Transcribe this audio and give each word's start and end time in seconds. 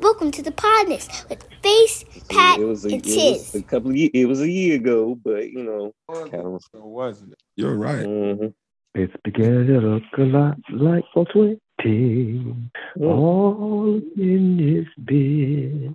Welcome 0.00 0.30
to 0.32 0.42
the 0.42 0.52
Podnas 0.52 1.28
with 1.28 1.46
Face, 1.62 2.04
Pat, 2.28 2.58
it 2.60 2.64
was 2.64 2.84
a, 2.84 2.88
and 2.88 2.96
it 2.96 3.04
was 3.06 3.14
Tiz. 3.14 3.54
a 3.54 3.62
couple 3.62 3.90
of 3.90 3.96
ye- 3.96 4.10
it 4.12 4.26
was 4.26 4.40
a 4.40 4.48
year 4.50 4.76
ago, 4.76 5.18
but 5.22 5.50
you 5.50 5.62
know, 5.62 5.92
kind 6.30 6.34
of. 6.34 6.62
So 6.72 6.84
wasn't 6.84 7.32
it? 7.32 7.38
You're 7.56 7.74
right. 7.76 8.04
mhm. 8.06 8.52
It's 8.94 9.12
beginning 9.24 9.66
to 9.68 9.80
look 9.80 10.02
a 10.18 10.22
lot 10.22 10.56
like 10.72 11.04
420. 11.12 12.54
All 13.00 14.00
in 14.16 14.56
this 14.56 14.86
bed. 14.98 15.94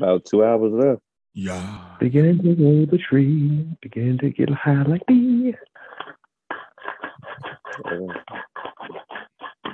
About 0.00 0.24
two 0.24 0.44
hours 0.44 0.72
left. 0.72 1.02
Yeah. 1.34 1.96
Beginning 2.00 2.38
to 2.42 2.54
roll 2.54 2.86
the 2.86 2.98
tree. 2.98 3.66
Begin 3.80 4.18
to 4.18 4.30
get 4.30 4.50
high 4.50 4.82
like 4.82 5.08
me. 5.08 5.54
Uh, 7.84 7.98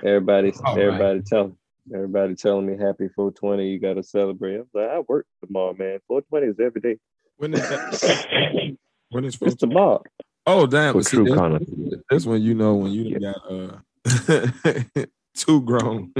everybody, 0.04 0.52
All 0.64 0.74
right. 0.76 0.84
everybody 0.84 1.22
tell, 1.22 1.56
everybody 1.95 2.34
telling 2.34 2.66
me 2.66 2.77
happy 2.77 3.09
420. 3.14 3.68
You 3.68 3.79
got 3.79 3.95
to 3.95 4.02
celebrate. 4.02 4.57
I'm 4.57 4.66
like, 4.75 4.88
I 4.88 5.00
work 5.00 5.27
tomorrow, 5.45 5.74
man. 5.74 5.98
420 6.09 6.46
is 6.46 6.60
every 6.60 6.80
day. 6.80 6.98
When 7.37 7.55
is 7.55 7.69
that? 7.69 8.77
when 9.10 9.24
is 9.24 9.38
It's 9.41 9.55
tomorrow. 9.55 10.02
Oh 10.46 10.66
damn! 10.66 10.95
For 10.95 10.98
but 11.01 11.06
see, 11.06 11.16
true 11.16 11.24
this, 11.27 11.34
connoisseurs. 11.34 12.02
this 12.09 12.27
one 12.27 12.41
you 12.41 12.55
know 12.55 12.74
when 12.77 12.91
you 12.91 13.19
done 13.19 13.34
got 13.34 13.52
uh 13.52 15.05
too 15.34 15.60
grown, 15.60 16.12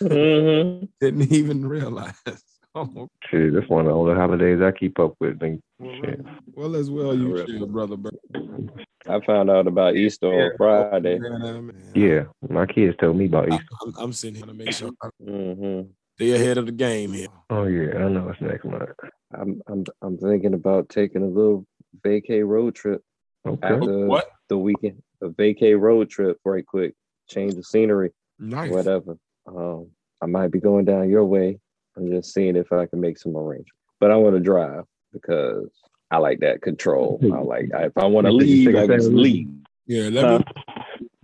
hmm 0.00 0.84
didn't 1.00 1.32
even 1.32 1.66
realize. 1.66 2.14
Oh, 2.74 3.08
Shit, 3.30 3.54
that's 3.54 3.68
one 3.68 3.80
of 3.82 3.86
the 3.86 3.92
only 3.92 4.14
holidays 4.14 4.60
I 4.62 4.72
keep 4.72 4.98
up 4.98 5.14
with. 5.20 5.38
Nigga. 5.38 5.60
well, 5.78 5.94
Shit. 6.02 6.20
well, 6.54 6.76
as 6.76 6.90
well 6.90 7.14
you 7.14 7.32
Really? 7.32 7.58
should, 7.58 7.72
brother. 7.72 7.96
Bro. 7.96 8.10
I 9.08 9.20
found 9.24 9.50
out 9.50 9.66
about 9.66 9.96
Easter 9.96 10.26
on 10.26 10.50
Friday. 10.56 11.18
Yeah, 11.94 12.24
my 12.48 12.66
kids 12.66 12.96
told 13.00 13.16
me 13.16 13.26
about 13.26 13.48
Easter. 13.48 13.64
I'm, 13.84 13.94
I'm 13.98 14.12
sitting 14.12 14.36
here 14.36 14.46
to 14.46 14.54
make 14.54 14.72
sure 14.72 14.90
I 15.02 15.08
hmm 15.22 15.80
stay 16.16 16.32
ahead 16.32 16.58
of 16.58 16.66
the 16.66 16.72
game 16.72 17.12
here. 17.12 17.28
Oh 17.50 17.64
yeah, 17.64 17.96
I 18.04 18.08
know 18.08 18.28
it's 18.28 18.40
next 18.40 18.64
month. 18.64 18.90
I'm, 19.38 19.60
I'm, 19.68 19.84
I'm 20.02 20.18
thinking 20.18 20.54
about 20.54 20.88
taking 20.88 21.22
a 21.22 21.26
little 21.26 21.64
vacay 22.04 22.46
road 22.46 22.74
trip 22.74 23.02
Okay. 23.46 23.68
after 23.68 24.06
What? 24.06 24.28
the 24.48 24.58
weekend. 24.58 25.02
A 25.22 25.28
vacay 25.28 25.78
road 25.78 26.10
trip, 26.10 26.38
right 26.44 26.66
quick, 26.66 26.94
change 27.28 27.54
the 27.54 27.62
scenery. 27.62 28.10
Nice. 28.38 28.70
whatever. 28.70 29.16
Um, 29.46 29.88
I 30.22 30.26
might 30.26 30.48
be 30.52 30.60
going 30.60 30.84
down 30.84 31.08
your 31.08 31.24
way. 31.24 31.58
I'm 31.98 32.10
just 32.10 32.32
seeing 32.32 32.56
if 32.56 32.72
I 32.72 32.86
can 32.86 33.00
make 33.00 33.18
some 33.18 33.36
arrangements. 33.36 33.72
But 34.00 34.10
I 34.12 34.16
want 34.16 34.36
to 34.36 34.40
drive 34.40 34.84
because 35.12 35.68
I 36.10 36.18
like 36.18 36.40
that 36.40 36.62
control. 36.62 37.18
I 37.22 37.26
like 37.40 37.70
I, 37.74 37.86
if 37.86 37.92
I 37.98 38.06
want 38.06 38.26
to 38.26 38.32
leave, 38.32 38.66
take 38.68 38.76
a 38.76 38.82
I 38.82 38.86
can 38.86 39.00
family? 39.00 39.22
leave. 39.22 39.48
Yeah, 39.86 40.08
let 40.10 40.24
Huh? 40.24 40.38
me. 40.38 40.44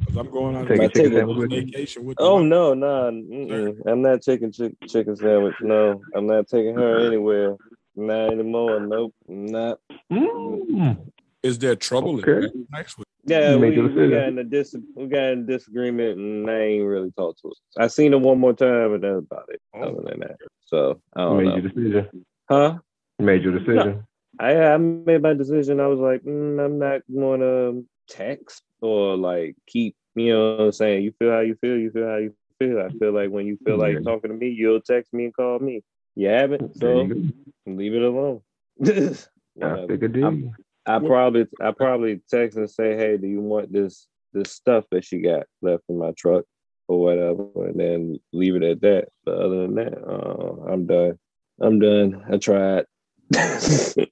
Cause 0.06 0.16
I'm 0.18 0.30
going 0.30 0.56
on 0.56 0.66
Take 0.66 0.80
a 0.80 0.84
a 0.84 0.88
chicken 0.88 1.12
sandwich 1.14 1.36
with 1.38 1.52
you? 1.52 1.60
vacation 1.62 2.04
with. 2.04 2.16
Oh 2.20 2.40
my- 2.40 2.46
no, 2.46 2.74
no, 2.74 3.10
mm-mm. 3.10 3.76
I'm 3.86 4.02
not 4.02 4.20
taking 4.22 4.52
chick- 4.52 4.74
chicken 4.88 5.16
sandwich. 5.16 5.54
No, 5.60 6.02
I'm 6.14 6.26
not 6.26 6.48
taking 6.48 6.74
her 6.74 7.06
anywhere. 7.06 7.56
Not 7.96 8.32
anymore. 8.32 8.80
Nope, 8.80 9.14
not. 9.28 9.78
Mm. 10.12 10.98
Is 11.42 11.58
there 11.58 11.76
trouble 11.76 12.18
Okay. 12.18 12.46
in 12.52 12.66
next 12.72 12.98
week? 12.98 13.06
Yeah, 13.26 13.56
we, 13.56 13.70
we 13.70 14.10
got 14.10 14.28
in 14.28 14.38
a 14.38 14.44
dis 14.44 14.74
we 14.94 15.06
got 15.06 15.32
in 15.32 15.40
a 15.40 15.46
disagreement, 15.46 16.18
and 16.18 16.50
I 16.50 16.58
ain't 16.60 16.84
really 16.84 17.10
talked 17.12 17.40
to 17.42 17.48
her. 17.48 17.82
I 17.84 17.86
seen 17.86 18.12
her 18.12 18.18
one 18.18 18.38
more 18.38 18.52
time, 18.52 18.94
and 18.94 19.02
that's 19.02 19.18
about 19.18 19.48
it. 19.48 19.60
Other 19.74 20.02
than 20.10 20.20
that, 20.20 20.36
so 20.66 21.00
I 21.16 21.22
don't 21.22 21.38
made 21.38 21.44
know. 21.46 21.56
your 21.56 21.68
decision. 21.68 22.26
Huh? 22.48 22.78
You 23.18 23.24
made 23.26 23.42
your 23.42 23.58
decision. 23.58 24.06
I 24.38 24.56
I 24.62 24.76
made 24.76 25.22
my 25.22 25.32
decision. 25.34 25.80
I 25.80 25.86
was 25.86 26.00
like, 26.00 26.22
mm, 26.22 26.62
I'm 26.64 26.78
not 26.78 27.02
going 27.14 27.40
to 27.40 27.84
text 28.08 28.62
or 28.82 29.16
like 29.16 29.56
keep, 29.66 29.94
you 30.14 30.32
know, 30.32 30.56
what 30.56 30.64
I'm 30.64 30.72
saying 30.72 31.04
you 31.04 31.12
feel 31.18 31.30
how 31.30 31.40
you 31.40 31.54
feel, 31.60 31.78
you 31.78 31.90
feel 31.90 32.06
how 32.06 32.16
you 32.16 32.34
feel. 32.58 32.78
I 32.80 32.90
feel 32.98 33.12
like 33.12 33.30
when 33.30 33.46
you 33.46 33.56
feel 33.64 33.78
like 33.78 33.94
Yeah. 33.94 34.00
talking 34.00 34.30
to 34.30 34.36
me, 34.36 34.48
you'll 34.48 34.80
text 34.80 35.12
me 35.14 35.24
and 35.24 35.34
call 35.34 35.58
me. 35.60 35.82
You 36.16 36.28
haven't, 36.28 36.76
so 36.76 37.02
you 37.02 37.32
leave 37.66 37.94
it 37.94 38.02
alone. 38.02 38.40
I 38.84 39.16
Whatever. 39.54 39.86
figured 39.86 40.12
deal. 40.12 40.24
I'm- 40.24 40.54
I 40.86 40.98
probably 40.98 41.46
I 41.60 41.70
probably 41.72 42.20
text 42.30 42.56
and 42.56 42.70
say, 42.70 42.96
hey, 42.96 43.16
do 43.16 43.26
you 43.26 43.40
want 43.40 43.72
this 43.72 44.06
this 44.32 44.52
stuff 44.52 44.84
that 44.90 45.04
she 45.04 45.18
got 45.18 45.44
left 45.62 45.84
in 45.88 45.98
my 45.98 46.12
truck 46.16 46.44
or 46.88 47.00
whatever, 47.00 47.46
and 47.68 47.78
then 47.80 48.18
leave 48.32 48.56
it 48.56 48.62
at 48.62 48.80
that. 48.82 49.08
But 49.24 49.38
other 49.38 49.62
than 49.62 49.74
that, 49.76 49.98
uh, 50.06 50.70
I'm 50.72 50.86
done. 50.86 51.18
I'm 51.60 51.78
done. 51.78 52.24
I 52.30 52.36
tried. 52.36 52.84
I 53.36 54.06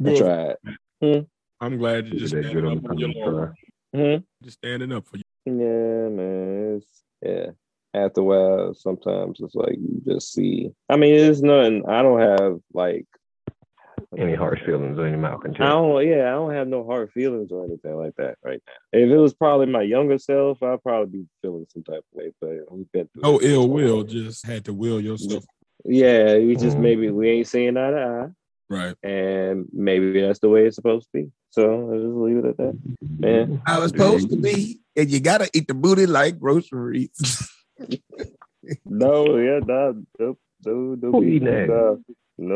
Well, 0.00 0.16
tried. 0.16 0.56
I'm 1.60 1.78
glad 1.78 2.06
you're 2.06 2.20
just 2.20 2.34
standing 2.34 2.66
up 2.66 2.86
for 2.86 2.94
your 2.94 3.12
common 3.12 3.34
Lord. 3.34 3.54
side. 3.94 4.00
hmm 4.00 4.44
Just 4.44 4.58
standing 4.58 4.92
up 4.92 5.06
for 5.06 5.16
you. 5.16 5.22
Yeah, 5.46 6.08
man. 6.08 6.76
It's, 6.76 7.02
yeah. 7.22 7.50
After 7.94 8.20
a 8.20 8.24
while, 8.24 8.74
sometimes 8.74 9.40
it's 9.40 9.54
like 9.54 9.76
you 9.78 10.02
just 10.06 10.32
see. 10.32 10.70
I 10.88 10.96
mean, 10.96 11.14
it's 11.14 11.40
nothing. 11.40 11.84
I 11.88 12.02
don't 12.02 12.20
have 12.20 12.58
like 12.72 13.06
Any 14.16 14.34
hard 14.34 14.60
feelings 14.64 14.98
or 14.98 15.06
any 15.06 15.16
malcontent? 15.16 15.60
I 15.60 15.68
don't. 15.68 16.06
Yeah, 16.06 16.28
I 16.28 16.32
don't 16.32 16.54
have 16.54 16.68
no 16.68 16.84
hard 16.84 17.12
feelings 17.12 17.50
or 17.52 17.64
anything 17.64 17.94
like 17.96 18.14
that 18.16 18.36
right 18.42 18.60
now. 18.66 18.98
If 19.00 19.10
it 19.10 19.16
was 19.16 19.34
probably 19.34 19.66
my 19.66 19.82
younger 19.82 20.18
self, 20.18 20.62
I'd 20.62 20.82
probably 20.82 21.20
be 21.20 21.26
feeling 21.42 21.66
some 21.72 21.82
type 21.84 21.98
of 21.98 22.04
way. 22.12 22.32
But 22.40 22.72
we've 22.72 22.90
been 22.92 23.08
through. 23.12 23.22
No 23.22 23.40
ill 23.42 23.68
will, 23.68 24.02
just 24.04 24.46
had 24.46 24.64
to 24.66 24.74
will 24.74 25.00
yourself. 25.00 25.44
Yeah, 25.84 26.36
we 26.38 26.56
just 26.56 26.76
Mhm. 26.76 26.80
maybe 26.80 27.10
we 27.10 27.28
ain't 27.30 27.46
seeing 27.46 27.76
eye 27.76 27.90
to 27.90 27.96
eye, 27.96 28.28
Right. 28.74 28.96
and 29.02 29.66
maybe 29.72 30.20
that's 30.20 30.40
the 30.40 30.48
way 30.48 30.66
it's 30.66 30.76
supposed 30.76 31.06
to 31.06 31.22
be. 31.22 31.30
So 31.50 31.90
I'll 31.90 31.98
just 31.98 32.14
leave 32.14 32.36
it 32.38 32.44
at 32.44 32.56
that. 32.58 32.78
Man. 33.18 33.62
How 33.64 33.82
it's 33.82 33.92
supposed 33.92 34.30
to 34.30 34.36
be, 34.36 34.80
and 34.96 35.08
you 35.10 35.20
gotta 35.20 35.48
eat 35.54 35.68
the 35.68 35.74
booty 35.74 36.06
like 36.06 36.38
groceries. 36.38 37.10
No, 38.84 39.38
yeah, 39.38 39.60
nah, 39.64 39.92
no, 40.18 40.36
no, 40.66 40.94
no, 40.96 41.12
Who 41.12 41.22
beef, 42.38 42.50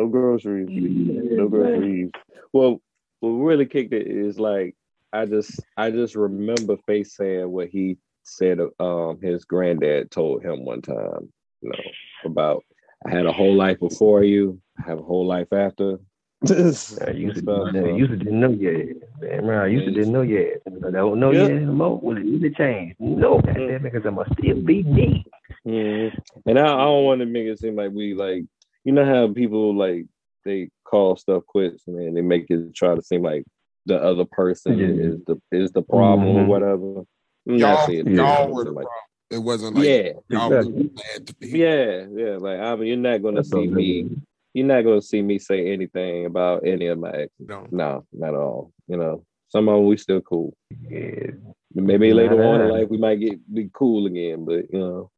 eating 0.69 1.07
that? 1.07 1.25
nah, 1.25 1.43
no 1.43 1.49
groceries, 1.49 1.49
no 1.49 1.49
groceries. 1.49 2.11
Well, 2.53 2.81
what 3.21 3.31
really 3.31 3.67
kicked 3.67 3.93
it 3.93 4.07
is 4.07 4.39
like 4.39 4.75
I 5.13 5.27
just, 5.27 5.61
I 5.77 5.91
just 5.91 6.15
remember 6.15 6.77
Face 6.87 7.17
saying 7.17 7.49
what 7.51 7.69
he 7.69 7.99
said. 8.23 8.59
Um, 8.81 9.19
his 9.21 9.45
granddad 9.45 10.11
told 10.11 10.43
him 10.45 10.65
one 10.65 10.83
time, 10.83 11.33
you 11.61 11.71
know, 11.71 11.81
about 12.25 12.65
I 13.07 13.11
had 13.11 13.27
a 13.27 13.33
whole 13.33 13.55
life 13.55 13.79
before 13.81 14.23
you, 14.25 14.61
I 14.79 14.83
have 14.89 14.99
a 14.99 15.03
whole 15.03 15.27
life 15.27 15.53
after. 15.53 15.99
I 16.45 17.11
used 17.11 17.37
to, 17.37 17.41
Stuff, 17.43 17.75
I 17.75 17.89
used 17.89 18.11
to 18.11 18.17
didn't 18.17 18.41
know 18.41 18.51
yet. 18.51 18.87
Damn 19.21 19.45
right, 19.45 19.65
I 19.65 19.67
used 19.67 19.87
to 19.87 19.93
didn't 19.93 20.13
know 20.13 20.23
yet. 20.23 20.63
I 20.67 20.91
don't 20.91 21.21
know 21.21 21.31
Yeah. 21.31 21.43
yet 21.43 21.51
anymore. 21.53 21.99
Will 22.01 22.17
it 22.17 22.25
really 22.25 22.51
change? 22.51 22.97
No, 22.99 23.39
goddamn 23.39 23.83
because 23.83 24.05
I'm 24.07 24.17
gonna 24.17 24.35
still 24.39 24.61
be 24.61 24.83
me. 24.83 25.25
Mhm. 25.67 26.19
And 26.47 26.59
I, 26.59 26.65
I 26.65 26.85
don't 26.85 27.05
want 27.05 27.21
to 27.21 27.27
make 27.27 27.47
it 27.47 27.59
seem 27.59 27.77
like 27.77 27.93
we 27.93 28.15
like, 28.15 28.45
you 28.85 28.93
know 28.93 29.05
how 29.05 29.33
people 29.33 29.75
like 29.77 30.07
they 30.45 30.69
call 30.85 31.17
stuff 31.17 31.45
quits 31.47 31.85
and 31.87 31.99
then 31.99 32.15
they 32.15 32.21
make 32.23 32.47
it 32.51 32.75
try 32.75 32.95
to 32.95 33.03
seem 33.03 33.23
like 33.23 33.45
the 33.87 33.97
other 34.01 34.25
person 34.25 34.79
Yeah. 34.79 34.87
is 34.87 35.21
the 35.27 35.37
is 35.53 35.73
the 35.73 35.83
problem 35.83 36.29
or 36.37 36.43
Mhm. 36.45 36.47
whatever. 36.49 37.05
I'm 37.49 37.57
y'all, 37.57 37.91
yeah. 37.91 38.03
y'all 38.03 38.47
that, 38.47 38.51
were 38.51 38.65
the 38.65 38.71
like, 38.73 38.87
problem. 38.87 39.09
It 39.31 39.39
wasn't 39.39 39.77
like 39.77 39.85
yeah, 39.87 40.13
y'all 40.29 40.51
were 40.51 40.59
Exactly. 40.61 40.83
bad 40.89 41.27
to 41.27 41.35
be. 41.37 41.49
yeah, 41.49 42.07
yeah. 42.15 42.37
Like 42.37 42.61
I 42.61 42.77
mean, 42.77 42.89
you're 42.89 42.97
not 42.97 43.23
gonna 43.23 43.37
That's 43.37 43.51
see 43.51 43.57
all 43.57 43.67
me. 43.67 44.11
You're 44.55 44.67
not 44.67 44.83
gonna 44.83 45.01
see 45.03 45.23
me 45.23 45.39
say 45.39 45.73
anything 45.73 46.27
about 46.27 46.67
any 46.67 46.87
of 46.89 46.99
my 46.99 47.11
exes. 47.11 47.31
No. 47.41 47.67
No, 47.71 48.05
not 48.13 48.29
at 48.29 48.35
all. 48.35 48.73
You 48.87 48.99
know, 48.99 49.25
some 49.49 49.69
of 49.69 49.77
them 49.77 49.87
we 49.87 49.97
still 49.97 50.21
cool. 50.21 50.55
Yeah, 50.91 51.31
Maybe 51.75 52.13
later 52.13 52.45
on 52.45 52.61
in 52.61 52.69
life 52.69 52.89
we 52.91 52.99
might 52.99 53.17
get 53.21 53.41
be 53.53 53.71
cool 53.73 54.07
again, 54.07 54.45
but 54.45 54.71
you 54.71 54.79
know, 54.79 55.11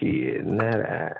shit, 0.00 0.44
not 0.46 0.80
I. 0.80 1.12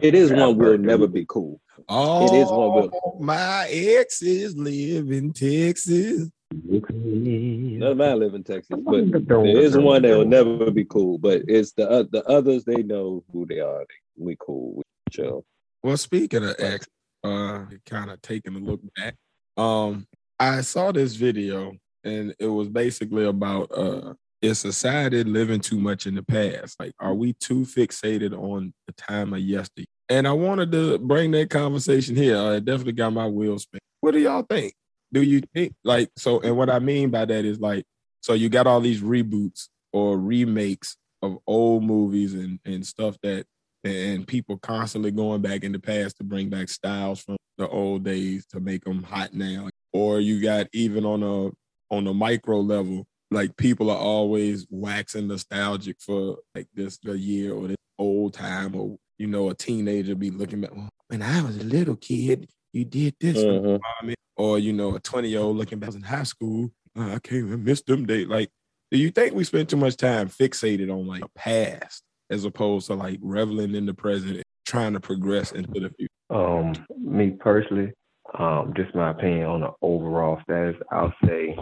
it 0.00 0.14
is 0.14 0.32
one 0.32 0.56
we'll 0.56 0.78
never 0.78 1.06
be 1.06 1.24
cool. 1.28 1.60
Oh, 1.88 2.26
It 2.26 2.38
is 2.42 2.48
one 2.48 2.72
will. 2.74 3.16
my 3.20 3.66
exes 3.68 4.56
live 4.56 5.10
in 5.10 5.32
Texas. 5.32 6.30
None 6.52 7.82
of 7.82 7.96
matter 7.96 8.16
live 8.16 8.34
in 8.34 8.44
Texas, 8.44 8.78
but 8.84 9.26
there 9.26 9.46
is 9.46 9.76
one 9.76 10.02
that 10.02 10.16
will 10.16 10.24
never 10.24 10.70
be 10.70 10.84
cool. 10.84 11.18
But 11.18 11.42
it's 11.48 11.72
the 11.72 11.88
uh, 11.88 12.04
the 12.10 12.24
others. 12.24 12.64
They 12.64 12.82
know 12.82 13.24
who 13.32 13.44
they 13.46 13.60
are. 13.60 13.80
They, 13.80 14.24
we 14.24 14.36
cool. 14.38 14.76
We 14.76 14.82
chill. 15.10 15.44
Well, 15.82 15.96
speaking 15.96 16.44
of 16.44 16.54
ex, 16.58 16.86
uh, 17.24 17.64
kind 17.86 18.10
of 18.10 18.22
taking 18.22 18.54
a 18.54 18.58
look 18.58 18.80
back, 18.96 19.16
um, 19.56 20.06
I 20.38 20.60
saw 20.62 20.92
this 20.92 21.14
video 21.16 21.72
and 22.04 22.34
it 22.38 22.46
was 22.46 22.68
basically 22.68 23.24
about 23.24 23.70
uh, 23.76 24.14
is 24.44 24.58
society 24.58 25.24
living 25.24 25.60
too 25.60 25.78
much 25.78 26.06
in 26.06 26.14
the 26.14 26.22
past? 26.22 26.78
Like, 26.78 26.92
are 27.00 27.14
we 27.14 27.32
too 27.34 27.60
fixated 27.60 28.32
on 28.32 28.74
the 28.86 28.92
time 28.92 29.32
of 29.32 29.40
yesterday? 29.40 29.86
And 30.08 30.28
I 30.28 30.32
wanted 30.32 30.70
to 30.72 30.98
bring 30.98 31.30
that 31.32 31.50
conversation 31.50 32.14
here. 32.14 32.36
Uh, 32.36 32.52
it 32.52 32.64
definitely 32.64 32.92
got 32.92 33.12
my 33.12 33.26
wheels 33.26 33.62
spinning. 33.62 33.80
What 34.00 34.12
do 34.12 34.20
y'all 34.20 34.42
think? 34.42 34.74
Do 35.12 35.22
you 35.22 35.40
think 35.54 35.74
like 35.82 36.10
so? 36.16 36.40
And 36.40 36.56
what 36.56 36.68
I 36.68 36.78
mean 36.78 37.10
by 37.10 37.24
that 37.24 37.44
is 37.44 37.58
like, 37.58 37.84
so 38.20 38.34
you 38.34 38.48
got 38.48 38.66
all 38.66 38.80
these 38.80 39.00
reboots 39.00 39.68
or 39.92 40.18
remakes 40.18 40.96
of 41.22 41.38
old 41.46 41.84
movies 41.84 42.34
and 42.34 42.58
and 42.64 42.86
stuff 42.86 43.16
that 43.22 43.46
and 43.84 44.26
people 44.26 44.58
constantly 44.58 45.10
going 45.10 45.42
back 45.42 45.62
in 45.62 45.72
the 45.72 45.78
past 45.78 46.16
to 46.16 46.24
bring 46.24 46.48
back 46.48 46.68
styles 46.68 47.20
from 47.20 47.36
the 47.58 47.68
old 47.68 48.02
days 48.04 48.46
to 48.46 48.60
make 48.60 48.84
them 48.84 49.02
hot 49.02 49.34
now. 49.34 49.68
Or 49.92 50.20
you 50.20 50.42
got 50.42 50.66
even 50.72 51.04
on 51.04 51.22
a 51.22 51.50
on 51.94 52.06
a 52.06 52.14
micro 52.14 52.60
level, 52.60 53.06
like 53.34 53.56
people 53.56 53.90
are 53.90 53.98
always 53.98 54.66
waxing 54.70 55.28
nostalgic 55.28 56.00
for 56.00 56.38
like 56.54 56.68
this 56.74 56.98
the 56.98 57.18
year 57.18 57.52
or 57.52 57.68
this 57.68 57.76
old 57.98 58.34
time 58.34 58.74
or 58.74 58.96
you 59.18 59.28
know, 59.28 59.48
a 59.48 59.54
teenager 59.54 60.16
be 60.16 60.30
looking 60.30 60.60
back, 60.60 60.74
well, 60.74 60.88
when 61.06 61.22
I 61.22 61.40
was 61.42 61.56
a 61.58 61.64
little 61.64 61.94
kid, 61.94 62.50
you 62.72 62.84
did 62.84 63.14
this 63.20 63.36
Mhm. 63.44 63.80
Or, 64.36 64.58
you 64.58 64.72
know, 64.72 64.96
a 64.96 65.00
20 65.00 65.28
year 65.28 65.40
old 65.40 65.56
looking 65.56 65.78
back 65.78 65.86
I 65.86 65.90
was 65.90 65.96
in 65.96 66.02
high 66.02 66.24
school. 66.24 66.72
"Oh, 66.96 67.12
I 67.12 67.20
can't 67.20 67.52
I 67.52 67.56
miss 67.56 67.82
them 67.82 68.04
days. 68.06 68.26
Like, 68.26 68.50
do 68.90 68.98
you 68.98 69.10
think 69.10 69.34
we 69.34 69.44
spend 69.44 69.68
too 69.68 69.76
much 69.76 69.96
time 69.96 70.28
fixated 70.28 70.92
on 70.92 71.06
like 71.06 71.20
the 71.22 71.28
past 71.36 72.02
as 72.30 72.44
opposed 72.44 72.88
to 72.88 72.94
like 72.94 73.20
reveling 73.22 73.76
in 73.76 73.86
the 73.86 73.94
present, 73.94 74.34
and 74.36 74.44
trying 74.66 74.94
to 74.94 75.00
progress 75.00 75.52
into 75.52 75.78
the 75.78 75.90
future? 75.90 76.10
Um, 76.30 76.72
me 76.98 77.30
personally, 77.38 77.92
um, 78.36 78.74
just 78.76 78.92
my 78.96 79.10
opinion 79.10 79.46
on 79.46 79.60
the 79.60 79.70
overall 79.80 80.40
status, 80.42 80.74
I'll 80.90 81.14
say 81.24 81.56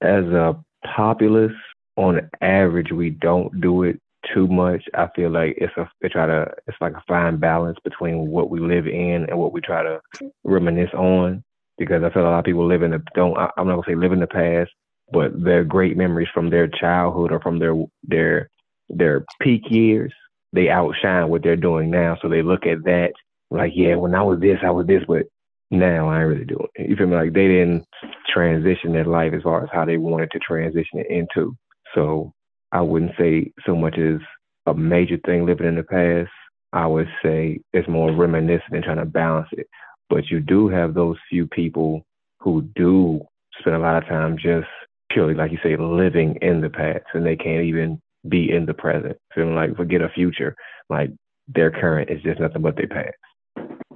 as 0.00 0.24
a 0.26 0.56
populace, 0.84 1.52
on 1.96 2.28
average, 2.40 2.92
we 2.92 3.10
don't 3.10 3.60
do 3.60 3.82
it 3.82 4.00
too 4.34 4.46
much. 4.46 4.84
I 4.94 5.08
feel 5.14 5.30
like 5.30 5.56
it's 5.58 5.76
a 5.76 5.88
they 6.00 6.08
try 6.08 6.26
to 6.26 6.50
it's 6.66 6.76
like 6.80 6.94
a 6.94 7.02
fine 7.08 7.38
balance 7.38 7.78
between 7.84 8.28
what 8.28 8.50
we 8.50 8.60
live 8.60 8.86
in 8.86 9.26
and 9.28 9.38
what 9.38 9.52
we 9.52 9.60
try 9.60 9.82
to 9.82 10.00
reminisce 10.44 10.92
on. 10.94 11.42
Because 11.76 12.02
I 12.02 12.10
feel 12.10 12.22
a 12.22 12.30
lot 12.30 12.38
of 12.40 12.44
people 12.44 12.66
live 12.66 12.82
in 12.82 12.90
the 12.92 13.02
don't 13.14 13.36
I- 13.38 13.50
I'm 13.56 13.66
not 13.66 13.74
gonna 13.76 13.86
say 13.86 13.94
live 13.94 14.12
in 14.12 14.20
the 14.20 14.26
past, 14.26 14.70
but 15.12 15.42
their 15.42 15.64
great 15.64 15.96
memories 15.96 16.28
from 16.34 16.50
their 16.50 16.68
childhood 16.68 17.32
or 17.32 17.40
from 17.40 17.58
their 17.58 17.74
their 18.04 18.48
their 18.88 19.24
peak 19.40 19.70
years, 19.70 20.12
they 20.52 20.68
outshine 20.68 21.28
what 21.28 21.42
they're 21.42 21.56
doing 21.56 21.90
now. 21.90 22.16
So 22.20 22.28
they 22.28 22.42
look 22.42 22.66
at 22.66 22.84
that 22.84 23.12
like, 23.50 23.72
yeah, 23.74 23.94
when 23.94 24.14
I 24.14 24.22
was 24.22 24.40
this, 24.40 24.58
I 24.62 24.70
was 24.70 24.86
this, 24.86 25.02
but 25.08 25.26
now 25.70 26.08
I 26.08 26.20
ain't 26.20 26.28
really 26.28 26.44
doing 26.44 26.66
it. 26.74 26.88
You 26.88 26.96
feel 26.96 27.06
me? 27.06 27.16
Like 27.16 27.32
they 27.32 27.48
didn't 27.48 27.86
transition 28.32 28.92
their 28.92 29.04
life 29.04 29.32
as 29.34 29.42
far 29.42 29.62
as 29.62 29.70
how 29.72 29.84
they 29.84 29.96
wanted 29.98 30.30
to 30.32 30.38
transition 30.38 30.98
it 30.98 31.10
into. 31.10 31.56
So 31.94 32.32
I 32.72 32.80
wouldn't 32.80 33.12
say 33.18 33.52
so 33.66 33.76
much 33.76 33.98
as 33.98 34.20
a 34.66 34.74
major 34.74 35.18
thing 35.24 35.46
living 35.46 35.66
in 35.66 35.76
the 35.76 35.82
past. 35.82 36.30
I 36.72 36.86
would 36.86 37.08
say 37.22 37.60
it's 37.72 37.88
more 37.88 38.14
reminiscent 38.14 38.74
and 38.74 38.84
trying 38.84 38.98
to 38.98 39.06
balance 39.06 39.48
it. 39.52 39.66
But 40.10 40.28
you 40.30 40.40
do 40.40 40.68
have 40.68 40.94
those 40.94 41.16
few 41.28 41.46
people 41.46 42.04
who 42.40 42.62
do 42.74 43.20
spend 43.58 43.76
a 43.76 43.80
lot 43.80 44.02
of 44.02 44.08
time 44.08 44.36
just 44.36 44.68
purely, 45.10 45.34
like 45.34 45.52
you 45.52 45.58
say, 45.62 45.76
living 45.76 46.38
in 46.42 46.60
the 46.60 46.70
past 46.70 47.04
and 47.14 47.24
they 47.24 47.36
can't 47.36 47.64
even 47.64 48.00
be 48.28 48.50
in 48.50 48.66
the 48.66 48.74
present. 48.74 49.16
Feeling 49.34 49.54
like 49.54 49.76
forget 49.76 50.02
a 50.02 50.08
future. 50.08 50.54
Like 50.88 51.10
their 51.46 51.70
current 51.70 52.10
is 52.10 52.22
just 52.22 52.40
nothing 52.40 52.62
but 52.62 52.76
their 52.76 52.86
past. 52.86 53.16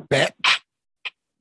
Back. 0.09 0.35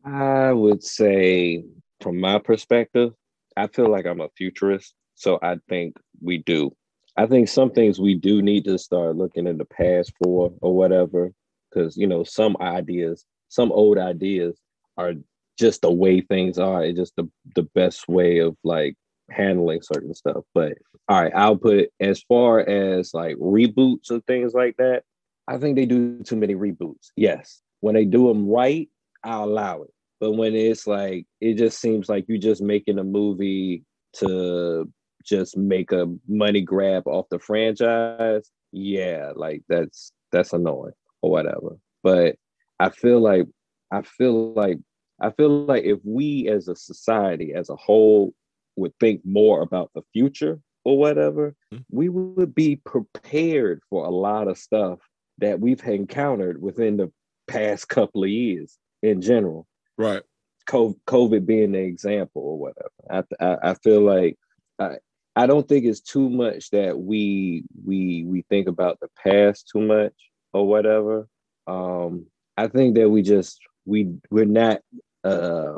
I 0.04 0.52
would 0.52 0.84
say, 0.84 1.64
from 2.00 2.20
my 2.20 2.40
perspective, 2.40 3.14
I 3.56 3.68
feel 3.68 3.90
like 3.90 4.06
I'm 4.06 4.22
a 4.22 4.30
futurist. 4.38 4.94
So 5.16 5.40
I 5.42 5.58
think 5.70 5.98
we 6.22 6.40
do. 6.40 6.76
I 7.18 7.28
think 7.28 7.48
some 7.48 7.72
things 7.72 8.00
we 8.00 8.16
do 8.16 8.42
need 8.42 8.66
to 8.66 8.78
start 8.78 9.18
looking 9.18 9.46
in 9.46 9.58
the 9.58 9.66
past 9.66 10.14
for 10.24 10.54
or 10.62 10.76
whatever. 10.76 11.32
Because, 11.70 11.96
you 11.96 12.08
know, 12.08 12.24
some 12.24 12.58
ideas, 12.60 13.26
some 13.50 13.72
old 13.72 13.98
ideas 13.98 14.60
are 14.98 15.14
just 15.58 15.82
the 15.82 15.92
way 15.92 16.22
things 16.22 16.58
are. 16.58 16.84
It's 16.84 16.98
just 16.98 17.16
the, 17.16 17.30
the 17.56 17.64
best 17.64 18.08
way 18.08 18.40
of 18.40 18.58
like 18.64 18.96
handling 19.30 19.82
certain 19.82 20.14
stuff. 20.14 20.44
But 20.54 20.74
all 21.08 21.22
right, 21.22 21.32
I'll 21.36 21.58
put 21.58 21.90
as 22.00 22.22
far 22.24 22.60
as 22.60 23.14
like 23.14 23.36
reboots 23.38 24.10
and 24.10 24.26
things 24.26 24.54
like 24.54 24.78
that. 24.78 25.04
I 25.48 25.58
think 25.58 25.76
they 25.76 25.86
do 25.86 26.22
too 26.24 26.36
many 26.36 26.56
reboots. 26.56 27.10
Yes. 27.16 27.62
When 27.82 27.96
they 27.96 28.06
do 28.06 28.28
them 28.28 28.48
right, 28.48 28.90
I'll 29.24 29.46
allow 29.46 29.84
it. 29.84 29.92
But 30.20 30.34
when 30.34 30.56
it's 30.56 30.86
like 30.88 31.26
it 31.40 31.56
just 31.56 31.80
seems 31.80 32.08
like 32.10 32.26
you're 32.28 32.38
just 32.38 32.62
making 32.62 33.00
a 33.00 33.04
movie 33.04 33.84
to 34.18 34.90
just 35.24 35.58
make 35.58 35.92
a 35.92 36.08
money 36.28 36.62
grab 36.62 37.08
off 37.08 37.28
the 37.30 37.40
franchise, 37.40 38.50
yeah, 38.72 39.32
like 39.36 39.64
that's 39.68 40.12
that's 40.32 40.54
annoying 40.54 40.94
or 41.22 41.32
whatever. 41.32 41.78
But 42.04 42.36
I 42.80 42.90
feel 42.90 43.20
like 43.20 43.48
I 43.92 44.02
feel 44.04 44.54
like 44.54 44.78
I 45.20 45.32
feel 45.32 45.66
like 45.66 45.84
if 45.84 46.00
we 46.04 46.48
as 46.50 46.68
a 46.68 46.76
society 46.76 47.54
as 47.54 47.70
a 47.70 47.76
whole 47.76 48.34
would 48.76 48.94
think 49.00 49.22
more 49.26 49.62
about 49.62 49.92
the 49.94 50.02
future 50.14 50.60
or 50.84 50.98
whatever, 50.98 51.56
Mhm. 51.74 51.86
we 51.92 52.10
would 52.10 52.56
be 52.56 52.78
prepared 52.78 53.82
for 53.90 54.06
a 54.06 54.10
lot 54.10 54.48
of 54.48 54.58
stuff 54.58 55.00
that 55.38 55.60
we've 55.60 55.84
encountered 55.84 56.62
within 56.62 56.98
the 56.98 57.12
past 57.48 57.88
couple 57.90 58.24
of 58.24 58.30
years 58.30 58.78
in 59.02 59.22
general. 59.22 59.68
Right. 59.98 60.24
Co- 60.68 60.98
COVID 61.08 61.46
being 61.46 61.74
the 61.74 61.80
example 61.80 62.42
or 62.42 62.58
whatever. 62.58 62.92
I, 63.40 63.46
I, 63.46 63.72
I 63.72 63.74
feel 63.76 64.02
like 64.02 64.38
I, 64.80 64.98
I 65.36 65.48
don't 65.48 65.68
think 65.68 65.86
it's 65.86 66.02
too 66.02 66.30
much 66.30 66.70
that 66.72 67.00
we 67.00 67.64
we 67.86 68.24
we 68.26 68.44
think 68.50 68.68
about 68.68 69.00
the 69.00 69.08
past 69.24 69.70
too 69.72 69.82
much 69.82 70.14
or 70.54 70.68
whatever. 70.68 71.28
Um, 71.68 72.26
I 72.58 72.68
think 72.68 72.96
that 72.96 73.10
we 73.10 73.22
just 73.22 73.60
we 73.86 74.14
we're 74.30 74.46
not 74.46 74.82
uh, 75.24 75.78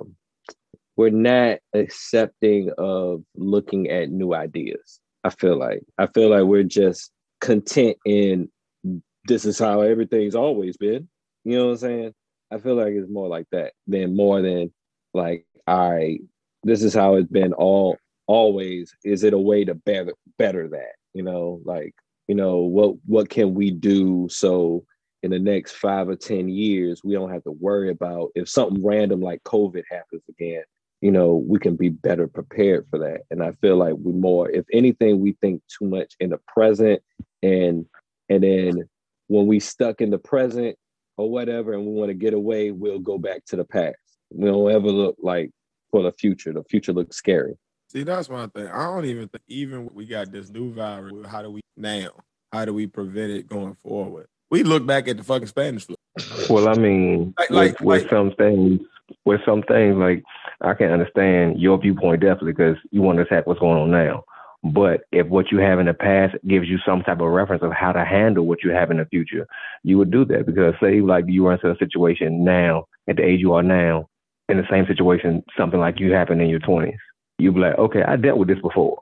we're 0.96 1.10
not 1.10 1.60
accepting 1.74 2.72
of 2.78 3.24
looking 3.36 3.90
at 3.90 4.10
new 4.10 4.34
ideas. 4.34 5.00
I 5.24 5.30
feel 5.30 5.58
like 5.58 5.84
I 5.98 6.08
feel 6.08 6.30
like 6.30 6.44
we're 6.44 6.64
just 6.64 7.12
content 7.40 7.98
in 8.06 8.50
this 9.26 9.46
is 9.46 9.60
how 9.60 9.82
everything's 9.82 10.36
always 10.36 10.78
been. 10.78 11.08
You 11.44 11.58
know 11.58 11.66
what 11.66 11.72
I'm 11.72 11.78
saying? 11.78 12.14
I 12.54 12.60
feel 12.60 12.76
like 12.76 12.94
it's 12.94 13.10
more 13.10 13.28
like 13.28 13.48
that 13.52 13.74
than 13.88 14.16
more 14.16 14.42
than 14.42 14.72
like, 15.14 15.46
all 15.68 15.92
right, 15.92 16.22
this 16.64 16.84
is 16.84 16.94
how 16.94 17.16
it's 17.16 17.30
been 17.30 17.54
all 17.54 17.98
always. 18.28 18.94
Is 19.04 19.24
it 19.24 19.34
a 19.34 19.40
way 19.40 19.66
to 19.66 19.74
better 19.74 20.14
better 20.38 20.68
that? 20.70 20.94
You 21.14 21.24
know, 21.24 21.62
like, 21.66 21.94
you 22.28 22.36
know, 22.36 22.58
what 22.58 22.96
what 23.06 23.30
can 23.30 23.54
we 23.54 23.72
do 23.72 24.28
so 24.30 24.86
in 25.24 25.32
the 25.32 25.40
next 25.40 25.74
five 25.74 26.10
or 26.10 26.16
ten 26.16 26.48
years 26.48 27.02
we 27.04 27.14
don't 27.14 27.32
have 27.32 27.44
to 27.44 27.52
worry 27.52 27.90
about 27.90 28.30
if 28.36 28.50
something 28.50 28.86
random 28.86 29.22
like 29.22 29.42
COVID 29.44 29.84
happens 29.90 30.22
again, 30.30 30.64
you 31.02 31.12
know, 31.12 31.44
we 31.48 31.60
can 31.60 31.76
be 31.76 31.90
better 31.90 32.28
prepared 32.28 32.86
for 32.90 33.00
that. 33.00 33.22
And 33.32 33.42
I 33.42 33.54
feel 33.54 33.78
like 33.78 33.96
we 33.98 34.14
more, 34.14 34.50
if 34.50 34.66
anything, 34.72 35.20
we 35.20 35.38
think 35.42 35.62
too 35.68 35.88
much 35.88 36.14
in 36.20 36.30
the 36.30 36.40
present 36.48 37.02
and 37.42 37.86
and 38.30 38.44
then 38.44 38.90
when 39.28 39.48
we 39.48 39.60
stuck 39.60 40.02
in 40.02 40.12
the 40.12 40.20
present 40.20 40.78
or 41.18 41.30
whatever 41.30 41.74
and 41.74 41.86
we 41.86 41.92
want 41.94 42.10
to 42.10 42.14
get 42.14 42.34
away, 42.34 42.72
we'll 42.72 43.00
go 43.00 43.18
back 43.18 43.46
to 43.46 43.56
the 43.56 43.66
past. 43.66 43.96
We 44.32 44.46
don't 44.50 44.72
ever 44.72 44.88
look 44.90 45.16
like 45.22 45.52
for 45.92 46.04
the 46.04 46.12
future. 46.12 46.54
The 46.54 46.64
future 46.64 46.94
looks 46.94 47.16
scary. 47.18 47.56
See, 47.90 48.04
that's 48.04 48.30
my 48.30 48.48
thing. 48.48 48.68
I 48.68 48.86
don't 48.86 49.06
even 49.06 49.28
think 49.28 49.44
even 49.48 49.90
we 49.94 50.06
got 50.06 50.32
this 50.32 50.50
new 50.50 50.74
virus. 50.74 51.14
How 51.28 51.44
do 51.44 51.52
we 51.52 51.62
now? 51.78 52.10
How 52.52 52.66
do 52.66 52.74
we 52.74 52.88
prevent 52.88 53.32
it 53.32 53.48
going 53.48 53.76
forward? 53.76 54.28
We 54.50 54.64
look 54.64 54.86
back 54.86 55.08
at 55.08 55.18
the 55.18 55.24
fucking 55.24 55.48
Spanish 55.48 55.86
flu. 55.86 55.96
Well, 56.50 56.68
I 56.68 56.74
mean, 56.76 57.34
Like- 57.40 57.50
with, 57.50 57.58
like- 57.58 57.80
with 57.82 58.02
like- 58.04 58.10
some 58.10 58.32
things, 58.36 58.80
with 59.26 59.42
some 59.46 59.62
things, 59.64 59.96
like 59.98 60.24
I 60.62 60.74
can 60.74 60.92
understand 60.92 61.60
your 61.62 61.78
viewpoint 61.80 62.22
definitely 62.22 62.54
because 62.54 62.78
you 62.92 63.02
want 63.02 63.18
to 63.18 63.24
attack 63.24 63.46
what's 63.46 63.60
going 63.60 63.78
on 63.80 63.92
now. 63.92 64.24
But 64.64 65.02
if 65.12 65.28
what 65.28 65.52
you 65.52 65.58
have 65.58 65.80
in 65.80 65.88
the 65.88 65.94
past 65.94 66.36
gives 66.48 66.70
you 66.70 66.78
some 66.86 67.02
type 67.04 67.20
of 67.20 67.28
reference 67.28 67.64
of 67.64 67.74
how 67.74 67.92
to 67.92 68.06
handle 68.06 68.46
what 68.46 68.64
you 68.64 68.72
have 68.72 68.92
in 68.92 68.98
the 68.98 69.06
future, 69.06 69.46
you 69.84 69.98
would 69.98 70.10
do 70.10 70.24
that 70.26 70.46
because 70.46 70.74
say 70.82 71.02
like 71.02 71.26
you 71.28 71.46
run 71.46 71.56
into 71.56 71.72
a 71.72 71.78
situation 71.78 72.46
now 72.46 72.86
at 73.10 73.18
the 73.18 73.24
age 73.24 73.42
you 73.42 73.54
are 73.54 73.64
now, 73.64 74.08
in 74.48 74.58
the 74.58 74.68
same 74.70 74.86
situation, 74.88 75.44
something 75.58 75.80
like 75.80 76.00
you 76.00 76.14
happened 76.14 76.42
in 76.42 76.48
your 76.48 76.60
twenties, 76.60 77.00
you'd 77.40 77.56
be 77.56 77.60
like, 77.62 77.78
okay, 77.78 78.04
I 78.04 78.16
dealt 78.16 78.38
with 78.38 78.48
this 78.48 78.62
before. 78.62 79.02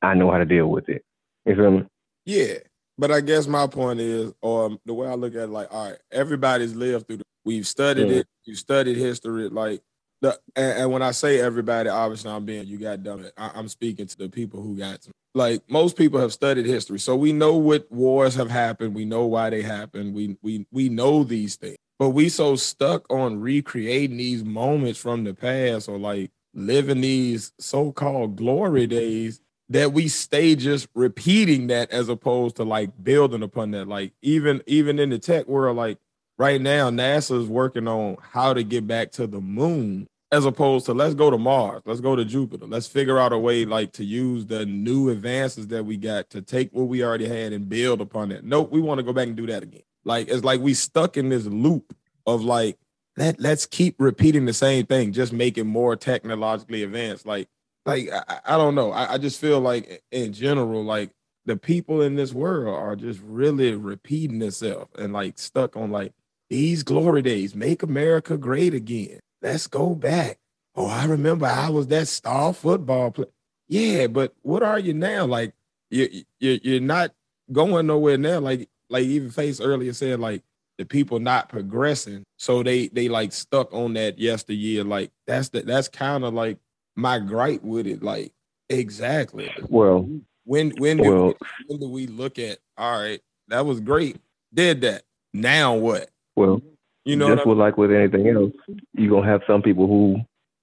I 0.00 0.14
know 0.14 0.30
how 0.30 0.38
to 0.38 0.46
deal 0.46 0.68
with 0.68 0.88
it. 0.88 1.02
You 1.44 1.56
feel 1.56 1.70
me? 1.70 1.84
Yeah, 2.24 2.54
but 2.96 3.10
I 3.10 3.20
guess 3.20 3.46
my 3.46 3.66
point 3.66 4.00
is, 4.00 4.32
or 4.40 4.78
the 4.86 4.94
way 4.94 5.08
I 5.08 5.14
look 5.14 5.34
at 5.34 5.42
it, 5.42 5.50
like, 5.50 5.68
all 5.70 5.90
right, 5.90 5.98
everybody's 6.10 6.74
lived 6.74 7.06
through. 7.06 7.18
The, 7.18 7.24
we've 7.44 7.66
studied 7.66 8.08
Mm. 8.08 8.20
it. 8.20 8.26
You 8.44 8.54
studied 8.54 8.96
history, 8.96 9.48
like. 9.50 9.82
And, 10.22 10.38
and 10.56 10.92
when 10.92 11.02
I 11.02 11.12
say 11.12 11.40
everybody, 11.40 11.88
obviously 11.88 12.30
I'm 12.30 12.44
being 12.44 12.66
you 12.66 12.78
got 12.78 13.02
done. 13.02 13.30
I, 13.36 13.50
I'm 13.54 13.68
speaking 13.68 14.06
to 14.06 14.18
the 14.18 14.28
people 14.28 14.62
who 14.62 14.76
got 14.76 15.02
some. 15.02 15.12
Like 15.34 15.62
most 15.70 15.96
people 15.96 16.18
have 16.20 16.32
studied 16.32 16.66
history, 16.66 16.98
so 16.98 17.14
we 17.14 17.32
know 17.32 17.54
what 17.54 17.90
wars 17.90 18.34
have 18.34 18.50
happened. 18.50 18.96
We 18.96 19.04
know 19.04 19.26
why 19.26 19.50
they 19.50 19.62
happened. 19.62 20.12
We 20.12 20.36
we 20.42 20.66
we 20.72 20.88
know 20.88 21.22
these 21.22 21.54
things, 21.54 21.76
but 22.00 22.10
we 22.10 22.28
so 22.28 22.56
stuck 22.56 23.04
on 23.12 23.40
recreating 23.40 24.16
these 24.16 24.42
moments 24.42 24.98
from 24.98 25.22
the 25.22 25.32
past, 25.32 25.88
or 25.88 25.98
like 25.98 26.32
living 26.52 27.00
these 27.00 27.52
so-called 27.60 28.34
glory 28.34 28.88
days 28.88 29.40
that 29.68 29.92
we 29.92 30.08
stay 30.08 30.56
just 30.56 30.88
repeating 30.96 31.68
that 31.68 31.92
as 31.92 32.08
opposed 32.08 32.56
to 32.56 32.64
like 32.64 32.90
building 33.04 33.44
upon 33.44 33.70
that. 33.70 33.86
Like 33.86 34.12
even 34.22 34.62
even 34.66 34.98
in 34.98 35.10
the 35.10 35.18
tech 35.20 35.46
world, 35.46 35.76
like 35.76 35.98
right 36.38 36.60
now, 36.60 36.90
NASA 36.90 37.40
is 37.40 37.46
working 37.46 37.86
on 37.86 38.16
how 38.20 38.52
to 38.52 38.64
get 38.64 38.88
back 38.88 39.12
to 39.12 39.28
the 39.28 39.40
moon 39.40 40.08
as 40.32 40.44
opposed 40.44 40.86
to 40.86 40.94
let's 40.94 41.14
go 41.14 41.30
to 41.30 41.38
Mars, 41.38 41.82
let's 41.86 42.00
go 42.00 42.14
to 42.14 42.24
Jupiter, 42.24 42.66
let's 42.66 42.86
figure 42.86 43.18
out 43.18 43.32
a 43.32 43.38
way 43.38 43.64
like 43.64 43.92
to 43.92 44.04
use 44.04 44.46
the 44.46 44.64
new 44.64 45.08
advances 45.08 45.66
that 45.68 45.84
we 45.84 45.96
got 45.96 46.30
to 46.30 46.42
take 46.42 46.70
what 46.72 46.84
we 46.84 47.02
already 47.02 47.26
had 47.26 47.52
and 47.52 47.68
build 47.68 48.00
upon 48.00 48.28
that. 48.28 48.44
Nope, 48.44 48.70
we 48.70 48.80
want 48.80 48.98
to 48.98 49.02
go 49.02 49.12
back 49.12 49.26
and 49.26 49.36
do 49.36 49.46
that 49.46 49.62
again. 49.62 49.82
Like 50.04 50.28
it's 50.28 50.44
like 50.44 50.60
we 50.60 50.74
stuck 50.74 51.16
in 51.16 51.28
this 51.28 51.46
loop 51.46 51.96
of 52.26 52.42
like 52.42 52.78
let 53.16 53.40
let's 53.40 53.66
keep 53.66 53.96
repeating 53.98 54.44
the 54.44 54.52
same 54.52 54.86
thing, 54.86 55.12
just 55.12 55.32
make 55.32 55.58
it 55.58 55.64
more 55.64 55.96
technologically 55.96 56.84
advanced. 56.84 57.26
Like 57.26 57.48
like 57.84 58.08
I, 58.10 58.40
I 58.44 58.56
don't 58.56 58.74
know. 58.74 58.92
I, 58.92 59.14
I 59.14 59.18
just 59.18 59.40
feel 59.40 59.60
like 59.60 60.02
in 60.12 60.32
general, 60.32 60.84
like 60.84 61.10
the 61.44 61.56
people 61.56 62.02
in 62.02 62.14
this 62.14 62.32
world 62.32 62.76
are 62.76 62.94
just 62.94 63.20
really 63.24 63.74
repeating 63.74 64.40
itself 64.42 64.88
and 64.96 65.12
like 65.12 65.38
stuck 65.38 65.76
on 65.76 65.90
like 65.90 66.12
these 66.48 66.82
glory 66.82 67.22
days, 67.22 67.54
make 67.54 67.82
America 67.82 68.36
great 68.36 68.74
again. 68.74 69.20
Let's 69.42 69.66
go 69.66 69.94
back. 69.94 70.38
Oh, 70.74 70.86
I 70.86 71.04
remember 71.06 71.46
I 71.46 71.68
was 71.70 71.86
that 71.88 72.08
star 72.08 72.52
football 72.52 73.10
player. 73.10 73.28
Yeah, 73.68 74.06
but 74.08 74.34
what 74.42 74.62
are 74.62 74.78
you 74.78 74.94
now? 74.94 75.26
Like 75.26 75.54
you 75.90 76.24
you 76.38 76.60
you're 76.62 76.80
not 76.80 77.12
going 77.52 77.86
nowhere 77.86 78.18
now. 78.18 78.40
Like 78.40 78.68
like 78.88 79.04
even 79.04 79.30
Face 79.30 79.60
earlier 79.60 79.92
said, 79.92 80.20
like 80.20 80.42
the 80.78 80.84
people 80.84 81.18
not 81.20 81.48
progressing, 81.48 82.24
so 82.38 82.62
they 82.62 82.88
they 82.88 83.08
like 83.08 83.32
stuck 83.32 83.72
on 83.72 83.94
that 83.94 84.18
yesteryear. 84.18 84.84
Like 84.84 85.10
that's 85.26 85.48
the, 85.50 85.62
that's 85.62 85.88
kind 85.88 86.24
of 86.24 86.34
like 86.34 86.58
my 86.96 87.18
gripe 87.18 87.62
with 87.62 87.86
it. 87.86 88.02
Like 88.02 88.32
exactly. 88.68 89.52
Well, 89.68 90.08
When 90.44 90.70
when 90.78 90.96
do 90.98 91.10
Well- 91.14 91.34
when 91.66 91.80
do 91.80 91.88
we 91.88 92.06
look 92.06 92.38
at 92.38 92.58
all 92.76 93.00
right? 93.00 93.20
That 93.48 93.66
was 93.66 93.80
great. 93.80 94.16
Did 94.54 94.80
that. 94.82 95.02
Now 95.32 95.74
what? 95.76 96.10
well, 96.36 96.60
You 97.04 97.16
know 97.16 97.28
just 97.34 97.46
what 97.46 97.56
with 97.56 97.58
like 97.58 97.76
with 97.78 97.92
anything 97.92 98.28
else, 98.28 98.52
you're 98.92 99.10
gonna 99.10 99.30
have 99.30 99.42
some 99.46 99.62
people 99.62 99.86
who 99.86 100.16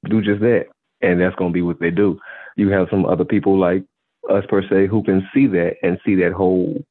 do 0.10 0.22
just 0.22 0.41
that, 0.41 0.67
and 1.01 1.20
that's 1.20 1.36
gonna 1.36 1.51
be 1.51 1.62
what 1.62 1.79
they 1.79 1.91
do. 1.91 2.20
You 2.56 2.70
have 2.70 2.88
some 2.89 3.06
other 3.06 3.25
people 3.25 3.58
like 3.58 3.84
us 4.29 4.44
per 4.48 4.62
se 4.62 4.88
who 4.88 5.03
can 5.03 5.27
see 5.34 5.48
that 5.48 5.75
and 5.84 6.00
see 6.06 6.15
that 6.15 6.34
whole 6.34 6.84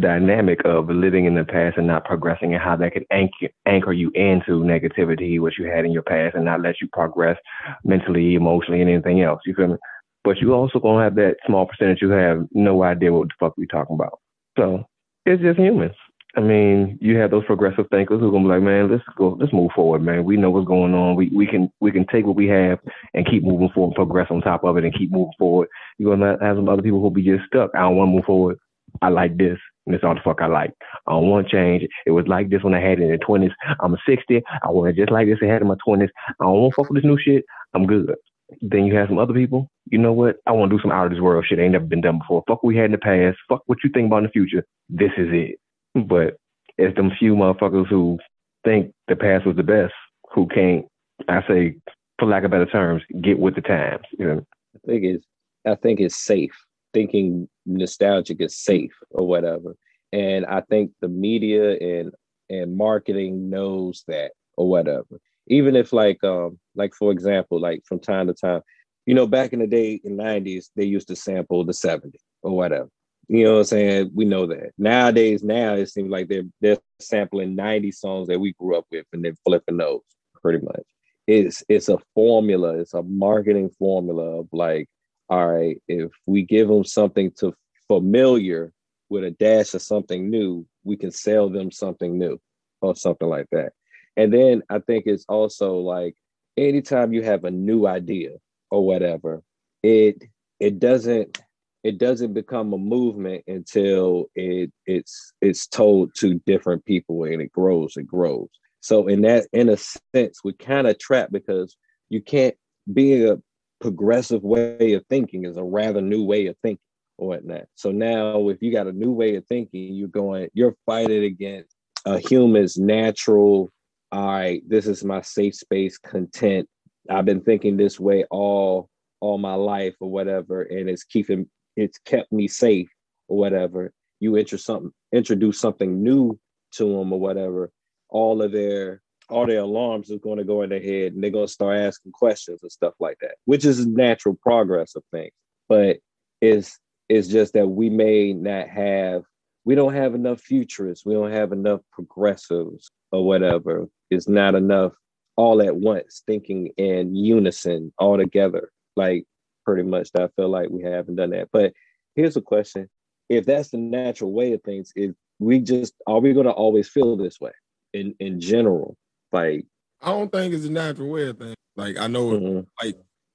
dynamic 0.00 0.60
of 0.64 0.88
living 0.88 1.26
in 1.26 1.34
the 1.34 1.44
past 1.44 1.76
and 1.76 1.86
not 1.86 2.04
progressing 2.04 2.54
and 2.54 2.62
how 2.62 2.76
that 2.76 2.92
can 2.92 3.04
anchor 3.10 3.48
anchor 3.66 3.92
you 3.92 4.10
into 4.14 4.62
negativity, 4.62 5.38
what 5.40 5.58
you 5.58 5.66
had 5.66 5.84
in 5.84 5.92
your 5.92 6.02
past, 6.02 6.34
and 6.34 6.44
not 6.44 6.62
let 6.62 6.80
you 6.80 6.88
progress 6.92 7.38
mentally, 7.84 8.34
emotionally, 8.34 8.80
and 8.80 8.90
anything 8.90 9.22
else. 9.22 9.40
You 9.44 9.54
feel 9.54 9.68
me? 9.68 9.76
But 10.24 10.38
you 10.38 10.54
also 10.54 10.78
gonna 10.78 11.02
have 11.02 11.16
that 11.16 11.36
small 11.46 11.66
percentage 11.66 11.98
who 12.00 12.10
have 12.10 12.46
no 12.52 12.82
idea 12.84 13.12
what 13.12 13.28
the 13.28 13.34
fuck 13.38 13.56
we 13.56 13.66
talking 13.66 13.96
about. 13.96 14.20
So 14.56 14.84
it's 15.26 15.42
just 15.42 15.58
humans. 15.58 15.94
I 16.34 16.40
mean, 16.40 16.98
you 17.00 17.18
have 17.18 17.30
those 17.30 17.44
progressive 17.44 17.86
thinkers 17.90 18.20
who 18.20 18.28
are 18.28 18.30
gonna 18.30 18.44
be 18.44 18.54
like, 18.54 18.62
man, 18.62 18.90
let's 18.90 19.04
go, 19.16 19.36
let's 19.38 19.52
move 19.52 19.70
forward, 19.74 20.00
man. 20.00 20.24
We 20.24 20.38
know 20.38 20.50
what's 20.50 20.66
going 20.66 20.94
on. 20.94 21.14
We 21.14 21.28
we 21.28 21.46
can 21.46 21.70
we 21.80 21.92
can 21.92 22.06
take 22.06 22.24
what 22.24 22.36
we 22.36 22.48
have 22.48 22.78
and 23.12 23.26
keep 23.26 23.42
moving 23.44 23.68
forward, 23.74 23.88
and 23.88 23.96
progress 23.96 24.28
on 24.30 24.40
top 24.40 24.64
of 24.64 24.78
it, 24.78 24.84
and 24.84 24.94
keep 24.96 25.12
moving 25.12 25.34
forward. 25.38 25.68
You're 25.98 26.16
gonna 26.16 26.38
have 26.40 26.56
some 26.56 26.70
other 26.70 26.80
people 26.82 27.00
who'll 27.00 27.10
be 27.10 27.22
just 27.22 27.44
stuck. 27.46 27.70
I 27.74 27.80
don't 27.80 27.96
want 27.96 28.08
to 28.08 28.14
move 28.16 28.24
forward. 28.24 28.58
I 29.02 29.10
like 29.10 29.36
this, 29.36 29.58
and 29.86 29.94
that's 29.94 30.04
all 30.04 30.14
the 30.14 30.22
fuck 30.24 30.40
I 30.40 30.46
like. 30.46 30.72
I 31.06 31.12
don't 31.12 31.28
want 31.28 31.48
to 31.48 31.52
change. 31.52 31.86
It 32.06 32.12
was 32.12 32.26
like 32.26 32.48
this 32.48 32.62
when 32.62 32.74
I 32.74 32.80
had 32.80 32.98
it 32.98 33.02
in 33.02 33.10
the 33.10 33.18
twenties. 33.18 33.52
I'm 33.80 33.92
a 33.92 33.98
sixty. 34.08 34.42
I 34.62 34.70
want 34.70 34.88
it 34.88 34.96
just 34.96 35.12
like 35.12 35.26
this 35.26 35.38
I 35.42 35.46
had 35.46 35.60
in 35.60 35.68
my 35.68 35.76
twenties. 35.84 36.10
I 36.28 36.44
don't 36.44 36.60
want 36.60 36.72
to 36.72 36.82
fuck 36.82 36.90
with 36.90 37.02
this 37.02 37.08
new 37.08 37.18
shit. 37.18 37.44
I'm 37.74 37.86
good. 37.86 38.14
Then 38.62 38.86
you 38.86 38.94
have 38.96 39.08
some 39.08 39.18
other 39.18 39.34
people. 39.34 39.68
You 39.90 39.98
know 39.98 40.12
what? 40.12 40.36
I 40.46 40.52
want 40.52 40.70
to 40.70 40.76
do 40.76 40.82
some 40.82 40.92
out 40.92 41.06
of 41.06 41.12
this 41.12 41.20
world 41.20 41.44
shit. 41.46 41.58
Ain't 41.58 41.72
never 41.72 41.84
been 41.84 42.00
done 42.00 42.18
before. 42.18 42.42
Fuck 42.48 42.62
what 42.62 42.68
we 42.68 42.76
had 42.76 42.86
in 42.86 42.92
the 42.92 42.98
past. 42.98 43.38
Fuck 43.48 43.62
what 43.66 43.78
you 43.84 43.90
think 43.92 44.06
about 44.06 44.18
in 44.18 44.24
the 44.24 44.30
future. 44.30 44.64
This 44.88 45.12
is 45.18 45.28
it. 45.30 45.58
But 45.94 46.36
it's 46.78 46.96
them 46.96 47.10
few 47.18 47.34
motherfuckers 47.34 47.88
who 47.88 48.18
think 48.64 48.92
the 49.08 49.16
past 49.16 49.46
was 49.46 49.56
the 49.56 49.62
best, 49.62 49.92
who 50.32 50.46
can't, 50.48 50.86
I 51.28 51.46
say, 51.46 51.76
for 52.18 52.26
lack 52.26 52.44
of 52.44 52.50
better 52.50 52.66
terms, 52.66 53.02
get 53.20 53.38
with 53.38 53.54
the 53.54 53.60
times. 53.60 54.04
You 54.18 54.26
know? 54.26 54.46
I 54.74 54.78
think 54.86 55.04
it's 55.04 55.26
I 55.66 55.74
think 55.76 56.00
it's 56.00 56.16
safe. 56.16 56.56
Thinking 56.92 57.48
nostalgic 57.66 58.40
is 58.40 58.56
safe 58.56 58.92
or 59.10 59.26
whatever. 59.26 59.76
And 60.12 60.44
I 60.46 60.60
think 60.62 60.92
the 61.00 61.08
media 61.08 61.76
and 61.78 62.12
and 62.50 62.76
marketing 62.76 63.48
knows 63.50 64.04
that 64.08 64.32
or 64.56 64.68
whatever. 64.68 65.20
Even 65.48 65.76
if 65.76 65.92
like 65.92 66.22
um 66.24 66.58
like 66.74 66.94
for 66.94 67.12
example, 67.12 67.60
like 67.60 67.82
from 67.86 67.98
time 67.98 68.26
to 68.26 68.34
time, 68.34 68.62
you 69.06 69.14
know, 69.14 69.26
back 69.26 69.52
in 69.52 69.60
the 69.60 69.66
day 69.66 70.00
in 70.04 70.16
90s, 70.16 70.66
they 70.76 70.84
used 70.84 71.08
to 71.08 71.16
sample 71.16 71.64
the 71.64 71.72
70s 71.72 72.14
or 72.42 72.54
whatever. 72.54 72.88
You 73.28 73.44
know 73.44 73.52
what 73.52 73.58
I'm 73.58 73.64
saying? 73.64 74.10
We 74.14 74.24
know 74.24 74.46
that. 74.46 74.72
Nowadays, 74.76 75.42
now 75.42 75.74
it 75.74 75.86
seems 75.90 76.10
like 76.10 76.28
they're 76.28 76.44
they're 76.60 76.78
sampling 77.00 77.54
90 77.54 77.92
songs 77.92 78.28
that 78.28 78.40
we 78.40 78.52
grew 78.52 78.76
up 78.76 78.86
with 78.90 79.06
and 79.12 79.24
they're 79.24 79.34
flipping 79.44 79.76
those 79.76 80.02
pretty 80.40 80.64
much. 80.64 80.84
It's 81.26 81.62
it's 81.68 81.88
a 81.88 81.98
formula, 82.14 82.78
it's 82.78 82.94
a 82.94 83.02
marketing 83.02 83.70
formula 83.78 84.40
of 84.40 84.48
like, 84.52 84.88
all 85.28 85.46
right, 85.46 85.80
if 85.88 86.10
we 86.26 86.42
give 86.42 86.68
them 86.68 86.84
something 86.84 87.30
to 87.38 87.54
familiar 87.88 88.72
with 89.08 89.24
a 89.24 89.30
dash 89.30 89.74
of 89.74 89.82
something 89.82 90.30
new, 90.30 90.66
we 90.84 90.96
can 90.96 91.10
sell 91.10 91.48
them 91.48 91.70
something 91.70 92.18
new 92.18 92.40
or 92.80 92.96
something 92.96 93.28
like 93.28 93.46
that. 93.52 93.72
And 94.16 94.32
then 94.32 94.62
I 94.68 94.80
think 94.80 95.04
it's 95.06 95.24
also 95.28 95.76
like 95.76 96.16
anytime 96.56 97.12
you 97.12 97.22
have 97.22 97.44
a 97.44 97.50
new 97.50 97.86
idea 97.86 98.32
or 98.70 98.84
whatever, 98.84 99.42
it 99.82 100.22
it 100.58 100.78
doesn't 100.78 101.40
it 101.84 101.98
doesn't 101.98 102.32
become 102.32 102.72
a 102.72 102.78
movement 102.78 103.42
until 103.46 104.26
it 104.34 104.72
it's 104.86 105.32
it's 105.40 105.66
told 105.66 106.14
to 106.16 106.40
different 106.46 106.84
people 106.84 107.24
and 107.24 107.42
it 107.42 107.52
grows 107.52 107.96
and 107.96 108.06
grows. 108.06 108.48
So 108.80 109.08
in 109.08 109.22
that 109.22 109.46
in 109.52 109.68
a 109.68 109.76
sense, 109.76 110.40
we're 110.44 110.52
kind 110.52 110.86
of 110.86 110.98
trapped 110.98 111.32
because 111.32 111.76
you 112.08 112.20
can't 112.20 112.54
be 112.92 113.24
a 113.24 113.38
progressive 113.80 114.42
way 114.42 114.92
of 114.92 115.04
thinking 115.08 115.44
is 115.44 115.56
a 115.56 115.64
rather 115.64 116.00
new 116.00 116.24
way 116.24 116.46
of 116.46 116.56
thinking 116.62 116.78
or 117.18 117.28
whatnot. 117.28 117.64
So 117.74 117.90
now 117.90 118.48
if 118.48 118.62
you 118.62 118.72
got 118.72 118.86
a 118.86 118.92
new 118.92 119.12
way 119.12 119.36
of 119.36 119.46
thinking, 119.46 119.94
you're 119.94 120.08
going, 120.08 120.48
you're 120.54 120.76
fighting 120.86 121.24
against 121.24 121.74
a 122.04 122.18
human's 122.18 122.76
natural, 122.76 123.70
all 124.12 124.26
right, 124.26 124.62
this 124.68 124.86
is 124.86 125.04
my 125.04 125.20
safe 125.22 125.54
space 125.54 125.98
content. 125.98 126.68
I've 127.10 127.24
been 127.24 127.40
thinking 127.40 127.76
this 127.76 127.98
way 127.98 128.24
all 128.30 128.88
all 129.20 129.38
my 129.38 129.54
life 129.54 129.94
or 130.00 130.10
whatever, 130.10 130.62
and 130.62 130.88
it's 130.88 131.04
keeping 131.04 131.48
it's 131.76 131.98
kept 131.98 132.32
me 132.32 132.48
safe 132.48 132.88
or 133.28 133.38
whatever. 133.38 133.92
You 134.20 134.36
introduce 134.36 134.64
something, 134.64 134.92
introduce 135.12 135.58
something 135.58 136.02
new 136.02 136.38
to 136.72 136.84
them 136.84 137.12
or 137.12 137.20
whatever. 137.20 137.70
All 138.08 138.42
of 138.42 138.52
their 138.52 139.02
all 139.28 139.46
their 139.46 139.60
alarms 139.60 140.10
is 140.10 140.20
going 140.20 140.38
to 140.38 140.44
go 140.44 140.62
in 140.62 140.70
their 140.70 140.82
head, 140.82 141.14
and 141.14 141.22
they're 141.22 141.30
going 141.30 141.46
to 141.46 141.52
start 141.52 141.78
asking 141.78 142.12
questions 142.12 142.60
and 142.62 142.70
stuff 142.70 142.94
like 143.00 143.16
that, 143.20 143.36
which 143.46 143.64
is 143.64 143.86
natural 143.86 144.36
progress 144.42 144.94
of 144.94 145.02
things. 145.10 145.32
But 145.68 145.98
it's 146.40 146.78
it's 147.08 147.28
just 147.28 147.54
that 147.54 147.66
we 147.66 147.90
may 147.90 148.32
not 148.32 148.68
have 148.68 149.22
we 149.64 149.74
don't 149.74 149.94
have 149.94 150.14
enough 150.14 150.40
futurists, 150.40 151.06
we 151.06 151.14
don't 151.14 151.32
have 151.32 151.52
enough 151.52 151.80
progressives 151.92 152.90
or 153.10 153.24
whatever. 153.24 153.88
It's 154.10 154.28
not 154.28 154.54
enough 154.54 154.92
all 155.36 155.62
at 155.62 155.76
once 155.76 156.22
thinking 156.26 156.68
in 156.76 157.14
unison 157.14 157.92
all 157.98 158.18
together. 158.18 158.70
Like 158.96 159.24
pretty 159.64 159.82
much 159.82 160.10
I 160.16 160.28
feel 160.36 160.48
like 160.48 160.70
we 160.70 160.82
haven't 160.82 161.16
done 161.16 161.30
that. 161.30 161.48
But 161.52 161.72
here's 162.14 162.36
a 162.36 162.42
question. 162.42 162.88
If 163.28 163.46
that's 163.46 163.70
the 163.70 163.78
natural 163.78 164.32
way 164.32 164.52
of 164.52 164.62
things, 164.62 164.92
if 164.96 165.12
we 165.38 165.60
just 165.60 165.94
are 166.06 166.20
we 166.20 166.32
gonna 166.32 166.50
always 166.50 166.88
feel 166.88 167.16
this 167.16 167.40
way 167.40 167.52
in 167.92 168.14
in 168.20 168.40
general? 168.40 168.96
Like 169.32 169.66
I 170.00 170.10
don't 170.10 170.30
think 170.32 170.54
it's 170.54 170.64
a 170.66 170.70
natural 170.70 171.10
way 171.10 171.28
of 171.28 171.38
thing. 171.38 171.54
Like 171.76 171.96
I 171.98 172.06
know 172.06 172.30
mhm, 172.30 172.66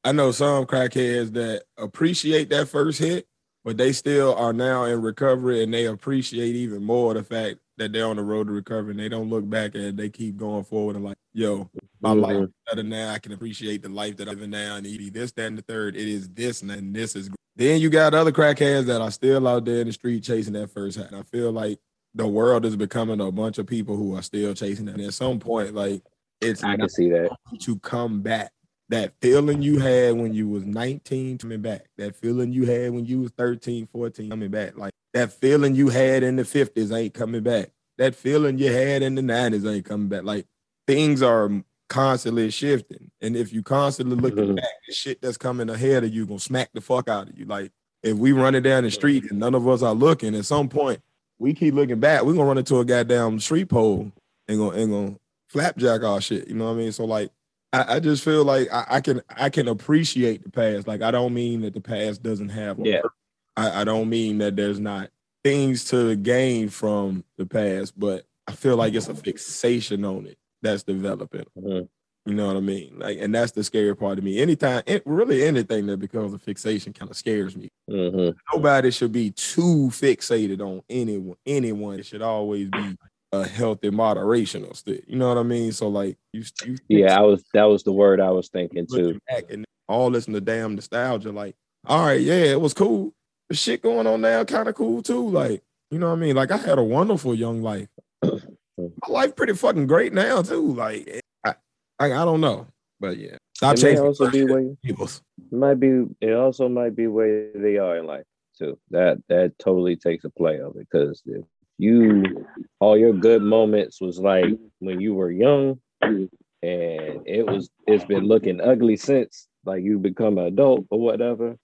I 0.03 0.11
know 0.11 0.31
some 0.31 0.65
crackheads 0.65 1.33
that 1.33 1.63
appreciate 1.77 2.49
that 2.49 2.69
first 2.69 2.99
hit, 2.99 3.27
but 3.65 3.77
they 3.77 3.91
still 3.91 4.33
are 4.35 4.53
now 4.53 4.85
in 4.85 5.01
recovery 5.01 5.63
and 5.63 5.73
they 5.73 5.85
appreciate 5.85 6.55
even 6.55 6.83
more 6.83 7.13
the 7.13 7.23
fact 7.23 7.57
that 7.77 7.93
they're 7.93 8.07
on 8.07 8.15
the 8.15 8.23
road 8.23 8.47
to 8.47 8.53
recovery 8.53 8.91
and 8.91 8.99
they 8.99 9.09
don't 9.09 9.29
look 9.29 9.47
back 9.49 9.75
at 9.75 9.81
it. 9.81 9.97
They 9.97 10.09
keep 10.09 10.37
going 10.37 10.63
forward 10.63 10.95
and 10.95 11.05
like, 11.05 11.17
yo, 11.33 11.69
my 12.01 12.11
life 12.11 12.43
is 12.43 12.49
better 12.67 12.83
now. 12.83 13.11
I 13.11 13.19
can 13.19 13.31
appreciate 13.31 13.81
the 13.83 13.89
life 13.89 14.17
that 14.17 14.27
I'm 14.27 14.41
in 14.41 14.49
now 14.49 14.75
and 14.75 14.85
eat 14.85 15.13
this, 15.13 15.31
that, 15.33 15.47
and 15.47 15.57
the 15.57 15.61
third. 15.61 15.95
It 15.95 16.07
is 16.07 16.29
this 16.29 16.61
and 16.61 16.95
this 16.95 17.15
is 17.15 17.29
great. 17.29 17.37
Then 17.55 17.81
you 17.81 17.89
got 17.89 18.13
other 18.13 18.31
crackheads 18.31 18.85
that 18.85 19.01
are 19.01 19.11
still 19.11 19.47
out 19.47 19.65
there 19.65 19.81
in 19.81 19.87
the 19.87 19.93
street 19.93 20.23
chasing 20.23 20.53
that 20.53 20.71
first. 20.71 20.97
And 20.97 21.15
I 21.15 21.23
feel 21.23 21.51
like 21.51 21.79
the 22.13 22.27
world 22.27 22.65
is 22.65 22.75
becoming 22.75 23.21
a 23.21 23.31
bunch 23.31 23.57
of 23.57 23.67
people 23.67 23.95
who 23.95 24.15
are 24.15 24.21
still 24.21 24.53
chasing 24.53 24.85
that. 24.85 24.95
And 24.95 25.03
at 25.03 25.13
some 25.13 25.39
point, 25.39 25.73
like 25.73 26.03
it's 26.41 26.63
I 26.63 26.75
can 26.75 26.89
see 26.89 27.09
that. 27.09 27.35
to 27.61 27.79
come 27.79 28.21
back. 28.21 28.51
That 28.89 29.13
feeling 29.21 29.61
you 29.61 29.79
had 29.79 30.15
when 30.15 30.33
you 30.33 30.47
was 30.47 30.65
19 30.65 31.39
coming 31.39 31.61
back. 31.61 31.87
That 31.97 32.15
feeling 32.15 32.53
you 32.53 32.65
had 32.65 32.93
when 32.93 33.05
you 33.05 33.19
was 33.19 33.31
13, 33.37 33.87
14 33.87 34.29
coming 34.29 34.49
back. 34.49 34.77
Like 34.77 34.93
that 35.17 35.33
feeling 35.33 35.73
you 35.75 35.89
had 35.89 36.21
in 36.23 36.35
the 36.35 36.43
50s 36.43 36.95
ain't 36.95 37.13
coming 37.15 37.41
back. 37.41 37.71
That 37.97 38.13
feeling 38.13 38.59
you 38.59 38.71
had 38.71 39.01
in 39.01 39.15
the 39.15 39.21
90s 39.23 39.67
ain't 39.69 39.85
coming 39.85 40.07
back. 40.07 40.23
Like 40.23 40.45
things 40.85 41.21
are 41.23 41.49
constantly 41.89 42.51
shifting. 42.51 43.09
And 43.21 43.35
if 43.35 43.51
you 43.51 43.63
constantly 43.63 44.15
looking 44.17 44.49
Mhm. 44.49 44.55
back, 44.57 44.69
the 44.87 44.93
shit 44.93 45.21
that's 45.21 45.37
coming 45.37 45.69
ahead 45.69 46.03
of 46.03 46.13
you 46.13 46.25
gonna 46.27 46.39
smack 46.39 46.69
the 46.73 46.81
fuck 46.81 47.09
out 47.09 47.29
of 47.29 47.37
you. 47.37 47.45
Like 47.45 47.71
if 48.03 48.15
we 48.17 48.31
running 48.31 48.61
down 48.61 48.83
the 48.83 48.91
street 48.91 49.23
and 49.31 49.39
none 49.39 49.55
of 49.55 49.67
us 49.67 49.81
are 49.81 49.95
looking, 49.95 50.35
at 50.35 50.45
some 50.45 50.69
point 50.69 50.99
we 51.39 51.53
keep 51.53 51.73
looking 51.73 51.99
back, 51.99 52.23
we're 52.23 52.33
gonna 52.33 52.45
run 52.45 52.57
into 52.59 52.79
a 52.79 52.85
goddamn 52.85 53.39
street 53.39 53.69
pole 53.69 54.11
and 54.47 54.59
gonna 54.59 54.77
and 54.77 54.91
gonna 54.91 55.15
flapjack 55.49 56.03
our 56.03 56.21
shit. 56.21 56.47
You 56.47 56.55
know 56.55 56.65
what 56.65 56.71
I 56.73 56.75
mean? 56.75 56.91
So 56.91 57.05
like 57.05 57.31
I, 57.73 57.95
I 57.95 57.99
just 57.99 58.23
feel 58.23 58.43
like 58.45 58.71
I, 58.71 58.85
I 58.89 59.01
can 59.01 59.21
I 59.29 59.49
can 59.49 59.67
appreciate 59.67 60.43
the 60.43 60.51
past. 60.51 60.87
Like 60.87 61.01
I 61.01 61.09
don't 61.09 61.33
mean 61.33 61.61
that 61.61 61.73
the 61.73 61.81
past 61.81 62.21
doesn't 62.21 62.49
have 62.49 62.79
a 62.79 62.83
Yeah. 62.83 63.01
purpose. 63.01 63.11
I, 63.57 63.81
I 63.81 63.83
don't 63.83 64.07
mean 64.07 64.37
that 64.37 64.55
there's 64.55 64.79
not 64.79 65.09
things 65.43 65.83
to 65.85 66.15
gain 66.15 66.69
from 66.69 67.23
the 67.37 67.45
past, 67.45 67.99
but 67.99 68.25
I 68.47 68.53
feel 68.53 68.77
like 68.77 68.93
it's 68.93 69.09
a 69.09 69.15
fixation 69.15 70.05
on 70.05 70.27
it 70.27 70.37
that's 70.61 70.83
developing. 70.83 71.45
Mhm. 71.57 71.87
You 72.25 72.33
know 72.33 72.47
what 72.47 72.57
I 72.57 72.59
mean? 72.59 72.99
Like, 72.99 73.19
and 73.21 73.33
that's 73.33 73.53
the 73.53 73.63
scary 73.63 73.95
part 73.95 74.17
of 74.17 74.23
me. 74.25 74.39
Anytime, 74.39 74.83
it, 74.85 75.01
really 75.05 75.43
anything 75.43 75.85
that 75.87 75.97
becomes 75.97 76.33
a 76.33 76.39
fixation 76.39 76.91
kind 76.91 77.09
of 77.09 77.15
scares 77.15 77.55
me. 77.55 77.69
Mhm. 77.89 78.35
Nobody 78.53 78.91
should 78.91 79.13
be 79.13 79.31
too 79.31 79.87
fixated 79.91 80.59
on 80.61 80.81
anyone. 80.89 81.37
Anyone 81.45 81.99
it 81.99 82.05
should 82.05 82.21
always 82.21 82.69
be 82.69 82.97
a 83.31 83.47
healthy 83.47 83.89
moderation 83.89 84.65
of 84.65 84.75
still. 84.77 84.97
You 85.07 85.15
know 85.17 85.29
what 85.29 85.37
I 85.37 85.43
mean? 85.43 85.71
So 85.71 85.87
like 85.87 86.17
you, 86.33 86.43
you 86.65 86.77
Yeah, 86.89 87.17
I 87.17 87.21
was 87.21 87.43
that 87.53 87.63
was 87.63 87.83
the 87.83 87.93
word 87.93 88.19
I 88.19 88.31
was 88.31 88.49
thinking 88.49 88.85
too. 88.87 89.19
back 89.29 89.45
and 89.49 89.65
all 89.87 90.09
this 90.09 90.27
in 90.27 90.33
the 90.33 90.41
damn 90.41 90.75
nostalgia. 90.75 91.31
Like, 91.31 91.55
all 91.85 92.05
right, 92.05 92.19
yeah, 92.19 92.33
it 92.35 92.59
was 92.59 92.73
cool. 92.73 93.13
The 93.49 93.55
shit 93.55 93.81
going 93.81 94.07
on 94.07 94.21
now, 94.21 94.43
kind 94.43 94.67
of 94.67 94.75
cool 94.75 95.01
too. 95.01 95.29
Like, 95.29 95.63
you 95.89 95.99
know 95.99 96.09
what 96.09 96.17
I 96.17 96.19
mean? 96.19 96.35
Like, 96.35 96.51
I 96.51 96.57
had 96.57 96.77
a 96.77 96.83
wonderful 96.83 97.33
young 97.33 97.61
life. 97.61 97.87
My 98.23 99.07
life 99.07 99.35
pretty 99.35 99.53
fucking 99.53 99.87
great 99.87 100.13
now 100.13 100.41
too. 100.41 100.73
Like, 100.73 101.07
eh, 101.07 101.19
I, 101.45 101.53
I, 101.99 102.05
I 102.07 102.25
don't 102.25 102.41
know, 102.41 102.67
but 102.99 103.17
yeah, 103.17 103.37
stop 103.55 103.77
It 103.77 103.83
may 103.83 103.97
also 103.97 104.29
be 104.29 104.43
where 104.45 104.75
evils. 104.83 105.21
might 105.51 105.79
be 105.79 106.05
it 106.21 106.33
also 106.33 106.69
might 106.69 106.95
be 106.95 107.07
where 107.07 107.49
they 107.55 107.77
are 107.77 107.97
in 107.97 108.05
life 108.05 108.25
too. 108.57 108.77
That 108.91 109.17
that 109.29 109.57
totally 109.57 109.95
takes 109.95 110.25
a 110.25 110.29
play 110.29 110.59
of 110.59 110.75
it 110.75 110.87
because 110.91 111.23
if 111.25 111.43
you 111.79 112.45
all 112.79 112.97
your 112.97 113.13
good 113.13 113.41
moments 113.41 114.01
was 114.01 114.19
like 114.19 114.45
when 114.79 114.99
you 114.99 115.13
were 115.15 115.31
young 115.31 115.79
and 116.01 116.29
it 116.61 117.45
was 117.45 117.69
it's 117.87 118.05
been 118.05 118.25
looking 118.25 118.61
ugly 118.61 118.97
since 118.97 119.47
like 119.65 119.83
you 119.83 119.97
become 119.99 120.37
an 120.37 120.45
adult 120.45 120.85
or 120.91 120.99
whatever. 120.99 121.57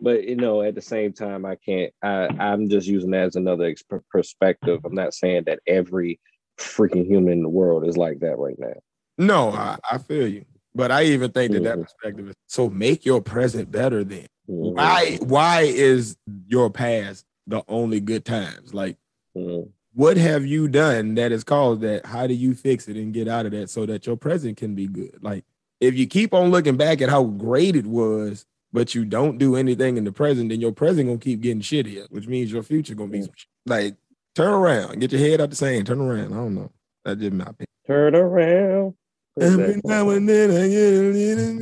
But 0.00 0.24
you 0.24 0.36
know, 0.36 0.62
at 0.62 0.74
the 0.74 0.82
same 0.82 1.12
time, 1.12 1.44
I 1.44 1.56
can't. 1.56 1.92
I 2.02 2.28
I'm 2.38 2.68
just 2.68 2.86
using 2.86 3.10
that 3.10 3.24
as 3.26 3.36
another 3.36 3.64
ex- 3.64 3.84
perspective. 4.10 4.80
I'm 4.84 4.94
not 4.94 5.14
saying 5.14 5.44
that 5.46 5.60
every 5.66 6.20
freaking 6.58 7.06
human 7.06 7.32
in 7.34 7.42
the 7.42 7.48
world 7.48 7.86
is 7.86 7.96
like 7.96 8.20
that 8.20 8.38
right 8.38 8.58
now. 8.58 8.74
No, 9.18 9.50
I, 9.50 9.76
I 9.90 9.98
feel 9.98 10.26
you, 10.26 10.44
but 10.74 10.90
I 10.90 11.04
even 11.04 11.30
think 11.30 11.52
that 11.52 11.62
that 11.64 11.78
Mhm. 11.78 11.82
perspective 11.82 12.28
is 12.28 12.34
so 12.46 12.70
make 12.70 13.04
your 13.04 13.20
present 13.20 13.70
better. 13.70 14.04
Then 14.04 14.26
Mhm. 14.48 14.74
why 14.74 15.18
why 15.22 15.62
is 15.62 16.16
your 16.48 16.70
past 16.70 17.24
the 17.46 17.62
only 17.68 18.00
good 18.00 18.24
times? 18.24 18.72
Like, 18.74 18.96
Mhm. 19.36 19.68
what 19.94 20.16
have 20.16 20.46
you 20.46 20.66
done 20.68 21.14
that 21.16 21.30
has 21.30 21.44
caused 21.44 21.82
that? 21.82 22.06
How 22.06 22.26
do 22.26 22.34
you 22.34 22.54
fix 22.54 22.88
it 22.88 22.96
and 22.96 23.12
get 23.12 23.28
out 23.28 23.46
of 23.46 23.52
that 23.52 23.68
so 23.70 23.84
that 23.86 24.06
your 24.06 24.16
present 24.16 24.56
can 24.56 24.74
be 24.74 24.86
good? 24.86 25.18
Like, 25.22 25.44
if 25.80 25.94
you 25.94 26.06
keep 26.06 26.32
on 26.32 26.50
looking 26.50 26.76
back 26.76 27.02
at 27.02 27.10
how 27.10 27.24
great 27.24 27.76
it 27.76 27.86
was, 27.86 28.46
but 28.74 28.94
you 28.94 29.04
don't 29.04 29.38
do 29.38 29.54
anything 29.54 29.96
in 29.96 30.02
the 30.02 30.10
present, 30.10 30.50
then 30.50 30.60
your 30.60 30.72
present 30.72 31.06
gonna 31.06 31.18
keep 31.18 31.40
getting 31.40 31.62
shittier, 31.62 32.10
which 32.10 32.26
means 32.26 32.52
your 32.52 32.64
future 32.64 32.96
gonna 32.96 33.08
be 33.08 33.22
some 33.22 33.30
shit. 33.36 33.48
like 33.66 33.94
turn 34.34 34.52
around, 34.52 34.98
get 34.98 35.12
your 35.12 35.20
head 35.20 35.40
out 35.40 35.50
the 35.50 35.56
sand, 35.56 35.86
turn 35.86 36.00
around. 36.00 36.32
I 36.32 36.36
don't 36.36 36.56
know. 36.56 36.72
That's 37.04 37.20
just 37.20 37.32
my 37.32 37.44
opinion. 37.44 37.68
Turn 37.86 38.16
around. 38.16 38.94
Every 39.40 39.80
now 39.84 40.10
and 40.10 40.28
then 40.28 40.50
I 40.50 40.68
get 40.68 40.90
a 40.90 41.02
little. 41.12 41.60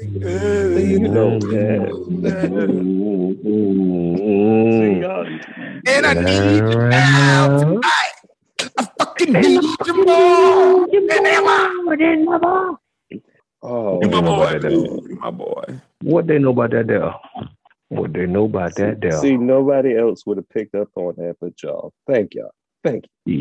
You 0.80 0.98
know, 1.08 1.38
See, 3.42 5.02
Mm. 5.02 5.82
And 5.86 6.06
I 6.06 6.14
need 6.14 6.56
you 6.56 6.88
now 6.88 7.58
tonight. 7.58 8.12
I 8.78 8.88
fucking 8.98 9.32
need 9.32 9.62
you 9.86 10.04
more 10.04 10.86
than 10.90 11.26
ever. 11.26 12.81
Oh, 13.62 14.00
You 14.02 14.08
my 14.08 14.20
know 14.20 14.36
boy, 14.36 14.42
about 14.48 14.62
that. 14.62 14.68
dude. 14.70 15.04
You 15.10 15.18
my 15.20 15.30
boy. 15.30 15.64
What 16.02 16.26
they 16.26 16.38
know 16.38 16.50
about 16.50 16.70
that 16.72 16.86
there? 16.88 17.14
What 17.88 18.12
they 18.12 18.26
know 18.26 18.44
about 18.46 18.74
that 18.76 19.00
there? 19.00 19.12
See, 19.20 19.36
nobody 19.36 19.96
else 19.96 20.24
would 20.26 20.38
have 20.38 20.48
picked 20.48 20.74
up 20.74 20.88
on 20.96 21.14
that 21.18 21.36
but 21.40 21.62
y'all. 21.62 21.92
Thank 22.08 22.34
y'all. 22.34 22.50
Thank 22.84 23.04
you. 23.24 23.36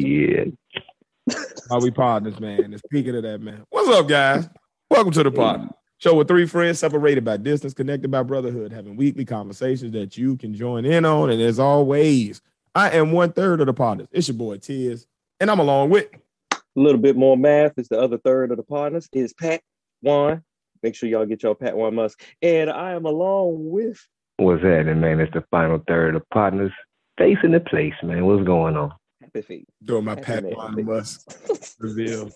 Yeah. 1.27 1.35
How 1.69 1.79
we 1.79 1.89
partners, 1.91 2.39
man. 2.39 2.65
And 2.65 2.79
speaking 2.79 3.15
of 3.15 3.23
that, 3.23 3.41
man, 3.41 3.63
what's 3.69 3.87
up, 3.89 4.07
guys? 4.07 4.47
Welcome 4.89 5.13
to 5.13 5.23
the 5.23 5.31
pod. 5.31 5.69
Show 5.97 6.15
with 6.15 6.27
three 6.27 6.45
friends 6.47 6.79
separated 6.79 7.23
by 7.23 7.37
distance, 7.37 7.73
connected 7.73 8.09
by 8.11 8.23
brotherhood, 8.23 8.71
having 8.71 8.95
weekly 8.97 9.23
conversations 9.23 9.91
that 9.93 10.17
you 10.17 10.35
can 10.35 10.53
join 10.53 10.83
in 10.83 11.05
on. 11.05 11.29
And 11.29 11.41
as 11.41 11.59
always, 11.59 12.41
I 12.75 12.89
am 12.91 13.11
one 13.11 13.31
third 13.31 13.61
of 13.61 13.67
the 13.67 13.73
Podnas. 13.73 14.07
It's 14.11 14.27
your 14.27 14.37
boy 14.37 14.57
Tiz, 14.57 15.05
and 15.39 15.49
I'm 15.49 15.59
along 15.59 15.91
with. 15.91 16.07
A 16.51 16.57
little 16.75 16.99
bit 17.01 17.15
more 17.15 17.37
math 17.37 17.73
is 17.77 17.87
the 17.87 17.99
other 17.99 18.17
third 18.17 18.51
of 18.51 18.57
the 18.57 18.63
Podnas. 18.63 19.07
Is 19.13 19.33
Pat 19.33 19.61
One. 20.01 20.43
Make 20.84 20.96
sure 20.96 21.08
y'all 21.08 21.25
get 21.25 21.43
your 21.43 21.55
Pat 21.55 21.77
One 21.77 21.96
Musk. 21.96 22.22
And 22.42 22.70
I 22.70 22.94
am 22.94 23.05
along 23.05 23.70
with 23.70 24.00
What's 24.37 24.64
happening, 24.64 25.00
man? 25.00 25.20
It's 25.20 25.33
the 25.33 25.44
final 25.51 25.83
third 25.87 26.16
of 26.16 26.24
Podnas 26.33 26.72
facing 27.18 27.51
the 27.51 27.59
place, 27.59 27.94
man. 28.01 28.25
What's 28.25 28.44
going 28.44 28.75
on? 28.75 28.92
Happy 29.22 29.42
Feet. 29.44 29.68
doing 29.83 30.05
my 30.05 30.11
Happy 30.11 30.24
Pat 30.24 30.44
man. 30.44 30.53
Ron 30.53 30.85
Musk 30.85 31.75
reveal. 31.79 32.31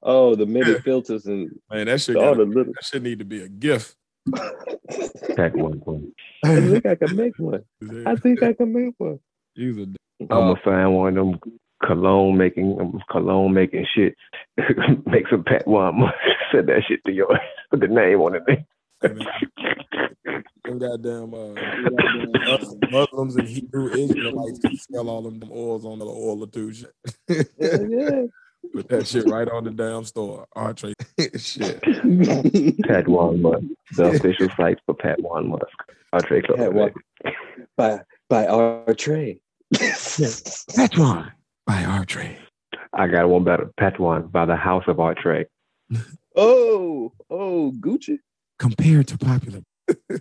Oh, 0.00 0.36
the 0.36 0.46
mini 0.46 0.78
filters 0.80 1.26
and 1.26 1.50
Man, 1.70 1.86
that 1.86 2.00
shit, 2.00 2.14
all 2.14 2.34
gotta, 2.34 2.44
the 2.44 2.50
little. 2.50 2.72
that 2.72 2.84
shit 2.84 3.02
need 3.02 3.18
to 3.18 3.24
be 3.24 3.42
a 3.42 3.48
gift. 3.48 3.96
Pack 5.36 5.56
one 5.56 5.80
one. 5.84 6.12
I 6.44 6.60
think 6.60 6.86
I 6.86 6.94
can 6.94 7.16
make 7.16 7.36
one. 7.38 7.64
I 8.06 8.14
think 8.14 8.42
I 8.44 8.52
can 8.52 8.72
make 8.72 8.94
one. 8.98 9.18
Use 9.54 9.78
a 9.78 9.82
I'm 10.20 10.26
gonna 10.28 10.60
find 10.64 10.94
one 10.94 11.16
of 11.18 11.26
them 11.26 11.40
cologne 11.84 12.36
making 12.36 12.80
um, 12.80 13.00
cologne 13.10 13.54
making 13.54 13.86
shit. 13.94 14.16
Make 15.06 15.28
some 15.30 15.44
Pat 15.44 15.66
one. 15.66 16.02
Send 16.52 16.68
that 16.68 16.82
shit 16.88 17.04
to 17.06 17.12
yours. 17.12 17.38
Put 17.70 17.80
the 17.80 17.88
name 17.88 18.20
on 18.20 18.36
it. 18.36 18.42
them 20.64 20.78
goddamn 20.78 21.34
uh, 21.34 21.54
Muslims 22.90 23.36
and 23.36 23.48
Hebrew 23.48 23.90
Israelites 23.90 24.58
can 24.58 24.76
sell 24.76 25.08
all 25.08 25.22
them 25.22 25.42
oils 25.50 25.84
on 25.84 25.98
the 25.98 26.04
oil 26.04 26.42
of 26.42 26.50
two 26.50 26.72
shit. 26.72 26.92
Yeah, 27.28 27.42
yeah. 27.88 28.22
Put 28.74 28.88
that 28.88 29.06
shit 29.06 29.26
right 29.28 29.48
on 29.48 29.64
the 29.64 29.70
damn 29.70 30.04
store. 30.04 30.46
Entree 30.54 30.92
shit. 31.38 31.80
Pat 32.86 33.06
One 33.08 33.40
Musk, 33.40 33.64
the 33.96 34.04
official 34.04 34.48
site 34.56 34.78
for 34.84 34.94
Pat 34.94 35.20
One 35.22 35.48
Musk. 35.48 35.64
Entree 36.12 36.42
Club. 36.42 36.58
Pat 36.58 36.74
One. 36.74 36.92
by 37.76 38.00
by 41.68 41.84
our 41.84 42.04
trade. 42.04 42.38
Artray. 42.38 42.38
I 42.94 43.06
got 43.06 43.28
one 43.28 43.44
better. 43.44 43.70
Pat 43.78 44.00
One 44.00 44.26
by 44.28 44.46
the 44.46 44.56
House 44.56 44.84
of 44.88 44.96
Artre. 44.96 45.44
oh, 46.36 47.12
oh, 47.30 47.72
Gucci. 47.78 48.18
Compared 48.58 49.06
to 49.08 49.18
popular. 49.18 49.60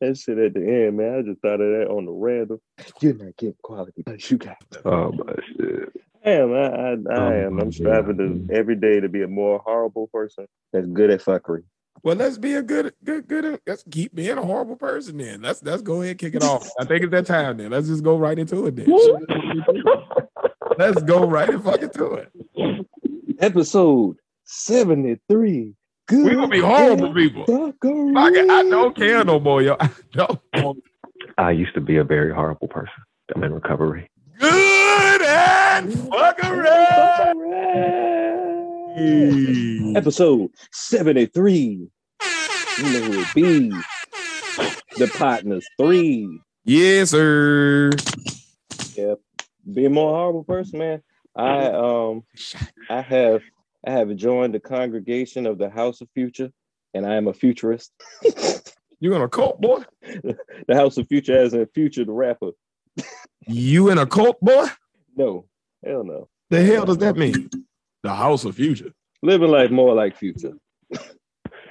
That 0.00 0.16
shit 0.16 0.38
at 0.38 0.54
the 0.54 0.60
end, 0.60 0.96
man. 0.96 1.18
I 1.18 1.22
just 1.22 1.40
thought 1.42 1.60
of 1.60 1.78
that 1.78 1.88
on 1.90 2.06
the 2.06 2.12
random. 2.12 2.58
You're 3.00 3.14
not 3.14 3.36
getting 3.36 3.56
quality, 3.62 4.02
but 4.04 4.30
you 4.30 4.38
got. 4.38 4.56
Oh 4.84 5.12
my 5.12 5.34
shit. 5.56 5.92
I 6.24 6.30
am. 6.30 6.52
I, 6.54 6.56
I, 6.56 6.90
I 6.92 6.94
Oh, 7.10 7.46
am. 7.46 7.58
I'm 7.58 7.72
striving 7.72 8.16
to 8.18 8.54
every 8.54 8.76
day 8.76 9.00
to 9.00 9.08
be 9.10 9.22
a 9.22 9.28
more 9.28 9.60
horrible 9.64 10.06
person 10.08 10.46
that's 10.72 10.86
good 10.86 11.10
at 11.10 11.20
fuckery. 11.20 11.64
Well, 12.02 12.16
let's 12.16 12.38
be 12.38 12.54
a 12.54 12.62
good, 12.62 12.94
good, 13.04 13.26
good. 13.28 13.60
Let's 13.66 13.84
keep 13.90 14.14
being 14.14 14.38
a 14.38 14.42
horrible 14.44 14.76
person 14.76 15.16
then. 15.18 15.42
Let's 15.42 15.62
let's 15.62 15.82
go 15.82 15.96
ahead 16.00 16.10
and 16.10 16.18
kick 16.18 16.34
it 16.34 16.42
off. 16.42 16.68
I 16.78 16.84
think 16.84 17.02
it's 17.02 17.10
that 17.10 17.26
time 17.26 17.56
then. 17.56 17.70
Let's 17.70 17.88
just 17.88 18.02
go 18.04 18.16
right 18.16 18.38
into 18.38 18.66
it 18.66 18.76
then. 18.76 18.86
let's 20.78 21.02
go 21.02 21.26
right 21.26 21.48
and 21.48 21.62
fucking 21.62 21.90
to 21.90 22.12
it. 22.14 22.32
Episode 23.40 24.16
73. 24.44 25.74
Good 26.06 26.24
We 26.24 26.34
gonna 26.34 26.48
be 26.48 26.60
horrible 26.60 27.12
people. 27.12 27.44
fuckery. 27.44 28.16
I, 28.16 28.60
I 28.60 28.62
don't 28.68 28.96
care 28.96 29.22
no 29.24 29.38
more, 29.38 29.60
yo. 29.62 29.76
I 29.78 29.90
don't. 30.12 30.40
I 31.36 31.50
used 31.50 31.74
to 31.74 31.80
be 31.80 31.98
a 31.98 32.04
very 32.04 32.32
horrible 32.32 32.68
person. 32.68 32.94
I'm 33.34 33.44
in 33.44 33.52
recovery. 33.52 34.08
Good 34.38 35.22
and 35.22 35.92
fuckery. 35.92 36.76
Episode 39.96 40.50
73. 40.72 41.88
You 42.78 42.82
know 42.82 43.00
who 43.00 43.20
it 43.20 43.34
be. 43.34 43.70
The 44.96 45.06
Podnas 45.06 45.64
three. 45.78 46.40
Yes, 46.64 47.10
sir. 47.10 47.90
Be 49.72 49.84
a 49.84 49.90
more 49.90 50.10
horrible 50.14 50.44
person, 50.44 50.78
man. 50.80 51.02
I 51.36 51.66
um 51.66 52.24
I 52.90 53.00
have 53.02 53.42
I 53.86 53.92
have 53.92 54.14
joined 54.16 54.54
the 54.54 54.60
congregation 54.60 55.46
of 55.46 55.58
the 55.58 55.70
House 55.70 56.00
of 56.00 56.08
Future, 56.14 56.50
and 56.94 57.06
I 57.06 57.14
am 57.14 57.28
a 57.28 57.32
futurist. 57.32 57.92
You 59.00 59.14
in 59.14 59.22
a 59.22 59.28
cult, 59.28 59.60
boy? 59.60 59.84
The 60.02 60.74
House 60.74 60.98
of 60.98 61.06
Future 61.06 61.38
as 61.38 61.54
in 61.54 61.64
Future 61.66 62.04
the 62.04 62.10
rapper. 62.10 62.50
You 63.46 63.90
in 63.90 63.98
a 63.98 64.06
cult, 64.06 64.40
boy? 64.40 64.66
No, 65.14 65.46
hell 65.86 66.02
no. 66.02 66.28
The 66.50 66.64
hell 66.64 66.84
does 66.84 66.98
that 66.98 67.16
mean? 67.16 67.48
The 68.08 68.14
House 68.14 68.44
of 68.46 68.54
Future. 68.56 68.90
Living 69.22 69.50
life 69.50 69.70
more 69.70 69.94
like 69.94 70.16
Future. 70.16 70.54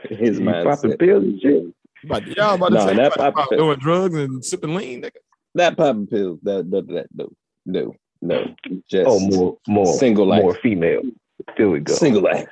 His 0.04 0.38
You 0.40 0.46
popping 0.46 0.92
mindset. 0.92 1.00
pills 1.00 1.24
and 1.24 1.42
shit. 1.42 1.64
But 2.08 2.28
y'all 2.28 2.54
about 2.54 2.70
to 2.70 2.74
No, 2.76 2.86
say 2.88 2.96
that- 2.96 3.16
about, 3.16 3.34
about 3.34 3.50
doing 3.50 3.80
drugs 3.80 4.16
and 4.16 4.46
sipping 4.46 4.76
lean, 4.76 5.02
nigga. 5.02 5.18
Not 5.56 5.76
popping 5.78 6.06
pills. 6.06 6.40
That, 6.44 6.70
that, 6.70 6.88
that, 6.90 7.08
no, 7.16 7.30
no, 7.66 7.96
no. 8.22 8.46
Just 8.88 9.08
Oh, 9.10 9.20
more, 9.20 9.58
more, 9.68 9.94
Single 9.98 10.28
life. 10.28 10.44
more 10.44 10.54
female. 10.54 11.02
There 11.58 11.70
we 11.70 11.80
go. 11.80 11.94
single 11.96 12.22
life. 12.22 12.48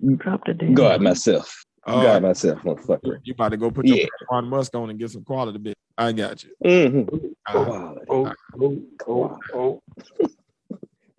You 0.00 0.16
dropped 0.16 0.48
the 0.48 0.54
damn. 0.54 0.74
Guard 0.74 1.00
myself. 1.00 1.64
Oh, 1.86 2.02
Guard 2.02 2.24
myself 2.24 2.58
on 2.66 2.76
fuckery. 2.78 3.20
you 3.22 3.32
about 3.34 3.50
to 3.50 3.56
go 3.56 3.70
put 3.70 3.86
your 3.86 3.98
Yeah. 3.98 4.06
Ron 4.28 4.48
Musk 4.48 4.74
on 4.74 4.90
and 4.90 4.98
get 4.98 5.10
some 5.12 5.22
quality 5.22 5.58
bit. 5.58 5.76
I 5.96 6.10
got 6.10 6.42
you. 6.42 6.50
Mm-hmm. 6.64 7.16
Uh, 7.46 7.94
Oh, 8.08 8.32
oh, 8.60 8.82
oh, 9.06 9.38
oh. 9.54 9.82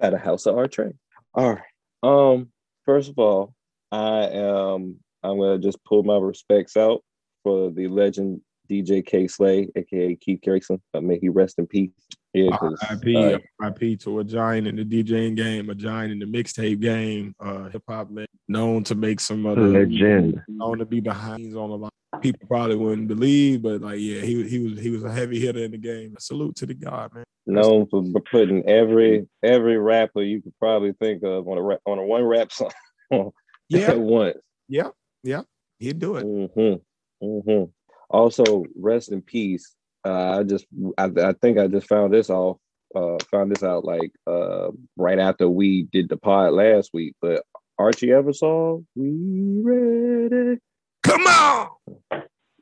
At 0.01 0.13
a 0.13 0.17
house 0.17 0.45
of 0.45 0.57
our 0.57 0.67
trade. 0.67 0.95
All 1.33 1.51
right. 1.51 1.61
Um. 2.03 2.49
First 2.85 3.09
of 3.09 3.19
all, 3.19 3.53
I 3.91 4.27
am. 4.31 4.97
I'm 5.21 5.37
gonna 5.37 5.59
just 5.59 5.83
pull 5.83 6.03
my 6.03 6.17
respects 6.17 6.77
out 6.77 7.03
for 7.43 7.71
the 7.71 7.87
legend 7.87 8.41
DJ 8.69 9.05
Kay 9.05 9.27
Slay, 9.27 9.67
aka 9.75 10.15
Keith 10.15 10.39
Grayson. 10.43 10.81
Uh, 10.93 11.01
may 11.01 11.19
he 11.19 11.29
rest 11.29 11.59
in 11.59 11.67
peace. 11.67 11.91
Yeah, 12.33 12.55
'cause, 12.57 12.79
RIP, 13.03 13.15
uh, 13.17 13.39
RIP 13.59 13.99
to 14.01 14.19
a 14.19 14.23
giant 14.23 14.67
in 14.67 14.75
the 14.75 14.85
DJing 14.85 15.35
game, 15.35 15.69
a 15.69 15.75
giant 15.75 16.11
in 16.11 16.19
the 16.19 16.25
mixtape 16.25 16.79
game, 16.79 17.35
uh, 17.39 17.69
hip 17.69 17.83
hop 17.87 18.09
legend, 18.11 18.27
known 18.47 18.83
to 18.85 18.95
make 18.95 19.19
some 19.19 19.45
other 19.47 19.67
Legend. 19.67 20.41
known 20.47 20.77
to 20.77 20.85
be 20.85 20.99
behind 20.99 21.55
on 21.55 21.69
a 21.71 21.75
lot. 21.75 21.93
People 22.21 22.47
probably 22.47 22.75
wouldn't 22.75 23.07
believe, 23.07 23.61
but 23.61 23.81
like, 23.81 23.99
yeah, 23.99 24.21
he 24.21 24.47
he 24.47 24.59
was 24.59 24.79
he 24.79 24.89
was 24.89 25.03
a 25.03 25.11
heavy 25.11 25.39
hitter 25.39 25.59
in 25.63 25.71
the 25.71 25.77
game. 25.77 26.15
Salute 26.19 26.55
to 26.57 26.65
the 26.65 26.73
god, 26.73 27.13
man. 27.13 27.23
known 27.45 27.87
for 27.87 28.03
putting 28.31 28.67
every 28.67 29.27
every 29.43 29.77
rapper 29.77 30.21
you 30.23 30.41
could 30.41 30.57
probably 30.59 30.93
think 30.93 31.23
of 31.23 31.47
on 31.47 31.57
a 31.57 31.61
rap, 31.61 31.79
on 31.85 31.99
a 31.99 32.03
one 32.03 32.23
rap 32.23 32.51
song 32.51 32.71
Yeah, 33.69 33.91
at 33.91 33.99
once. 33.99 34.37
yeah, 34.67 34.89
yeah. 35.23 35.43
He'd 35.77 35.99
do 35.99 36.15
it. 36.15 36.23
hmm 36.23 36.73
hmm 37.21 37.63
Also, 38.09 38.65
rest 38.75 39.11
in 39.11 39.21
peace. 39.21 39.75
Uh, 40.03 40.39
I 40.39 40.43
just, 40.43 40.65
I, 40.97 41.11
I 41.21 41.33
think 41.33 41.57
I 41.59 41.67
just 41.67 41.87
found 41.87 42.11
this 42.13 42.29
off, 42.29 42.57
uh, 42.95 43.17
found 43.29 43.51
this 43.51 43.63
out 43.63 43.85
like 43.85 44.11
uh, 44.25 44.69
right 44.97 45.19
after 45.19 45.47
we 45.47 45.83
did 45.91 46.09
the 46.09 46.17
pod 46.17 46.53
last 46.53 46.89
week. 46.93 47.15
But 47.21 47.43
Archie 47.77 48.07
Eversole, 48.07 48.83
we 48.95 49.61
ready? 49.61 50.57
Come 51.03 51.21
on. 51.27 51.69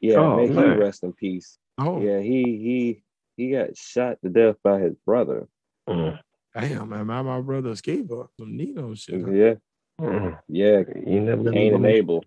Yeah, 0.01 0.17
Oh, 0.17 0.37
may 0.37 0.47
he 0.47 0.53
man. 0.53 0.77
rest 0.79 1.03
in 1.03 1.13
peace. 1.13 1.57
Oh, 1.77 2.01
Yeah, 2.01 2.19
he 2.19 2.43
he 2.57 3.03
he 3.35 3.51
got 3.51 3.75
shot 3.77 4.17
to 4.23 4.29
death 4.29 4.55
by 4.63 4.79
his 4.79 4.95
brother. 5.05 5.47
Mm. 5.89 6.19
damn, 6.53 6.89
man. 6.89 7.05
My, 7.07 7.21
my 7.21 7.41
brother 7.41 7.71
Skiba, 7.71 8.27
some 8.39 8.55
Nino 8.57 8.93
shit. 8.95 9.21
huh? 9.21 9.31
Yeah, 9.31 9.53
Mm. 9.99 10.37
yeah, 10.47 10.83
You 11.05 11.21
never 11.21 11.51
Cain 11.51 11.73
and 11.73 11.85
Abel. 11.85 12.23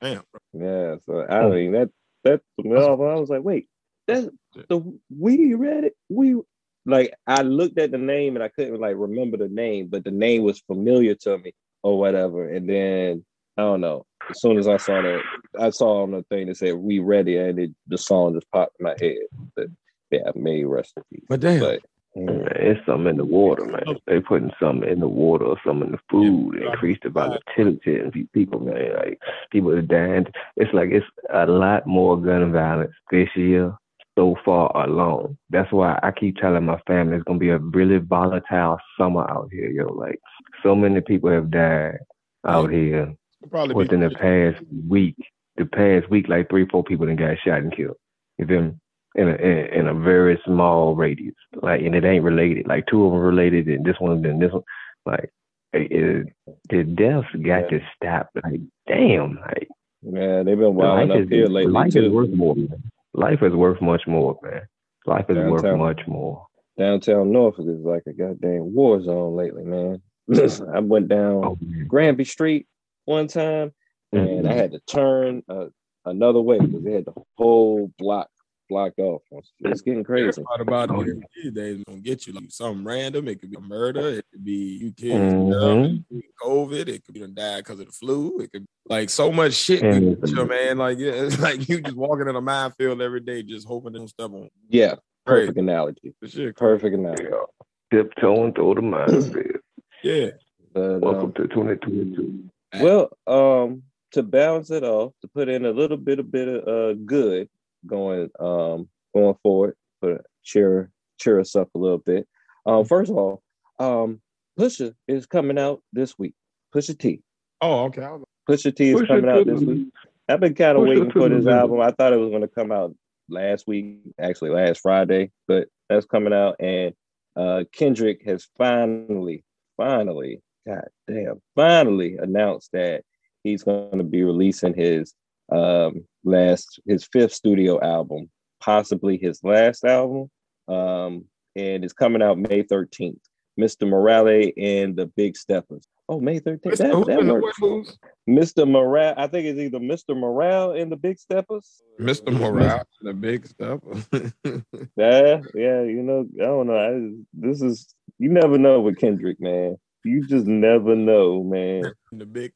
Damn. 0.00 0.22
Yeah, 0.52 0.96
so 1.06 1.26
I 1.28 1.48
mean 1.48 1.72
that 1.72 1.90
that 2.24 2.40
I 2.58 2.64
was 2.64 3.28
like, 3.30 3.42
wait, 3.42 3.68
that's 4.06 4.28
the 4.68 4.98
we 5.16 5.54
read 5.54 5.84
it. 5.84 5.94
We 6.08 6.40
like 6.84 7.14
I 7.26 7.42
looked 7.42 7.78
at 7.78 7.90
the 7.92 7.98
name 7.98 8.34
and 8.36 8.42
I 8.42 8.48
couldn't 8.48 8.80
like 8.80 8.96
remember 8.96 9.36
the 9.36 9.48
name, 9.48 9.88
but 9.88 10.04
the 10.04 10.10
name 10.10 10.42
was 10.42 10.60
familiar 10.60 11.14
to 11.16 11.38
me 11.38 11.52
or 11.82 11.98
whatever. 11.98 12.48
And 12.48 12.68
then 12.68 13.24
I 13.56 13.62
don't 13.62 13.80
know. 13.80 14.04
As 14.28 14.40
soon 14.40 14.58
as 14.58 14.68
I 14.68 14.76
saw 14.76 15.00
that, 15.02 15.22
I 15.58 15.70
saw 15.70 16.02
on 16.02 16.10
the 16.10 16.22
thing 16.24 16.48
that 16.48 16.56
said 16.56 16.74
"We 16.74 16.98
Ready," 16.98 17.36
and 17.36 17.58
it, 17.58 17.70
the 17.86 17.96
song 17.96 18.34
just 18.34 18.50
popped 18.50 18.76
in 18.80 18.84
my 18.84 18.96
head. 19.00 19.16
But 19.54 19.68
yeah, 20.10 20.30
may 20.34 20.64
rest 20.64 20.94
in 20.96 21.02
peace. 21.10 21.24
But 21.28 21.40
damn, 21.40 21.60
But 21.60 21.80
Man, 22.16 22.48
it's 22.56 22.80
something 22.86 23.08
in 23.08 23.16
the 23.18 23.26
water, 23.26 23.66
man. 23.66 23.82
Oh. 23.86 23.96
They 24.06 24.20
putting 24.20 24.50
something 24.58 24.88
in 24.88 25.00
the 25.00 25.08
water 25.08 25.44
or 25.44 25.58
something 25.64 25.88
in 25.88 25.92
the 25.92 26.00
food, 26.10 26.62
increased 26.62 27.02
the 27.02 27.10
volatility 27.10 28.00
in 28.00 28.28
people, 28.32 28.58
man. 28.58 28.94
Like 28.96 29.20
people 29.50 29.70
are 29.72 29.82
dying. 29.82 30.26
It's 30.56 30.72
like 30.72 30.90
it's 30.90 31.06
a 31.32 31.44
lot 31.44 31.86
more 31.86 32.16
gun 32.16 32.52
violence 32.52 32.94
this 33.10 33.28
year 33.36 33.76
so 34.16 34.34
far 34.46 34.74
alone. 34.82 35.36
That's 35.50 35.70
why 35.70 35.98
I 36.02 36.10
keep 36.10 36.38
telling 36.38 36.64
my 36.64 36.80
family 36.86 37.16
it's 37.16 37.24
gonna 37.24 37.38
be 37.38 37.50
a 37.50 37.58
really 37.58 37.98
volatile 37.98 38.78
summer 38.98 39.30
out 39.30 39.50
here, 39.52 39.68
yo. 39.68 39.92
Like 39.92 40.18
so 40.62 40.74
many 40.74 41.02
people 41.02 41.30
have 41.30 41.50
died 41.50 41.98
out 42.46 42.66
oh. 42.66 42.68
here 42.68 43.02
It'll 43.02 43.16
probably 43.50 43.74
within 43.74 44.00
the 44.00 44.10
past 44.10 44.62
week. 44.88 45.16
The 45.56 45.64
past 45.66 46.10
week, 46.10 46.28
like 46.28 46.50
three, 46.50 46.66
four 46.66 46.84
people 46.84 47.06
that 47.06 47.16
got 47.16 47.38
shot 47.44 47.58
and 47.60 47.74
killed. 47.74 47.96
You 48.38 48.46
feel 48.46 48.62
me? 48.62 48.72
In 49.14 49.28
a 49.28 49.34
in, 49.34 49.86
a 49.88 49.94
very 49.94 50.38
small 50.44 50.94
radius, 50.94 51.34
like, 51.62 51.80
and 51.80 51.94
it 51.94 52.04
ain't 52.04 52.22
related. 52.22 52.66
Like 52.66 52.84
two 52.86 53.06
of 53.06 53.12
them 53.12 53.20
related, 53.22 53.66
and 53.66 53.82
this 53.82 53.96
one, 53.98 54.20
then 54.20 54.38
this 54.38 54.52
one. 54.52 54.62
Like, 55.06 55.30
it, 55.72 56.28
the 56.68 56.84
deaths 56.84 57.26
got 57.42 57.70
to 57.70 57.80
stop. 57.96 58.28
Like, 58.44 58.60
damn, 58.86 59.36
like 59.36 59.68
yeah, 60.02 60.42
they've 60.42 60.58
been 60.58 60.74
wilding 60.74 61.10
up 61.12 61.18
is 61.20 61.28
here 61.30 61.46
lately 61.46 61.72
life 61.72 61.96
is 61.96 62.12
worth 62.12 62.28
more. 62.30 62.54
Man. 62.54 62.82
Life 63.14 63.42
is 63.42 63.54
worth 63.54 63.80
much 63.80 64.06
more, 64.06 64.38
man. 64.42 64.62
Life 65.06 65.26
is 65.30 65.36
worth 65.38 65.78
much 65.78 66.02
more. 66.06 66.46
Downtown 66.78 67.32
Norfolk 67.32 67.66
is 67.68 67.80
like 67.80 68.02
a 68.06 68.12
goddamn 68.12 68.74
war 68.74 69.02
zone 69.02 69.34
lately, 69.34 69.64
man. 69.64 70.02
I 70.74 70.80
went 70.80 71.08
down 71.08 71.42
Oh. 71.44 71.58
Granby 71.88 72.24
Street 72.24 72.66
one 73.06 73.26
time, 73.28 73.72
and 74.12 74.46
I 74.46 74.52
Mhm. 74.52 74.56
had 74.56 74.72
to 74.72 74.80
turn 74.80 75.42
uh, 75.48 75.66
another 76.04 76.40
way 76.40 76.58
because 76.58 76.82
they 76.84 76.92
had 76.92 77.06
the 77.06 77.14
whole 77.38 77.90
block 77.98 78.28
blocked 78.68 78.98
off. 78.98 79.22
It's 79.60 79.80
getting 79.80 80.02
crazy. 80.02 80.42
part 80.42 80.60
about 80.60 80.90
Oh, 80.90 81.00
it 81.02 81.16
these 81.36 81.52
days 81.52 81.82
gonna 81.86 82.00
get 82.00 82.26
you 82.26 82.32
like 82.32 82.50
something 82.50 82.84
random. 82.84 83.28
It 83.28 83.40
could 83.40 83.52
be 83.52 83.56
a 83.56 83.60
murder. 83.60 84.08
It 84.08 84.24
could 84.32 84.44
be 84.44 84.78
you 84.82 84.90
kids 84.92 85.34
Mhm. 85.34 85.94
it 85.98 86.04
could 86.08 86.18
be 86.20 86.28
COVID. 86.42 86.88
It 86.88 87.04
could 87.04 87.14
be 87.14 87.20
done 87.20 87.34
died 87.34 87.58
because 87.58 87.78
of 87.78 87.86
the 87.86 87.92
flu. 87.92 88.38
It 88.40 88.50
could 88.52 88.62
be, 88.62 88.66
like 88.88 89.08
so 89.08 89.30
much 89.30 89.52
shit. 89.54 89.82
And 89.84 90.04
you 90.04 90.10
it's- 90.12 90.30
get 90.32 90.38
you, 90.40 90.46
man, 90.48 90.78
like 90.78 90.98
yeah, 90.98 91.12
it's 91.12 91.38
like 91.40 91.68
you 91.68 91.80
just 91.80 91.96
walking 91.96 92.26
in 92.28 92.34
a 92.34 92.40
minefield 92.40 93.00
every 93.00 93.20
day, 93.20 93.44
just 93.44 93.68
hoping 93.68 93.92
they 93.92 93.98
don't 94.00 94.08
step 94.08 94.32
on. 94.32 94.48
Yeah, 94.68 94.86
Right. 94.94 94.98
perfect 95.26 95.58
analogy. 95.58 96.14
The 96.20 96.28
shit. 96.28 96.56
Perfect 96.56 96.94
analogy. 96.96 97.22
Yeah. 97.30 97.44
Tiptoeing 97.92 98.52
through 98.54 98.74
the 98.74 98.82
minefield. 98.82 99.60
Yeah. 100.02 100.30
But, 100.72 101.00
Welcome 101.00 101.26
um, 101.26 101.32
to 101.34 101.46
2022. 101.46 102.50
well, 102.80 103.10
um, 103.26 103.82
to 104.12 104.22
balance 104.22 104.70
it 104.70 104.84
off, 104.84 105.12
to 105.20 105.28
put 105.28 105.48
in 105.48 105.64
a 105.64 105.70
little 105.70 105.96
bit 105.96 106.18
of 106.18 106.30
bit 106.30 106.48
of 106.48 106.66
uh, 106.66 106.94
good 107.04 107.48
going 107.86 108.30
um 108.38 108.88
going 109.14 109.36
forward, 109.42 109.76
for 110.00 110.22
cheer 110.42 110.90
cheer 111.18 111.40
us 111.40 111.56
up 111.56 111.68
a 111.74 111.78
little 111.78 111.98
bit. 111.98 112.26
Um, 112.64 112.84
first 112.84 113.10
of 113.10 113.16
all, 113.16 113.42
um, 113.78 114.20
Pusha 114.58 114.94
is 115.06 115.26
coming 115.26 115.58
out 115.58 115.82
this 115.92 116.18
week. 116.18 116.34
Pusha 116.74 116.98
T. 116.98 117.22
Oh, 117.60 117.84
okay. 117.84 118.06
Pusha 118.48 118.74
T 118.74 118.90
is 118.90 119.00
Push 119.00 119.04
it 119.04 119.08
coming 119.08 119.30
out 119.30 119.46
this 119.46 119.60
week. 119.60 119.88
I've 120.28 120.40
been 120.40 120.54
kind 120.54 120.76
of 120.76 120.84
waiting 120.84 121.10
for 121.10 121.28
this 121.28 121.46
album. 121.46 121.80
I 121.80 121.92
thought 121.92 122.12
it 122.12 122.18
was 122.18 122.30
going 122.30 122.42
to 122.42 122.48
come 122.48 122.72
out 122.72 122.94
last 123.28 123.66
week, 123.66 124.00
actually 124.18 124.50
last 124.50 124.80
Friday, 124.80 125.30
but 125.46 125.68
that's 125.88 126.06
coming 126.06 126.32
out. 126.32 126.56
And 126.58 126.94
uh, 127.36 127.64
Kendrick 127.72 128.22
has 128.24 128.48
finally, 128.56 129.44
finally, 129.76 130.42
god 130.66 130.88
damn, 131.08 131.40
finally 131.54 132.16
announced 132.16 132.70
that 132.72 133.04
he's 133.42 133.62
going 133.62 133.98
to 133.98 134.04
be 134.04 134.22
releasing 134.22 134.74
his 134.74 135.14
um, 135.52 136.04
last, 136.24 136.80
his 136.86 137.08
fifth 137.12 137.32
studio 137.32 137.80
album, 137.80 138.30
possibly 138.60 139.16
his 139.16 139.42
last 139.44 139.84
album, 139.84 140.30
um, 140.68 141.24
and 141.54 141.84
it's 141.84 141.92
coming 141.92 142.22
out 142.22 142.38
May 142.38 142.62
thirteenth. 142.62 143.20
Mr. 143.58 143.88
Morale 143.88 144.52
and 144.58 144.96
the 144.96 145.06
Big 145.06 145.36
Steppers. 145.36 145.86
Oh, 146.08 146.20
May 146.20 146.38
13th. 146.38 146.60
Mr. 146.60 146.76
That, 146.76 147.06
that 147.06 147.60
works. 147.60 147.98
Mr. 148.28 148.68
Morale. 148.68 149.14
I 149.16 149.26
think 149.26 149.46
it's 149.46 149.58
either 149.58 149.80
Mr. 149.80 150.16
Morale 150.16 150.72
and 150.72 150.90
the 150.90 150.96
Big 150.96 151.18
Steppers. 151.18 151.82
Mr. 151.98 152.32
Morale, 152.32 152.86
and 153.00 153.08
the 153.08 153.14
big 153.14 153.46
stuff. 153.46 153.80
Yeah, 154.96 155.40
yeah. 155.54 155.82
You 155.82 156.02
know, 156.02 156.26
I 156.40 156.44
don't 156.44 156.66
know. 156.68 156.76
I, 156.76 157.22
this 157.34 157.60
is 157.60 157.94
you 158.18 158.30
never 158.30 158.56
know 158.56 158.80
with 158.80 158.98
Kendrick, 158.98 159.40
man. 159.40 159.76
You 160.06 160.26
just 160.26 160.46
never 160.46 160.94
know, 160.94 161.42
man. 161.42 161.92
the 162.12 162.26
big. 162.26 162.52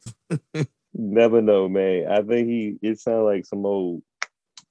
Never 0.95 1.41
know, 1.41 1.69
man. 1.69 2.07
I 2.11 2.23
think 2.23 2.49
he. 2.49 2.79
It 2.83 3.01
sounds 3.01 3.25
like 3.25 3.47
some 3.47 3.67
old. 3.67 4.03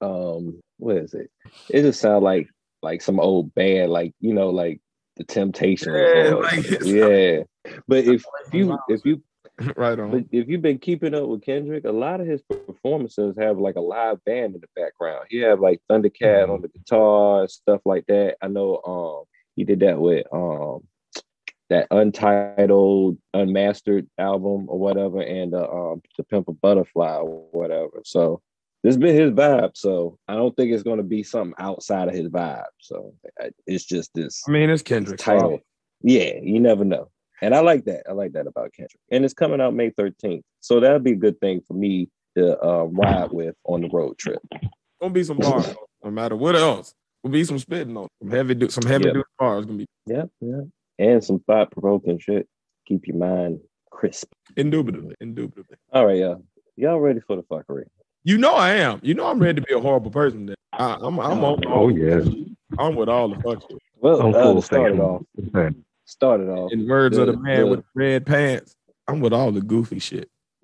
Um, 0.02 0.62
what 0.78 0.98
is 0.98 1.14
it? 1.14 1.30
It 1.70 1.82
just 1.82 2.00
sounds 2.00 2.24
like 2.24 2.50
like 2.82 3.02
some 3.02 3.20
old 3.20 3.54
band, 3.54 3.92
like 3.92 4.14
you 4.20 4.34
know, 4.34 4.50
like 4.50 4.80
the 5.18 5.24
Temptations. 5.24 5.96
Yeah, 5.96 6.34
like 6.36 6.82
yeah. 6.82 7.44
But 7.88 8.06
if 8.06 8.24
you 8.54 8.78
if 8.88 9.02
you 9.06 9.22
right 9.76 10.00
on. 10.00 10.28
if 10.32 10.48
you've 10.48 10.62
been 10.62 10.80
keeping 10.80 11.14
up 11.14 11.28
with 11.28 11.44
Kendrick, 11.44 11.86
a 11.86 11.92
lot 11.92 12.22
of 12.22 12.28
his 12.28 12.42
performances 12.44 13.36
have 13.38 13.58
like 13.58 13.76
a 13.76 13.82
live 13.82 14.24
band 14.24 14.56
in 14.56 14.62
the 14.62 14.82
background. 14.82 15.26
He 15.30 15.40
have 15.40 15.60
like 15.60 15.82
Thundercat 15.90 16.50
on 16.50 16.62
the 16.62 16.70
guitar, 16.70 17.48
stuff 17.48 17.82
like 17.86 18.06
that. 18.08 18.38
I 18.42 18.48
know 18.48 18.82
um 18.86 19.26
he 19.56 19.66
did 19.66 19.82
that 19.82 20.00
with 20.00 20.26
um 20.32 20.88
that 21.70 21.88
untitled, 21.92 23.18
unmastered 23.34 24.08
album 24.18 24.66
or 24.70 24.80
whatever, 24.80 25.22
and 25.22 25.54
uh, 25.54 25.68
um 25.70 26.02
the 26.18 26.24
Pimp 26.24 26.48
a 26.48 26.52
Butterfly 26.54 27.18
or 27.18 27.48
whatever. 27.52 28.02
So 28.06 28.42
this 28.84 28.98
been 28.98 29.16
his 29.16 29.32
vibe. 29.32 29.72
So 29.76 30.18
I 30.28 30.36
don't 30.36 30.56
think 30.56 30.72
it's 30.72 30.84
gonna 30.84 31.04
be 31.04 31.24
something 31.24 31.54
outside 31.60 32.08
of 32.08 32.14
his 32.16 32.28
vibe. 32.30 32.64
So 32.80 33.14
it's 33.68 33.86
just 33.86 34.12
this 34.16 34.44
I 34.48 34.52
mean, 34.52 34.70
it's 34.70 34.82
Kendrick. 34.84 35.20
title. 35.20 35.60
Yeah, 36.02 36.36
you 36.42 36.60
never 36.60 36.86
know. 36.86 37.10
And 37.42 37.54
I 37.56 37.60
like 37.60 37.86
that. 37.86 38.04
I 38.10 38.14
like 38.14 38.34
that 38.34 38.48
about 38.48 38.74
Kendrick. 38.74 39.00
And 39.12 39.24
it's 39.26 39.34
coming 39.34 39.62
out 39.62 39.74
May 39.74 39.92
13th. 39.92 40.42
So 40.62 40.80
that'll 40.80 41.00
be 41.00 41.12
a 41.12 41.16
good 41.16 41.40
thing 41.40 41.62
for 41.68 41.74
me 41.74 42.10
to 42.38 42.58
uh, 42.64 42.84
ride 42.86 43.32
with 43.32 43.56
on 43.66 43.82
the 43.82 43.90
road 43.90 44.18
trip. 44.18 44.40
Gonna 45.02 45.14
be 45.14 45.24
some 45.24 45.38
bars, 45.38 45.74
no 46.04 46.12
matter 46.12 46.36
what 46.36 46.56
else. 46.56 46.94
Gonna 47.24 47.34
be 47.34 47.44
some 47.44 47.60
spitting 47.60 47.96
on 47.98 48.08
some 48.22 48.32
heavy, 48.32 48.56
du- 48.56 48.70
some 48.70 48.86
heavy 48.86 49.06
Yep. 49.06 49.14
duty 49.14 49.30
bars. 49.38 49.66
Gonna 49.66 49.78
be 49.78 49.86
Yeah, 50.06 50.24
yeah. 50.42 50.62
And 51.00 51.24
some 51.24 51.40
thought 51.40 51.72
provoking 51.72 52.20
shit. 52.20 52.48
Keep 52.86 53.08
your 53.08 53.18
mind 53.18 53.60
crisp. 53.90 54.32
indubitably, 54.58 55.16
indubitably. 55.22 55.78
All 55.94 56.06
right, 56.06 56.18
y'all. 56.18 56.44
Y'all 56.76 57.00
ready 57.00 57.20
for 57.22 57.36
the 57.36 57.44
fuckery? 57.44 57.86
You 58.24 58.38
know 58.38 58.54
I 58.54 58.74
am. 58.76 59.00
You 59.02 59.14
know 59.14 59.26
I'm 59.28 59.40
ready 59.40 59.62
to 59.62 59.68
be 59.68 59.74
a 59.74 59.80
horrible 59.80 60.12
person. 60.12 60.46
Then 60.48 60.56
I, 60.74 60.96
I'm, 61.02 61.20
I'm 61.20 61.44
on. 61.44 61.62
Oh, 61.68 61.88
yeah. 61.90 62.22
I'm 62.78 62.96
with 62.96 63.10
all 63.10 63.30
the 63.30 63.36
fuck 63.42 63.62
shit. 63.62 63.80
Well, 63.96 64.22
I'm 64.22 64.36
uh, 64.36 64.44
full 64.44 64.56
to 64.56 64.62
start 64.62 64.92
it 64.94 65.00
off. 65.00 65.22
Okay. 65.56 65.76
Start 66.06 66.42
it 66.42 66.50
off. 66.50 66.72
In 66.72 66.88
words 66.88 67.18
of 67.18 67.28
The- 67.28 67.32
the 67.34 67.38
man 67.40 67.60
the- 67.62 67.68
with 67.68 67.80
the 67.80 67.86
red 67.96 68.26
pants, 68.26 68.76
I'm 69.08 69.20
with 69.22 69.34
all 69.34 69.52
the 69.52 69.62
goofy 69.62 70.00
shit. 70.00 70.30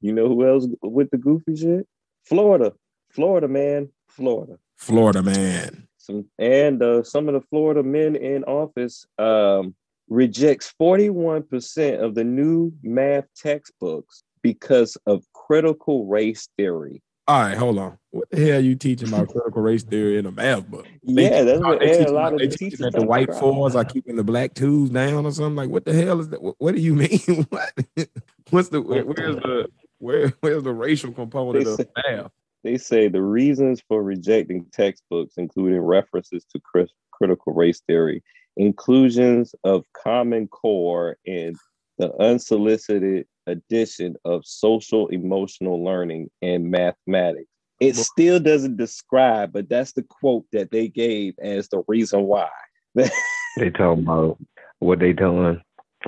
you 0.00 0.12
know 0.12 0.28
who 0.28 0.46
else 0.46 0.66
with 0.82 1.10
the 1.10 1.18
goofy 1.18 1.56
shit? 1.56 1.86
Florida, 2.24 2.72
Florida 3.10 3.46
man, 3.48 3.88
Florida, 4.08 4.58
Florida 4.76 5.22
man. 5.22 5.86
Some 6.06 6.26
and 6.38 6.82
uh, 6.82 7.02
some 7.02 7.28
of 7.28 7.34
the 7.34 7.40
Florida 7.40 7.82
men 7.82 8.14
in 8.14 8.44
office 8.44 9.06
um, 9.18 9.74
rejects 10.08 10.72
forty 10.78 11.10
one 11.10 11.42
percent 11.42 12.00
of 12.00 12.14
the 12.14 12.22
new 12.22 12.72
math 12.82 13.26
textbooks 13.34 14.22
because 14.42 14.96
of 15.06 15.24
critical 15.32 16.06
race 16.06 16.48
theory. 16.56 17.02
All 17.28 17.40
right, 17.40 17.56
hold 17.56 17.78
on. 17.78 17.98
What 18.10 18.30
the 18.30 18.46
hell 18.46 18.58
are 18.58 18.60
you 18.60 18.76
teaching 18.76 19.08
about 19.08 19.28
critical 19.28 19.60
race 19.60 19.82
theory 19.82 20.16
in 20.16 20.26
a 20.26 20.30
math 20.30 20.68
book? 20.68 20.86
They 21.02 21.28
yeah, 21.28 21.42
that's 21.42 21.60
what 21.60 21.80
they 21.80 21.98
teach 21.98 22.06
a 22.06 22.12
lot 22.12 22.32
of 22.32 22.38
they 22.38 22.46
teaching 22.46 22.70
teachers 22.70 22.80
that 22.80 22.92
the 22.92 23.02
white 23.02 23.34
fours 23.34 23.74
are 23.74 23.84
keeping 23.84 24.14
the 24.14 24.22
black 24.22 24.54
twos 24.54 24.90
down 24.90 25.26
or 25.26 25.32
something. 25.32 25.56
Like, 25.56 25.70
what 25.70 25.84
the 25.84 25.92
hell 25.92 26.20
is 26.20 26.28
that? 26.28 26.40
What, 26.40 26.54
what 26.58 26.76
do 26.76 26.80
you 26.80 26.94
mean? 26.94 27.46
what? 27.48 27.72
What's 28.50 28.68
the 28.68 28.80
where, 28.80 29.04
where's 29.04 29.36
the 29.36 29.66
where 29.98 30.28
where's 30.38 30.62
the 30.62 30.72
racial 30.72 31.10
component 31.10 31.66
of 31.66 31.84
math? 31.96 32.30
They 32.66 32.78
say 32.78 33.06
the 33.06 33.22
reasons 33.22 33.80
for 33.86 34.02
rejecting 34.02 34.66
textbooks, 34.72 35.34
including 35.36 35.78
references 35.82 36.44
to 36.50 36.58
cris- 36.58 36.90
critical 37.12 37.52
race 37.52 37.80
theory, 37.86 38.24
inclusions 38.56 39.54
of 39.62 39.84
Common 39.92 40.48
Core, 40.48 41.16
and 41.24 41.54
the 41.98 42.12
unsolicited 42.20 43.28
addition 43.46 44.16
of 44.24 44.44
social 44.44 45.06
emotional 45.08 45.84
learning 45.84 46.28
and 46.42 46.68
mathematics. 46.68 47.46
It 47.78 47.94
still 47.94 48.40
doesn't 48.40 48.76
describe, 48.76 49.52
but 49.52 49.68
that's 49.68 49.92
the 49.92 50.02
quote 50.02 50.46
that 50.50 50.72
they 50.72 50.88
gave 50.88 51.34
as 51.40 51.68
the 51.68 51.84
reason 51.86 52.24
why. 52.24 52.48
They 53.58 53.70
talking 53.70 54.02
about 54.02 54.38
what 54.80 54.98
they 54.98 55.12
doing. 55.12 55.62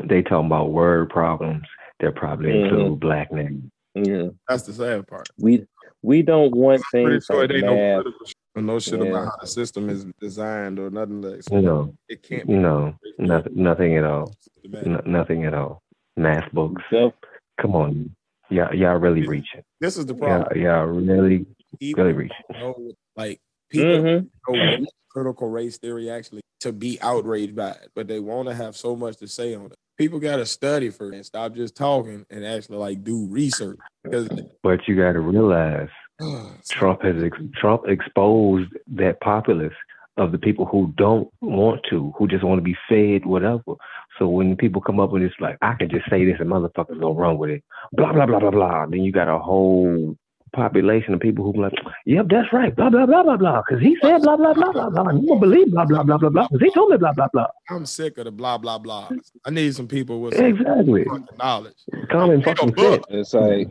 They 0.05 0.23
talking 0.23 0.47
about 0.47 0.71
word 0.73 1.09
problems 1.09 1.63
that 2.01 2.17
probably 2.17 2.51
Mhm. 2.51 2.65
include 2.65 3.01
black 3.01 3.33
names. 3.33 3.71
Yeah. 3.95 4.29
That's 4.49 4.65
the 4.65 4.73
sad 4.73 5.07
part. 5.07 5.29
We 5.39 5.65
we 6.03 6.23
don't 6.23 6.55
want 6.55 6.83
Pretty 6.91 7.11
things 7.15 7.27
sure 7.27 7.41
like 7.43 7.51
it 7.51 7.57
ain't 7.57 7.67
no 7.67 7.75
math. 7.75 8.03
critical 8.03 8.27
shit 8.27 8.35
no 8.57 8.79
shit 8.81 8.99
Yeah. 9.01 9.07
about 9.07 9.25
how 9.27 9.37
the 9.41 9.47
system 9.47 9.89
is 9.89 10.05
designed 10.21 10.79
or 10.81 10.91
nothing 10.91 11.23
like 11.23 11.43
You 11.51 11.61
know, 11.63 11.95
It 12.09 12.23
can't 12.25 12.47
be 12.47 12.55
no, 12.55 12.95
nothing, 13.19 13.53
nothing 13.55 13.97
at 13.97 14.05
all. 14.05 14.35
systematic. 14.57 15.07
N- 15.07 15.13
nothing 15.13 15.45
at 15.45 15.55
all. 15.55 15.81
Math 16.17 16.51
books. 16.53 16.83
Gov- 16.91 17.13
Come 17.61 17.75
on, 17.77 18.15
y'all, 18.51 18.75
y'all 18.75 18.97
really 18.97 19.27
reaching. 19.27 19.63
This 19.81 19.97
is 19.97 20.07
the 20.07 20.15
Y'all, 20.15 20.43
problem. 20.43 20.61
y'all 20.61 20.87
really, 20.87 21.47
Even 21.81 22.03
really 22.05 22.17
reaching. 22.17 22.37
know, 22.51 22.93
like 23.17 23.39
people 23.69 23.91
Mhm. 24.03 24.29
know 24.49 24.81
what 24.81 24.89
critical 25.09 25.51
race 25.51 25.79
theory 25.79 26.11
actually 26.11 26.41
to 26.61 26.73
be 26.73 26.99
outraged 27.01 27.55
by 27.55 27.71
it, 27.71 27.91
but 27.95 28.09
they 28.09 28.19
want 28.21 28.49
to 28.49 28.55
have 28.55 28.77
so 28.77 28.97
much 28.97 29.17
to 29.19 29.29
say 29.29 29.55
on 29.55 29.67
it. 29.67 29.75
People 29.99 30.21
got 30.21 30.37
to 30.37 30.47
study 30.47 30.91
for 30.91 31.13
it 31.13 31.17
and 31.17 31.27
stop 31.27 31.55
just 31.55 31.77
talking 31.77 32.25
and 32.31 32.47
actually 32.47 32.79
like 32.79 33.03
do 33.03 33.27
research 33.27 33.79
because 34.05 34.29
But 34.63 34.87
you 34.87 34.97
got 34.97 35.13
to 35.13 35.21
realize 35.21 35.89
oh, 36.21 36.55
Trump 36.71 37.03
has 37.03 37.23
ex- 37.23 37.37
Trump 37.55 37.83
exposed 37.89 38.71
that 38.95 39.21
populace 39.21 39.75
of 40.17 40.33
the 40.33 40.39
people 40.39 40.67
who 40.67 40.93
don't 40.97 41.29
want 41.41 41.81
to, 41.91 42.13
who 42.17 42.29
just 42.29 42.45
want 42.45 42.59
to 42.59 42.63
be 42.63 42.77
fed 42.89 43.27
whatever. 43.27 43.75
So 44.19 44.29
when 44.29 44.57
people 44.57 44.81
come 44.81 45.01
up 45.01 45.13
and 45.13 45.25
it's 45.25 45.35
like 45.41 45.59
I 45.63 45.75
can 45.75 45.89
just 45.89 46.09
say 46.09 46.25
this 46.25 46.37
and 46.41 46.51
motherfuckers 46.51 47.01
gonna 47.01 47.13
run 47.13 47.39
with 47.39 47.51
it, 47.51 47.65
blah 47.93 48.13
blah 48.13 48.27
blah 48.27 48.41
blah 48.41 48.51
blah. 48.51 48.87
Then 48.87 49.03
you 49.03 49.13
got 49.13 49.29
a 49.29 49.39
whole 49.39 50.17
population 50.53 51.15
of 51.15 51.21
people 51.21 51.45
who 51.45 51.53
be 51.53 51.59
like, 51.61 51.73
yep, 52.07 52.27
that's 52.29 52.53
right, 52.53 52.75
blah 52.75 52.91
blah 52.91 53.07
blah 53.07 53.23
blah 53.23 53.37
blah, 53.37 53.63
because 53.67 53.83
he 53.83 53.97
said 54.03 54.23
blah 54.23 54.37
blah 54.37 54.55
blah 54.55 54.73
blah 54.73 54.91
blah. 54.91 55.11
You 55.13 55.21
won't 55.27 55.41
believe 55.41 55.71
blah 55.71 55.85
blah 55.85 56.03
blah 56.03 56.19
blah 56.19 56.29
blah, 56.31 56.49
because 56.51 56.65
he 56.65 56.71
told 56.73 56.91
me 56.91 56.97
blah 56.97 57.13
blah 57.13 57.29
blah. 57.33 57.47
I'm 57.71 57.87
sick 57.87 58.19
of 58.19 58.25
the 58.25 58.31
blah 58.33 58.59
blah 58.59 58.79
blah. 58.79 59.11
I 59.45 59.51
need 59.51 59.75
some 59.75 59.89
people 59.89 60.21
with 60.21 60.35
some 60.37 60.47
Exactly, 60.47 61.07
knowledge. 61.39 61.77
common 62.11 62.43
fucking 62.43 62.73
book. 62.73 63.05
It's 63.09 63.35
like. 63.35 63.69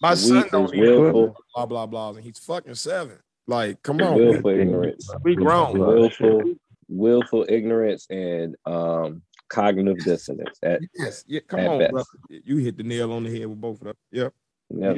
My 0.00 0.14
son 0.14 0.46
don't 0.50 0.74
even 0.74 1.00
willful. 1.00 1.36
blah 1.54 1.66
blah 1.66 1.86
blah, 1.86 2.10
and 2.10 2.18
he's 2.22 2.38
fucking 2.38 2.74
seven. 2.74 3.18
Like, 3.46 3.82
come 3.82 4.02
on, 4.02 4.16
willful 4.16 4.50
man. 4.50 4.60
ignorance. 4.60 5.08
we 5.22 5.34
grown. 5.34 5.78
willful 5.78 6.44
willful 6.88 7.46
ignorance 7.48 8.06
and 8.10 8.56
um 8.66 9.22
cognitive 9.48 9.98
dissonance 10.04 10.58
at 10.62 10.80
Yes, 10.94 11.24
yeah, 11.26 11.40
come 11.46 11.60
At 11.60 11.70
on, 11.70 11.78
best. 11.78 11.92
brother. 11.92 12.08
You 12.28 12.56
hit 12.58 12.76
the 12.76 12.82
nail 12.82 13.12
on 13.12 13.24
the 13.24 13.30
head 13.38 13.46
with 13.46 13.60
both 13.60 13.80
of 13.80 13.86
them. 13.86 13.96
Yep. 14.12 14.34
yep. 14.70 14.96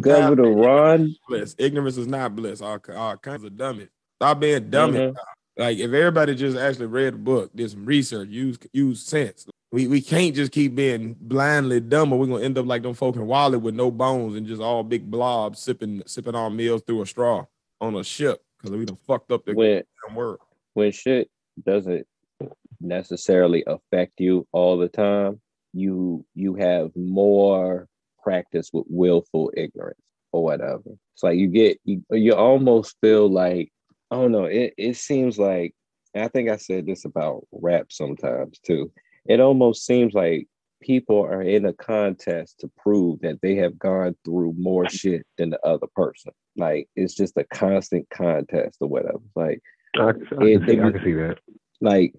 Governor 0.00 0.52
ron 0.52 1.14
bliss. 1.28 1.54
Ignorance 1.58 1.96
is 1.96 2.06
not 2.06 2.34
bliss. 2.36 2.60
Our, 2.60 2.80
our 2.94 3.16
kinds 3.16 3.44
of 3.44 3.56
dummies. 3.56 3.88
Stop 4.16 4.40
being 4.40 4.70
dummy. 4.70 4.98
Mhm. 4.98 5.16
Like 5.56 5.78
if 5.78 5.92
everybody 5.92 6.34
just 6.34 6.56
actually 6.56 6.86
read 6.86 7.14
a 7.14 7.18
book, 7.18 7.50
did 7.54 7.70
some 7.70 7.84
research, 7.84 8.28
use 8.28 8.58
use 8.72 9.02
sense. 9.02 9.46
We 9.72 9.86
we 9.88 10.00
can't 10.00 10.34
just 10.34 10.52
keep 10.52 10.74
being 10.74 11.16
blindly 11.20 11.80
dumb, 11.80 12.12
or 12.12 12.18
we're 12.18 12.26
gonna 12.26 12.44
end 12.44 12.56
up 12.58 12.66
like 12.66 12.82
them 12.82 12.94
folk 12.94 13.16
in 13.16 13.26
WALL-E 13.26 13.58
with 13.58 13.74
no 13.74 13.90
bones 13.90 14.36
and 14.36 14.46
just 14.46 14.62
all 14.62 14.82
big 14.84 15.10
blobs 15.10 15.58
sipping 15.58 16.02
sipping 16.06 16.34
our 16.34 16.48
meals 16.50 16.82
through 16.86 17.02
a 17.02 17.06
straw 17.06 17.44
on 17.80 17.94
a 17.96 18.04
ship 18.04 18.42
because 18.58 18.76
we 18.76 18.84
done 18.84 18.96
fucked 19.06 19.30
up 19.32 19.44
the 19.44 19.52
when 19.54 19.82
damn 20.06 20.16
world. 20.16 20.38
when 20.74 20.90
shit 20.92 21.28
doesn't 21.66 22.06
necessarily 22.80 23.64
affect 23.66 24.20
you 24.20 24.46
all 24.52 24.78
the 24.78 24.88
time 24.88 25.40
you 25.72 26.24
you 26.34 26.54
have 26.54 26.90
more 26.96 27.86
practice 28.22 28.70
with 28.72 28.84
willful 28.88 29.52
ignorance 29.56 30.00
or 30.32 30.44
whatever. 30.44 30.82
It's 31.14 31.22
like 31.22 31.38
you 31.38 31.48
get 31.48 31.78
you, 31.84 32.02
you 32.10 32.34
almost 32.34 32.96
feel 33.00 33.30
like 33.30 33.70
i 34.10 34.16
don't 34.16 34.32
know 34.32 34.44
it, 34.44 34.72
it 34.78 34.96
seems 34.96 35.38
like 35.38 35.74
and 36.14 36.24
i 36.24 36.28
think 36.28 36.48
i 36.48 36.56
said 36.56 36.86
this 36.86 37.04
about 37.04 37.46
rap 37.52 37.86
sometimes 37.90 38.58
too. 38.60 38.90
It 39.26 39.40
almost 39.40 39.84
seems 39.84 40.14
like 40.14 40.46
people 40.80 41.20
are 41.20 41.42
in 41.42 41.66
a 41.66 41.72
contest 41.74 42.60
to 42.60 42.70
prove 42.78 43.20
that 43.20 43.40
they 43.42 43.56
have 43.56 43.78
gone 43.78 44.16
through 44.24 44.54
more 44.56 44.88
shit 44.88 45.26
than 45.36 45.50
the 45.50 45.60
other 45.66 45.88
person. 45.94 46.32
Like 46.56 46.88
it's 46.96 47.14
just 47.14 47.36
a 47.36 47.44
constant 47.44 48.08
contest 48.10 48.78
or 48.80 48.88
whatever. 48.88 49.20
Like 49.36 49.60
I, 49.96 50.08
I, 50.08 50.12
can 50.12 50.22
It- 50.22 50.60
see, 50.66 50.72
it 50.72 50.80
I 50.84 50.90
can 50.92 51.00
see 51.04 51.12
that. 51.14 51.38
like 51.80 52.14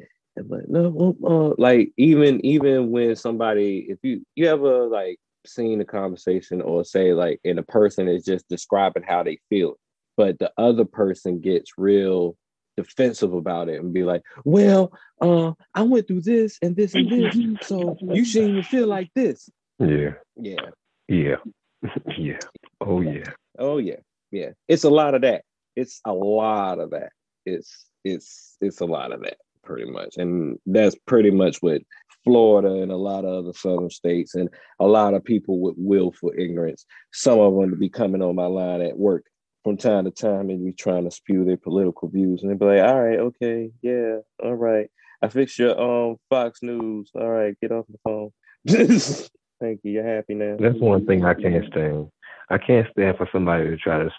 like 0.48 0.70
no 0.70 1.16
uh, 1.26 1.56
like 1.58 1.92
even 1.98 2.46
even 2.46 2.92
when 2.92 3.16
somebody 3.16 3.88
if 3.90 3.98
you 4.04 4.24
you 4.36 4.46
ever 4.48 4.86
like 4.88 5.18
seen 5.50 5.82
a 5.82 5.86
conversation 5.86 6.62
or 6.62 6.84
say 6.84 7.14
like 7.14 7.40
and 7.44 7.60
a 7.60 7.64
person 7.64 8.08
is 8.08 8.24
just 8.24 8.48
describing 8.50 9.04
how 9.04 9.24
they 9.24 9.38
feel 9.50 9.76
but 10.18 10.38
the 10.40 10.52
other 10.58 10.86
person 10.86 11.40
gets 11.40 11.72
real 11.78 12.36
defensive 12.78 13.34
about 13.34 13.68
it 13.68 13.82
and 13.82 13.94
be 13.94 14.04
like 14.04 14.22
well 14.46 14.92
uh 15.22 15.52
i 15.76 15.82
went 15.82 16.08
through 16.08 16.22
this 16.22 16.58
and 16.62 16.76
this 16.76 16.94
and 16.96 17.10
this 17.10 17.36
so 17.68 17.98
you 18.02 18.24
shouldn't 18.24 18.52
even 18.52 18.64
feel 18.64 18.88
like 18.88 19.10
this. 19.16 19.50
Yeah, 19.80 20.14
yeah. 20.36 20.70
Yeah, 21.08 21.36
yeah. 22.18 22.40
Oh 22.82 23.02
yeah. 23.02 23.32
oh 23.58 23.78
yeah. 23.78 24.00
Yeah. 24.32 24.52
It's 24.68 24.84
a 24.84 24.90
lot 24.90 25.16
of 25.16 25.22
that. 25.22 25.44
It's 25.76 26.02
a 26.06 26.14
lot 26.14 26.80
of 26.80 26.92
that. 26.92 27.12
It's 27.46 27.86
it's 28.04 28.58
it's 28.62 28.82
a 28.82 28.86
lot 28.86 29.12
of 29.12 29.22
that 29.22 29.38
pretty 29.64 29.90
much. 29.90 30.16
And 30.18 30.58
that's 30.66 30.96
pretty 31.06 31.32
much 31.32 31.58
what 31.62 31.82
florida 32.24 32.82
and 32.82 32.92
a 32.92 32.98
lot 32.98 33.26
of 33.26 33.46
other 33.46 33.54
southern 33.54 33.90
states 33.90 34.36
and 34.36 34.50
a 34.80 34.86
lot 34.86 35.14
of 35.14 35.24
people 35.24 35.60
with 35.60 35.76
willful 35.78 36.32
ignorance 36.38 36.86
some 37.14 37.40
of 37.40 37.56
them 37.56 37.70
to 37.70 37.76
be 37.76 37.90
coming 37.90 38.22
on 38.22 38.36
my 38.36 38.46
line 38.46 38.82
at 38.82 38.98
work 38.98 39.26
from 39.64 39.78
time 39.78 40.06
to 40.06 40.12
time 40.12 40.50
and 40.50 40.66
be 40.66 40.74
trying 40.74 41.04
to 41.04 41.12
spew 41.12 41.46
their 41.46 41.58
political 41.58 42.08
views 42.10 42.42
and 42.42 42.52
they 42.52 42.56
be 42.56 42.66
like 42.66 42.82
all 42.82 43.02
right 43.02 43.20
okay 43.20 43.72
yeah 43.82 44.18
all 44.44 44.56
right 44.56 44.90
i 45.22 45.28
fixed 45.28 45.60
your 45.60 45.80
um 45.80 46.18
fox 46.30 46.60
news 46.62 47.10
all 47.16 47.30
right 47.30 47.58
get 47.62 47.72
off 47.72 47.86
the 47.90 47.98
phone 48.04 48.32
thank 49.60 49.80
you 49.84 49.92
you're 49.92 50.08
happy 50.08 50.34
now 50.34 50.58
That's 50.60 50.80
one 50.80 51.06
thing 51.06 51.26
I 51.26 51.34
can't 51.34 51.66
stand. 51.72 52.10
I 52.50 52.58
can't 52.58 52.88
stand 52.92 53.18
for 53.18 53.28
somebody 53.32 53.66
to 53.66 53.78
try 53.78 54.00
to 54.00 54.10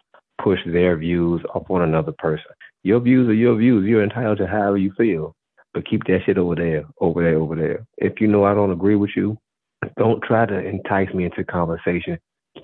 push 0.43 0.61
their 0.67 0.97
views 0.97 1.43
up 1.55 1.71
on 1.71 1.83
another 1.83 2.13
person. 2.13 2.47
Your 2.83 3.01
views 3.01 3.29
are 3.29 3.35
your 3.35 3.57
views. 3.57 3.87
You're 3.87 4.03
entitled 4.03 4.39
to 4.39 4.47
however 4.47 4.79
you 4.79 4.93
feel. 4.97 5.35
But 5.72 5.88
keep 5.88 6.04
that 6.04 6.20
shit 6.26 6.38
over 6.38 6.56
there, 6.56 6.85
over 7.00 7.22
there, 7.22 7.38
over 7.38 7.54
there. 7.54 7.87
If 7.98 8.20
you 8.20 8.26
know 8.26 8.44
I 8.44 8.54
don't 8.54 8.72
agree 8.72 8.96
with 8.96 9.11
you, 9.14 9.38
don't 9.96 10.22
try 10.22 10.46
to 10.46 10.59
entice 10.59 11.12
me 11.14 11.24
into 11.24 11.44
conversation 11.44 12.18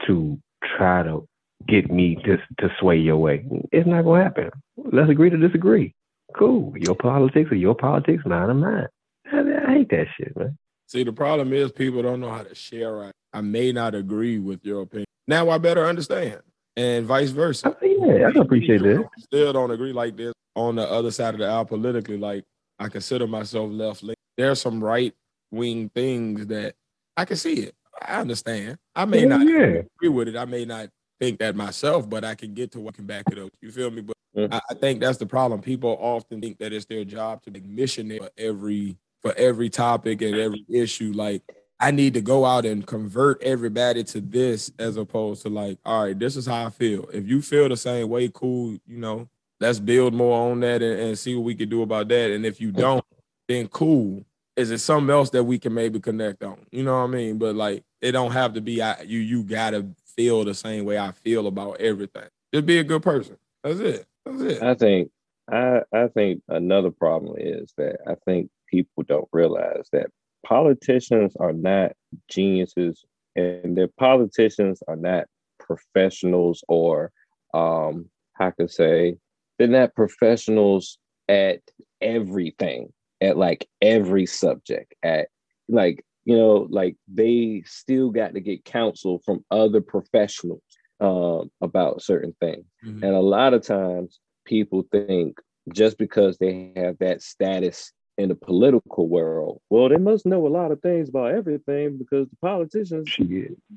to 0.06 0.38
try 0.76 1.02
to 1.02 1.26
get 1.68 1.90
me 1.90 2.16
to 2.24 2.36
to 2.58 2.74
sway 2.80 2.96
your 2.96 3.16
way. 3.16 3.44
It's 3.72 3.86
not 3.86 4.04
gonna 4.04 4.22
happen. 4.22 4.50
Let's 4.76 5.10
agree 5.10 5.30
to 5.30 5.36
disagree. 5.36 5.94
Cool. 6.36 6.74
Your 6.76 6.94
politics 6.94 7.50
are 7.52 7.56
your 7.56 7.74
politics, 7.74 8.24
mine 8.26 8.50
are 8.50 8.54
mine. 8.54 8.88
I, 9.32 9.38
I 9.38 9.72
hate 9.72 9.90
that 9.90 10.06
shit, 10.16 10.36
man. 10.36 10.58
See, 10.88 11.02
the 11.02 11.12
problem 11.12 11.52
is 11.52 11.72
people 11.72 12.02
don't 12.02 12.20
know 12.20 12.30
how 12.30 12.42
to 12.42 12.54
share 12.54 12.94
right. 12.94 13.12
I 13.32 13.40
may 13.40 13.72
not 13.72 13.94
agree 13.94 14.38
with 14.38 14.64
your 14.64 14.82
opinion. 14.82 15.06
Now 15.26 15.50
I 15.50 15.58
better 15.58 15.86
understand. 15.86 16.40
And 16.76 17.06
vice 17.06 17.30
versa. 17.30 17.76
I, 17.80 17.86
yeah, 17.86 18.28
I 18.28 18.32
can 18.32 18.42
appreciate 18.42 18.82
that. 18.82 19.08
Still 19.18 19.52
don't 19.52 19.70
agree 19.70 19.92
like 19.92 20.16
this 20.16 20.32
on 20.54 20.76
the 20.76 20.88
other 20.88 21.10
side 21.10 21.34
of 21.34 21.40
the 21.40 21.46
aisle 21.46 21.64
politically. 21.64 22.18
Like 22.18 22.44
I 22.78 22.88
consider 22.88 23.26
myself 23.26 23.70
left 23.70 24.02
leaning. 24.02 24.16
There's 24.36 24.60
some 24.60 24.82
right 24.82 25.14
wing 25.50 25.90
things 25.94 26.46
that 26.48 26.74
I 27.16 27.24
can 27.24 27.36
see 27.36 27.54
it. 27.54 27.74
I 28.02 28.20
understand. 28.20 28.78
I 28.94 29.04
may 29.04 29.20
Yeah, 29.20 29.28
not 29.28 29.46
yeah. 29.46 29.82
agree 29.96 30.08
with 30.08 30.28
it. 30.28 30.36
I 30.36 30.44
may 30.44 30.64
not 30.64 30.90
think 31.18 31.38
that 31.38 31.56
myself, 31.56 32.08
but 32.08 32.24
I 32.24 32.34
can 32.34 32.52
get 32.52 32.72
to 32.72 32.80
what 32.80 32.94
can 32.94 33.06
back 33.06 33.24
it 33.32 33.38
up. 33.38 33.50
You 33.62 33.70
feel 33.70 33.90
me? 33.90 34.02
But. 34.02 34.16
I, 34.52 34.60
I 34.70 34.74
think 34.74 35.00
that's 35.00 35.16
the 35.18 35.26
problem. 35.26 35.62
People 35.62 35.96
often 35.98 36.40
think 36.40 36.58
that 36.58 36.72
it's 36.72 36.84
their 36.84 37.04
job 37.04 37.42
to 37.44 37.50
be 37.50 37.60
missionary 37.60 38.18
for 38.18 38.30
every 38.36 38.98
for 39.22 39.32
every 39.36 39.70
topic 39.70 40.20
and 40.20 40.34
every 40.36 40.66
issue. 40.68 41.12
Like 41.14 41.42
I 41.80 41.90
need 41.90 42.12
to 42.14 42.20
go 42.20 42.44
out 42.44 42.66
and 42.66 42.86
convert 42.86 43.42
everybody 43.42 44.04
to 44.04 44.20
this 44.20 44.70
as 44.78 44.98
opposed 44.98 45.42
to 45.42 45.48
like, 45.48 45.78
all 45.86 46.04
right, 46.04 46.18
this 46.18 46.36
is 46.36 46.46
how 46.46 46.66
I 46.66 46.70
feel. 46.70 47.08
If 47.12 47.26
you 47.26 47.40
feel 47.40 47.68
the 47.68 47.76
same 47.78 48.10
way, 48.10 48.30
cool, 48.32 48.72
you 48.86 48.98
know, 48.98 49.28
let's 49.60 49.78
build 49.78 50.14
more 50.14 50.50
on 50.50 50.60
that 50.60 50.82
and, 50.82 51.00
and 51.00 51.18
see 51.18 51.34
what 51.34 51.44
we 51.44 51.54
can 51.54 51.68
do 51.68 51.82
about 51.82 52.08
that. 52.08 52.30
And 52.30 52.44
if 52.44 52.60
you 52.60 52.72
don't, 52.72 53.04
then 53.48 53.68
cool. 53.68 54.24
Is 54.56 54.70
it 54.70 54.78
something 54.78 55.10
else 55.10 55.30
that 55.30 55.44
we 55.44 55.58
can 55.58 55.74
maybe 55.74 56.00
connect 56.00 56.42
on? 56.42 56.58
You 56.70 56.82
know 56.82 56.98
what 56.98 57.04
I 57.04 57.08
mean? 57.08 57.38
But 57.38 57.56
like, 57.56 57.84
it 58.00 58.12
don't 58.12 58.32
have 58.32 58.54
to 58.54 58.60
be 58.60 58.80
I, 58.80 59.02
you. 59.02 59.18
You 59.18 59.42
gotta 59.42 59.86
feel 60.16 60.44
the 60.44 60.54
same 60.54 60.84
way 60.84 60.98
I 60.98 61.12
feel 61.12 61.46
about 61.46 61.80
everything. 61.80 62.28
Just 62.54 62.66
be 62.66 62.78
a 62.78 62.84
good 62.84 63.02
person. 63.02 63.36
That's 63.62 63.80
it. 63.80 64.06
That's 64.24 64.40
it. 64.40 64.62
I 64.62 64.74
think 64.74 65.10
I 65.50 65.80
I 65.92 66.08
think 66.08 66.42
another 66.48 66.90
problem 66.90 67.36
is 67.38 67.72
that 67.76 67.98
I 68.06 68.14
think 68.24 68.50
people 68.70 69.04
don't 69.04 69.28
realize 69.32 69.88
that 69.92 70.06
politicians 70.44 71.36
are 71.38 71.52
not 71.52 71.92
geniuses 72.28 73.04
and 73.34 73.76
their 73.76 73.88
politicians 73.88 74.82
are 74.88 74.96
not 74.96 75.26
professionals 75.58 76.64
or 76.68 77.10
um 77.52 78.08
how 78.34 78.50
can 78.50 78.68
say 78.68 79.16
they're 79.58 79.68
not 79.68 79.94
professionals 79.94 80.98
at 81.28 81.60
everything 82.00 82.92
at 83.20 83.36
like 83.36 83.68
every 83.80 84.26
subject 84.26 84.94
at 85.02 85.28
like 85.68 86.04
you 86.24 86.36
know 86.36 86.66
like 86.70 86.96
they 87.08 87.62
still 87.66 88.10
got 88.10 88.34
to 88.34 88.40
get 88.40 88.64
counsel 88.64 89.20
from 89.24 89.44
other 89.50 89.80
professionals 89.80 90.62
um, 91.00 91.50
about 91.60 92.02
certain 92.02 92.34
things 92.40 92.64
mm-hmm. 92.84 93.02
and 93.02 93.14
a 93.14 93.20
lot 93.20 93.54
of 93.54 93.62
times 93.62 94.20
people 94.44 94.84
think 94.92 95.36
just 95.72 95.98
because 95.98 96.38
they 96.38 96.72
have 96.76 96.96
that 96.98 97.22
status 97.22 97.92
in 98.18 98.28
the 98.28 98.34
political 98.34 99.08
world, 99.08 99.60
well, 99.68 99.88
they 99.88 99.96
must 99.96 100.24
know 100.24 100.46
a 100.46 100.48
lot 100.48 100.72
of 100.72 100.80
things 100.80 101.08
about 101.08 101.32
everything 101.32 101.98
because 101.98 102.28
the 102.28 102.36
politicians 102.40 103.14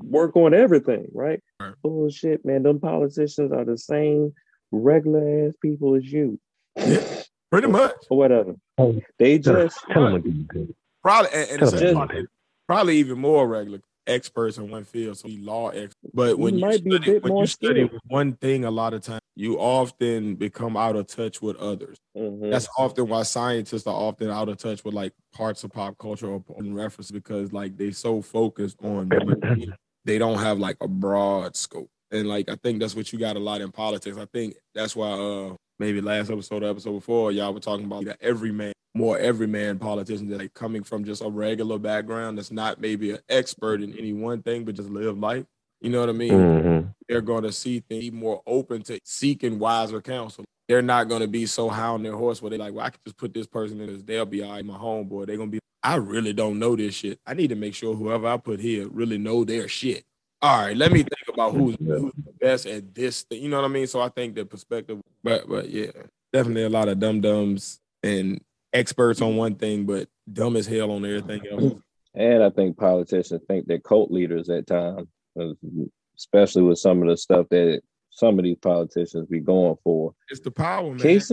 work 0.03 0.35
on 0.35 0.53
everything, 0.53 1.07
right? 1.13 1.41
right? 1.59 1.73
Bullshit, 1.83 2.45
man. 2.45 2.63
Them 2.63 2.79
politicians 2.79 3.51
are 3.51 3.65
the 3.65 3.77
same 3.77 4.33
regular 4.71 5.47
ass 5.47 5.53
people 5.62 5.95
as 5.95 6.05
you. 6.05 6.39
Yeah, 6.75 7.21
Pretty 7.51 7.67
much. 7.67 7.95
Or 8.10 8.17
whatever. 8.17 8.55
They 9.17 9.39
just 9.39 9.77
probably, 9.89 10.45
probably 11.01 11.32
and, 11.34 11.49
and 11.51 11.62
it's 11.62 11.71
just, 11.71 12.27
probably 12.67 12.97
even 12.97 13.19
more 13.19 13.47
regular 13.47 13.79
experts 14.10 14.58
in 14.58 14.69
one 14.69 14.84
field, 14.84 15.17
so 15.17 15.27
we 15.27 15.38
law 15.38 15.69
expert. 15.69 16.12
But 16.13 16.38
when 16.38 16.58
you, 16.58 16.71
study, 16.71 17.19
when 17.19 17.38
you 17.38 17.45
study 17.45 17.89
one 18.08 18.34
thing, 18.34 18.65
a 18.65 18.71
lot 18.71 18.93
of 18.93 19.01
times 19.01 19.21
you 19.36 19.58
often 19.58 20.36
become 20.36 20.75
out 20.75 20.95
of 20.95 21.08
touch 21.08 21.41
with 21.41 21.55
others. 21.58 21.97
Mm-hmm. 22.17 22.49
That's 22.49 22.67
often 22.77 23.08
why 23.08 23.23
scientists 23.23 23.88
are 23.88 23.93
often 23.93 24.29
out 24.29 24.49
of 24.49 24.58
touch 24.58 24.84
with 24.84 24.93
like 24.93 25.13
parts 25.34 25.63
of 25.63 25.71
pop 25.71 25.97
culture 25.97 26.27
or 26.27 26.43
reference 26.47 27.12
because 27.12 27.53
like 27.53 27.77
they 27.77 27.91
so 27.91 28.21
focused 28.21 28.77
on 28.84 29.10
they 30.05 30.17
don't 30.17 30.39
have 30.39 30.60
like 30.60 30.77
a 30.82 30.88
broad 30.88 31.55
scope. 31.55 31.89
And 32.12 32.28
like 32.28 32.50
I 32.50 32.56
think 32.56 32.80
that's 32.80 32.95
what 32.95 33.12
you 33.13 33.19
got 33.19 33.36
a 33.36 33.39
lot 33.39 33.62
in 33.62 33.72
politics. 33.72 34.17
I 34.17 34.26
think 34.26 34.56
that's 34.74 34.95
why 34.95 35.10
uh 35.10 35.56
maybe 35.78 36.02
last 36.02 36.30
episode 36.30 36.63
or 36.63 36.69
episode 36.69 36.93
before 36.93 37.32
y'all 37.32 37.54
were 37.54 37.60
talking 37.60 37.86
about 37.86 38.06
that 38.06 38.17
every 38.22 38.52
man 38.52 38.74
more 38.95 39.17
everyman 39.19 39.78
politicians 39.80 40.30
that 40.30 40.41
are 40.41 40.50
coming 40.50 40.84
from 40.84 41.06
just 41.06 41.24
a 41.24 41.30
regular 41.30 41.78
background 41.78 42.38
that's 42.38 42.52
not 42.52 42.82
maybe 42.82 43.12
an 43.12 43.19
expert 43.30 43.82
in 43.82 43.98
any 43.98 44.13
one 44.13 44.41
thing, 44.41 44.65
but 44.65 44.76
just 44.76 44.89
live 44.89 45.17
life. 45.17 45.45
You 45.82 45.89
know 45.89 46.02
what 46.02 46.10
I 46.10 46.13
mean? 46.13 46.32
Mm-hmm. 46.32 46.88
They're 47.08 47.22
going 47.22 47.43
to 47.43 47.52
see 47.52 47.80
things 47.80 48.12
more 48.12 48.41
open 48.45 48.82
to 48.84 49.00
seeking 49.04 49.60
wiser 49.60 50.02
counsel. 50.02 50.43
They're 50.67 50.82
not 50.82 51.08
going 51.08 51.22
to 51.22 51.28
be 51.28 51.45
so 51.45 51.69
high 51.69 51.88
on 51.88 52.04
their 52.04 52.15
horse 52.15 52.41
where 52.41 52.50
they're 52.50 52.60
like, 52.60 52.74
well, 52.74 52.86
I 52.86 52.89
can 52.89 53.00
just 53.06 53.17
put 53.17 53.34
this 53.34 53.48
person 53.48 53.80
in 53.80 53.88
this. 53.88 54.04
They'll 54.04 54.26
be 54.26 54.43
all 54.43 54.52
right, 54.52 54.65
my 54.65 54.76
homeboy. 54.76 55.28
They're 55.28 55.38
going 55.38 55.50
to 55.50 55.54
be, 55.54 55.60
I 55.82 55.95
really 55.95 56.34
don't 56.34 56.60
know 56.60 56.76
this 56.76 56.95
shit. 56.95 57.19
I 57.26 57.34
need 57.34 57.50
to 57.50 57.56
make 57.56 57.74
sure 57.74 57.95
whoever 57.95 58.28
I 58.28 58.38
put 58.38 58.60
here 58.60 58.88
really 58.89 59.17
know 59.17 59.45
their 59.45 59.67
shit. 59.67 60.04
All 60.41 60.65
right, 60.65 60.76
let 60.76 60.91
me 60.91 61.00
think 61.00 61.12
about 61.39 61.56
who's, 61.56 61.75
who's 61.80 62.12
the 62.13 62.34
best 62.39 62.65
at 62.65 62.93
this 62.93 63.23
thing. 63.23 63.41
You 63.41 63.49
know 63.49 63.62
what 63.62 63.69
I 63.69 63.73
mean? 63.73 63.88
So 63.88 64.02
I 64.02 64.10
think 64.10 64.36
the 64.36 64.45
perspective, 64.45 64.99
but 65.23 65.47
but 65.47 65.69
yeah, 65.69 65.91
definitely 66.34 66.63
a 66.63 66.69
lot 66.69 66.88
of 66.88 66.99
dum 66.99 67.21
dums 67.21 67.80
and 68.04 68.41
experts 68.73 69.21
on 69.21 69.38
one 69.38 69.56
thing, 69.56 69.86
but 69.86 70.08
dumb 70.32 70.56
as 70.56 70.67
hell 70.67 70.91
on 70.91 71.06
everything 71.06 71.41
else. 71.52 71.73
And 72.15 72.43
I 72.43 72.49
think 72.49 72.78
politicians 72.78 73.41
think 73.47 73.67
they're 73.67 73.80
cult 73.80 74.12
leaders 74.12 74.49
at 74.49 74.67
times, 74.67 75.08
especially 76.17 76.63
with 76.63 76.80
some 76.80 77.02
of 77.02 77.08
the 77.08 77.17
stuff 77.17 77.47
that 77.52 77.82
some 78.12 78.38
of 78.39 78.43
these 78.43 78.58
politicians 78.58 79.28
be 79.28 79.39
going 79.39 79.75
for. 79.84 80.13
It's 80.30 80.41
the 80.41 80.52
power, 80.52 80.89
man. 80.89 80.99
Case 80.99 81.32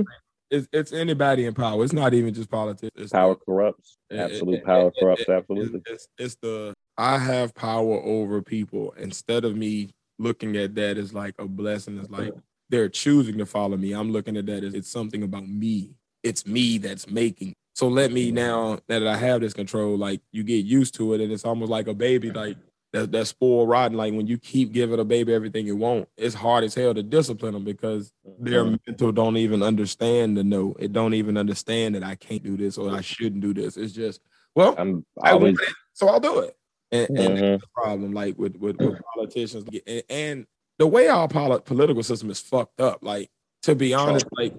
it's, 0.51 0.69
it's 0.73 0.93
anybody 0.93 1.47
in 1.47 1.55
power. 1.55 1.83
It's 1.83 1.93
not 1.93 2.15
even 2.15 2.33
just 2.33 2.51
politics. 2.51 2.93
It's 2.97 3.13
power 3.13 3.35
the, 3.35 3.45
corrupts. 3.45 3.99
Absolute 4.13 4.57
it, 4.57 4.65
power 4.65 4.89
it, 4.89 4.95
corrupts. 5.01 5.29
absolutely. 5.29 5.81
It's, 5.87 6.09
it's 6.19 6.37
the 6.37 6.75
I 6.97 7.19
have 7.19 7.55
power 7.55 8.01
over 8.03 8.43
people 8.43 8.95
instead 8.97 9.45
of 9.45 9.57
me 9.57 9.91
looking 10.19 10.57
at 10.57 10.75
that 10.75 10.99
as 10.99 11.13
like 11.15 11.35
a 11.39 11.47
blessing. 11.47 11.99
It's 11.99 12.11
like 12.11 12.33
they're 12.69 12.89
choosing 12.89 13.39
to 13.39 13.47
follow 13.47 13.77
me. 13.77 13.93
I'm 13.93 14.11
looking 14.11 14.37
at 14.37 14.47
that 14.47 14.65
as 14.65 14.75
it's 14.75 14.91
something 14.91 15.23
about 15.23 15.49
me 15.49 15.95
it's 16.27 16.45
me 16.45 16.79
that's 16.79 17.09
making. 17.09 17.55
So 17.75 17.89
let 17.89 18.11
me 18.11 18.33
now 18.33 18.81
that 18.89 19.07
I 19.07 19.17
have 19.17 19.41
this 19.43 19.53
control, 19.53 19.97
like 19.97 20.21
you 20.33 20.43
get 20.43 20.65
used 20.65 20.95
to 20.97 21.15
it, 21.15 21.21
and 21.21 21.31
it's 21.31 21.45
almost 21.45 21.71
like 21.71 21.87
a 21.87 21.95
baby, 21.95 22.33
like 22.33 22.57
that 22.93 23.13
that 23.13 23.27
spoiled 23.27 23.69
rotten. 23.69 23.97
Like 23.97 24.13
when 24.15 24.27
you 24.27 24.39
keep 24.39 24.73
giving 24.73 24.99
a 24.99 25.05
baby 25.05 25.33
everything 25.33 25.69
it 25.69 25.77
want, 25.77 26.09
it's 26.17 26.35
hard 26.35 26.65
as 26.65 26.75
hell 26.75 26.95
to 26.95 27.03
discipline 27.03 27.53
them 27.53 27.65
because 27.65 28.13
their 28.41 28.65
mental 28.65 29.13
don't 29.13 29.37
even 29.37 29.63
understand 29.63 30.37
the 30.37 30.43
no. 30.43 30.75
It 30.79 30.93
don't 30.93 31.15
even 31.15 31.37
understand 31.37 31.95
that 31.95 32.03
I 32.03 32.17
can't 32.17 32.43
do 32.43 32.57
this 32.57 32.77
or 32.77 32.91
I 32.91 33.03
shouldn't 33.03 33.43
do 33.43 33.55
this. 33.55 33.77
It's 33.77 33.93
just 33.93 34.21
well, 34.55 34.75
I'm 34.79 35.05
always, 35.23 35.57
I 35.61 35.73
so 35.93 36.09
I'll 36.09 36.19
do 36.19 36.41
it. 36.41 36.57
And, 36.93 37.09
mm-hmm. 37.09 37.45
and 37.45 37.61
the 37.61 37.67
problem, 37.75 38.13
like 38.13 38.39
with 38.39 38.57
with, 38.57 38.77
with 38.79 39.01
politicians, 39.15 39.65
and, 39.87 40.03
and 40.09 40.47
the 40.79 40.87
way 40.87 41.09
our 41.09 41.29
political 41.29 42.03
system 42.03 42.31
is 42.31 42.41
fucked 42.41 42.81
up, 42.81 42.99
like 43.03 43.29
to 43.63 43.75
be 43.75 43.95
honest, 43.95 44.27
like 44.33 44.55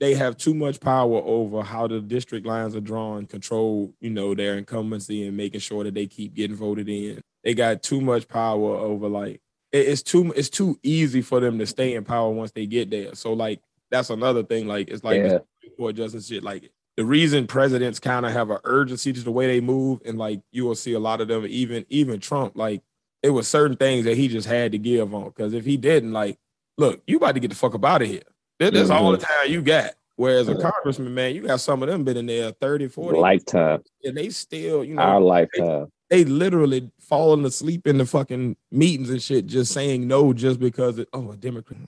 they 0.00 0.14
have 0.14 0.36
too 0.36 0.54
much 0.54 0.80
power 0.80 1.20
over 1.22 1.62
how 1.62 1.86
the 1.86 2.00
district 2.00 2.46
lines 2.46 2.74
are 2.74 2.80
drawn, 2.80 3.26
control, 3.26 3.92
you 4.00 4.08
know, 4.08 4.34
their 4.34 4.56
incumbency 4.56 5.26
and 5.26 5.36
making 5.36 5.60
sure 5.60 5.84
that 5.84 5.92
they 5.92 6.06
keep 6.06 6.32
getting 6.34 6.56
voted 6.56 6.88
in. 6.88 7.20
They 7.44 7.52
got 7.52 7.82
too 7.82 8.00
much 8.00 8.26
power 8.26 8.76
over 8.76 9.06
like 9.08 9.42
it's 9.70 10.02
too 10.02 10.32
it's 10.34 10.48
too 10.48 10.78
easy 10.82 11.20
for 11.20 11.40
them 11.40 11.58
to 11.58 11.66
stay 11.66 11.94
in 11.94 12.04
power 12.04 12.30
once 12.30 12.52
they 12.52 12.64
get 12.64 12.90
there. 12.90 13.14
So 13.14 13.34
like 13.34 13.60
that's 13.90 14.08
another 14.08 14.42
thing. 14.42 14.66
Like 14.66 14.88
it's 14.88 15.04
like 15.04 15.22
yeah. 15.22 15.38
court 15.76 15.96
justice 15.96 16.26
shit. 16.26 16.42
Like 16.42 16.70
the 16.98 17.04
reason 17.04 17.46
presidents 17.46 18.00
kind 18.00 18.26
of 18.26 18.32
have 18.32 18.50
an 18.50 18.58
urgency 18.64 19.12
to 19.12 19.20
the 19.20 19.30
way 19.30 19.46
they 19.46 19.60
move, 19.60 20.00
and 20.04 20.18
like 20.18 20.40
you 20.50 20.64
will 20.64 20.74
see 20.74 20.94
a 20.94 20.98
lot 20.98 21.20
of 21.20 21.28
them, 21.28 21.46
even 21.48 21.86
even 21.88 22.18
Trump, 22.18 22.56
like 22.56 22.82
it 23.22 23.30
was 23.30 23.46
certain 23.46 23.76
things 23.76 24.04
that 24.04 24.16
he 24.16 24.26
just 24.26 24.48
had 24.48 24.72
to 24.72 24.78
give 24.78 25.14
on. 25.14 25.26
Because 25.26 25.54
if 25.54 25.64
he 25.64 25.76
didn't, 25.76 26.12
like, 26.12 26.40
look, 26.76 27.00
you 27.06 27.18
about 27.18 27.36
to 27.36 27.40
get 27.40 27.50
the 27.50 27.54
fuck 27.54 27.76
up 27.76 27.84
out 27.84 28.02
of 28.02 28.08
here. 28.08 28.24
That's 28.58 28.74
mm-hmm. 28.74 28.90
all 28.90 29.12
the 29.12 29.18
time 29.18 29.46
you 29.46 29.62
got. 29.62 29.92
Whereas 30.16 30.48
a 30.48 30.56
congressman, 30.56 31.14
man, 31.14 31.36
you 31.36 31.46
got 31.46 31.60
some 31.60 31.84
of 31.84 31.88
them 31.88 32.02
been 32.02 32.16
in 32.16 32.26
there 32.26 32.50
30, 32.50 32.88
40 32.88 33.18
lifetime. 33.20 33.84
And 34.02 34.16
they 34.16 34.30
still, 34.30 34.82
you 34.82 34.96
know, 34.96 35.02
our 35.02 35.20
lifetime. 35.20 35.86
They, 36.10 36.24
they 36.24 36.28
literally 36.28 36.90
falling 36.98 37.44
asleep 37.44 37.86
in 37.86 37.98
the 37.98 38.06
fucking 38.06 38.56
meetings 38.72 39.10
and 39.10 39.22
shit, 39.22 39.46
just 39.46 39.72
saying 39.72 40.08
no 40.08 40.32
just 40.32 40.58
because 40.58 40.98
it, 40.98 41.08
oh, 41.12 41.30
a 41.30 41.36
Democrat. 41.36 41.78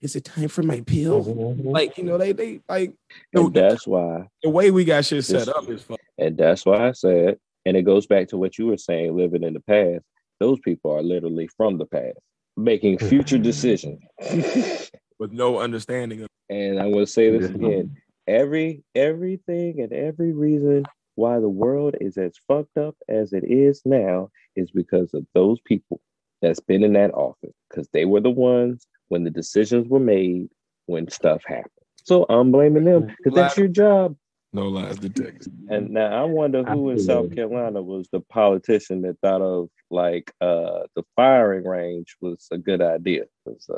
Is 0.00 0.14
it 0.14 0.24
time 0.24 0.48
for 0.48 0.62
my 0.62 0.80
pill? 0.82 1.24
Mm-hmm. 1.24 1.68
Like, 1.68 1.98
you 1.98 2.04
know, 2.04 2.18
they 2.18 2.32
they 2.32 2.60
like 2.68 2.94
and 3.34 3.52
that's 3.52 3.86
why 3.86 4.28
the 4.42 4.50
way 4.50 4.70
we 4.70 4.84
got 4.84 5.04
shit 5.04 5.24
set 5.24 5.48
up 5.48 5.68
is 5.68 5.82
fun. 5.82 5.96
And 6.18 6.36
that's 6.36 6.64
why 6.64 6.88
I 6.88 6.92
said, 6.92 7.38
and 7.66 7.76
it 7.76 7.82
goes 7.82 8.06
back 8.06 8.28
to 8.28 8.36
what 8.36 8.58
you 8.58 8.66
were 8.66 8.78
saying, 8.78 9.16
living 9.16 9.42
in 9.42 9.54
the 9.54 9.60
past. 9.60 10.04
Those 10.40 10.58
people 10.60 10.92
are 10.92 11.02
literally 11.02 11.48
from 11.56 11.78
the 11.78 11.86
past 11.86 12.18
making 12.56 12.98
future 12.98 13.38
decisions 13.50 14.00
with 15.18 15.32
no 15.32 15.58
understanding 15.58 16.22
of 16.22 16.28
and 16.50 16.78
I'm 16.78 16.92
gonna 16.92 17.06
say 17.06 17.30
this 17.36 17.50
again. 17.50 17.96
Every 18.26 18.82
everything 18.94 19.80
and 19.80 19.92
every 19.92 20.32
reason 20.32 20.84
why 21.14 21.40
the 21.40 21.48
world 21.48 21.96
is 22.00 22.16
as 22.16 22.32
fucked 22.46 22.78
up 22.78 22.96
as 23.08 23.32
it 23.32 23.44
is 23.44 23.82
now 23.84 24.30
is 24.56 24.70
because 24.70 25.12
of 25.14 25.26
those 25.34 25.58
people 25.64 26.00
that's 26.40 26.60
been 26.60 26.84
in 26.84 26.92
that 26.94 27.12
office. 27.12 27.54
Because 27.68 27.88
they 27.92 28.04
were 28.04 28.20
the 28.20 28.30
ones 28.30 28.86
when 29.08 29.24
the 29.24 29.30
decisions 29.30 29.88
were 29.88 30.00
made 30.00 30.48
when 30.86 31.08
stuff 31.08 31.42
happened. 31.46 31.70
So 32.04 32.24
I'm 32.28 32.50
blaming 32.52 32.84
them 32.84 33.06
because 33.06 33.34
that's 33.34 33.56
your 33.56 33.68
job. 33.68 34.16
No 34.52 34.68
lies 34.68 34.96
detected. 34.96 35.52
And 35.68 35.90
now 35.90 36.22
I 36.22 36.24
wonder 36.24 36.64
who 36.64 36.88
in 36.90 36.98
South 36.98 37.34
Carolina 37.34 37.82
was 37.82 38.08
the 38.10 38.20
politician 38.20 39.02
that 39.02 39.18
thought 39.20 39.42
of 39.42 39.68
like 39.90 40.32
uh 40.40 40.80
the 40.96 41.02
firing 41.16 41.64
range 41.64 42.16
was 42.20 42.46
a 42.50 42.56
good 42.56 42.80
idea. 42.80 43.24
Uh, 43.46 43.76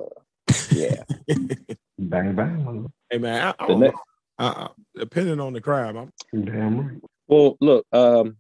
yeah. 0.71 1.03
bang 1.99 2.35
bang. 2.37 2.87
Hey 3.11 3.19
man, 3.19 3.49
I, 3.49 3.65
I 3.65 3.67
don't 3.67 3.81
next, 3.81 3.95
know. 4.39 4.47
Uh, 4.47 4.69
depending 4.97 5.41
on 5.41 5.53
the 5.53 5.61
crime, 5.61 5.97
I'm 5.97 6.45
damn 6.45 6.81
right. 6.81 7.01
Well, 7.27 7.57
look, 7.61 7.87
um, 7.93 8.37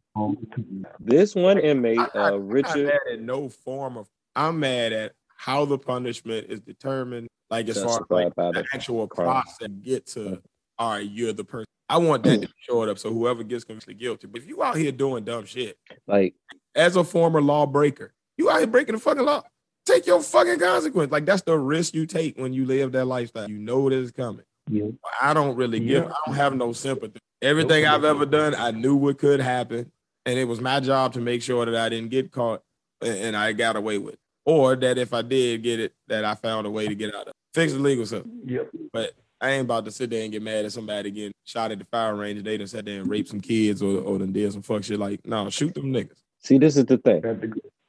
this 0.98 1.34
one 1.34 1.58
inmate, 1.58 1.98
I, 1.98 2.08
I, 2.14 2.30
uh, 2.30 2.36
Richard. 2.36 2.70
I'm 2.76 2.84
mad 2.86 3.00
at 3.12 3.20
no 3.20 3.48
form 3.48 3.96
of. 3.96 4.08
I'm 4.34 4.60
mad 4.60 4.92
at 4.92 5.12
how 5.40 5.64
the 5.64 5.78
punishment 5.78 6.46
is 6.50 6.60
determined, 6.60 7.26
like 7.48 7.66
as 7.70 7.82
far 7.82 8.02
as 8.02 8.06
like 8.10 8.34
the 8.34 8.62
actual 8.74 9.08
process 9.08 9.68
get 9.80 10.06
to. 10.06 10.42
All 10.78 10.92
right, 10.92 11.10
you're 11.10 11.32
the 11.32 11.44
person 11.44 11.64
I 11.88 11.96
want 11.96 12.24
that 12.24 12.42
to 12.42 12.46
be 12.46 12.52
shored 12.58 12.90
up 12.90 12.98
so 12.98 13.10
whoever 13.10 13.42
gets 13.42 13.64
convicted 13.64 13.98
guilty. 13.98 14.26
But 14.26 14.42
if 14.42 14.48
you 14.48 14.62
out 14.62 14.76
here 14.76 14.92
doing 14.92 15.24
dumb 15.24 15.46
shit, 15.46 15.78
Like 16.06 16.34
as 16.74 16.96
a 16.96 17.04
former 17.04 17.40
lawbreaker, 17.40 18.12
you 18.36 18.50
out 18.50 18.58
here 18.58 18.66
breaking 18.66 18.96
the 18.96 19.00
fucking 19.00 19.24
law. 19.24 19.42
Take 19.86 20.06
your 20.06 20.22
fucking 20.22 20.58
consequence. 20.58 21.10
Like 21.10 21.24
that's 21.24 21.42
the 21.42 21.58
risk 21.58 21.94
you 21.94 22.04
take 22.04 22.38
when 22.38 22.52
you 22.52 22.66
live 22.66 22.92
that 22.92 23.06
lifestyle. 23.06 23.48
You 23.48 23.58
know 23.58 23.88
that 23.88 23.96
it's 23.98 24.10
coming. 24.10 24.44
Yeah. 24.68 24.90
I 25.22 25.32
don't 25.32 25.56
really 25.56 25.80
give. 25.80 26.04
Yeah. 26.04 26.10
I 26.10 26.16
don't 26.26 26.34
have 26.34 26.54
no 26.54 26.74
sympathy. 26.74 27.18
Everything. 27.40 27.86
I've 27.86 28.04
ever 28.04 28.26
done, 28.26 28.54
I 28.54 28.72
knew 28.72 28.94
what 28.94 29.16
could 29.16 29.40
happen, 29.40 29.90
and 30.26 30.38
it 30.38 30.44
was 30.44 30.60
my 30.60 30.80
job 30.80 31.14
to 31.14 31.20
make 31.20 31.40
sure 31.42 31.64
that 31.64 31.74
I 31.74 31.88
didn't 31.88 32.10
get 32.10 32.30
caught 32.30 32.62
and 33.00 33.16
and 33.16 33.36
I 33.36 33.52
got 33.52 33.76
away 33.76 33.96
with, 33.96 34.14
it. 34.14 34.20
Or 34.44 34.76
that 34.76 34.98
if 34.98 35.12
I 35.12 35.22
did 35.22 35.62
get 35.62 35.80
it, 35.80 35.92
that 36.08 36.24
I 36.24 36.34
found 36.34 36.66
a 36.66 36.70
way 36.70 36.88
to 36.88 36.94
get 36.94 37.14
out 37.14 37.22
of. 37.22 37.28
it. 37.28 37.34
Fix 37.54 37.72
the 37.72 37.78
legal 37.78 38.06
stuff. 38.06 38.24
Yep. 38.46 38.70
But 38.92 39.12
I 39.40 39.50
ain't 39.52 39.64
about 39.64 39.84
to 39.86 39.90
sit 39.90 40.10
there 40.10 40.22
and 40.22 40.32
get 40.32 40.42
mad 40.42 40.64
at 40.64 40.72
somebody 40.72 41.10
getting 41.10 41.32
shot 41.44 41.72
at 41.72 41.78
the 41.78 41.84
fire 41.86 42.14
range. 42.14 42.38
and 42.38 42.46
They 42.46 42.58
done 42.58 42.66
sat 42.66 42.84
there 42.84 43.00
and 43.00 43.10
raped 43.10 43.28
some 43.28 43.40
kids 43.40 43.82
or 43.82 44.00
or 44.00 44.18
done 44.18 44.32
did 44.32 44.52
some 44.52 44.62
fuck 44.62 44.84
shit. 44.84 44.98
Like, 44.98 45.26
no, 45.26 45.48
shoot 45.50 45.74
them 45.74 45.92
niggas. 45.92 46.16
see, 46.42 46.58
this 46.58 46.76
is 46.76 46.84
the 46.86 46.98
thing. 46.98 47.22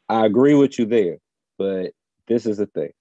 I 0.09 0.25
agree 0.25 0.55
with 0.55 0.77
you 0.79 0.85
there, 0.85 1.17
but 1.57 1.91
this 2.27 2.45
is 2.45 2.57
the 2.57 2.67
thing. 2.67 2.91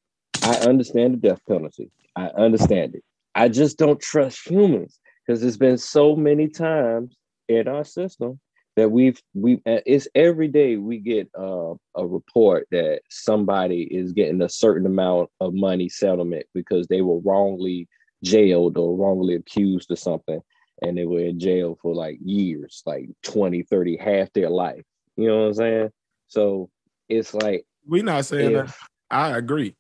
I 0.43 0.57
understand 0.69 1.15
the 1.15 1.29
death 1.29 1.41
penalty. 1.49 1.91
I 2.17 2.27
understand 2.29 2.95
it. 2.97 3.05
I 3.35 3.49
just 3.49 3.79
don't 3.79 4.01
trust 4.01 4.47
humans 4.47 4.99
because 5.27 5.41
there's 5.41 5.57
been 5.57 5.79
so 5.79 6.17
many 6.17 6.49
times 6.49 7.17
in 7.49 7.69
our 7.69 7.85
system 7.85 8.41
that 8.81 8.89
we've 8.89 9.21
we 9.35 9.61
it's 9.67 10.09
every 10.15 10.49
day 10.49 10.79
we 10.79 10.97
get 10.97 11.29
uh, 11.39 11.75
a 11.97 12.07
report 12.07 12.67
that 12.71 13.03
somebody 13.11 13.83
is 13.83 14.13
getting 14.13 14.41
a 14.41 14.49
certain 14.49 14.87
amount 14.87 15.29
of 15.39 15.53
money 15.53 15.87
settlement 15.87 16.47
because 16.55 16.87
they 16.87 17.03
were 17.03 17.19
wrongly 17.19 17.87
jailed 18.25 18.79
or 18.79 18.97
wrongly 18.97 19.35
accused 19.35 19.91
of 19.91 19.99
something 19.99 20.41
and 20.81 20.97
they 20.97 21.05
were 21.05 21.21
in 21.21 21.39
jail 21.39 21.77
for 21.83 21.95
like 21.95 22.19
years 22.25 22.83
like 22.87 23.07
20 23.23 23.63
30 23.65 23.99
half 23.99 24.33
their 24.33 24.49
life 24.49 24.83
you 25.17 25.27
know 25.27 25.41
what 25.41 25.47
i'm 25.49 25.55
saying 25.55 25.91
so 26.29 26.71
it's 27.11 27.35
like 27.35 27.67
we're 27.87 28.03
not 28.03 28.25
saying 28.25 28.55
that. 28.55 28.75
I 29.11 29.37
agree. 29.37 29.75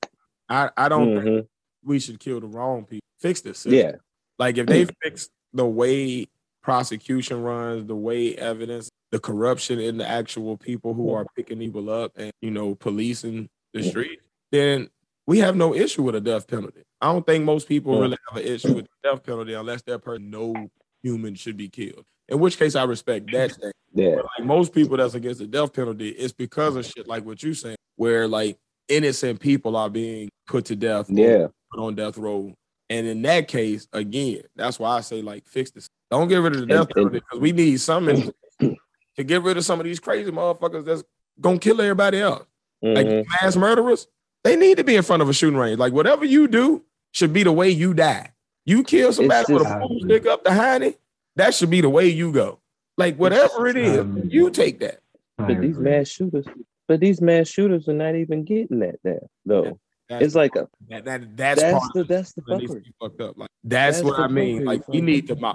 I 0.48 0.68
I 0.76 0.88
don't 0.90 1.14
think 1.14 1.24
Mhm. 1.24 1.46
we 1.84 1.98
should 2.00 2.18
kill 2.20 2.40
the 2.40 2.48
wrong 2.48 2.84
people. 2.84 3.06
Fix 3.18 3.40
this. 3.40 3.60
system. 3.60 3.72
yeah 3.72 3.92
Like 4.38 4.58
if 4.58 4.66
they 4.66 4.84
fix 5.02 5.30
the 5.54 5.64
way 5.66 6.26
prosecution 6.62 7.42
runs, 7.42 7.86
the 7.86 7.96
way 7.96 8.34
evidence, 8.36 8.88
the 9.10 9.18
corruption 9.18 9.80
in 9.80 9.98
the 9.98 10.08
actual 10.08 10.56
people 10.56 10.94
who 10.94 11.12
are 11.12 11.26
picking 11.36 11.58
people 11.58 11.90
up 11.90 12.12
and 12.16 12.32
you 12.40 12.50
know 12.50 12.74
policing 12.74 13.48
the 13.72 13.82
street, 13.82 14.20
then 14.52 14.88
we 15.26 15.38
have 15.38 15.56
no 15.56 15.74
issue 15.74 16.02
with 16.02 16.14
a 16.14 16.20
death 16.20 16.46
penalty. 16.46 16.82
I 17.00 17.12
don't 17.12 17.24
think 17.26 17.44
most 17.44 17.68
people 17.68 18.00
really 18.00 18.18
have 18.28 18.42
an 18.42 18.46
issue 18.46 18.74
with 18.74 18.86
the 18.86 19.10
death 19.10 19.22
penalty 19.22 19.54
unless 19.54 19.82
that 19.82 20.02
person 20.02 20.30
no 20.30 20.54
human 21.02 21.34
should 21.34 21.56
be 21.56 21.68
killed. 21.68 22.04
In 22.28 22.38
which 22.38 22.58
case, 22.58 22.76
I 22.76 22.84
respect 22.84 23.30
that. 23.32 23.52
Thing. 23.52 23.72
yeah 23.94 24.16
But 24.16 24.26
like 24.38 24.46
most 24.46 24.72
people 24.74 24.96
that's 24.96 25.14
against 25.14 25.40
the 25.40 25.46
death 25.46 25.72
penalty, 25.72 26.10
it's 26.10 26.32
because 26.32 26.76
of 26.76 26.86
shit 26.86 27.08
like 27.08 27.24
what 27.24 27.42
you're 27.42 27.54
saying, 27.54 27.76
where 27.96 28.28
like 28.28 28.58
innocent 28.88 29.40
people 29.40 29.76
are 29.76 29.88
being 29.90 30.28
put 30.46 30.66
to 30.66 30.76
death. 30.76 31.06
yeah 31.08 31.46
put 31.72 31.80
on 31.80 31.94
death 31.94 32.18
row. 32.18 32.52
And 32.90 33.06
in 33.06 33.22
that 33.22 33.48
case, 33.48 33.86
again, 33.92 34.42
that's 34.56 34.78
why 34.78 34.96
I 34.98 35.00
say 35.00 35.22
like 35.22 35.46
fix 35.46 35.70
this. 35.70 35.88
Don't 36.10 36.28
get 36.28 36.38
rid 36.38 36.54
of 36.56 36.60
the 36.60 36.66
death 36.66 36.88
penalty 36.90 37.20
because 37.20 37.38
we 37.40 37.52
need 37.52 37.80
something 37.80 38.32
to 38.60 39.24
get 39.24 39.42
rid 39.42 39.56
of 39.56 39.64
some 39.64 39.78
of 39.80 39.84
these 39.84 40.00
crazy 40.00 40.30
motherfuckers 40.30 40.84
that's 40.84 41.04
gonna 41.40 41.58
kill 41.58 41.80
everybody 41.80 42.18
else. 42.20 42.44
Like 42.82 43.06
Mhm. 43.06 43.26
mass 43.40 43.56
murderers, 43.56 44.08
they 44.42 44.56
need 44.56 44.76
to 44.78 44.84
be 44.84 44.96
in 44.96 45.02
front 45.04 45.22
of 45.22 45.28
a 45.28 45.32
shooting 45.32 45.58
range. 45.58 45.78
Like 45.78 45.92
whatever 45.92 46.24
you 46.24 46.48
do 46.48 46.84
should 47.12 47.32
be 47.32 47.44
the 47.44 47.52
way 47.52 47.70
you 47.70 47.94
die. 47.94 48.32
You 48.66 48.82
kill 48.82 49.12
somebody 49.12 49.52
with 49.52 49.62
a 49.62 49.64
just- 49.66 49.78
pool 49.80 50.00
stick 50.00 50.26
up 50.26 50.42
the 50.44 50.50
hiney, 50.50 50.96
that 51.36 51.54
should 51.54 51.70
be 51.70 51.80
the 51.80 51.88
way 51.88 52.08
you 52.08 52.32
go. 52.32 52.58
Like 52.98 53.16
whatever 53.16 53.66
it 53.68 53.76
is, 53.76 54.04
you 54.32 54.50
take 54.50 54.80
that. 54.80 54.98
But 55.38 55.60
these 55.60 55.78
mass 55.78 56.08
shooters 56.08 56.44
but 56.88 56.98
these 56.98 57.20
mass 57.20 57.46
shooters 57.46 57.88
are 57.88 57.92
not 57.94 58.16
even 58.16 58.42
getting 58.42 58.80
that 58.80 58.96
there 59.04 59.22
though 59.46 59.78
That's 60.10 60.24
it's 60.26 60.34
like 60.34 60.56
a 60.56 60.68
that, 60.88 61.04
that 61.04 61.36
that's, 61.36 61.60
that's 61.62 61.78
part 61.78 61.92
the 61.94 62.00
of 62.00 62.08
that's 62.08 62.32
the 62.32 62.42
that 62.48 62.58
needs 62.58 62.74
to 62.74 62.80
be 62.80 62.92
fucked 63.00 63.20
up. 63.20 63.38
Like 63.38 63.48
that's, 63.64 63.98
That's 64.02 64.04
what 64.04 64.20
I 64.20 64.26
mean. 64.26 64.64
Like 64.64 64.86
we 64.88 65.00
need 65.00 65.28
to 65.28 65.36
mo- 65.36 65.52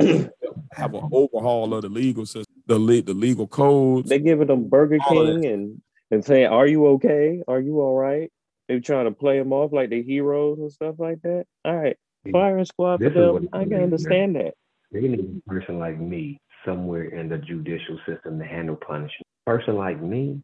have 0.72 0.94
an 0.94 1.10
overhaul 1.12 1.74
of 1.74 1.82
the 1.82 1.90
legal 1.90 2.26
system, 2.26 2.56
the 2.66 2.80
le- 2.80 3.02
the 3.02 3.14
legal 3.14 3.48
codes. 3.48 4.10
they 4.10 4.20
giving 4.20 4.48
them 4.48 4.70
burger 4.70 5.00
king 5.10 5.46
and 5.46 5.82
and 6.10 6.24
saying 6.24 6.48
are 6.48 6.66
you 6.66 6.88
okay? 6.88 7.44
Are 7.48 7.60
you 7.60 7.82
all 7.82 7.98
right? 7.98 8.32
They 8.68 8.80
trying 8.80 9.06
to 9.06 9.12
play 9.12 9.38
them 9.38 9.54
off 9.54 9.74
like 9.74 9.90
they 9.90 10.02
heroes 10.02 10.58
and 10.60 10.72
stuff 10.72 10.96
like 10.98 11.22
that. 11.24 11.46
All 11.66 11.76
right 11.76 11.98
firing 12.32 12.66
squad 12.66 12.98
for 12.98 13.04
This 13.04 13.12
is 13.12 13.16
them. 13.16 13.50
I 13.54 13.64
can 13.64 13.70
man. 13.72 13.84
understand 13.84 14.36
that. 14.36 14.54
They 14.92 15.02
need 15.02 15.20
a 15.20 15.50
person 15.50 15.80
like 15.80 16.00
me 16.00 16.40
somewhere 16.66 17.04
in 17.06 17.30
the 17.30 17.38
judicial 17.38 18.00
system 18.08 18.40
to 18.40 18.46
handle 18.46 18.76
punishment. 18.76 19.22
person 19.46 19.76
like 19.76 20.02
me, 20.02 20.42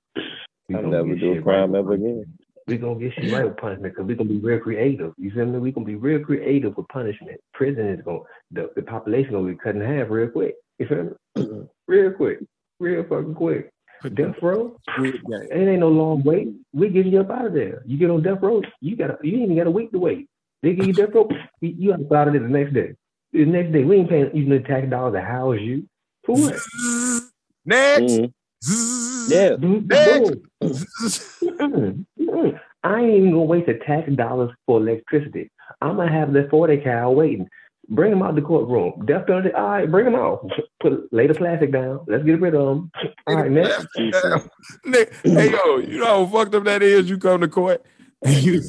i'll 0.76 0.84
never 0.84 1.16
do 1.16 1.38
a 1.38 1.42
crime 1.42 1.72
right 1.72 1.80
ever 1.80 1.90
with 1.90 2.02
again 2.02 2.38
we 2.72 2.78
gonna 2.78 3.00
get 3.00 3.12
you 3.18 3.36
right 3.36 3.46
with 3.46 3.58
punishment 3.58 3.94
because 3.94 4.08
we're 4.08 4.16
gonna 4.16 4.30
be 4.30 4.40
real 4.40 4.60
creative. 4.60 5.14
You 5.18 5.32
feel 5.32 5.46
me? 5.46 5.60
We 5.60 5.72
gonna 5.74 5.86
be 5.86 5.96
real 5.96 6.24
creative 6.24 6.76
with 6.78 6.88
punishment. 6.88 7.40
Prison 7.54 7.90
is 7.90 8.00
gonna 8.06 8.20
the, 8.52 8.70
the 8.78 8.82
population 8.82 9.34
gonna 9.34 9.50
be 9.50 9.58
cut 9.58 9.76
in 9.76 9.82
half 9.82 10.10
real 10.10 10.30
quick. 10.30 10.56
You 10.80 10.88
feel 10.88 11.04
me? 11.04 11.64
real 11.88 12.12
quick, 12.14 12.40
real 12.80 13.04
fucking 13.04 13.36
quick. 13.36 13.70
Death 14.14 14.36
row, 14.42 14.78
it 14.98 15.52
ain't 15.52 15.82
no 15.82 15.90
long 15.90 16.24
wait. 16.24 16.48
We're 16.74 16.90
getting 16.90 17.12
you 17.12 17.20
up 17.20 17.30
out 17.30 17.46
of 17.46 17.54
there. 17.54 17.84
You 17.86 17.98
get 17.98 18.10
on 18.10 18.24
death 18.24 18.40
row, 18.42 18.62
you 18.80 18.96
got 18.96 19.24
you 19.24 19.34
ain't 19.34 19.44
even 19.44 19.58
got 19.58 19.68
a 19.68 19.72
week 19.72 19.92
to 19.92 20.00
wait. 20.00 20.28
They 20.64 20.74
give 20.74 20.88
you 20.88 20.94
death 20.94 21.14
row, 21.14 21.28
you, 21.60 21.76
you 21.78 21.94
out 21.94 22.12
out 22.12 22.28
of 22.30 22.34
there 22.34 22.42
the 22.42 22.48
next 22.48 22.74
day. 22.74 22.96
The 23.34 23.46
next 23.46 23.74
day, 23.74 23.84
we 23.84 23.98
ain't 23.98 24.10
paying 24.10 24.32
you 24.34 24.48
the 24.48 24.60
tax 24.66 24.90
dollars 24.90 25.14
to 25.14 25.22
house 25.22 25.60
you. 25.60 25.88
For 26.26 26.36
what? 26.36 26.60
Next. 27.66 28.02
Mhm. 28.02 28.34
yeah 29.28 29.56
Next. 29.60 30.36
boom. 30.62 32.08
Mm-mm. 32.32 32.60
I 32.84 33.02
ain't 33.02 33.16
even 33.16 33.32
gonna 33.32 33.44
waste 33.44 33.68
the 33.68 33.76
tax 33.86 34.12
dollars 34.14 34.52
for 34.66 34.80
electricity. 34.80 35.52
I'm 35.82 35.98
gonna 35.98 36.12
have 36.12 36.34
the 36.34 36.48
40 36.50 36.78
cal 36.78 37.14
waiting. 37.14 37.48
Bring 37.90 38.12
them 38.12 38.24
out 38.24 38.36
the 38.36 38.42
courtroom. 38.42 39.06
Death 39.06 39.28
penalty. 39.28 39.52
All 39.52 39.70
right, 39.70 39.90
bring 39.90 40.06
them 40.06 40.16
out. 40.16 40.50
Put 40.80 41.12
lay 41.12 41.28
the 41.28 41.34
plastic 41.34 41.72
down. 41.72 42.06
Let's 42.08 42.24
get 42.24 42.40
rid 42.40 42.56
of 42.56 42.66
them. 42.68 42.92
All 43.28 43.36
right, 43.36 43.52
next. 43.52 43.86
Hey 45.24 45.52
yo, 45.52 45.78
you 45.78 46.00
know 46.00 46.26
how 46.26 46.26
fucked 46.26 46.56
up 46.56 46.64
that 46.66 46.82
is? 46.82 47.10
You 47.10 47.18
come 47.18 47.42
to 47.42 47.48
court 47.48 47.86
and 48.24 48.44
you 48.44 48.62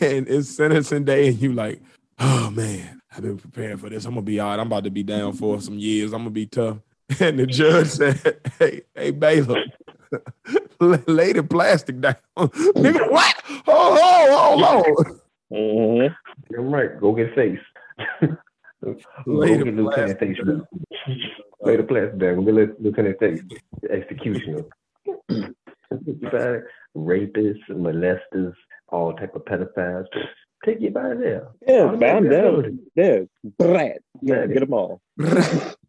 and 0.00 0.26
it's 0.26 0.48
sentencing 0.48 1.04
day, 1.04 1.28
and 1.28 1.38
you 1.38 1.52
like, 1.52 1.80
oh 2.18 2.50
man, 2.50 3.00
I've 3.14 3.22
been 3.22 3.38
preparing 3.38 3.76
for 3.76 3.88
this. 3.90 4.04
I'm 4.04 4.12
gonna 4.12 4.22
be 4.22 4.40
all 4.40 4.50
right. 4.50 4.58
I'm 4.58 4.66
about 4.66 4.84
to 4.84 4.90
be 4.90 5.02
down 5.02 5.34
for 5.34 5.60
some 5.60 5.78
years. 5.78 6.12
I'm 6.12 6.20
gonna 6.20 6.30
be 6.30 6.46
tough. 6.46 6.78
And 7.20 7.38
the 7.38 7.46
judge 7.46 7.86
said, 7.86 8.40
Hey, 8.58 8.82
hey, 8.92 9.12
Baylor, 9.12 9.62
lay 11.06 11.32
the 11.32 11.42
plastic 11.42 12.00
down. 12.00 12.16
Nigga, 12.36 13.10
what? 13.10 13.34
Hold 13.66 13.98
on, 13.98 14.62
hold 14.62 14.62
on. 14.62 15.20
Mhm. 15.52 16.14
You're 16.50 16.62
right. 16.62 16.98
Go 17.00 17.12
get 17.14 17.34
face. 17.34 17.58
Go 18.84 18.94
Lay 19.26 19.56
the 19.56 19.64
get 19.64 19.74
Lieutenant 19.74 20.18
Face. 20.20 20.36
down. 20.44 20.66
Lay 21.62 21.76
the 21.76 21.82
plastic 21.82 22.18
down. 22.18 22.36
Go 22.36 22.42
get 22.42 22.54
Lieu- 22.54 22.76
Lieutenant 22.78 23.18
Face. 23.18 23.42
Executioner. 23.90 24.64
Rapists, 26.96 27.68
molesters, 27.70 28.54
all 28.88 29.12
type 29.14 29.34
of 29.34 29.44
pedophiles. 29.44 30.06
Take 30.64 30.80
you 30.80 30.90
by 30.90 31.14
there. 31.14 31.48
yeah 31.66 31.82
Automatic 31.82 32.00
bam 32.00 32.28
down 32.30 32.42
penalty. 32.62 32.78
yeah 32.96 33.18
Brat. 33.58 33.98
yeah 34.22 34.40
Yeah. 34.40 34.46
get 34.46 34.60
them 34.60 34.72
all 34.74 35.00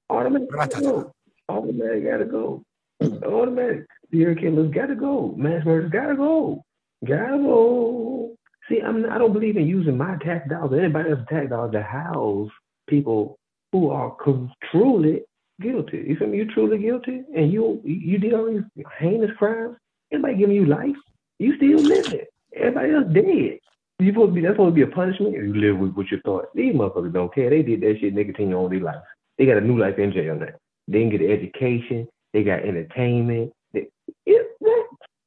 Automatic 0.10 0.52
gotta 0.52 0.82
go. 0.82 1.14
Automatic 1.50 2.04
gotta 2.06 2.26
go. 2.26 2.64
Automatic. 3.02 3.86
Serial 4.12 4.36
killers 4.36 4.74
gotta 4.74 4.96
go. 4.96 5.34
Mass 5.38 5.66
murders 5.66 5.92
gotta 5.92 6.16
go. 6.16 6.64
Gotta 7.06 7.38
go. 7.38 8.36
See, 8.70 8.82
I'm 8.82 9.10
I 9.10 9.18
don't 9.18 9.34
believe 9.34 9.58
in 9.58 9.68
using 9.68 9.98
my 9.98 10.18
tax 10.24 10.50
dollars 10.50 10.80
anybody 10.80 11.12
else's 11.12 11.26
tax 11.30 11.50
dollars 11.50 11.72
to 11.74 11.82
house 11.82 12.50
people 12.88 13.38
who 13.72 13.90
are 13.90 14.16
co- 14.24 14.50
truly 14.72 15.22
guilty. 15.62 16.06
You 16.08 16.16
feel 16.16 16.28
me? 16.28 16.38
You 16.38 16.52
truly 16.54 16.78
guilty, 16.78 17.24
and 17.36 17.52
you 17.52 17.82
you 17.84 18.18
did 18.18 18.34
all 18.34 18.52
these 18.52 18.86
heinous 18.98 19.32
crimes. 19.38 19.76
Anybody 20.12 20.38
giving 20.38 20.56
you 20.56 20.66
life? 20.66 20.96
You 21.40 21.56
still 21.58 21.84
living. 21.84 22.26
Everybody 22.56 22.94
else 22.94 23.14
dead. 23.14 23.60
You 24.00 24.12
supposed 24.12 24.32
to 24.32 24.36
be 24.36 24.42
that's 24.42 24.54
supposed 24.54 24.76
to 24.76 24.86
be 24.86 24.90
a 24.90 24.96
punishment. 24.96 25.34
You 25.34 25.54
live 25.54 25.78
with 25.78 25.94
what 25.94 26.12
you 26.12 26.20
thought. 26.24 26.54
These 26.56 26.74
motherfuckers 26.74 27.14
don't 27.14 27.34
care. 27.34 27.50
They 27.50 27.62
did 27.62 27.82
that 27.82 27.98
shit. 28.00 28.16
They 28.16 28.24
continue 28.24 28.58
on 28.58 28.70
their 28.70 28.80
life. 28.80 29.02
They 29.38 29.46
got 29.46 29.58
a 29.58 29.62
new 29.62 29.80
life 29.80 29.98
in 29.98 30.14
jail 30.14 30.36
now. 30.36 30.48
They 30.88 31.00
didn't 31.00 31.12
get 31.12 31.22
an 31.22 31.32
education. 31.32 32.08
They 32.34 32.44
got 32.44 32.64
entertainment. 32.64 33.54
They, 33.74 33.88
it, 34.26 34.48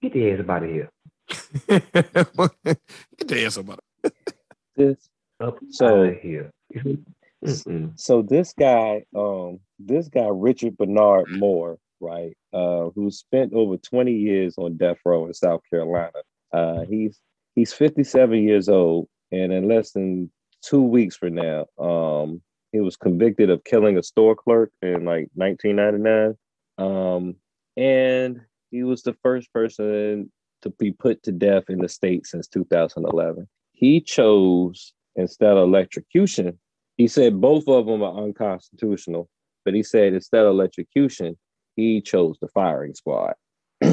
get 0.02 0.12
the 0.12 0.30
ass 0.32 0.40
out 0.48 0.62
of 0.64 0.70
here. 0.70 0.90
Get 1.68 3.28
the 3.28 3.44
ass 3.44 3.56
about 3.56 3.80
this 4.76 5.08
Up 5.40 5.58
So- 5.70 6.02
out 6.04 6.08
of 6.08 6.20
here. 6.20 6.50
So 7.96 8.20
this 8.20 8.52
guy, 8.52 9.02
um, 9.16 9.60
this 9.78 10.08
guy 10.08 10.28
Richard 10.30 10.76
Bernard 10.76 11.24
Moore, 11.30 11.78
right, 11.98 12.36
uh, 12.52 12.90
who 12.94 13.10
spent 13.10 13.54
over 13.54 13.78
20 13.78 14.12
years 14.12 14.56
on 14.58 14.76
death 14.76 14.98
row 15.06 15.24
in 15.26 15.32
South 15.32 15.62
Carolina. 15.70 16.10
Uh, 16.52 16.82
he's 16.82 17.18
he's 17.54 17.72
57 17.72 18.42
years 18.46 18.68
old, 18.68 19.08
and 19.32 19.54
in 19.54 19.68
less 19.68 19.92
than 19.92 20.30
two 20.62 20.82
weeks 20.82 21.16
from 21.16 21.36
now, 21.36 21.64
um, 21.78 22.42
he 22.72 22.80
was 22.80 22.96
convicted 22.96 23.48
of 23.48 23.64
killing 23.64 23.96
a 23.96 24.02
store 24.02 24.34
clerk 24.36 24.70
in 24.82 25.06
like 25.06 25.30
1999. 25.32 26.36
Um, 26.80 27.36
and 27.76 28.40
he 28.70 28.82
was 28.82 29.02
the 29.02 29.14
first 29.22 29.52
person 29.52 30.32
to 30.62 30.70
be 30.70 30.92
put 30.92 31.22
to 31.24 31.32
death 31.32 31.64
in 31.68 31.78
the 31.78 31.88
state 31.88 32.26
since 32.26 32.48
2011. 32.48 33.48
He 33.72 34.00
chose 34.00 34.92
instead 35.16 35.52
of 35.52 35.58
electrocution. 35.58 36.58
He 36.96 37.08
said 37.08 37.40
both 37.40 37.68
of 37.68 37.86
them 37.86 38.02
are 38.02 38.22
unconstitutional, 38.24 39.28
but 39.64 39.74
he 39.74 39.82
said 39.82 40.14
instead 40.14 40.44
of 40.44 40.50
electrocution, 40.50 41.38
he 41.76 42.00
chose 42.00 42.36
the 42.40 42.48
firing 42.48 42.94
squad. 42.94 43.34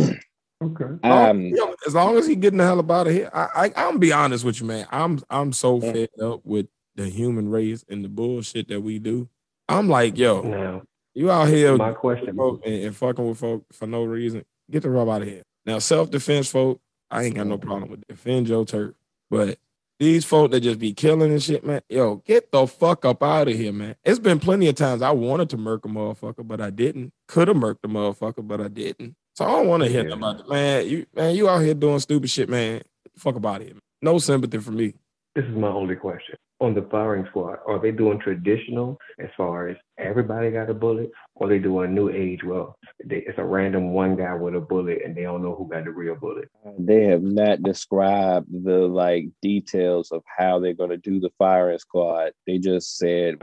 Okay. 0.60 0.86
Um, 1.08 1.50
Yo, 1.54 1.76
as 1.86 1.94
long 1.94 2.18
as 2.18 2.26
he 2.26 2.36
getting 2.36 2.58
the 2.58 2.66
hell 2.66 2.80
up 2.80 2.90
out 2.90 3.06
of 3.06 3.14
here, 3.14 3.30
I, 3.32 3.48
I 3.56 3.66
I'm 3.66 3.72
gonna 3.74 4.00
be 4.00 4.12
honest 4.12 4.44
with 4.44 4.60
you, 4.60 4.66
man. 4.66 4.88
I'm 4.92 5.22
I'm 5.30 5.54
so 5.54 5.80
Yeah. 5.80 5.94
fed 5.94 6.10
up 6.20 6.42
with 6.44 6.66
the 6.96 7.10
human 7.10 7.50
race 7.52 7.86
and 7.88 8.04
the 8.04 8.10
bullshit 8.10 8.68
that 8.70 8.82
we 8.82 8.98
do. 8.98 9.30
I'm 9.70 9.88
like, 9.88 10.18
yo, 10.18 10.42
Now, 10.42 10.82
you 11.18 11.32
out 11.32 11.48
here 11.48 11.76
my 11.78 11.94
question. 11.94 12.30
and, 12.40 12.64
and 12.66 12.96
fucking 12.96 13.28
with 13.28 13.40
folk 13.40 13.66
for 13.74 13.88
no 13.88 14.04
reason. 14.04 14.46
Get 14.70 14.84
the 14.84 14.90
rub 14.90 15.10
out 15.10 15.22
of 15.24 15.28
here. 15.28 15.44
Now, 15.66 15.80
self 15.80 16.12
defense, 16.12 16.50
folk, 16.50 16.80
I 17.10 17.24
ain't 17.24 17.36
got 17.36 17.48
no 17.48 17.58
problem 17.58 17.90
with 17.90 18.06
defend 18.08 18.48
your 18.48 18.66
turf. 18.66 18.94
But 19.30 19.58
these 20.00 20.24
folk 20.26 20.52
that 20.52 20.62
just 20.62 20.78
be 20.80 20.94
killing 20.94 21.32
and 21.32 21.42
shit, 21.42 21.66
man, 21.66 21.82
yo, 21.90 22.18
get 22.18 22.52
the 22.52 22.68
fuck 22.68 23.04
up 23.04 23.24
out 23.24 23.48
of 23.48 23.56
here, 23.56 23.74
man. 23.74 23.96
It's 24.04 24.20
been 24.20 24.40
plenty 24.40 24.68
of 24.68 24.76
times 24.76 25.02
I 25.02 25.12
wanted 25.12 25.50
to 25.50 25.58
murk 25.58 25.86
a 25.86 25.88
motherfucker, 25.88 26.48
but 26.48 26.62
I 26.62 26.70
didn't. 26.70 27.12
Could 27.28 27.48
have 27.48 27.58
murked 27.58 27.80
a 27.84 27.88
motherfucker, 27.88 28.48
but 28.48 28.62
I 28.62 28.68
didn't. 28.68 29.16
So 29.36 29.46
I 29.46 29.52
don't 29.52 29.68
want 29.68 29.84
to 29.84 29.90
hear 29.90 30.08
Yeah. 30.08 30.16
about 30.16 30.42
it, 30.42 30.50
man. 30.50 30.88
You 30.88 31.06
man, 31.16 31.36
you 31.36 31.50
out 31.50 31.60
here 31.64 31.74
doing 31.74 32.00
stupid 32.00 32.30
shit, 32.30 32.48
man. 32.50 32.82
Fuck 33.18 33.36
about 33.36 33.62
it. 33.62 33.74
Man. 33.74 33.82
No 34.02 34.20
sympathy 34.20 34.60
for 34.60 34.72
me. 34.72 34.94
This 35.36 35.46
is 35.46 35.56
my 35.56 35.70
only 35.70 35.96
question. 35.96 36.36
On 36.60 36.74
the 36.74 36.82
firing 36.90 37.26
squad, 37.30 37.60
are 37.68 37.80
they 37.80 37.92
doing 37.92 38.20
traditional 38.20 38.98
as 39.20 39.30
far 39.38 39.68
as 39.68 39.78
everybody 40.00 40.50
got 40.50 40.72
a 40.72 40.74
bullet, 40.74 41.12
or 41.36 41.48
they 41.48 41.60
doing 41.60 41.94
new 41.94 42.10
age? 42.10 42.44
Well, 42.44 42.76
they, 43.06 43.18
it's 43.18 43.38
a 43.38 43.44
random 43.44 43.92
one 43.94 44.16
guy 44.16 44.34
with 44.34 44.56
a 44.56 44.60
bullet, 44.60 45.04
and 45.06 45.16
they 45.16 45.22
don't 45.22 45.44
know 45.44 45.54
who 45.54 45.70
got 45.70 45.86
the 45.86 45.92
real 45.92 46.16
bullet. 46.16 46.50
they 46.80 47.04
have 47.06 47.22
not 47.22 47.62
described 47.62 48.48
the 48.66 48.88
like 48.88 49.26
details 49.44 50.12
of 50.12 50.24
how 50.26 50.60
they're 50.60 50.74
going 50.74 50.90
to 50.90 50.98
do 50.98 51.20
the 51.20 51.30
firing 51.38 51.78
squad. 51.78 52.32
They 52.48 52.58
just 52.58 52.98
said 52.98 53.36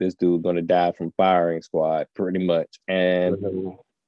this 0.00 0.14
dude 0.14 0.42
going 0.42 0.56
to 0.56 0.62
die 0.62 0.92
from 0.96 1.12
firing 1.18 1.60
squad, 1.60 2.06
pretty 2.14 2.44
much. 2.44 2.68
And 2.88 3.36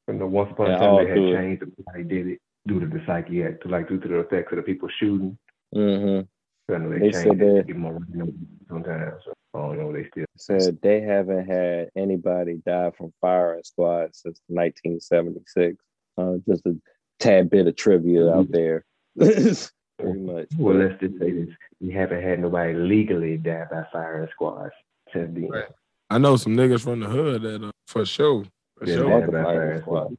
but 0.06 0.16
no, 0.16 0.26
once 0.26 0.50
upon 0.52 0.70
a 0.70 0.78
time, 0.78 1.04
they 1.04 1.08
had 1.10 1.18
it. 1.18 1.36
changed 1.36 1.62
how 1.86 1.92
they 1.94 2.02
did 2.02 2.28
it 2.28 2.38
due 2.66 2.80
to 2.80 2.86
the 2.86 3.02
psychiatric, 3.06 3.64
like 3.66 3.88
due 3.88 4.00
to 4.00 4.08
the 4.08 4.20
effects 4.20 4.52
of 4.52 4.56
the 4.56 4.62
people 4.62 4.88
shooting. 4.98 5.36
mhm, 5.74 6.26
So 6.70 6.78
they, 6.78 6.98
They 6.98 7.12
said 7.12 7.38
that- 7.38 7.64
get 7.66 7.76
more 7.76 7.92
random 8.08 8.46
sometimes. 8.68 9.22
So 9.24 9.32
I. 9.54 9.92
They 9.92 10.08
still. 10.10 10.60
said 10.60 10.78
they 10.82 11.00
haven't 11.00 11.46
had 11.46 11.90
anybody 11.96 12.60
die 12.66 12.90
from 12.96 13.12
firing 13.20 13.62
squad 13.62 14.10
since 14.14 14.40
1976. 14.48 15.76
Uh, 16.18 16.34
just 16.48 16.66
a 16.66 16.74
tad 17.20 17.50
bit 17.50 17.66
of 17.66 17.76
trivia 17.76 18.32
out 18.32 18.50
there. 18.50 18.84
pretty 19.18 20.20
much. 20.20 20.48
Well, 20.58 20.76
let's 20.76 20.98
just 21.00 21.18
say 21.20 21.30
this: 21.30 21.48
we 21.80 21.90
haven't 21.92 22.22
had 22.22 22.40
nobody 22.40 22.74
legally 22.74 23.36
die 23.36 23.66
by 23.70 23.84
firing 23.92 24.28
squads 24.32 24.72
since 25.12 25.32
then. 25.34 25.48
Right. 25.48 25.66
I 26.10 26.18
know 26.18 26.36
some 26.36 26.56
niggas 26.56 26.80
from 26.82 27.00
the 27.00 27.06
hood 27.06 27.42
that 27.42 27.62
uh, 27.64 27.70
for 27.86 28.04
sure. 28.04 28.44
For 28.78 28.86
Yeah, 28.88 28.96
sure. 28.96 29.08
yeah. 29.20 29.74
Fuck 29.74 29.82
squad. 29.82 30.16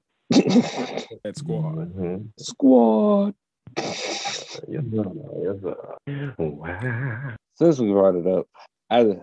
That 1.23 1.37
squad. 1.37 1.75
Mhm. 1.95 2.29
squad. 2.39 3.35
Yes, 3.77 4.83
sir. 4.91 5.11
Yes, 5.41 5.55
sir. 5.61 6.35
Wow. 6.37 7.35
since 7.55 7.79
we 7.79 7.91
brought 7.91 8.15
it 8.15 8.27
up, 8.27 8.47
I 8.89 9.17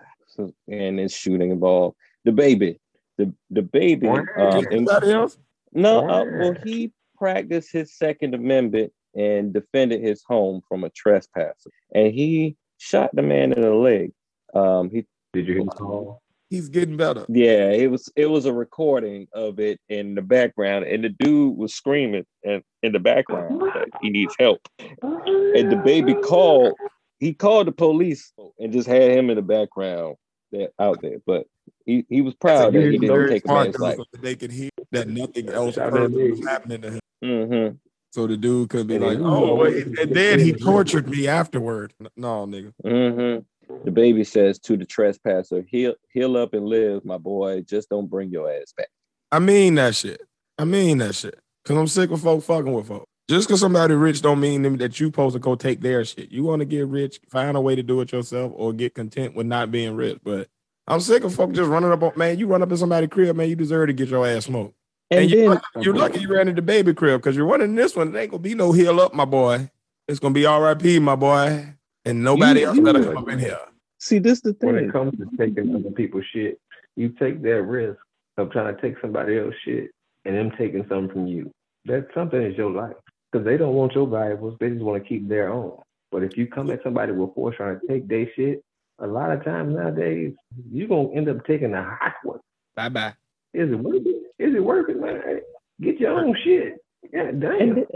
and 0.69 0.99
it's 1.01 1.15
shooting 1.15 1.51
involved 1.51 1.97
DaBaby, 2.27 2.79
the 3.19 3.33
DaBaby. 3.53 4.09
Um, 4.39 4.65
in- 4.67 4.73
Anybody 4.73 5.13
else? 5.13 5.37
no, 5.73 6.09
uh, 6.09 6.25
well, 6.25 6.57
he 6.65 6.93
practiced 7.17 7.73
his 7.73 7.97
Second 7.97 8.35
Amendment 8.35 8.93
and 9.15 9.53
defended 9.53 10.01
his 10.01 10.23
home 10.27 10.63
from 10.69 10.85
a 10.85 10.91
trespasser, 10.91 11.71
and 11.95 12.13
he 12.13 12.57
shot 12.79 13.11
the 13.15 13.23
man 13.23 13.53
in 13.53 13.61
the 13.61 13.75
leg. 13.75 14.13
Um, 14.55 14.91
he 14.91 15.07
Did 15.33 15.47
you 15.49 15.55
hear 15.55 15.65
the 15.65 15.71
call? 15.71 16.22
He's 16.53 16.69
getting 16.69 16.99
better. 16.99 17.25
yeah, 17.31 17.71
it 17.71 17.91
was 17.91 18.13
it 18.15 18.27
was 18.27 18.45
a 18.45 18.53
recording 18.53 19.27
of 19.33 19.59
it 19.59 19.81
in 19.89 20.15
the 20.15 20.21
background, 20.21 20.85
and 20.85 21.03
the 21.03 21.09
dude 21.09 21.57
was 21.57 21.75
screaming 21.75 22.27
in, 22.43 22.63
in 22.83 22.93
the 22.93 22.99
background 22.99 23.59
that 23.59 23.89
he 24.03 24.11
needs 24.11 24.35
help. 24.39 24.61
And 24.79 25.73
DaBaby 25.73 26.21
called, 26.21 26.75
he 27.21 27.33
called 27.33 27.69
the 27.69 27.73
police 27.73 28.35
and 28.59 28.71
just 28.71 28.87
had 28.87 29.13
him 29.13 29.31
in 29.31 29.37
the 29.37 29.43
background 29.43 30.17
that 30.51 30.73
out 30.79 31.01
there. 31.01 31.21
But 31.25 31.47
he, 31.87 32.05
he 32.11 32.21
was 32.21 32.35
proud 32.35 32.75
that 32.75 32.83
he 32.83 32.99
didn't 32.99 33.29
take 33.31 33.49
a 33.49 33.49
man's 33.51 33.79
life. 33.79 33.97
so 33.97 34.05
they 34.21 34.37
could 34.37 34.53
hear 34.53 34.69
that 34.91 35.09
nothing 35.09 35.49
else 35.49 35.77
Shout 35.77 35.95
to 35.95 36.07
was 36.07 36.47
happening 36.47 36.83
to 36.83 36.91
him. 36.91 37.01
hmm 37.23 37.77
So 38.11 38.27
the 38.27 38.37
dude 38.37 38.69
could 38.69 38.89
be 38.89 38.97
And 38.97 39.05
like, 39.05 39.19
"Oh, 39.23 39.65
and 39.65 40.15
then 40.15 40.39
he 40.39 40.53
tortured 40.53 41.09
me 41.09 41.29
afterward. 41.29 41.95
No, 42.15 42.45
nigga. 42.45 42.75
hmm 42.85 43.39
DaBaby 43.69 44.27
says 44.27 44.59
to 44.61 44.77
the 44.77 44.85
trespasser, 44.85 45.65
heal, 45.69 45.95
heal 46.13 46.37
up 46.37 46.55
and 46.55 46.67
live, 46.67 47.05
my 47.05 47.19
boy. 47.19 47.63
Just 47.63 47.89
don't 47.89 48.09
bring 48.09 48.31
your 48.31 48.51
ass 48.51 48.73
back. 48.77 48.89
I 49.31 49.39
mean 49.39 49.75
that 49.77 49.95
shit. 49.95 50.21
I 50.59 50.65
mean 50.65 50.99
that 50.99 51.15
shit. 51.15 51.39
Cause 51.65 51.77
I'm 51.77 51.87
sick 51.87 52.11
of 52.11 52.21
folk 52.21 52.43
fucking 52.43 52.73
with 52.73 52.89
folk. 52.89 53.09
Just 53.31 53.49
cause 53.49 53.61
somebody 53.61 53.95
rich 53.95 54.21
don't 54.21 54.41
mean 54.41 54.77
that 54.79 54.99
you 55.01 55.07
supposed 55.07 55.35
to 55.35 55.39
go 55.39 55.55
take 55.55 55.81
their 55.81 56.05
shit. 56.05 56.31
You 56.31 56.43
want 56.43 56.61
to 56.61 56.67
get 56.67 56.87
rich, 56.89 57.21
find 57.31 57.57
a 57.57 57.61
way 57.61 57.75
to 57.77 57.83
do 57.83 58.01
it 58.01 58.13
yourself, 58.13 58.53
or 58.55 58.73
get 58.73 58.95
content 58.95 59.35
with 59.35 59.47
not 59.47 59.71
being 59.71 59.95
rich. 59.95 60.19
But 60.25 60.49
I'm 60.87 61.01
sick 61.01 61.23
of 61.25 61.35
folk 61.35 61.53
just 61.53 61.71
running 61.71 61.93
up 61.93 62.03
on 62.03 62.13
man. 62.17 62.39
You 62.39 62.47
run 62.49 62.63
up 62.63 62.71
in 62.71 62.77
somebody's 62.77 63.11
crib, 63.11 63.37
man. 63.37 63.49
You 63.49 63.57
deserve 63.57 63.87
to 63.87 63.93
get 63.93 64.09
your 64.09 64.27
ass 64.27 64.47
smoked. 64.47 64.75
And, 65.11 65.21
And, 65.21 65.31
then 65.31 65.49
lucky- 65.51 65.65
you're 65.81 65.95
lucky 65.95 66.21
you 66.21 66.29
ran 66.35 66.49
into 66.49 66.63
baby 66.63 66.93
crib 66.95 67.21
because 67.21 67.37
you're 67.37 67.47
running 67.47 67.75
this 67.75 67.95
one. 67.95 68.15
It 68.15 68.19
ain't 68.19 68.31
gonna 68.33 68.43
be 68.43 68.55
no 68.55 68.73
heal 68.73 69.01
up, 69.01 69.15
my 69.15 69.25
boy. 69.25 69.71
It's 70.09 70.19
gonna 70.19 70.35
be 70.35 70.45
R.I.P. 70.45 70.99
my 70.99 71.15
boy, 71.15 71.75
and 72.05 72.23
nobody 72.23 72.61
You- 72.61 72.67
else 72.67 72.77
you- 72.77 72.83
better 72.85 73.03
come 73.05 73.19
up 73.19 73.29
in 73.29 73.39
here. 73.39 73.59
see 73.99 74.19
this 74.19 74.41
the 74.41 74.53
thing. 74.55 74.75
When 74.75 74.85
it 74.85 74.93
comes 74.93 75.17
to 75.19 75.27
taking 75.37 75.75
other 75.75 75.91
people's 75.91 76.25
shit, 76.27 76.59
you 76.97 77.11
take 77.11 77.41
that 77.43 77.63
risk 77.63 77.99
of 78.37 78.51
trying 78.51 78.75
to 78.75 78.81
take 78.81 78.99
somebody 79.01 79.39
else's 79.39 79.59
shit 79.65 79.91
and 80.25 80.37
them 80.37 80.51
taking 80.59 80.87
something 80.89 81.11
from 81.13 81.27
you. 81.27 81.51
That 81.87 82.09
something 82.15 82.41
is 82.41 82.57
your 82.57 82.71
life 82.71 82.97
because 83.31 83.45
they 83.45 83.57
don't 83.57 83.75
want 83.75 83.93
your 83.95 84.07
valuables. 84.07 84.57
They 84.61 84.71
just 84.71 84.83
want 84.83 85.03
to 85.03 85.09
keep 85.09 85.29
their 85.29 85.53
own. 85.53 85.79
But 86.11 86.23
if 86.23 86.37
you 86.37 86.47
come 86.47 86.71
at 86.71 86.83
somebody 86.83 87.13
with 87.13 87.35
force 87.35 87.57
trying 87.57 87.81
to 87.81 87.87
take 87.87 88.07
their 88.09 88.31
shit, 88.35 88.63
a 88.99 89.07
lot 89.07 89.31
of 89.33 89.45
times 89.45 89.75
nowadays 89.75 90.35
you're 90.71 90.89
gonna 90.89 91.11
end 91.13 91.29
up 91.29 91.45
taking 91.47 91.73
the 91.73 91.83
hot 91.83 92.15
one. 92.23 92.41
Bye 92.77 92.89
bye. 92.91 93.15
Is 93.55 93.71
it 93.71 93.79
working? 93.79 94.23
Is 94.39 94.55
it 94.55 94.63
working, 94.65 95.01
man? 95.01 95.41
Get 95.81 95.99
your 95.99 96.13
own 96.13 96.37
shit. 96.45 96.77
Yeah, 97.13 97.31
damn. 97.33 97.75
then, 97.75 97.87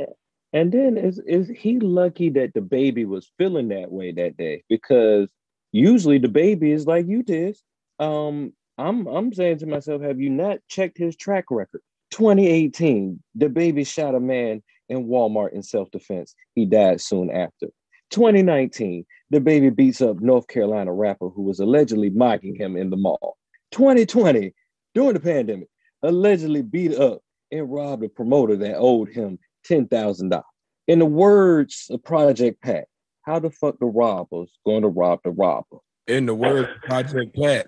and 0.57 0.72
then 0.72 0.96
is 0.96 1.18
is 1.18 1.50
he 1.50 1.78
lucky 1.80 2.30
that 2.30 2.54
DaBaby 2.54 3.04
was 3.04 3.30
feeling 3.36 3.68
that 3.68 3.92
way 3.92 4.11
that 4.12 4.38
day? 4.38 4.64
Because 4.70 5.28
usually 5.70 6.18
DaBaby 6.18 6.72
is 6.72 6.86
like 6.86 7.07
you 7.07 7.22
did. 7.22 7.59
Um, 7.98 8.54
I'm 8.78 9.07
I'm 9.07 9.34
saying 9.34 9.59
to 9.59 9.66
myself, 9.66 10.00
have 10.00 10.18
you 10.18 10.30
not 10.30 10.61
checked 10.66 10.96
his 10.96 11.14
track 11.14 11.44
record? 11.50 11.82
2018, 12.11 13.22
DaBaby 13.36 13.86
shot 13.86 14.14
a 14.14 14.20
man 14.20 14.62
in 14.88 15.07
Walmart 15.07 15.52
in 15.52 15.62
self-defense. 15.62 16.34
He 16.54 16.64
died 16.64 17.02
soon 17.02 17.30
after. 17.30 17.66
2019, 18.11 19.04
DaBaby 19.34 19.76
beats 19.76 20.00
up 20.00 20.20
North 20.20 20.48
Carolina 20.48 20.90
rapper 20.90 21.28
who 21.28 21.42
was 21.42 21.61
allegedly 21.61 22.09
mocking 22.09 22.54
him 22.54 22.78
in 22.78 22.88
the 22.88 22.96
mall. 22.96 23.36
2020, 23.72 24.54
during 24.94 25.12
the 25.12 25.20
pandemic, 25.20 25.68
allegedly 26.02 26.62
beat 26.62 26.94
up 26.94 27.20
and 27.52 27.70
robbed 27.70 28.04
a 28.04 28.09
promoter 28.09 28.57
that 28.57 28.76
owed 28.78 29.11
him 29.11 29.38
$10,000. 29.69 30.43
In 30.89 30.99
the 30.99 31.07
words 31.07 31.89
of 31.91 32.03
Project 32.05 32.62
Pat, 32.62 32.87
how 33.23 33.39
the 33.39 33.51
fuck 33.51 33.79
the 33.79 33.87
robbers 33.87 34.51
going 34.64 34.83
to 34.83 34.89
rob 34.89 35.21
the 35.25 35.31
robber? 35.31 35.79
In 36.07 36.27
the 36.27 36.35
words 36.35 36.69
of 36.69 36.83
Project 36.83 37.35
Pat, 37.35 37.67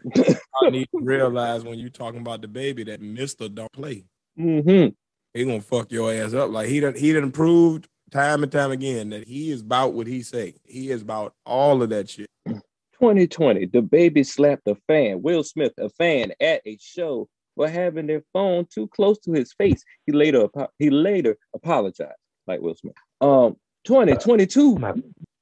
I 0.63 0.71
need 0.71 0.89
to 0.95 1.01
realize 1.03 1.65
when 1.65 1.79
you 1.79 1.91
talking 1.91 2.21
about 2.21 2.41
DaBaby 2.41 2.87
that 2.87 3.03
Mister 3.03 3.49
don't 3.49 3.73
play. 3.73 4.05
Mm-hmm. 4.39 4.91
He 5.35 5.45
gonna 5.45 5.61
fuck 5.61 5.91
your 5.91 6.13
ass 6.13 6.35
up. 6.35 6.51
Like 6.51 6.69
he 6.69 6.79
done 6.79 6.95
he 6.95 7.13
done 7.13 7.33
proved 7.33 7.89
time 8.13 8.45
and 8.45 8.53
time 8.53 8.71
again 8.71 9.11
that 9.11 9.27
he 9.27 9.51
is 9.51 9.63
about 9.63 9.93
what 9.93 10.07
he 10.07 10.23
say. 10.23 10.55
He 10.65 10.91
is 10.91 11.03
about 11.03 11.35
all 11.45 11.83
of 11.83 11.91
that 11.91 12.09
shit. 12.09 12.29
2020, 12.47 13.67
DaBaby 13.67 14.27
slapped 14.27 14.67
a 14.67 14.77
fan, 14.87 15.23
Will 15.23 15.43
Smith, 15.43 15.73
a 15.79 15.89
fan 15.89 16.33
at 16.41 16.63
a 16.65 16.79
show 16.81 17.29
for 17.59 17.69
having 17.69 18.07
their 18.07 18.23
phone 18.33 18.65
too 18.73 18.87
close 18.89 19.19
to 19.19 19.33
his 19.33 19.53
face. 19.53 19.83
He 20.07 20.13
later 20.13 20.47
he 20.79 20.91
later 20.91 21.37
apologized, 21.55 22.13
like 22.47 22.61
Will 22.61 22.77
Smith. 22.77 22.95
Um, 23.21 23.57
2022, 23.85 24.77
My- 24.79 24.95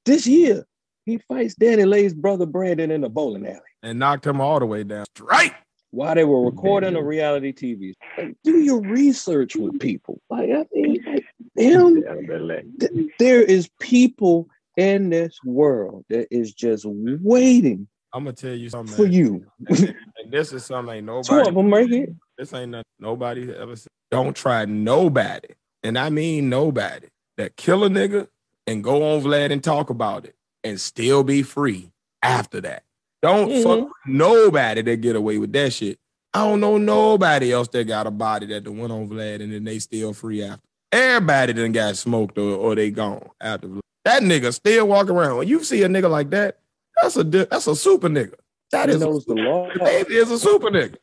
this 0.07 0.27
year, 0.27 0.65
he 1.05 1.19
fights 1.29 1.55
DaniLeigh's 1.57 2.15
brother 2.15 2.47
Brandon 2.47 2.91
in 2.91 3.05
a 3.05 3.09
bowling 3.11 3.47
alley 3.47 3.61
And 3.83 3.99
knocked 3.99 4.27
him 4.27 4.41
all 4.41 4.59
the 4.59 4.67
way 4.67 4.83
down. 4.83 5.05
Straight. 5.15 5.53
while 5.91 6.15
they 6.15 6.25
were 6.25 6.45
recording 6.45 6.95
a 6.97 7.03
reality 7.03 7.53
TV. 7.53 7.93
Like, 8.19 8.35
do 8.45 8.59
your 8.61 8.81
research 8.83 9.55
with 9.57 9.79
people. 9.79 10.21
Like, 10.31 10.51
I 10.51 10.67
mean, 10.75 11.03
like, 11.07 11.25
him 11.57 11.99
Yeah, 11.99 12.15
better 12.27 12.41
let- 12.41 12.65
th- 12.81 13.11
there 13.19 13.43
is 13.43 13.69
people 13.81 14.49
in 14.77 15.11
this 15.11 15.39
world 15.45 16.05
that 16.11 16.29
is 16.31 16.53
just 16.55 16.85
waiting 16.87 17.89
I'm 18.17 18.25
gonna 18.25 18.33
tell 18.33 18.55
you 18.55 18.71
something. 18.71 18.97
for 18.97 19.03
man. 19.03 19.13
you. 19.13 19.47
And 19.69 20.33
this 20.33 20.53
is 20.53 20.65
something 20.65 20.95
ain't 20.97 21.07
Two 21.07 21.13
of 21.19 21.27
nobody. 21.29 21.55
them 21.55 21.73
right 21.73 21.89
here. 21.89 22.07
This 22.39 22.53
ain't 22.55 22.71
nothing 22.71 22.85
nobody 22.99 23.53
ever 23.55 23.77
said. 23.77 23.89
Don't 24.11 24.35
try 24.35 24.65
nobody, 24.65 25.49
and 25.83 25.99
I 25.99 26.09
mean 26.11 26.49
nobody, 26.49 27.09
that 27.37 27.57
kill 27.57 27.85
a 27.85 27.89
nigga 27.89 28.27
and 28.67 28.83
go 28.83 29.15
on 29.15 29.23
Vlad 29.23 29.51
and 29.53 29.63
talk 29.63 29.91
about 29.91 30.25
it 30.25 30.35
and 30.65 30.81
still 30.81 31.23
be 31.23 31.43
free 31.43 31.91
after 32.23 32.61
that. 32.63 32.83
Don't 33.23 33.51
fuck 33.63 33.79
Mhm. 33.79 33.83
with 33.85 33.93
nobody 34.07 34.83
that 34.83 34.97
get 35.03 35.15
away 35.17 35.37
with 35.39 35.53
that 35.53 35.73
shit. 35.75 35.99
I 36.35 36.45
don't 36.45 36.61
know 36.61 36.77
nobody 36.79 37.53
else 37.53 37.69
that 37.69 37.85
got 37.85 38.07
a 38.07 38.11
body 38.11 38.47
that 38.47 38.67
went 38.69 38.93
on 38.93 39.09
Vlad 39.09 39.43
and 39.43 39.53
then 39.53 39.65
they 39.65 39.79
still 39.79 40.13
free 40.15 40.43
after. 40.43 40.63
Everybody 40.93 41.53
done 41.53 41.73
got 41.73 41.97
smoked 41.97 42.39
or, 42.39 42.57
or 42.57 42.75
they 42.75 42.91
gone 42.91 43.29
after 43.41 43.69
Vlad. 43.69 43.81
That 44.05 44.23
nigga 44.23 44.53
still 44.55 44.89
walk 44.89 45.09
around. 45.11 45.37
When 45.39 45.49
you 45.49 45.63
see 45.65 45.83
a 45.83 45.89
nigga 45.89 46.11
like 46.11 46.31
that, 46.31 46.59
that's 47.01 47.17
a 47.17 47.25
that's 47.25 47.67
a 47.67 47.77
super 47.77 48.09
nigga. 48.09 48.35
That 48.73 48.89
He 48.89 48.95
is 48.97 49.03
a, 49.03 49.05
knows 49.07 49.25
the 49.25 49.35
law. 49.35 49.69
baby 49.79 50.17
is 50.17 50.31
a 50.31 50.39
super 50.39 50.69
nigga. 50.71 50.97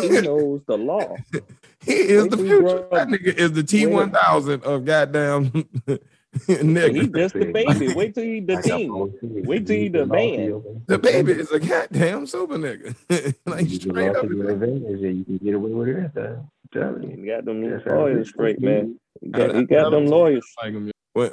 He 0.00 0.08
knows 0.20 0.62
the 0.66 0.76
law. 0.78 1.16
He 1.84 1.92
is 1.92 2.22
Wait 2.22 2.30
the 2.30 2.36
future. 2.38 2.60
grow 2.62 2.88
That 2.92 3.08
nigga 3.08 3.34
is 3.34 3.52
the 3.52 3.62
T 3.62 3.86
one 3.86 4.10
thousand 4.10 4.62
of 4.64 4.86
goddamn 4.86 5.44
He 6.46 6.54
nigga. 6.54 7.14
just 7.14 7.34
DaBaby. 7.34 7.94
Wait 7.94 8.14
till 8.14 8.24
he 8.24 8.40
the 8.40 8.54
Like 8.54 8.64
team. 8.64 9.12
Wait 9.44 9.66
till 9.66 9.76
use 9.76 9.84
you 9.84 9.90
the 9.90 10.06
law 10.06 10.14
man. 10.14 10.62
DaBaby 10.86 11.28
is 11.38 11.50
a 11.50 11.60
goddamn 11.60 12.26
super 12.26 12.54
nigga. 12.56 12.94
like 13.46 13.68
use 13.68 13.80
the 13.80 13.90
straight 13.90 14.16
up. 14.16 14.26
to 14.26 14.34
your 14.34 14.50
advantage, 14.50 15.02
and 15.02 15.18
you 15.18 15.24
can 15.24 15.36
get 15.38 15.54
away 15.54 15.72
with 15.72 15.88
it. 15.88 16.16
I'm 16.16 16.48
telling 16.72 17.02
you. 17.10 17.16
He 17.18 17.26
got 17.26 17.44
them 17.44 17.70
That's 17.70 17.84
how 17.84 17.96
lawyers 17.98 18.28
straight, 18.30 18.60
man. 18.62 18.98
He 19.20 19.28
got, 19.28 19.54
I- 19.54 19.58
he 19.58 19.64
got 19.66 19.90
them 19.90 20.06
lawyers. 20.06 20.46
Like 20.62 20.72
him. 20.72 20.90
Well, 21.14 21.30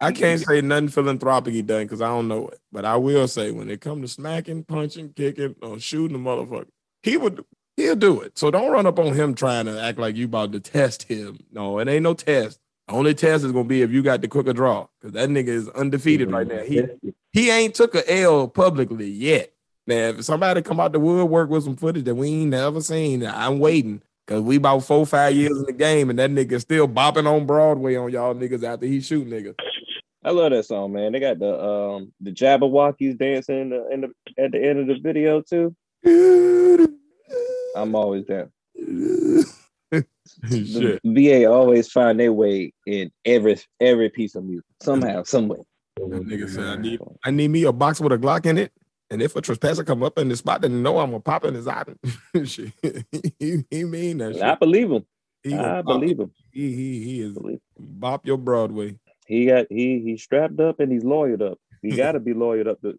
I 0.00 0.12
can't 0.12 0.40
say 0.40 0.60
nothing 0.60 0.88
philanthropic 0.88 1.54
he 1.54 1.62
done 1.62 1.84
because 1.84 2.00
I 2.00 2.08
don't 2.08 2.28
know 2.28 2.48
it. 2.48 2.60
But 2.70 2.84
I 2.84 2.96
will 2.96 3.26
say 3.26 3.50
when 3.50 3.68
it 3.68 3.80
come 3.80 4.00
to 4.02 4.08
smacking, 4.08 4.64
punching, 4.64 5.14
kicking, 5.14 5.56
or 5.60 5.80
shooting 5.80 6.16
a 6.16 6.20
motherfucker, 6.20 6.68
he 7.02 7.16
would 7.16 7.44
he'll 7.76 7.96
do 7.96 8.20
it. 8.20 8.38
So 8.38 8.50
don't 8.50 8.70
run 8.70 8.86
up 8.86 8.98
on 8.98 9.14
him 9.14 9.34
trying 9.34 9.66
to 9.66 9.80
act 9.80 9.98
like 9.98 10.16
you 10.16 10.26
about 10.26 10.52
to 10.52 10.60
test 10.60 11.04
him. 11.04 11.38
No, 11.52 11.78
it 11.78 11.88
ain't 11.88 12.02
no 12.02 12.14
test. 12.14 12.60
The 12.86 12.94
only 12.94 13.14
test 13.14 13.44
is 13.44 13.52
gonna 13.52 13.64
be 13.64 13.82
if 13.82 13.90
you 13.90 14.02
got 14.02 14.20
the 14.20 14.28
quicker 14.28 14.52
draw. 14.52 14.86
Because 15.00 15.12
that 15.14 15.28
nigga 15.28 15.48
is 15.48 15.68
undefeated 15.70 16.30
right 16.30 16.46
now. 16.46 16.62
He 16.62 16.82
he 17.32 17.50
ain't 17.50 17.74
took 17.74 17.94
a 17.94 18.20
L 18.20 18.48
publicly 18.48 19.08
yet. 19.08 19.52
Now, 19.86 20.08
if 20.08 20.24
somebody 20.24 20.60
come 20.60 20.80
out 20.80 20.92
the 20.92 21.00
woodwork 21.00 21.48
with 21.48 21.64
some 21.64 21.76
footage 21.76 22.04
that 22.04 22.14
we 22.14 22.28
ain't 22.28 22.50
never 22.50 22.80
seen, 22.82 23.24
I'm 23.26 23.58
waiting. 23.58 24.02
Cause 24.28 24.42
we 24.42 24.56
about 24.56 24.80
four, 24.80 25.06
five 25.06 25.34
years 25.34 25.56
in 25.56 25.64
the 25.64 25.72
game, 25.72 26.10
and 26.10 26.18
that 26.18 26.30
nigga 26.30 26.60
still 26.60 26.86
bopping 26.86 27.26
on 27.26 27.46
Broadway 27.46 27.96
on 27.96 28.12
y'all 28.12 28.34
niggas 28.34 28.62
after 28.62 28.84
he 28.84 29.00
shoot 29.00 29.26
niggas. 29.26 29.54
I 30.22 30.32
love 30.32 30.50
that 30.50 30.66
song, 30.66 30.92
man. 30.92 31.12
They 31.12 31.20
got 31.20 31.38
the 31.38 31.58
um 31.58 32.12
the 32.20 32.30
Jabbawockeez 32.30 33.18
dancing 33.18 33.58
in 33.58 33.70
the, 33.70 33.88
in 33.90 34.00
the 34.02 34.08
at 34.36 34.52
the 34.52 34.62
end 34.62 34.80
of 34.80 34.86
the 34.86 34.98
video 35.00 35.40
too. 35.40 35.74
I'm 37.74 37.94
always 37.94 38.24
down. 38.26 38.52
The 40.42 41.00
VA 41.04 41.50
always 41.50 41.90
find 41.90 42.20
their 42.20 42.34
way 42.34 42.74
in 42.86 43.10
every 43.24 43.56
every 43.80 44.10
piece 44.10 44.34
of 44.34 44.44
music 44.44 44.66
somehow, 44.80 45.22
some 45.22 45.48
way. 45.48 45.58
That 45.96 46.26
nigga 46.26 46.50
said 46.50 46.66
I 46.66 46.76
need 46.76 47.00
I 47.24 47.30
need 47.30 47.48
me 47.48 47.64
a 47.64 47.72
box 47.72 47.98
with 47.98 48.12
a 48.12 48.18
Glock 48.18 48.44
in 48.44 48.58
it. 48.58 48.72
And 49.10 49.22
if 49.22 49.36
a 49.36 49.40
trespasser 49.40 49.84
come 49.84 50.02
up 50.02 50.18
in 50.18 50.28
the 50.28 50.36
spot, 50.36 50.60
then 50.62 50.82
know 50.82 50.98
I'm 50.98 51.10
gonna 51.10 51.20
pop 51.20 51.44
in 51.44 51.54
his 51.54 51.66
eye. 51.66 51.84
he, 52.32 53.64
he 53.70 53.84
mean 53.84 54.18
that 54.18 54.34
shit. 54.34 54.42
I 54.42 54.54
believe 54.54 54.90
him. 54.90 55.06
He, 55.42 55.54
I 55.54 55.82
believe 55.82 56.18
him. 56.18 56.32
he 56.50 56.74
he 56.74 57.02
he 57.04 57.20
is 57.22 57.38
bop 57.78 58.26
your 58.26 58.36
Broadway. 58.36 58.98
He 59.26 59.46
got 59.46 59.66
he 59.70 60.00
he's 60.00 60.22
strapped 60.22 60.60
up 60.60 60.80
and 60.80 60.92
he's 60.92 61.04
lawyered 61.04 61.42
up. 61.42 61.58
He 61.80 61.90
got 61.96 62.12
to 62.12 62.20
be 62.20 62.34
lawyered 62.34 62.66
up 62.68 62.80
to 62.82 62.98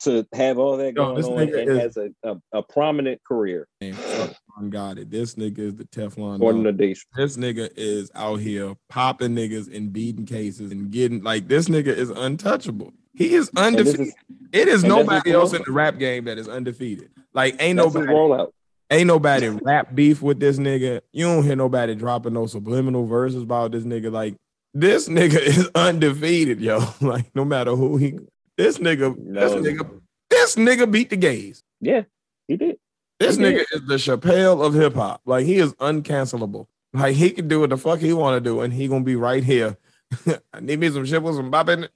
to 0.00 0.26
have 0.32 0.58
all 0.58 0.76
that 0.78 0.94
Yo, 0.94 1.04
going 1.04 1.16
this 1.16 1.26
on 1.26 1.32
nigga 1.36 1.60
and 1.60 1.70
is- 1.70 1.78
has 1.78 1.96
a, 1.96 2.10
a, 2.22 2.36
a 2.52 2.62
prominent 2.62 3.22
career 3.24 3.66
Teflon 3.82 4.70
got 4.70 4.98
it. 4.98 5.10
This 5.10 5.34
nigga 5.34 5.58
is 5.58 5.74
the 5.74 5.84
Teflon. 5.84 6.36
according 6.36 6.62
dog. 6.62 6.78
to 6.78 6.88
Dash. 6.88 7.06
This 7.16 7.36
nigga 7.36 7.70
is 7.76 8.10
out 8.14 8.40
here 8.40 8.74
popping 8.88 9.34
niggas 9.34 9.74
and 9.74 9.92
beating 9.92 10.26
cases 10.26 10.72
and 10.72 10.90
getting 10.90 11.22
like 11.22 11.48
this 11.48 11.68
nigga 11.68 11.88
is 11.88 12.10
untouchable. 12.10 12.92
He 13.14 13.34
is 13.34 13.50
undefeated. 13.56 14.00
is 14.08 14.14
It 14.52 14.68
is 14.68 14.84
nobody 14.84 15.32
else 15.32 15.52
in 15.52 15.62
the 15.64 15.72
rap 15.72 15.98
game 15.98 16.24
that 16.24 16.38
is 16.38 16.48
undefeated. 16.48 17.10
Like 17.32 17.56
ain't 17.60 17.76
nobody 17.76 18.06
rollout. 18.06 18.50
ain't 18.90 19.06
nobody 19.06 19.48
rap 19.48 19.94
beef 19.94 20.20
with 20.22 20.40
this 20.40 20.58
nigga. 20.58 21.00
You 21.12 21.26
don't 21.26 21.44
hear 21.44 21.56
nobody 21.56 21.94
dropping 21.94 22.32
no 22.34 22.46
subliminal 22.46 23.06
verses 23.06 23.42
about 23.42 23.72
this 23.72 23.84
nigga. 23.84 24.10
Like 24.12 24.34
this 24.72 25.08
nigga 25.08 25.38
is 25.40 25.70
undefeated, 25.74 26.60
yo. 26.60 26.80
Like 27.00 27.34
no 27.34 27.44
matter 27.44 27.74
who 27.76 27.96
he 27.96 28.18
this 28.56 28.78
nigga, 28.78 29.14
this 29.32 29.52
nigga, 29.52 30.00
this 30.30 30.56
nigga 30.56 30.90
beat 30.90 31.10
the 31.10 31.16
gays. 31.16 31.62
Yeah, 31.80 32.02
he 32.48 32.56
did. 32.56 32.78
This 33.20 33.36
He 33.36 33.42
nigga 33.42 33.58
did. 33.58 33.82
is 33.82 33.86
the 33.86 33.94
Chappelle 33.96 34.64
of 34.64 34.74
hip 34.74 34.94
hop. 34.94 35.20
Like 35.24 35.44
he 35.46 35.56
is 35.58 35.72
uncancelable. 35.74 36.66
Like 36.92 37.16
he 37.16 37.30
can 37.30 37.48
do 37.48 37.60
what 37.60 37.70
the 37.70 37.76
fuck 37.76 37.98
he 37.98 38.12
want 38.12 38.36
to 38.36 38.40
do, 38.40 38.60
and 38.60 38.72
he 38.72 38.86
gonna 38.88 39.04
be 39.04 39.16
right 39.16 39.42
here. 39.42 39.76
I 40.52 40.60
need 40.60 40.78
me 40.78 40.90
some 40.90 41.04
shit 41.04 41.22
with 41.22 41.34
some 41.36 41.50
bop 41.50 41.68
in 41.68 41.84
it. 41.84 41.90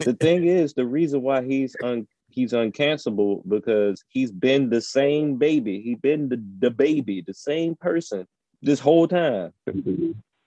The 0.00 0.14
thing 0.14 0.46
is, 0.46 0.74
the 0.74 0.86
reason 0.86 1.22
why 1.22 1.44
he's 1.44 1.76
un 1.82 2.06
he's 2.30 2.52
uncancelable 2.52 3.42
because 3.48 4.04
he's 4.08 4.30
been 4.30 4.70
the 4.70 4.80
same 4.80 5.36
baby. 5.36 5.80
He's 5.80 5.98
been 5.98 6.28
the, 6.28 6.36
DaBaby, 6.36 7.26
the 7.26 7.34
same 7.34 7.74
person 7.74 8.26
this 8.62 8.78
whole 8.80 9.08
time. 9.08 9.52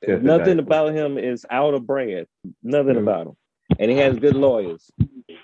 Nothing 0.08 0.60
a 0.60 0.62
about 0.62 0.94
him 0.94 1.18
is 1.18 1.46
out 1.50 1.74
of 1.74 1.86
brand. 1.86 2.28
Nothing 2.64 2.96
Mhm. 2.96 3.02
about 3.02 3.28
him. 3.28 3.34
And 3.80 3.92
he 3.92 3.98
has 3.98 4.20
good 4.20 4.36
lawyers. 4.36 4.90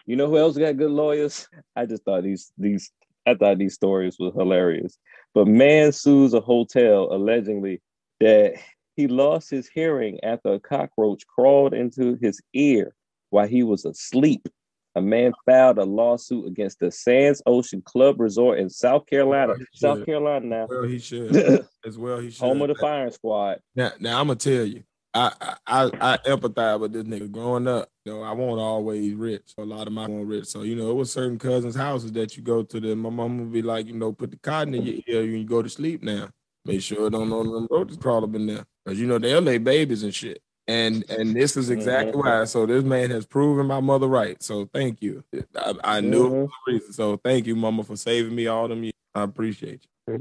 You 0.05 0.15
know 0.15 0.27
who 0.27 0.37
else 0.37 0.57
got 0.57 0.77
good 0.77 0.91
lawyers? 0.91 1.47
I 1.75 1.85
just 1.85 2.03
thought 2.03 2.23
these 2.23 2.51
these 2.57 2.91
I 3.25 3.33
thought 3.35 3.57
these 3.57 3.73
stories 3.73 4.17
were 4.19 4.31
hilarious. 4.31 4.97
But 5.33 5.47
man 5.47 5.91
sues 5.91 6.33
a 6.33 6.39
hotel 6.39 7.13
allegedly 7.13 7.81
that 8.21 8.53
he 8.95 9.07
lost 9.07 9.49
his 9.49 9.67
hearing 9.67 10.19
after 10.23 10.53
a 10.53 10.59
cockroach 10.59 11.27
crawled 11.27 11.73
into 11.73 12.15
his 12.21 12.41
ear 12.53 12.95
while 13.29 13.47
he 13.47 13.63
was 13.63 13.85
asleep. 13.85 14.47
A 14.95 15.01
man 15.01 15.31
filed 15.45 15.77
a 15.77 15.83
lawsuit 15.83 16.47
against 16.47 16.79
the 16.79 16.89
Sands 16.89 17.41
Ocean 17.45 17.83
Club 17.83 18.19
Resort 18.19 18.57
in 18.57 18.67
South 18.67 19.05
Carolina. 19.05 19.53
He 19.55 19.65
South. 19.75 20.03
Carolina 20.05 20.45
now. 20.45 20.67
Well, 20.67 20.83
he 20.83 20.97
should 20.97 21.35
as 21.85 21.99
well. 21.99 22.17
He 22.17 22.31
should. 22.31 22.39
Home 22.39 22.63
of 22.63 22.69
the 22.69 22.75
firing 22.75 23.11
squad. 23.11 23.59
Now, 23.75 23.91
now 23.99 24.19
I'm 24.19 24.25
gonna 24.25 24.39
tell 24.39 24.65
you, 24.65 24.81
I, 25.13 25.55
I 25.67 25.91
I 26.01 26.17
empathize 26.25 26.79
with 26.79 26.93
this 26.93 27.03
nigga. 27.03 27.29
Growing 27.29 27.67
up, 27.67 27.89
you 28.05 28.13
know, 28.13 28.23
I 28.23 28.31
won't 28.31 28.59
always 28.59 29.13
rich. 29.13 29.53
A 29.59 29.63
lot 29.63 29.85
of 29.85 29.93
my 29.93 30.07
weren't 30.07 30.27
rich, 30.27 30.45
so 30.47 30.63
you 30.63 30.75
know, 30.75 30.89
it 30.89 30.95
was 30.95 31.11
certain 31.11 31.37
cousins' 31.37 31.75
houses 31.75 32.11
that 32.13 32.35
you 32.35 32.41
go 32.41 32.63
to. 32.63 32.79
Then 32.79 32.97
my 32.97 33.11
mom 33.11 33.37
would 33.37 33.51
be 33.51 33.61
like, 33.61 33.85
you 33.85 33.93
know, 33.93 34.13
put 34.13 34.31
the 34.31 34.37
cotton 34.37 34.73
in 34.73 34.81
your 34.81 34.95
ear 35.07 35.21
when 35.21 35.37
you 35.41 35.45
go 35.45 35.61
to 35.61 35.69
sleep. 35.69 36.01
Now, 36.01 36.29
make 36.65 36.81
sure 36.81 37.09
don't 37.11 37.29
know 37.29 37.43
them 37.43 37.67
roaches 37.69 37.97
crawl 37.97 38.23
up 38.23 38.33
in 38.33 38.47
there, 38.47 38.65
because 38.83 38.99
you 38.99 39.05
know 39.05 39.19
they'll 39.19 39.41
lay 39.41 39.59
babies 39.59 40.01
and 40.01 40.13
shit. 40.13 40.41
And 40.69 41.09
and 41.09 41.33
this 41.35 41.55
is 41.55 41.69
exactly 41.69 42.11
Mhm. 42.13 42.25
why. 42.25 42.43
So 42.45 42.65
this 42.65 42.83
man 42.83 43.09
has 43.11 43.25
proven 43.25 43.67
my 43.67 43.79
mother 43.79 44.07
right. 44.07 44.41
So 44.43 44.65
thank 44.73 45.01
you. 45.01 45.23
I, 45.55 45.73
I 45.83 46.01
knew 46.01 46.25
it 46.25 46.29
was 46.41 46.49
the 46.65 46.71
reason. 46.73 46.93
So 46.93 47.17
thank 47.17 47.47
you, 47.47 47.55
mama, 47.55 47.83
for 47.83 47.95
saving 47.95 48.35
me 48.35 48.47
all 48.47 48.67
them 48.67 48.83
years. 48.83 48.93
I 49.15 49.23
appreciate 49.23 49.85
you. 50.07 50.19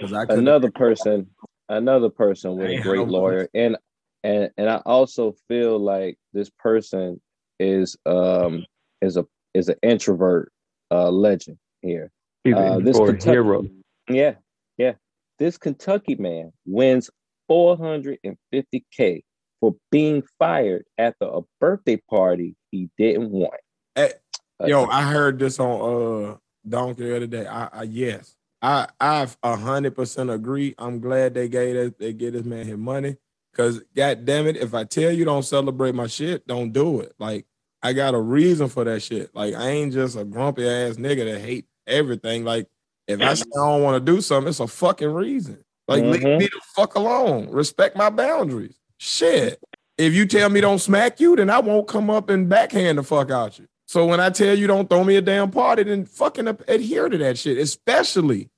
'Cause 0.00 0.12
I 0.12 0.26
couldn't- 0.26 0.40
another 0.46 0.70
person 0.70 1.28
another 1.68 2.10
person 2.10 2.56
with 2.56 2.70
a 2.70 2.80
great 2.82 3.06
lawyer 3.08 3.48
and 3.54 3.76
and 4.24 4.50
and 4.58 4.68
i 4.68 4.76
also 4.84 5.32
feel 5.48 5.78
like 5.78 6.18
this 6.32 6.50
person 6.58 7.18
is 7.60 7.96
um 8.04 8.66
is 9.00 9.16
a 9.16 9.24
is 9.54 9.68
an 9.68 9.76
introvert 9.82 10.52
uh 10.90 11.08
legend 11.10 11.56
here 11.80 12.10
Uh, 12.52 12.78
this 12.80 12.98
Kentucky- 12.98 13.30
hero. 13.30 13.64
yeah 14.10 14.34
yeah 14.76 14.92
this 15.38 15.56
kentucky 15.56 16.16
man 16.16 16.52
wins 16.66 17.08
450k 17.52 19.22
for 19.60 19.74
being 19.90 20.22
fired 20.38 20.84
after 20.98 21.26
a 21.26 21.40
birthday 21.60 21.96
party 22.08 22.56
he 22.70 22.88
didn't 22.96 23.30
want 23.30 23.60
Hey, 23.94 24.12
Uh, 24.58 24.66
Yo, 24.66 24.86
I 24.86 25.02
heard 25.02 25.38
this 25.38 25.60
on 25.60 26.32
uh 26.32 26.36
Donkey 26.66 27.04
the 27.04 27.16
other 27.16 27.26
day. 27.26 27.46
I, 27.46 27.68
I 27.72 27.82
yes, 27.82 28.36
I 28.62 28.86
I 29.00 29.26
a 29.42 29.56
hundred 29.56 29.94
percent 29.96 30.30
agree. 30.30 30.74
I'm 30.78 31.00
glad 31.00 31.34
they 31.34 31.48
gave 31.48 31.74
this, 31.74 31.92
they 31.98 32.12
get 32.12 32.32
this 32.32 32.44
man 32.44 32.66
his 32.66 32.78
money. 32.78 33.16
Cause 33.54 33.82
god 33.94 34.24
damn 34.24 34.46
it, 34.46 34.56
if 34.56 34.72
I 34.72 34.84
tell 34.84 35.10
you 35.10 35.24
don't 35.24 35.42
celebrate 35.42 35.94
my 35.94 36.06
shit, 36.06 36.46
don't 36.46 36.72
do 36.72 37.00
it. 37.00 37.12
Like 37.18 37.44
I 37.82 37.92
got 37.92 38.14
a 38.14 38.20
reason 38.20 38.68
for 38.68 38.84
that 38.84 39.00
shit. 39.02 39.34
Like 39.34 39.54
I 39.54 39.68
ain't 39.68 39.92
just 39.92 40.16
a 40.16 40.24
grumpy 40.24 40.66
ass 40.66 40.96
nigga 40.96 41.30
that 41.30 41.40
hate 41.40 41.66
everything. 41.86 42.44
Like 42.44 42.68
if 43.08 43.20
I 43.20 43.34
say 43.34 43.44
I 43.54 43.66
don't 43.66 43.82
want 43.82 44.04
to 44.04 44.12
do 44.12 44.20
something, 44.22 44.48
it's 44.48 44.60
a 44.60 44.68
fucking 44.68 45.12
reason. 45.12 45.62
Like 45.88 46.02
leave 46.04 46.22
Mhm. 46.22 46.38
me 46.38 46.46
the 46.46 46.60
fuck 46.76 46.94
alone. 46.94 47.48
Respect 47.50 47.96
my 47.96 48.10
boundaries. 48.10 48.74
Shit. 48.98 49.58
If 49.98 50.14
you 50.14 50.26
tell 50.26 50.48
me 50.48 50.60
don't 50.60 50.78
smack 50.78 51.20
you, 51.20 51.36
then 51.36 51.50
I 51.50 51.60
won't 51.60 51.86
come 51.88 52.08
up 52.10 52.30
and 52.30 52.48
backhand 52.48 52.98
the 52.98 53.02
fuck 53.02 53.30
out 53.30 53.58
you. 53.58 53.66
So 53.86 54.06
when 54.06 54.20
I 54.20 54.30
tell 54.30 54.56
you 54.56 54.66
don't 54.66 54.88
throw 54.88 55.04
me 55.04 55.16
a 55.16 55.20
damn 55.20 55.50
party, 55.50 55.82
then 55.82 56.06
fucking 56.06 56.48
adhere 56.48 57.08
to 57.08 57.18
that 57.18 57.36
shit, 57.36 57.58
especially 57.58 58.48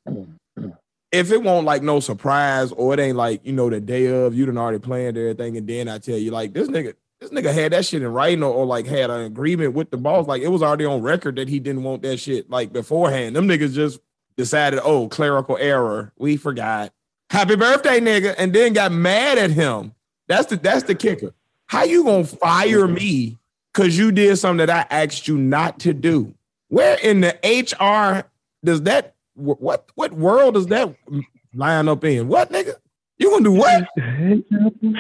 if 1.11 1.33
it 1.33 1.43
won't 1.43 1.67
like 1.67 1.83
no 1.83 1.99
surprise 2.01 2.73
or 2.73 2.95
it 2.95 3.01
ain't 3.01 3.17
like 3.17 3.41
you 3.45 3.53
know 3.53 3.69
the 3.71 3.81
day 3.81 4.07
of 4.07 4.35
you 4.35 4.47
done 4.47 4.59
already 4.59 4.79
planned 4.79 5.17
everything, 5.17 5.57
and 5.57 5.67
then 5.67 5.89
I 5.89 5.99
tell 5.99 6.17
you 6.19 6.31
like 6.31 6.53
this 6.53 6.69
nigga, 6.69 6.95
this 7.21 7.31
nigga 7.31 7.53
had 7.53 7.73
that 7.73 7.85
shit 7.85 8.03
in 8.03 8.09
writing 8.13 8.43
or, 8.45 8.53
or 8.53 8.67
like 8.67 8.87
had 8.87 9.11
an 9.11 9.23
agreement 9.23 9.75
with 9.75 9.91
the 9.91 9.97
boss, 9.97 10.27
like 10.29 10.43
it 10.43 10.49
was 10.49 10.63
already 10.63 10.85
on 10.85 11.03
record 11.03 11.37
that 11.37 11.49
he 11.49 11.59
didn't 11.59 11.83
want 11.83 12.03
that 12.03 12.19
shit 12.19 12.49
like 12.49 12.73
beforehand. 12.73 13.35
Them 13.35 13.49
niggas 13.49 13.73
just 13.75 13.99
decided, 14.37 14.81
oh, 14.85 15.09
clerical 15.09 15.57
error, 15.59 16.13
we 16.19 16.37
forgot. 16.37 16.93
Happy 17.35 17.57
birthday, 17.57 17.99
nigga, 17.99 18.33
and 18.39 18.53
then 18.53 18.73
got 18.75 18.93
mad 18.93 19.39
at 19.39 19.51
him. 19.51 19.93
That's 20.29 20.47
the 20.47 20.57
that's 20.57 20.85
the 20.85 20.95
kicker. 20.95 21.35
How 21.67 21.83
you 21.83 22.05
gonna 22.05 22.23
fire 22.23 22.87
me 22.87 23.39
because 23.73 23.99
you 23.99 24.13
did 24.13 24.37
something 24.37 24.65
that 24.65 24.71
I 24.71 24.87
asked 24.95 25.27
you 25.27 25.37
not 25.37 25.81
to 25.81 25.93
do? 25.93 26.33
Where 26.69 26.97
in 27.03 27.23
the 27.23 27.37
HR 27.43 28.31
does 28.65 28.83
that 28.83 29.17
what 29.35 29.91
what 29.97 30.13
world 30.13 30.55
does 30.55 30.69
that 30.69 30.95
line 31.53 31.89
up 31.89 32.05
in? 32.05 32.29
What 32.29 32.53
nigga? 32.53 32.75
You 33.19 33.31
gonna 33.31 33.43
do 33.43 33.51
what? 33.51 33.85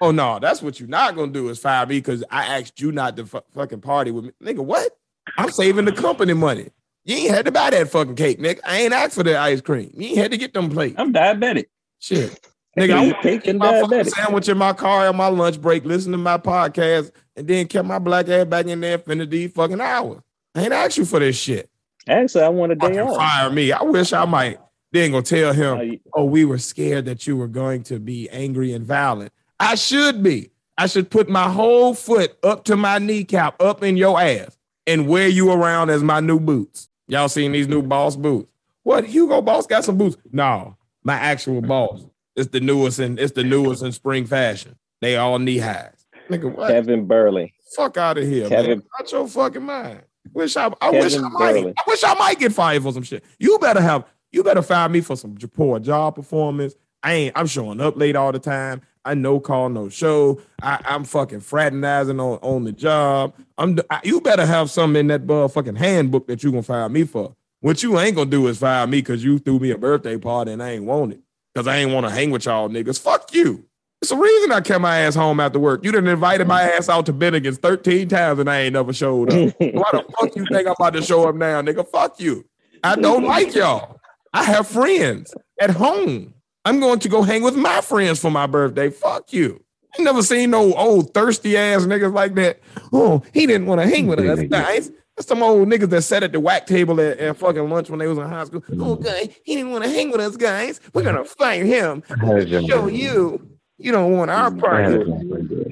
oh 0.00 0.10
no, 0.10 0.40
that's 0.40 0.62
what 0.62 0.80
you're 0.80 0.88
not 0.88 1.14
gonna 1.14 1.30
do 1.30 1.48
is 1.48 1.60
fire 1.60 1.86
me 1.86 1.98
because 1.98 2.24
I 2.28 2.58
asked 2.58 2.80
you 2.80 2.90
not 2.90 3.16
to 3.18 3.22
f- 3.22 3.44
fucking 3.54 3.82
party 3.82 4.10
with 4.10 4.24
me, 4.24 4.32
nigga. 4.42 4.64
What? 4.64 4.98
I'm 5.38 5.52
saving 5.52 5.84
the 5.84 5.92
company 5.92 6.32
money. 6.34 6.70
You 7.04 7.16
ain't 7.16 7.34
had 7.34 7.44
to 7.46 7.52
buy 7.52 7.70
that 7.70 7.90
fucking 7.90 8.14
cake, 8.14 8.38
nigga. 8.38 8.60
I 8.64 8.82
ain't 8.82 8.92
asked 8.92 9.14
for 9.14 9.24
the 9.24 9.36
ice 9.36 9.60
cream. 9.60 9.90
You 9.94 10.08
ain't 10.08 10.18
had 10.18 10.30
to 10.30 10.36
get 10.36 10.54
them 10.54 10.70
plates. 10.70 10.94
I'm 10.98 11.12
diabetic. 11.12 11.66
Shit. 11.98 12.38
Nigga, 12.78 12.94
I 12.94 13.06
want 13.06 13.44
to 13.44 13.54
my 13.54 13.80
fucking 13.80 14.04
sandwich 14.04 14.48
in 14.48 14.56
my 14.56 14.72
car 14.72 15.06
on 15.08 15.16
my 15.16 15.26
lunch 15.26 15.60
break, 15.60 15.84
listen 15.84 16.12
to 16.12 16.18
my 16.18 16.38
podcast, 16.38 17.10
and 17.36 17.46
then 17.46 17.66
kept 17.66 17.86
my 17.86 17.98
black 17.98 18.28
ass 18.28 18.46
back 18.46 18.66
in 18.66 18.80
there 18.80 18.98
for 18.98 19.14
these 19.14 19.52
fucking 19.52 19.80
hour. 19.80 20.22
I 20.54 20.62
ain't 20.62 20.72
asked 20.72 20.96
you 20.96 21.04
for 21.04 21.18
this 21.18 21.36
shit. 21.36 21.68
Actually, 22.08 22.44
I 22.44 22.48
want 22.48 22.72
a 22.72 22.76
day 22.76 22.98
off. 22.98 23.16
Fire 23.16 23.50
me. 23.50 23.72
I 23.72 23.82
wish 23.82 24.12
I 24.12 24.24
might. 24.24 24.58
Then 24.92 25.12
gonna 25.12 25.22
tell 25.22 25.52
him, 25.52 26.00
oh, 26.14 26.24
we 26.24 26.44
were 26.44 26.58
scared 26.58 27.06
that 27.06 27.26
you 27.26 27.36
were 27.36 27.48
going 27.48 27.82
to 27.84 27.98
be 27.98 28.28
angry 28.30 28.72
and 28.72 28.86
violent. 28.86 29.32
I 29.58 29.74
should 29.74 30.22
be. 30.22 30.50
I 30.78 30.86
should 30.86 31.10
put 31.10 31.28
my 31.28 31.50
whole 31.50 31.94
foot 31.94 32.36
up 32.42 32.64
to 32.64 32.76
my 32.76 32.98
kneecap, 32.98 33.60
up 33.60 33.82
in 33.82 33.96
your 33.96 34.20
ass, 34.20 34.56
and 34.86 35.08
wear 35.08 35.28
you 35.28 35.50
around 35.50 35.90
as 35.90 36.02
my 36.02 36.20
new 36.20 36.40
boots. 36.40 36.88
Y'all 37.12 37.28
seen 37.28 37.52
these 37.52 37.68
new 37.68 37.82
boss 37.82 38.16
boots? 38.16 38.50
What 38.84 39.04
Hugo 39.04 39.42
Boss 39.42 39.66
got 39.66 39.84
some 39.84 39.98
boots? 39.98 40.16
No, 40.32 40.78
my 41.04 41.12
actual 41.12 41.60
boss. 41.60 42.06
It's 42.36 42.48
the 42.48 42.58
newest 42.58 42.98
and 43.00 43.20
it's 43.20 43.32
the 43.32 43.44
newest 43.44 43.82
in 43.82 43.92
spring 43.92 44.24
fashion. 44.24 44.76
They 45.02 45.16
all 45.16 45.38
knee 45.38 45.58
highs. 45.58 46.06
Nigga, 46.30 46.50
what? 46.50 46.70
Kevin 46.70 47.06
Berling. 47.06 47.52
Fuck 47.76 47.98
out 47.98 48.16
of 48.16 48.26
here, 48.26 48.48
Kevin. 48.48 48.78
man. 48.78 48.82
Out 48.98 49.12
your 49.12 49.28
fucking 49.28 49.62
mind. 49.62 50.00
Wish 50.32 50.56
I, 50.56 50.72
I 50.80 50.88
wish 50.88 51.14
I 51.14 51.28
might. 51.28 51.74
I 51.76 51.82
wish 51.86 52.02
I 52.02 52.14
might 52.14 52.38
get 52.38 52.54
fired 52.54 52.82
for 52.82 52.92
some 52.92 53.02
shit. 53.02 53.22
You 53.38 53.58
better 53.58 53.82
have. 53.82 54.06
You 54.30 54.42
better 54.42 54.62
fire 54.62 54.88
me 54.88 55.02
for 55.02 55.14
some 55.14 55.36
poor 55.36 55.80
job 55.80 56.14
performance. 56.14 56.76
I 57.02 57.12
ain't. 57.12 57.36
I'm 57.36 57.46
showing 57.46 57.82
up 57.82 57.94
late 57.98 58.16
all 58.16 58.32
the 58.32 58.38
time. 58.38 58.80
I 59.04 59.14
no 59.14 59.40
call, 59.40 59.68
no 59.68 59.88
show. 59.88 60.40
I, 60.62 60.80
am 60.84 61.04
fucking 61.04 61.40
fraternizing 61.40 62.20
on, 62.20 62.38
on 62.40 62.64
the 62.64 62.72
job. 62.72 63.34
I'm. 63.58 63.78
I, 63.90 64.00
you 64.04 64.20
better 64.20 64.46
have 64.46 64.70
something 64.70 65.00
in 65.00 65.06
that 65.08 65.26
motherfucking 65.26 65.76
handbook 65.76 66.28
that 66.28 66.44
you 66.44 66.50
gonna 66.50 66.62
fire 66.62 66.88
me 66.88 67.04
for. 67.04 67.34
What 67.60 67.82
you 67.82 67.98
ain't 67.98 68.16
gonna 68.16 68.30
do 68.30 68.46
is 68.46 68.58
fire 68.58 68.86
me 68.86 68.98
because 68.98 69.24
you 69.24 69.38
threw 69.38 69.58
me 69.58 69.70
a 69.70 69.78
birthday 69.78 70.16
party 70.18 70.52
and 70.52 70.62
I 70.62 70.70
ain't 70.72 70.84
want 70.84 71.12
it. 71.12 71.20
Because 71.52 71.66
I 71.66 71.76
ain't 71.76 71.92
want 71.92 72.06
to 72.06 72.12
hang 72.12 72.30
with 72.30 72.46
y'all 72.46 72.68
niggas. 72.68 73.00
Fuck 73.00 73.34
you. 73.34 73.64
It's 74.00 74.10
the 74.10 74.16
reason 74.16 74.50
I 74.50 74.60
kept 74.60 74.80
my 74.80 74.98
ass 74.98 75.14
home 75.14 75.38
after 75.38 75.60
work. 75.60 75.84
You 75.84 75.92
done 75.92 76.08
invited 76.08 76.48
my 76.48 76.62
ass 76.62 76.88
out 76.88 77.06
to 77.06 77.12
Bennigan's 77.12 77.58
13 77.58 78.08
times 78.08 78.40
and 78.40 78.50
I 78.50 78.62
ain't 78.62 78.72
never 78.72 78.92
showed 78.92 79.32
up. 79.32 79.54
Why 79.60 79.90
the 79.92 80.04
fuck 80.18 80.34
you 80.34 80.44
think 80.46 80.66
I'm 80.66 80.74
about 80.76 80.94
to 80.94 81.02
show 81.02 81.28
up 81.28 81.36
now, 81.36 81.62
nigga? 81.62 81.86
Fuck 81.88 82.18
you. 82.18 82.44
I 82.82 82.96
don't 82.96 83.22
like 83.26 83.54
y'all. 83.54 84.00
I 84.32 84.42
have 84.42 84.66
friends 84.66 85.32
at 85.60 85.70
home. 85.70 86.34
I'm 86.64 86.80
going 86.80 87.00
to 87.00 87.08
go 87.08 87.22
hang 87.22 87.42
with 87.42 87.56
my 87.56 87.80
friends 87.80 88.20
for 88.20 88.30
my 88.30 88.46
birthday. 88.46 88.90
Fuck 88.90 89.32
you. 89.32 89.62
I 89.98 90.02
never 90.02 90.22
seen 90.22 90.50
no 90.50 90.72
old 90.74 91.12
thirsty 91.12 91.56
ass 91.56 91.82
niggas 91.82 92.14
like 92.14 92.34
that. 92.36 92.60
Oh, 92.92 93.22
he 93.34 93.46
didn't 93.46 93.66
want 93.66 93.80
to 93.80 93.86
hang 93.86 94.06
with 94.06 94.20
us. 94.20 94.38
Nice. 94.40 94.90
That's 95.16 95.28
some 95.28 95.42
old 95.42 95.68
niggas 95.68 95.90
that 95.90 96.02
sat 96.02 96.22
at 96.22 96.32
the 96.32 96.40
whack 96.40 96.66
table 96.66 96.98
at, 97.00 97.18
at 97.18 97.36
fucking 97.36 97.68
lunch 97.68 97.90
when 97.90 97.98
they 97.98 98.06
was 98.06 98.16
in 98.16 98.26
high 98.26 98.44
school. 98.44 98.64
Oh, 98.80 98.96
guy, 98.96 99.28
he 99.44 99.56
didn't 99.56 99.70
want 99.72 99.84
to 99.84 99.90
hang 99.90 100.10
with 100.10 100.20
us, 100.20 100.36
guys. 100.36 100.80
We're 100.94 101.02
gonna 101.02 101.24
fire 101.24 101.64
him. 101.64 102.02
Show 102.08 102.86
you. 102.88 103.48
You 103.76 103.92
don't 103.92 104.12
want 104.12 104.30
our 104.30 104.50
party. 104.50 105.04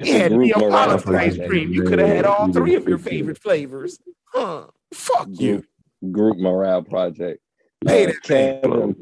You 0.03 0.13
had 0.13 0.33
Neapolitan 0.33 1.15
ice 1.15 1.37
cream. 1.47 1.71
You 1.73 1.83
could 1.83 1.97
have 1.97 2.09
had 2.09 2.25
all 2.25 2.51
three 2.51 2.75
of 2.75 2.87
your 2.87 2.97
favorite 2.99 3.39
flavors. 3.39 3.99
Huh? 4.25 4.67
Fuck 4.93 5.29
you. 5.31 5.63
Group 6.11 6.37
morale 6.37 6.83
project. 6.83 7.41
That 7.83 8.21
Kevin, 8.21 8.95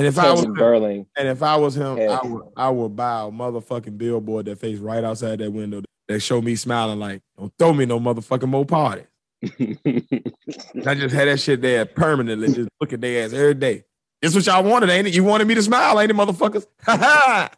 and 0.00 0.08
if 0.08 0.18
I 0.18 0.32
was 0.32 0.46
Berling, 0.46 1.06
and 1.16 1.28
if 1.28 1.42
I 1.42 1.56
was 1.56 1.76
him, 1.76 1.98
I 1.98 2.20
would 2.26 2.42
I 2.56 2.68
would 2.70 2.96
buy 2.96 3.22
a 3.22 3.30
motherfucking 3.30 3.98
billboard 3.98 4.46
that 4.46 4.58
faced 4.58 4.82
right 4.82 5.04
outside 5.04 5.38
that 5.40 5.52
window 5.52 5.82
that 6.08 6.20
show 6.20 6.40
me 6.40 6.56
smiling 6.56 6.98
like, 6.98 7.22
don't 7.38 7.52
throw 7.58 7.72
me 7.72 7.86
no 7.86 8.00
motherfucking 8.00 8.48
more 8.48 8.64
party. 8.64 9.04
I 9.44 10.94
just 10.94 11.14
had 11.14 11.28
that 11.28 11.40
shit 11.40 11.62
there 11.62 11.86
permanently, 11.86 12.52
just 12.52 12.68
look 12.80 12.92
at 12.92 13.00
their 13.00 13.24
ass 13.24 13.32
every 13.32 13.54
day. 13.54 13.84
This 14.20 14.34
what 14.34 14.46
y'all 14.46 14.64
wanted, 14.64 14.90
ain't 14.90 15.06
it? 15.06 15.14
You 15.14 15.24
wanted 15.24 15.46
me 15.46 15.54
to 15.54 15.62
smile, 15.62 15.98
ain't 16.00 16.10
it, 16.10 16.16
motherfuckers? 16.16 16.66
Ha 16.84 16.96
ha! 17.00 17.50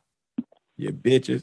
You 0.76 0.90
bitches. 0.90 1.42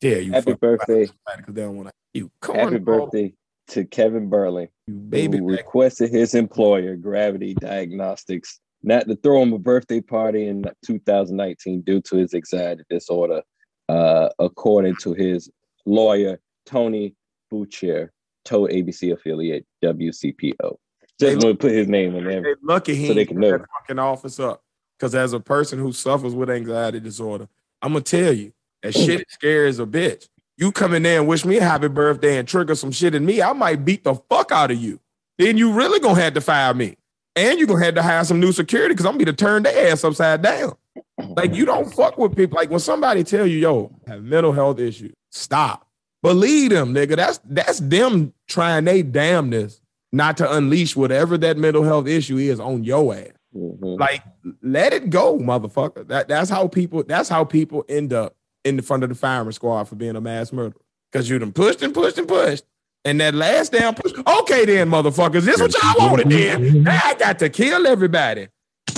Yeah, 0.00 0.16
you 0.16 0.32
happy 0.32 0.54
birthday. 0.54 1.06
Because 1.36 1.54
they 1.54 1.62
don't 1.62 1.76
want 1.76 1.88
to. 1.88 1.94
You 2.14 2.30
happy 2.42 2.78
birthday 2.78 3.34
to 3.68 3.84
Kevin 3.84 4.28
Berling, 4.30 4.68
you 4.86 4.94
baby 4.94 5.38
who 5.38 5.48
requested 5.48 6.10
his 6.10 6.34
employer, 6.34 6.96
Gravity 6.96 7.54
Diagnostics, 7.54 8.60
not 8.82 9.06
to 9.08 9.16
throw 9.16 9.42
him 9.42 9.52
a 9.52 9.58
birthday 9.58 10.00
party 10.00 10.46
in 10.46 10.64
2019 10.84 11.82
due 11.82 12.00
to 12.02 12.16
his 12.16 12.34
anxiety 12.34 12.82
disorder, 12.88 13.42
uh, 13.88 14.28
according 14.38 14.96
to 14.96 15.12
his 15.12 15.50
lawyer 15.86 16.40
Tony 16.66 17.14
Bucher 17.50 18.12
told 18.44 18.70
ABC 18.70 19.12
affiliate 19.12 19.66
WCPO. 19.84 20.76
Just 21.18 21.36
want 21.36 21.42
to 21.42 21.54
put 21.54 21.72
his 21.72 21.88
name 21.88 22.14
in 22.14 22.24
there. 22.24 22.56
Lucky 22.62 22.94
he 22.94 23.08
so 23.08 23.14
they 23.14 23.26
can 23.26 23.38
know. 23.38 23.62
fucking 23.80 23.98
office 23.98 24.40
up. 24.40 24.62
Because 24.98 25.14
as 25.14 25.32
a 25.32 25.40
person 25.40 25.78
who 25.78 25.92
suffers 25.92 26.34
with 26.34 26.50
anxiety 26.50 27.00
disorder, 27.00 27.48
I'm 27.82 27.92
gonna 27.92 28.04
tell 28.04 28.32
you 28.32 28.52
that 28.82 28.94
shit 28.94 29.26
scary 29.30 29.68
as 29.68 29.78
a 29.78 29.86
bitch. 29.86 30.28
You 30.56 30.72
come 30.72 30.94
in 30.94 31.02
there 31.02 31.18
and 31.20 31.28
wish 31.28 31.44
me 31.44 31.56
a 31.56 31.62
happy 31.62 31.88
birthday 31.88 32.38
and 32.38 32.46
trigger 32.46 32.74
some 32.74 32.92
shit 32.92 33.14
in 33.14 33.24
me, 33.24 33.40
I 33.40 33.52
might 33.52 33.84
beat 33.84 34.04
the 34.04 34.14
fuck 34.14 34.52
out 34.52 34.70
of 34.70 34.78
you. 34.78 35.00
Then 35.38 35.56
you 35.56 35.72
really 35.72 36.00
gonna 36.00 36.20
have 36.20 36.34
to 36.34 36.40
fire 36.40 36.74
me. 36.74 36.96
And 37.36 37.58
you're 37.58 37.68
gonna 37.68 37.84
have 37.84 37.94
to 37.94 38.02
hire 38.02 38.24
some 38.24 38.40
new 38.40 38.52
security 38.52 38.94
because 38.94 39.06
I'm 39.06 39.12
gonna 39.12 39.18
be 39.18 39.24
to 39.26 39.32
turn 39.32 39.62
their 39.62 39.92
ass 39.92 40.04
upside 40.04 40.42
down. 40.42 40.74
Like 41.18 41.54
you 41.54 41.64
don't 41.64 41.92
fuck 41.92 42.18
with 42.18 42.36
people. 42.36 42.56
Like 42.56 42.70
when 42.70 42.80
somebody 42.80 43.24
tell 43.24 43.46
you, 43.46 43.58
yo, 43.58 43.94
have 44.06 44.22
mental 44.22 44.52
health 44.52 44.78
issues, 44.78 45.12
stop. 45.30 45.86
Believe 46.22 46.70
them, 46.70 46.94
nigga. 46.94 47.16
That's 47.16 47.40
that's 47.44 47.80
them 47.80 48.34
trying 48.48 48.84
they 48.84 49.02
damnness 49.02 49.80
not 50.12 50.36
to 50.38 50.52
unleash 50.52 50.96
whatever 50.96 51.38
that 51.38 51.56
mental 51.56 51.84
health 51.84 52.06
issue 52.06 52.36
is 52.36 52.60
on 52.60 52.84
your 52.84 53.14
ass. 53.14 53.28
Mm-hmm. 53.56 54.00
Like, 54.00 54.22
let 54.62 54.92
it 54.92 55.10
go, 55.10 55.38
motherfucker. 55.38 56.06
That 56.08 56.28
that's 56.28 56.50
how 56.50 56.68
people 56.68 57.02
that's 57.04 57.28
how 57.28 57.44
people 57.44 57.84
end 57.88 58.12
up 58.12 58.36
in 58.64 58.76
the 58.76 58.82
front 58.82 59.02
of 59.02 59.08
the 59.08 59.14
firing 59.14 59.52
squad 59.52 59.84
for 59.84 59.96
being 59.96 60.16
a 60.16 60.20
mass 60.20 60.52
murderer. 60.52 60.80
Because 61.10 61.28
you 61.28 61.38
done 61.38 61.52
pushed 61.52 61.82
and 61.82 61.92
pushed 61.92 62.18
and 62.18 62.28
pushed. 62.28 62.64
And 63.04 63.20
that 63.20 63.34
last 63.34 63.72
damn 63.72 63.94
push. 63.94 64.12
Okay, 64.12 64.66
then, 64.66 64.90
motherfuckers. 64.90 65.42
This 65.42 65.58
what 65.58 65.72
y'all 65.72 66.10
wanted 66.10 66.28
then. 66.28 66.82
Now 66.82 67.00
I 67.02 67.14
got 67.14 67.38
to 67.38 67.48
kill 67.48 67.86
everybody. 67.86 68.48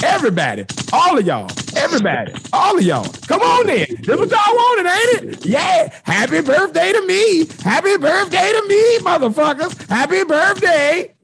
Everybody. 0.03 0.66
All 0.92 1.16
of 1.16 1.24
y'all. 1.24 1.48
Everybody. 1.76 2.34
All 2.53 2.76
of 2.76 2.82
y'all. 2.82 3.09
Come 3.28 3.40
on 3.42 3.66
then. 3.68 3.86
This 4.00 4.18
what 4.18 4.30
y'all 4.30 4.55
wanted, 4.55 4.90
ain't 4.90 5.34
it? 5.34 5.46
Yeah. 5.46 5.96
Happy 6.03 6.40
birthday 6.40 6.92
to 6.92 7.07
me. 7.07 7.46
Happy 7.62 7.96
birthday 7.96 8.50
to 8.53 8.66
me, 8.68 8.98
motherfuckers. 8.98 9.88
Happy 9.88 10.24
birthday. 10.24 11.14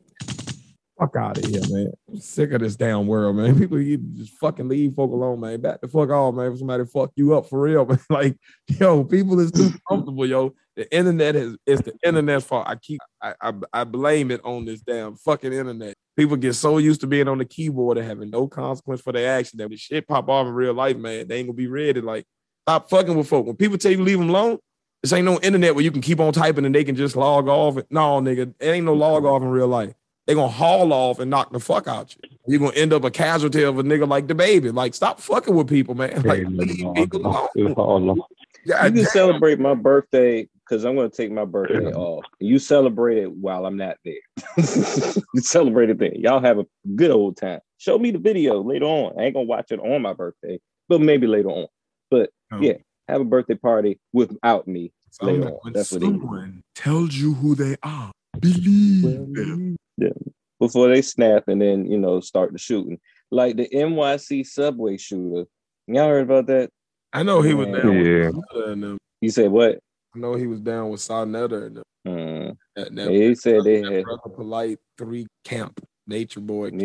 Fuck 0.99 1.15
out 1.17 1.39
of 1.39 1.45
here, 1.45 1.61
man. 1.71 1.93
I'm 2.09 2.19
sick 2.19 2.53
of 2.53 2.61
this 2.61 2.75
damn 2.75 3.07
world, 3.07 3.37
man. 3.37 3.57
People 3.59 3.81
you 3.81 3.99
just 3.99 4.33
fucking 4.35 4.69
leave 4.69 4.95
folk 4.95 5.13
alone, 5.13 5.41
man. 5.41 5.61
Back 5.61 5.81
the 5.81 5.89
fuck 5.89 6.11
off, 6.11 6.35
man. 6.35 6.51
For 6.53 6.59
somebody 6.59 6.85
fuck 6.87 7.11
you 7.15 7.37
up 7.37 7.49
for 7.49 7.61
real, 7.61 7.87
man. 7.89 8.01
Like, 8.11 8.37
yo, 8.67 9.05
people 9.05 9.39
is 9.39 9.53
too 9.53 9.71
comfortable, 9.89 10.27
yo. 10.27 10.55
The 10.79 10.97
internet 10.97 11.35
is 11.35 11.57
it's 11.67 11.83
the 11.83 11.93
internet's 12.05 12.45
fault. 12.45 12.69
I 12.69 12.77
keep 12.77 13.01
I, 13.21 13.35
I, 13.41 13.53
I 13.73 13.85
blame 13.85 14.31
it 14.31 14.41
on 14.45 14.65
this 14.65 14.81
damn 14.81 15.17
fucking 15.17 15.53
internet. 15.53 15.95
People 16.17 16.37
get 16.37 16.55
so 16.55 16.79
used 16.79 17.01
to 17.01 17.09
being 17.09 17.27
on 17.27 17.39
the 17.39 17.45
keyboard 17.45 17.99
and 17.99 18.07
having 18.07 18.31
no 18.31 18.47
consequence 18.47 19.01
for 19.01 19.13
their 19.13 19.37
action 19.39 19.59
that 19.59 19.69
when 19.69 19.77
shit 19.77 20.07
pop 20.07 20.29
off 20.29 20.47
in 20.47 20.53
real 20.53 20.75
life, 20.75 20.97
man, 20.97 21.27
they 21.27 21.39
ain't 21.39 21.49
gonna 21.49 21.57
be 21.57 21.67
ready. 21.67 22.01
Like, 22.01 22.27
stop 22.65 22.89
fucking 22.89 23.17
with 23.17 23.29
folk. 23.29 23.45
When 23.45 23.57
people 23.57 23.77
tell 23.77 23.91
you 23.91 24.05
leave 24.05 24.21
them 24.21 24.31
alone, 24.31 24.59
this 25.03 25.13
ain't 25.13 25.25
no 25.25 25.41
internet 25.41 25.75
where 25.75 25.83
you 25.83 25.91
can 25.91 26.01
keep 26.01 26.21
on 26.21 26.33
typing 26.33 26.65
and 26.65 26.73
they 26.73 26.85
can 26.85 26.95
just 26.95 27.17
log 27.17 27.49
off. 27.49 27.77
No, 27.91 28.21
nigga, 28.21 28.55
it 28.61 28.67
ain't 28.67 28.87
no 28.87 28.95
log 28.95 29.25
off 29.25 29.43
in 29.43 29.49
real 29.49 29.67
life 29.69 29.95
they're 30.29 30.37
gonna 30.37 30.49
haul 30.49 30.93
off 30.93 31.21
and 31.21 31.31
knock 31.31 31.51
the 31.53 31.59
fuck 31.59 31.89
out 31.89 32.15
you. 32.15 32.29
You're 32.47 32.61
gonna 32.61 32.77
end 32.77 32.93
up 32.93 33.03
a 33.03 33.11
casualty 33.11 33.63
of 33.63 33.79
a 33.79 33.83
nigga 33.83 34.07
like 34.07 34.27
DaBaby. 34.27 34.75
Like, 34.75 34.93
stop 34.93 35.21
fucking 35.21 35.55
with 35.55 35.69
people, 35.69 35.95
man. 35.95 36.23
Like, 36.29 36.45
leave 36.47 36.85
people 36.95 37.97
alone. 37.97 38.21
Yeah, 38.67 38.85
you 38.85 38.91
can 38.91 38.95
damn. 38.97 39.07
celebrate 39.07 39.59
my 39.59 39.73
birthday 39.73 40.47
because 40.69 40.85
I'm 40.85 40.97
gonna 40.97 41.09
take 41.09 41.31
my 41.31 41.45
birthday 41.45 41.93
off. 41.93 42.25
You 42.41 42.59
celebrate 42.59 43.19
it 43.19 43.31
while 43.33 43.67
I'm 43.67 43.77
not 43.77 43.97
there. 44.05 44.15
you 44.57 45.41
celebrate 45.41 45.91
it 45.91 45.99
then. 45.99 46.15
Y'all 46.17 46.41
have 46.41 46.59
a 46.59 46.67
good 46.95 47.11
old 47.11 47.37
time. 47.37 47.61
Show 47.79 47.99
me 47.99 48.11
the 48.11 48.19
video 48.19 48.63
later 48.63 48.85
on. 48.85 49.19
I 49.19 49.25
ain't 49.25 49.35
gonna 49.35 49.47
watch 49.47 49.71
it 49.71 49.81
on 49.81 50.03
my 50.03 50.13
birthday, 50.13 50.59
but 50.89 51.01
maybe 51.01 51.27
later 51.27 51.49
on. 51.49 51.67
But 52.11 52.31
oh. 52.53 52.61
yeah, 52.61 52.75
have 53.09 53.21
a 53.21 53.25
birthday 53.25 53.55
party 53.55 53.99
without 54.13 54.69
me 54.69 54.93
later 55.23 55.51
on. 55.51 55.73
That's 55.73 55.93
what 55.93 56.03
someone 56.03 56.63
tells 56.75 57.15
you 57.15 57.35
who 57.35 57.55
they 57.55 57.77
are. 57.83 58.13
Believe 58.39 59.35
them. 59.35 59.77
Yeah. 59.97 60.11
before 60.61 60.89
they 60.89 61.03
snap 61.03 61.45
and 61.49 61.61
then 61.61 61.91
you 61.91 61.99
know 61.99 62.21
start 62.21 62.53
the 62.53 62.59
shooting. 62.59 63.01
Like 63.31 63.57
the 63.57 63.69
NYC 63.69 64.47
subway 64.47 64.97
shooter. 64.97 65.45
Y'all 65.87 66.09
heard 66.09 66.31
about 66.31 66.47
that? 66.47 66.71
I 67.13 67.23
know 67.23 67.41
he 67.41 67.55
was 67.55 67.69
down 67.69 68.05
Yeah. 68.05 68.29
with 68.29 68.35
Sarnetta 68.35 68.73
and 68.73 68.83
them. 68.83 68.99
You 69.21 69.31
said 69.31 69.51
what? 69.51 69.81
I 70.19 70.21
know 70.21 70.35
he 70.35 70.49
was 70.49 70.61
down 70.61 70.91
with 70.91 71.01
Sarnetta 71.01 71.67
and 71.67 71.77
them. 71.77 71.85
Hmm. 72.05 72.51
That, 72.75 72.95
that, 72.97 73.11
He 73.11 73.35
said 73.37 73.63
they 73.63 73.83
that 73.83 73.93
had 73.93 74.35
polite 74.35 74.79
three 74.97 75.29
camp 75.45 75.81
nature 76.09 76.41
boy. 76.41 76.71
Camp. 76.71 76.83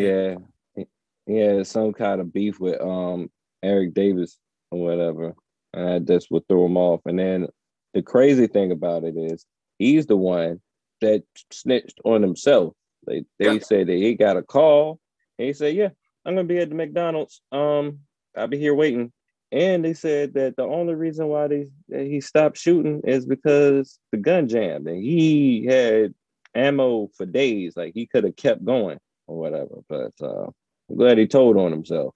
yeah, 0.77 0.83
yeah, 1.25 1.63
some 1.63 1.93
kind 1.93 2.21
of 2.21 2.31
beef 2.31 2.59
with 2.59 2.79
um 2.79 3.31
Eric 3.63 3.95
Davis 3.95 4.37
or 4.69 4.83
whatever, 4.83 5.33
and 5.73 5.87
that 5.87 6.13
just 6.13 6.29
would 6.29 6.47
throw 6.47 6.65
him 6.67 6.77
off. 6.77 7.01
And 7.05 7.17
then 7.17 7.47
the 7.95 8.03
crazy 8.03 8.45
thing 8.45 8.71
about 8.71 9.03
it 9.03 9.15
is 9.17 9.45
he's 9.79 10.05
the 10.05 10.17
one 10.17 10.61
that 11.01 11.23
snitched 11.51 11.99
on 12.05 12.21
himself. 12.21 12.73
They 13.07 13.25
they 13.39 13.53
Yeah. 13.53 13.59
said 13.59 13.87
that 13.87 13.97
he 13.97 14.13
got 14.13 14.37
a 14.37 14.43
call, 14.43 14.99
and 15.39 15.47
he 15.47 15.53
said, 15.53 15.75
"Yeah, 15.75 15.89
I'm 16.23 16.35
gonna 16.35 16.47
be 16.47 16.59
at 16.59 16.69
the 16.69 16.75
McDonald's. 16.75 17.41
Um, 17.51 18.01
I'll 18.37 18.47
be 18.47 18.59
here 18.59 18.75
waiting." 18.75 19.11
And 19.53 19.85
they 19.85 19.93
said 19.93 20.33
that 20.33 20.55
the 20.57 20.63
only 20.63 20.95
reason 20.95 21.27
why 21.27 21.47
they 21.47 21.67
that 21.89 22.07
he 22.07 22.19
stopped 22.21 22.57
shooting 22.57 23.01
is 23.05 23.25
because 23.27 23.99
the 24.11 24.17
gun 24.17 24.47
jammed, 24.49 24.87
and 24.87 25.01
he 25.01 25.65
had 25.67 26.15
ammo 26.55 27.09
for 27.15 27.27
days. 27.27 27.77
Like 27.77 27.93
he 27.93 28.07
could 28.07 28.23
have 28.23 28.35
kept 28.35 28.65
going 28.65 28.97
or 29.27 29.37
whatever. 29.37 29.75
But 29.87 30.13
uh, 30.21 30.47
I'm 30.89 30.97
glad 30.97 31.19
he 31.19 31.27
told 31.27 31.55
on 31.57 31.71
himself. 31.71 32.15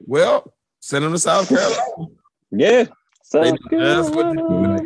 Well, 0.00 0.52
send 0.80 1.04
him 1.04 1.12
to 1.12 1.18
South 1.20 1.48
Carolina. 1.48 2.12
Yeah. 2.50 2.84
South 3.22 3.44
They- 3.70 3.78
that's 3.78 4.10
Carolina. 4.10 4.78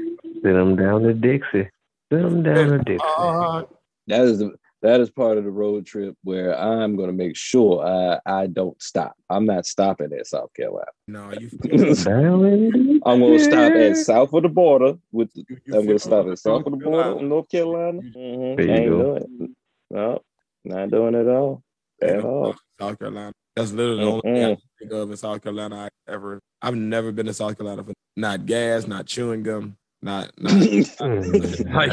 Send 0.42 0.56
them 0.56 0.76
down 0.76 1.02
to 1.04 1.14
Dixie. 1.14 1.70
Send 2.12 2.24
them 2.26 2.42
down 2.42 2.68
to 2.72 2.78
Dixie. 2.80 3.06
Uh, 3.16 3.62
That 4.08 4.20
is 4.26 4.38
the 4.40 4.52
that 4.84 5.00
is 5.00 5.10
part 5.10 5.38
of 5.38 5.44
the 5.44 5.50
road 5.50 5.86
trip 5.86 6.14
where 6.24 6.56
I'm 6.58 6.94
gonna 6.94 7.12
make 7.12 7.36
sure 7.36 7.84
I, 7.84 8.20
I 8.42 8.46
don't 8.46 8.80
stop. 8.82 9.14
I'm 9.30 9.46
not 9.46 9.64
stopping 9.66 10.12
at 10.12 10.26
South 10.26 10.52
Carolina. 10.54 10.90
no, 11.08 11.32
you. 11.32 11.48
Down. 11.50 13.00
I'm 13.06 13.20
gonna 13.20 13.38
stop 13.38 13.72
at 13.72 13.96
south 13.96 14.32
of 14.32 14.42
the 14.42 14.48
border 14.48 14.94
with 15.10 15.30
you- 15.34 15.44
you 15.66 15.76
I'm 15.78 15.86
gonna 15.86 15.98
stop 15.98 16.26
at 16.28 16.38
south 16.38 16.66
of 16.66 16.72
the 16.72 16.76
border 16.76 17.02
Carolina. 17.02 17.16
in 17.20 17.28
North 17.30 17.48
Carolina. 17.48 18.00
Mhm. 18.02 18.56
There 18.56 18.66
you 18.66 18.72
Ain't 18.72 18.90
go. 18.90 19.02
doing 19.18 19.26
it. 19.40 19.50
No, 19.90 20.20
not 20.64 20.90
doing 20.90 21.14
it 21.14 21.26
at 21.26 21.28
all. 21.28 21.62
At 22.02 22.24
all. 22.24 22.54
South 22.78 22.98
Carolina. 22.98 23.32
That's 23.56 23.72
literally 23.72 24.04
the 24.04 24.10
only 24.10 24.20
thing 24.22 24.44
I 24.44 24.56
think 24.78 24.92
of 24.92 25.10
in 25.10 25.16
South 25.16 25.40
Carolina 25.42 25.76
I 25.76 26.12
ever. 26.12 26.40
I've 26.60 26.74
never 26.76 27.10
been 27.12 27.26
to 27.26 27.32
South 27.34 27.56
Carolina 27.56 27.84
for 27.84 27.92
not 28.16 28.44
gas, 28.46 28.86
not 28.86 29.06
chewing 29.06 29.42
gum, 29.44 29.76
not, 30.02 30.30
not 30.38 30.52
Mm. 30.52 31.74
like 31.74 31.92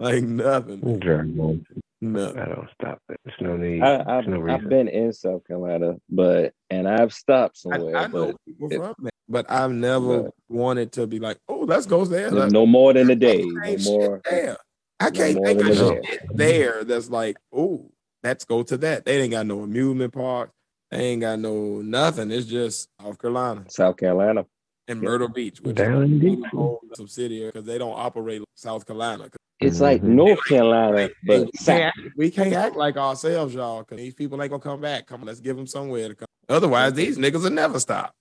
I 0.00 0.20
drive 0.20 0.20
for 0.20 0.26
nothing. 0.26 0.80
Like 0.80 0.84
nothing. 0.84 0.98
drive 1.00 1.40
on. 1.40 1.66
I 2.00 2.44
don't 2.46 2.68
stop 2.80 3.02
it. 3.08 3.20
There's 3.24 3.36
no 3.40 3.56
need. 3.56 3.82
I, 3.82 4.18
I've, 4.18 4.26
no 4.28 4.48
I've 4.48 4.68
been 4.68 4.86
in 4.88 5.12
South 5.12 5.44
Carolina, 5.46 5.96
but 6.08 6.52
and 6.70 6.86
I've 6.88 7.12
stopped 7.12 7.56
somewhere, 7.58 7.96
I 7.96 8.06
know 8.06 8.26
but 8.32 8.36
people 8.46 8.68
it- 8.72 8.76
from 8.76 8.94
there, 9.02 9.10
but 9.28 9.50
I've 9.50 9.72
never 9.72 10.22
But- 10.24 10.34
wanted 10.48 10.92
to 10.92 11.06
be 11.06 11.18
like, 11.18 11.38
oh, 11.48 11.60
let's 11.66 11.86
go 11.86 12.04
there. 12.04 12.30
there's 12.30 12.44
Like, 12.44 12.52
no 12.52 12.66
more 12.66 12.92
than 12.92 13.10
a 13.10 13.16
day. 13.16 13.42
No 13.44 13.76
more. 13.84 14.20
there. 14.30 14.56
I 15.00 15.10
can't 15.10 15.36
more 15.36 15.46
think 15.46 15.60
of 15.64 15.76
shit 15.76 16.20
there 16.34 16.82
that's 16.84 17.08
like, 17.10 17.36
oh, 17.52 17.90
let's 18.24 18.44
go 18.44 18.62
to 18.64 18.76
that. 18.78 19.04
They 19.04 19.20
ain't 19.20 19.30
got 19.32 19.46
no 19.46 19.60
amusement 19.60 20.12
park. 20.12 20.50
They 20.90 20.98
ain't 20.98 21.20
got 21.20 21.38
no 21.40 21.82
nothing. 21.82 22.30
It's 22.30 22.46
just 22.46 22.88
South 23.00 23.20
Carolina 23.20 23.64
South 23.68 23.96
Carolina. 23.96 24.44
And 24.88 25.02
Yeah. 25.02 25.08
Myrtle 25.08 25.28
Beach, 25.28 25.60
which 25.60 25.76
Down 25.76 26.02
in 26.02 26.22
is 26.38 26.42
a 26.44 26.48
whole 26.56 26.80
subsidiary 26.94 27.50
because 27.50 27.64
they 27.66 27.78
don't 27.78 27.96
operate 27.96 28.40
like 28.40 28.48
South 28.54 28.86
Carolina. 28.86 29.28
It's 29.60 29.80
like 29.80 30.02
Mhm. 30.02 30.08
North 30.10 30.38
Carolina, 30.48 30.96
Mm-hmm. 31.08 31.26
But 31.26 31.40
we, 31.46 31.50
South. 31.58 31.76
can't, 31.78 31.94
we 32.16 32.30
can't 32.30 32.52
act 32.54 32.76
like 32.76 32.96
ourselves, 32.96 33.54
y'all, 33.54 33.80
because 33.80 33.98
these 33.98 34.14
people 34.14 34.40
ain't 34.42 34.50
gonna 34.50 34.62
come 34.62 34.80
back. 34.80 35.06
Come 35.06 35.20
on, 35.22 35.26
let's 35.26 35.40
give 35.40 35.56
them 35.56 35.66
somewhere 35.66 36.08
to 36.08 36.14
come. 36.14 36.26
Otherwise, 36.48 36.94
these 36.94 37.18
niggas 37.18 37.42
will 37.42 37.50
never 37.50 37.78
stop. 37.80 38.14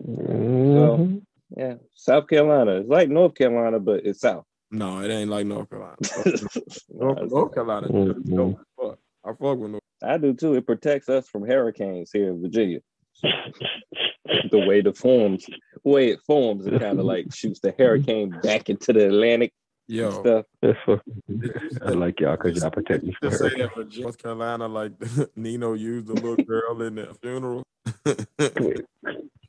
Mhm. 0.00 1.22
Yeah, 1.56 1.74
South 1.94 2.26
Carolina. 2.28 2.80
It's 2.80 2.88
like 2.88 3.08
North 3.08 3.34
Carolina, 3.34 3.78
but 3.78 4.04
it's 4.06 4.20
South. 4.20 4.44
No, 4.70 5.00
it 5.02 5.10
ain't 5.10 5.30
like 5.30 5.46
North 5.46 5.68
Carolina. 5.70 5.96
No, 6.90 7.12
North, 7.14 7.30
North 7.30 7.54
Carolina, 7.54 7.88
Mhm. 7.88 8.34
dope 8.36 8.60
fuck. 8.80 8.98
I 9.24 9.28
fuck 9.30 9.58
with 9.58 9.70
North. 9.72 9.82
I 10.02 10.18
do 10.18 10.32
too. 10.34 10.54
It 10.54 10.66
protects 10.66 11.08
us 11.08 11.28
from 11.28 11.46
hurricanes 11.46 12.10
here 12.12 12.30
in 12.30 12.40
Virginia. 12.42 12.80
The 13.22 14.58
way 14.66 14.80
the 14.80 14.92
forms, 14.92 15.46
way 15.84 16.10
it 16.10 16.20
forms, 16.26 16.66
it 16.66 16.80
kind 16.80 16.98
of 16.98 17.04
like 17.04 17.34
shoots 17.34 17.60
the 17.60 17.74
hurricane 17.78 18.30
back 18.42 18.68
into 18.68 18.92
the 18.92 19.06
Atlantic 19.06 19.52
and 19.88 19.96
Yo, 19.96 20.10
stuff. 20.20 20.46
That's 20.62 20.78
fucking. 20.86 21.22
did 21.28 21.42
you 21.42 21.78
I 21.84 21.90
like 21.90 22.20
y'all 22.20 22.36
because 22.36 22.60
y'all 22.60 22.70
protect 22.70 23.04
me 23.04 23.14
from 23.20 23.30
just 23.30 23.42
say 23.42 23.50
that 23.58 23.72
for 23.74 23.84
North 24.00 24.18
Carolina, 24.18 24.68
like 24.68 24.92
Nino 25.36 25.74
used 25.74 26.06
the 26.06 26.14
little 26.14 26.36
girl 26.36 26.82
in 26.82 26.96
the 26.96 27.14
funeral. 27.20 27.64
I 28.06 28.14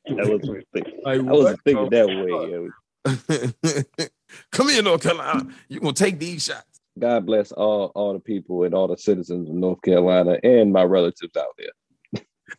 wasn't 0.08 0.68
thinking, 0.74 1.00
like, 1.06 1.20
I 1.20 1.22
wasn't 1.22 1.60
thinking 1.64 1.90
that 1.90 2.08
way. 3.98 4.10
Come 4.52 4.70
here, 4.70 4.82
North 4.82 5.04
Carolina. 5.04 5.48
You 5.68 5.80
gonna 5.80 5.94
take 5.94 6.20
these 6.20 6.46
shots? 6.46 6.80
God 7.00 7.26
bless 7.26 7.52
all 7.52 7.92
all 7.96 8.14
the 8.14 8.20
people 8.20 8.64
and 8.64 8.74
all 8.74 8.88
the 8.88 8.98
citizens 8.98 9.50
of 9.50 9.56
North 9.56 9.82
Carolina 9.82 10.38
and 10.44 10.72
my 10.72 10.84
relatives 10.84 11.36
out 11.38 11.48
there. 11.58 11.72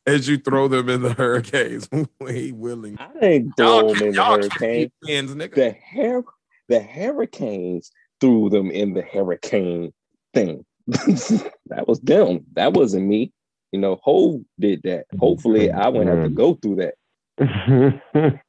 As 0.07 0.28
you 0.28 0.38
throw 0.38 0.68
them 0.68 0.88
in 0.88 1.03
the 1.03 1.12
hurricanes, 1.12 1.88
way 2.20 2.53
willing. 2.53 2.97
I 2.99 3.11
ain't 3.22 3.53
Y'all, 3.59 3.80
throw 3.80 3.95
them 3.95 4.03
in 4.03 4.11
the 4.11 4.16
y'all 4.16 4.36
hurricane. 4.36 4.90
keep 5.05 5.28
nigga. 5.28 5.55
The 5.55 5.70
hair, 5.70 6.22
the 6.68 6.80
hurricanes 6.80 7.90
threw 8.20 8.51
them 8.51 8.70
in 8.70 8.95
the 8.95 9.03
hurricane 9.03 9.92
thing. 10.32 10.64
that 10.86 11.84
was 11.86 12.01
them. 12.01 12.45
That 12.55 12.74
wasn't 12.74 13.07
me. 13.07 13.32
You 13.72 13.80
know, 13.80 13.99
Hove 14.03 14.42
did 14.61 14.82
that. 14.84 15.07
Hopefully, 15.18 15.68
mm-hmm. 15.68 15.80
I 15.80 15.88
wouldn't 15.88 16.16
have 16.16 16.24
to 16.24 16.30
go 16.30 16.55
through 16.55 16.76
that. 16.76 16.95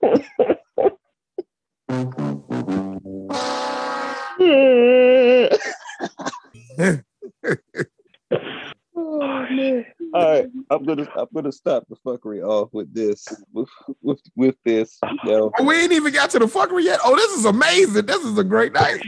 oh 8.96 9.48
man! 9.50 9.86
All 10.16 10.30
right, 10.30 10.48
I'm 10.70 10.86
gonna 10.86 11.08
I'm 11.18 11.28
gonna 11.34 11.52
stop 11.52 11.84
the 11.90 11.98
fuckery 11.98 12.42
off 12.42 12.70
with 12.72 12.94
this 12.94 13.28
with 13.52 13.68
with, 14.02 14.22
with 14.38 14.56
this. 14.64 14.98
You 15.04 15.30
know. 15.30 15.52
Oh, 15.60 15.66
we 15.66 15.76
ain't 15.76 15.92
even 15.92 16.14
got 16.14 16.30
to 16.30 16.40
the 16.40 16.46
fuckery 16.46 16.86
yet. 16.86 17.02
Oh, 17.04 17.18
this 17.18 17.32
is 17.32 17.44
amazing. 17.44 18.06
This 18.06 18.24
is 18.24 18.38
a 18.38 18.44
great 18.44 18.72
night. 18.72 19.02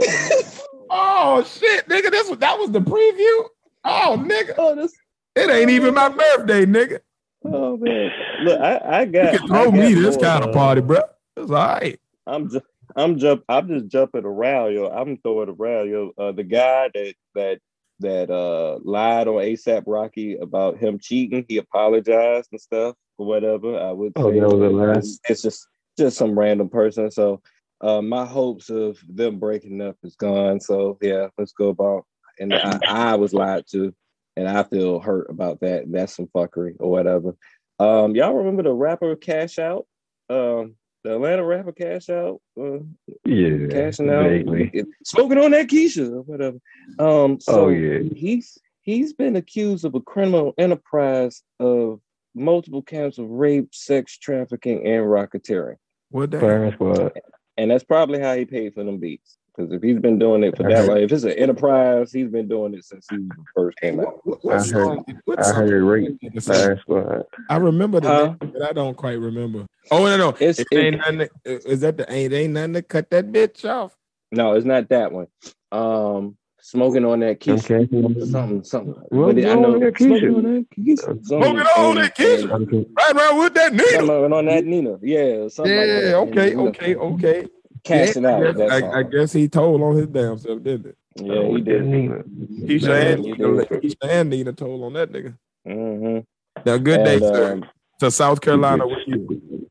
oh 0.90 1.44
shit, 1.44 1.88
nigga. 1.88 2.10
This 2.10 2.28
was 2.28 2.38
that 2.38 2.58
was 2.58 2.72
the 2.72 2.80
preview. 2.80 3.48
Oh, 3.84 4.18
nigga. 4.20 4.54
oh, 4.58 4.74
this, 4.74 4.92
It 5.36 5.48
ain't 5.50 5.70
even 5.70 5.94
my 5.94 6.08
birthday, 6.08 6.66
nigga. 6.66 6.98
oh 7.44 7.76
man! 7.76 8.10
Look, 8.42 8.60
I 8.60 8.80
I 8.82 9.04
got 9.04 9.32
You 9.32 9.38
can 9.38 9.52
I 9.52 9.62
throw 9.62 9.70
got 9.70 9.74
me 9.74 9.94
this 9.94 10.16
more, 10.16 10.24
kind 10.24 10.44
of 10.44 10.50
uh, 10.50 10.52
party, 10.52 10.80
bro. 10.80 11.00
It's 11.36 11.50
all 11.50 11.56
right. 11.56 12.00
I'm 12.26 12.50
just 12.50 12.64
I'm 12.96 13.18
jump 13.18 13.44
I'm 13.48 13.68
just 13.68 13.86
jumping 13.86 14.24
around, 14.24 14.74
yo. 14.74 14.88
I'm 14.88 15.16
throwing 15.18 15.48
around, 15.48 15.90
yo. 15.90 16.10
Uh, 16.18 16.32
the 16.32 16.42
guy 16.42 16.90
that 16.92 17.14
that 17.36 17.60
that 18.00 18.30
uh 18.30 18.78
lied 18.82 19.28
on 19.28 19.36
ASAP 19.36 19.84
Rocky 19.86 20.36
about 20.36 20.78
him 20.78 20.98
cheating, 20.98 21.44
he 21.48 21.58
apologized 21.58 22.48
and 22.52 22.60
stuff 22.60 22.96
or 23.18 23.26
whatever. 23.26 23.78
I 23.78 23.92
would 23.92 24.12
Oh, 24.16 24.30
say 24.30 24.40
that 24.40 24.48
was 24.48 24.60
a 24.60 24.68
lie? 24.68 24.98
it's, 24.98 25.20
it's 25.28 25.42
just 25.42 25.66
just 25.98 26.16
some 26.16 26.38
random 26.38 26.68
person. 26.68 27.10
So 27.10 27.40
uh 27.80 28.02
my 28.02 28.24
hopes 28.24 28.70
of 28.70 28.98
them 29.08 29.38
breaking 29.38 29.80
up 29.80 29.96
is 30.02 30.16
gone. 30.16 30.60
So 30.60 30.98
yeah, 31.00 31.28
let's 31.38 31.52
go 31.52 31.68
about 31.68 32.04
and 32.38 32.54
I, 32.54 32.80
I 32.86 33.14
was 33.16 33.32
lied 33.34 33.64
to 33.72 33.94
and 34.36 34.48
I 34.48 34.62
feel 34.62 35.00
hurt 35.00 35.28
about 35.30 35.60
that. 35.60 35.84
That's 35.90 36.16
some 36.16 36.26
fuckery 36.28 36.76
or 36.80 36.90
whatever. 36.90 37.36
Um 37.78 38.14
y'all 38.14 38.34
remember 38.34 38.62
the 38.62 38.72
rapper 38.72 39.14
Cash 39.16 39.58
Out? 39.58 39.86
Um 40.28 40.76
the 41.04 41.14
Atlanta 41.14 41.44
rapper 41.44 41.72
Cash 41.72 42.08
Out, 42.10 42.40
uh, 42.60 42.78
yeah, 43.24 43.66
cashing 43.70 44.10
out, 44.10 44.28
vaguely. 44.28 44.84
smoking 45.04 45.38
on 45.38 45.50
that 45.52 45.68
Keisha 45.68 46.10
or 46.12 46.22
whatever. 46.22 46.58
Um, 46.98 47.40
so 47.40 47.66
Oh, 47.66 47.68
yeah. 47.68 48.00
he's 48.14 48.58
he's 48.82 49.12
been 49.12 49.36
accused 49.36 49.84
of 49.84 49.94
a 49.94 50.00
criminal 50.00 50.52
enterprise 50.58 51.42
of 51.58 52.00
multiple 52.34 52.82
counts 52.82 53.18
of 53.18 53.28
rape, 53.28 53.74
sex 53.74 54.18
trafficking, 54.18 54.86
and 54.86 55.04
racketeering, 55.04 55.76
What 56.10 56.30
that? 56.32 56.40
Clarence 56.40 56.78
was. 56.78 57.10
and 57.56 57.70
that's 57.70 57.84
probably 57.84 58.20
how 58.20 58.34
he 58.36 58.44
paid 58.44 58.74
for 58.74 58.84
them 58.84 58.98
beats. 58.98 59.36
Because 59.56 59.72
if 59.72 59.82
he's 59.82 59.98
been 59.98 60.18
doing 60.18 60.44
it 60.44 60.56
for 60.56 60.62
that 60.64 60.72
heard- 60.72 60.88
long, 60.88 60.98
if 60.98 61.12
it's 61.12 61.24
an 61.24 61.32
enterprise, 61.32 62.12
he's 62.12 62.28
been 62.28 62.48
doing 62.48 62.72
it 62.74 62.84
since 62.84 63.06
he 63.10 63.18
first 63.54 63.76
came 63.78 64.00
out. 64.00 64.20
What, 64.24 64.44
what 64.44 64.54
I 64.54 64.58
heard- 64.58 64.66
song- 64.68 65.04
what 65.24 65.38
I 65.38 65.42
song 65.42 65.54
heard 65.56 65.70
did 65.70 65.82
rape. 65.82 66.18
that 66.34 66.42
say? 66.42 66.52
Clarence 66.54 66.80
was. 66.86 67.24
I 67.48 67.56
remember 67.56 68.00
the 68.00 68.08
Huh? 68.08 68.26
name, 68.26 68.52
but 68.52 68.62
I 68.62 68.72
don't 68.72 68.96
quite 68.96 69.18
remember. 69.18 69.66
Oh 69.90 70.04
no, 70.04 70.16
no, 70.16 70.34
It's 70.38 70.60
it 70.60 70.68
it- 70.70 70.78
ain't 70.78 70.96
nothing. 70.98 71.18
to- 71.44 71.68
Is 71.68 71.80
that 71.80 71.96
the 71.96 72.10
ain't 72.12 72.32
ain't 72.32 72.52
nothing 72.54 72.74
to 72.74 72.82
cut 72.82 73.10
that 73.10 73.32
bitch 73.32 73.68
off? 73.68 73.96
no, 74.32 74.52
it's 74.54 74.64
not 74.66 74.88
that 74.90 75.10
one. 75.12 75.26
Um, 75.72 76.36
smoking 76.60 77.04
on 77.04 77.20
that 77.20 77.40
Keisha. 77.40 77.82
Okay. 77.82 78.24
Something, 78.26 78.62
something. 78.62 78.94
Well, 79.10 79.28
But 79.28 79.38
it- 79.38 79.48
I 79.48 79.54
know 79.54 79.74
on 79.74 79.80
that 79.80 79.98
smoking 79.98 80.28
Keisha. 80.30 80.36
on 80.36 80.42
that 80.44 80.66
Keisha. 80.76 80.98
Something- 81.00 81.24
Smoking 81.24 81.58
on 81.58 81.94
that 81.96 82.16
Keisha. 82.16 82.86
Right 82.96 83.16
around 83.16 83.38
with 83.38 83.54
that 83.54 83.72
Nina, 83.72 83.88
Something 84.06 84.32
on 84.32 84.44
that 84.46 84.64
Nina. 84.64 84.98
Yeah, 85.02 85.48
something 85.48 85.74
Yeah, 85.74 85.80
like 85.80 85.88
that. 85.88 86.14
okay, 86.14 86.50
And, 86.52 86.60
you 86.60 86.68
okay, 86.68 86.94
okay. 86.96 87.46
Cashing 87.84 88.22
Yeah, 88.24 88.30
out. 88.30 88.42
I 88.42 88.52
That 88.52 88.56
guess. 88.56 88.82
I, 88.82 88.98
I 88.98 89.02
guess 89.02 89.32
he 89.32 89.48
told 89.48 89.82
on 89.82 89.96
his 89.96 90.06
damn 90.08 90.38
self, 90.38 90.62
didn't 90.62 90.86
it? 90.86 90.96
Yeah, 91.16 91.42
he 91.46 91.54
did. 91.56 91.64
Didn't 91.64 91.94
even. 92.04 92.66
Keisha 92.68 92.88
Man, 92.88 93.06
and 93.18 93.24
he 93.24 93.32
Nina. 93.32 93.64
Keisha 93.64 93.96
and 94.08 94.30
Nina 94.30 94.52
told 94.52 94.82
on 94.84 94.92
that 94.94 95.10
nigga. 95.12 95.36
hmm 95.66 96.18
Now, 96.64 96.76
good 96.78 97.04
day, 97.04 97.16
And, 97.16 97.24
sir. 97.24 97.52
um, 97.54 97.68
To 98.00 98.10
South 98.10 98.40
Carolina 98.40 98.86
with 98.86 99.00
you. 99.06 99.62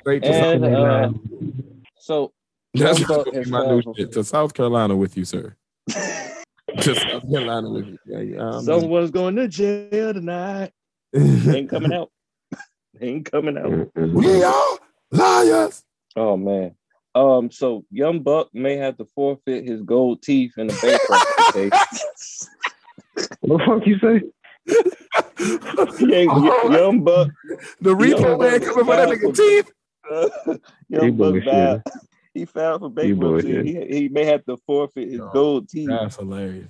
Straight 0.00 0.22
to 0.24 0.34
South 0.34 0.54
and 0.54 0.64
Carolina. 0.64 1.08
uh, 1.08 1.12
so 1.98 2.32
That's 2.74 3.04
gonna 3.04 3.30
be 3.30 3.50
my 3.50 3.64
new 3.68 3.82
shit. 3.96 4.12
To 4.12 4.24
South 4.24 4.54
Carolina 4.54 4.96
with 4.96 5.16
you, 5.16 5.24
sir. 5.24 5.54
To 6.82 6.94
South 6.94 7.28
Carolina 7.28 7.68
with 7.68 7.86
you. 7.88 7.98
Yeah, 8.06 8.20
yeah, 8.20 8.42
I'm- 8.52 8.62
someone's 8.62 9.10
going 9.10 9.34
to 9.36 9.48
jail 9.48 10.14
tonight. 10.14 10.70
Ain't 11.14 11.68
coming 11.68 11.92
out. 11.92 12.10
Ain't 13.00 13.28
coming 13.30 13.58
out. 13.58 13.90
We 13.96 14.44
are 14.44 14.78
liars. 15.10 15.82
Oh 16.14 16.36
man. 16.36 16.76
Um. 17.14 17.50
So 17.50 17.84
Young 17.90 18.22
Buck 18.22 18.48
may 18.54 18.76
have 18.76 18.96
to 18.98 19.04
forfeit 19.14 19.66
his 19.66 19.82
gold 19.82 20.22
teeth 20.22 20.52
in 20.58 20.68
the 20.68 20.78
bankruptcy 20.80 21.70
case. 21.70 22.48
What 23.40 23.58
the 23.58 23.64
fuck 23.66 23.86
you 23.86 23.98
say? 23.98 24.22
Yeah, 26.00 26.26
Oh, 26.28 26.70
Young 26.70 27.02
Buck. 27.02 27.28
the 27.80 27.94
repo 27.94 28.38
man 28.38 28.60
coming 28.60 28.84
for 28.84 28.96
that 28.96 29.08
nigga 29.08 29.20
for- 29.20 29.32
teeth. 29.32 29.72
Young 30.88 31.04
You 31.06 31.12
Buck 31.12 31.32
bullshit. 31.32 31.44
filed. 31.50 31.82
He 32.34 32.44
filed 32.44 32.80
for 32.82 32.90
bankruptcy. 32.90 33.52
bullshit. 33.52 33.66
He, 33.66 33.98
he 34.02 34.08
may 34.08 34.24
have 34.26 34.44
to 34.44 34.56
forfeit 34.66 35.10
his 35.10 35.20
Oh, 35.20 35.30
gold 35.32 35.68
teeth 35.68 35.88
That's 35.88 36.16
hilarious. 36.16 36.68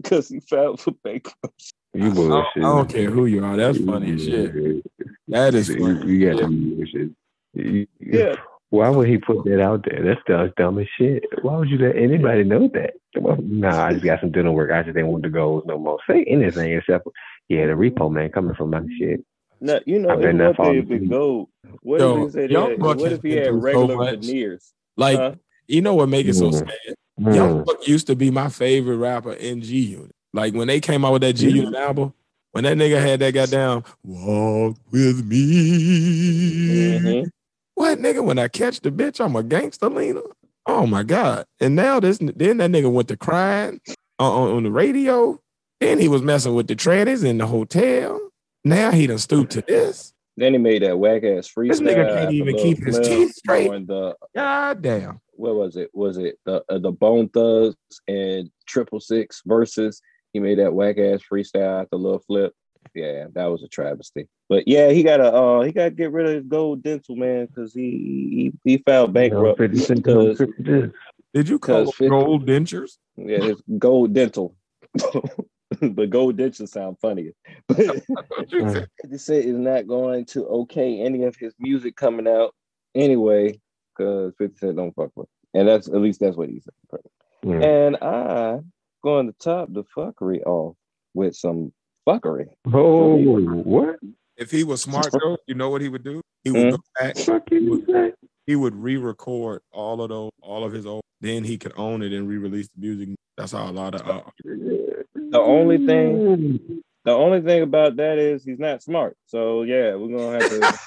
because 0.00 0.28
he 0.28 0.40
filed 0.40 0.80
for 0.80 0.92
bankruptcy. 1.04 1.72
You 1.94 2.10
I 2.10 2.14
bullshit. 2.14 2.56
I 2.58 2.60
don't 2.60 2.88
care 2.88 3.10
who 3.10 3.26
you 3.26 3.44
are. 3.44 3.56
That's 3.56 3.78
funny 3.84 4.12
as 4.12 4.24
shit. 4.24 4.84
That 5.28 5.54
is 5.54 5.68
funny. 5.68 6.06
you 6.12 6.30
got 6.30 6.40
some 6.40 6.74
bullshit. 6.76 7.10
You- 7.54 7.86
Yeah. 8.00 8.36
Why 8.70 8.90
would 8.90 9.08
he 9.08 9.16
put 9.16 9.44
that 9.44 9.62
out 9.62 9.84
there? 9.88 10.02
That's 10.04 10.20
stuff's 10.22 10.52
dumb 10.58 10.78
as 10.78 10.86
shit. 10.98 11.24
Why 11.42 11.56
would 11.56 11.70
you 11.70 11.78
let 11.78 11.96
anybody 11.96 12.44
know 12.44 12.68
that? 12.74 12.94
Well, 13.18 13.38
nah, 13.40 13.86
I 13.86 13.92
just 13.94 14.04
got 14.04 14.20
some 14.20 14.30
dental 14.30 14.54
work. 14.54 14.70
I 14.70 14.82
just 14.82 14.94
didn't 14.94 15.08
want 15.10 15.22
the 15.22 15.30
goals 15.30 15.64
no 15.66 15.78
more. 15.78 15.98
Say 16.08 16.24
anything 16.24 16.72
except, 16.72 17.08
yeah, 17.48 17.66
the 17.66 17.72
repo 17.72 18.12
man 18.12 18.30
coming 18.30 18.54
from 18.54 18.70
my 18.70 18.82
shit. 18.98 19.24
No, 19.60 19.80
you 19.86 19.98
know, 19.98 20.10
I 20.10 20.16
bet 20.16 20.24
it's 20.26 20.34
not 20.38 20.58
one 20.58 20.66
thing 20.76 20.86
falling 20.86 21.02
if 21.02 21.02
it 21.02 21.08
gold. 21.10 21.48
What 21.82 22.00
Yo, 22.00 22.16
if 22.26 22.26
he 22.26 22.32
said 22.32 22.50
that? 22.50 22.78
What 22.78 23.12
if 23.12 23.22
he 23.22 23.32
had 23.32 23.46
through 23.46 23.56
so 23.58 23.62
regular 23.62 24.04
veneers? 24.16 24.72
Like, 24.96 25.18
Huh? 25.18 25.34
you 25.66 25.80
know 25.80 25.94
what 25.94 26.08
make 26.10 26.26
it 26.26 26.34
so 26.34 26.50
Mm. 26.50 26.58
sad? 26.58 26.94
Young 27.34 27.60
Mm. 27.60 27.64
Buck 27.64 27.88
used 27.88 28.06
to 28.08 28.14
be 28.14 28.30
my 28.30 28.48
favorite 28.48 28.98
rapper 28.98 29.32
in 29.32 29.62
G 29.62 29.78
Unit. 29.80 30.12
Like 30.34 30.54
when 30.54 30.68
they 30.68 30.78
came 30.78 31.04
out 31.04 31.14
with 31.14 31.22
that 31.22 31.32
G 31.32 31.48
Unit 31.50 31.74
album, 31.74 32.12
when 32.52 32.64
that 32.64 32.76
nigga 32.76 33.00
had 33.00 33.18
that 33.20 33.32
goddamn 33.34 33.82
walk 34.04 34.76
with 34.92 35.24
me. 35.26 36.98
Mhm. 36.98 37.30
What 37.78 38.00
nigga? 38.00 38.24
When 38.24 38.40
I 38.40 38.48
catch 38.48 38.80
the 38.80 38.90
bitch, 38.90 39.24
I'm 39.24 39.36
a 39.36 39.42
gangster 39.44 39.88
leaner. 39.88 40.22
Oh 40.66 40.84
my 40.84 41.04
god! 41.04 41.46
And 41.60 41.76
now 41.76 42.00
this, 42.00 42.18
then 42.18 42.56
that 42.56 42.72
nigga 42.72 42.90
went 42.90 43.06
to 43.06 43.16
crying 43.16 43.80
on, 44.18 44.50
on, 44.50 44.62
the 44.64 44.70
radio. 44.72 45.38
Then 45.78 46.00
he 46.00 46.08
was 46.08 46.20
messing 46.20 46.56
with 46.56 46.66
the 46.66 46.74
trannies 46.74 47.24
in 47.24 47.38
the 47.38 47.46
hotel. 47.46 48.20
Now 48.64 48.90
he 48.90 49.06
done 49.06 49.18
stooped 49.18 49.52
to 49.52 49.62
this. 49.62 50.12
Then 50.36 50.54
he 50.54 50.58
made 50.58 50.82
that 50.82 50.98
whack 50.98 51.22
ass 51.22 51.48
freestyle. 51.48 51.68
This 51.68 51.80
nigga 51.80 52.14
can't 52.16 52.32
even 52.32 52.56
keep 52.56 52.84
his 52.84 52.98
teeth 52.98 53.34
straight. 53.36 53.68
The 53.86 54.16
God 54.34 54.82
damn. 54.82 55.20
what 55.36 55.54
was 55.54 55.76
it? 55.76 55.90
Was 55.94 56.18
it 56.18 56.36
the 56.44 56.64
uh, 56.68 56.78
the 56.78 56.90
Bone 56.90 57.28
Thugs 57.28 57.76
and 58.08 58.50
Triple 58.66 58.98
Six 58.98 59.40
versus? 59.46 60.02
He 60.32 60.40
made 60.40 60.58
that 60.58 60.74
whack 60.74 60.98
ass 60.98 61.20
freestyle 61.30 61.82
after 61.82 61.96
Lil 61.96 62.18
Flip. 62.18 62.52
Yeah, 62.98 63.26
that 63.32 63.46
was 63.46 63.62
a 63.62 63.68
travesty. 63.68 64.26
But 64.48 64.66
yeah, 64.66 64.90
he 64.90 65.02
gotta 65.02 65.32
uh 65.32 65.62
he 65.62 65.72
gotta 65.72 65.90
get 65.90 66.10
rid 66.10 66.26
of 66.26 66.34
his 66.34 66.44
gold 66.46 66.82
dental 66.82 67.14
man 67.16 67.46
because 67.46 67.72
he, 67.72 68.52
he 68.64 68.72
he 68.76 68.78
filed 68.78 69.12
bankrupt. 69.12 69.58
50 69.58 69.78
Cent 69.78 70.02
don't 70.04 70.38
because. 70.38 70.90
Did 71.34 71.48
you 71.48 71.58
call 71.58 71.84
them 71.84 71.92
50 71.92 72.08
gold 72.08 72.46
dentures? 72.46 72.96
yeah, 73.16 73.38
his 73.38 73.62
gold 73.78 74.14
dental. 74.14 74.56
but 75.80 76.10
gold 76.10 76.36
dental 76.36 76.66
sound 76.66 76.96
funnier. 77.00 77.32
But 77.68 77.78
What 78.08 78.52
you. 78.52 78.86
50 79.02 79.18
Cent 79.18 79.44
is 79.44 79.58
not 79.58 79.86
going 79.86 80.24
to 80.26 80.46
okay 80.46 81.00
any 81.00 81.22
of 81.24 81.36
his 81.36 81.54
music 81.58 81.96
coming 81.96 82.26
out 82.26 82.54
anyway, 82.94 83.60
because 83.96 84.32
50 84.38 84.58
Cent 84.58 84.76
don't 84.76 84.94
fuck 84.94 85.10
with. 85.14 85.26
him. 85.26 85.60
And 85.60 85.68
that's 85.68 85.88
at 85.88 85.94
least 86.00 86.20
that's 86.20 86.36
what 86.36 86.48
he 86.48 86.60
said. 86.60 87.00
Mm. 87.44 87.64
And 87.64 87.96
I 88.02 88.58
going 89.02 89.26
to 89.26 89.32
top 89.38 89.72
the 89.72 89.84
fuckery 89.84 90.42
off 90.44 90.76
with 91.14 91.36
some 91.36 91.72
fuckery. 92.08 92.46
Oh, 92.72 93.16
what? 93.62 93.96
If 94.36 94.50
he 94.50 94.64
was 94.64 94.82
smart 94.82 95.12
though, 95.12 95.36
you 95.46 95.54
know 95.54 95.68
what 95.68 95.82
he 95.82 95.88
would 95.88 96.04
do? 96.04 96.20
He 96.44 96.50
would 96.52 96.62
Hmm? 96.64 96.70
go 96.70 96.78
back. 97.00 97.16
Fuck 97.16 97.50
you 97.50 97.84
say? 97.86 98.12
He 98.46 98.56
would 98.56 98.74
re-record 98.74 99.60
all 99.72 100.00
of 100.00 100.08
those, 100.08 100.30
all 100.40 100.64
of 100.64 100.72
his 100.72 100.86
old. 100.86 101.02
Then 101.20 101.44
he 101.44 101.58
could 101.58 101.72
own 101.76 102.02
it 102.02 102.12
and 102.12 102.28
re-release 102.28 102.68
the 102.74 102.80
music. 102.80 103.14
That's 103.36 103.52
how 103.52 103.68
a 103.68 103.72
lot 103.72 103.94
of 103.94 104.08
uh, 104.08 104.22
The 104.44 105.40
only 105.40 105.84
thing 105.84 106.82
the 107.04 107.12
only 107.12 107.40
thing 107.40 107.62
about 107.62 107.96
that 107.96 108.18
is 108.18 108.44
he's 108.44 108.58
not 108.58 108.82
smart. 108.82 109.16
So 109.26 109.62
yeah, 109.64 109.94
we're 109.96 110.16
gonna 110.16 110.38
have 110.38 110.48
to 110.48 110.78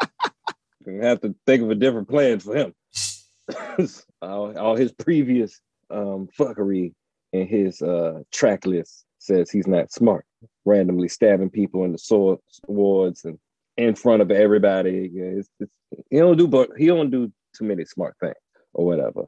gonna 0.84 1.06
have 1.06 1.20
to 1.20 1.34
think 1.46 1.62
of 1.62 1.70
a 1.70 1.74
different 1.74 2.08
plan 2.08 2.40
for 2.40 2.56
him. 2.56 2.74
all, 4.22 4.58
all 4.58 4.76
his 4.76 4.92
previous 4.92 5.60
um 5.90 6.28
fuckery 6.38 6.92
and 7.32 7.48
his 7.48 7.80
uh 7.82 8.22
track 8.32 8.66
list 8.66 9.04
says 9.28 9.50
he's 9.50 9.68
not 9.68 9.92
smart, 9.92 10.26
randomly 10.66 11.08
stabbing 11.08 11.50
people 11.50 11.84
in 11.84 11.92
the 11.92 11.98
sword 11.98 12.40
swords 12.66 13.24
and 13.26 13.38
in 13.78 13.94
front 13.94 14.22
of 14.22 14.32
everybody. 14.32 15.10
It's, 15.14 15.48
it's, 15.60 15.72
he 16.10 16.18
don't 16.18 16.38
do 16.38 16.48
but 16.48 16.70
he 16.78 16.88
don't 16.88 17.10
do 17.10 17.32
too 17.56 17.66
many 17.66 17.84
smart 17.86 18.16
things 18.20 18.34
or 18.74 18.86
whatever. 18.86 19.26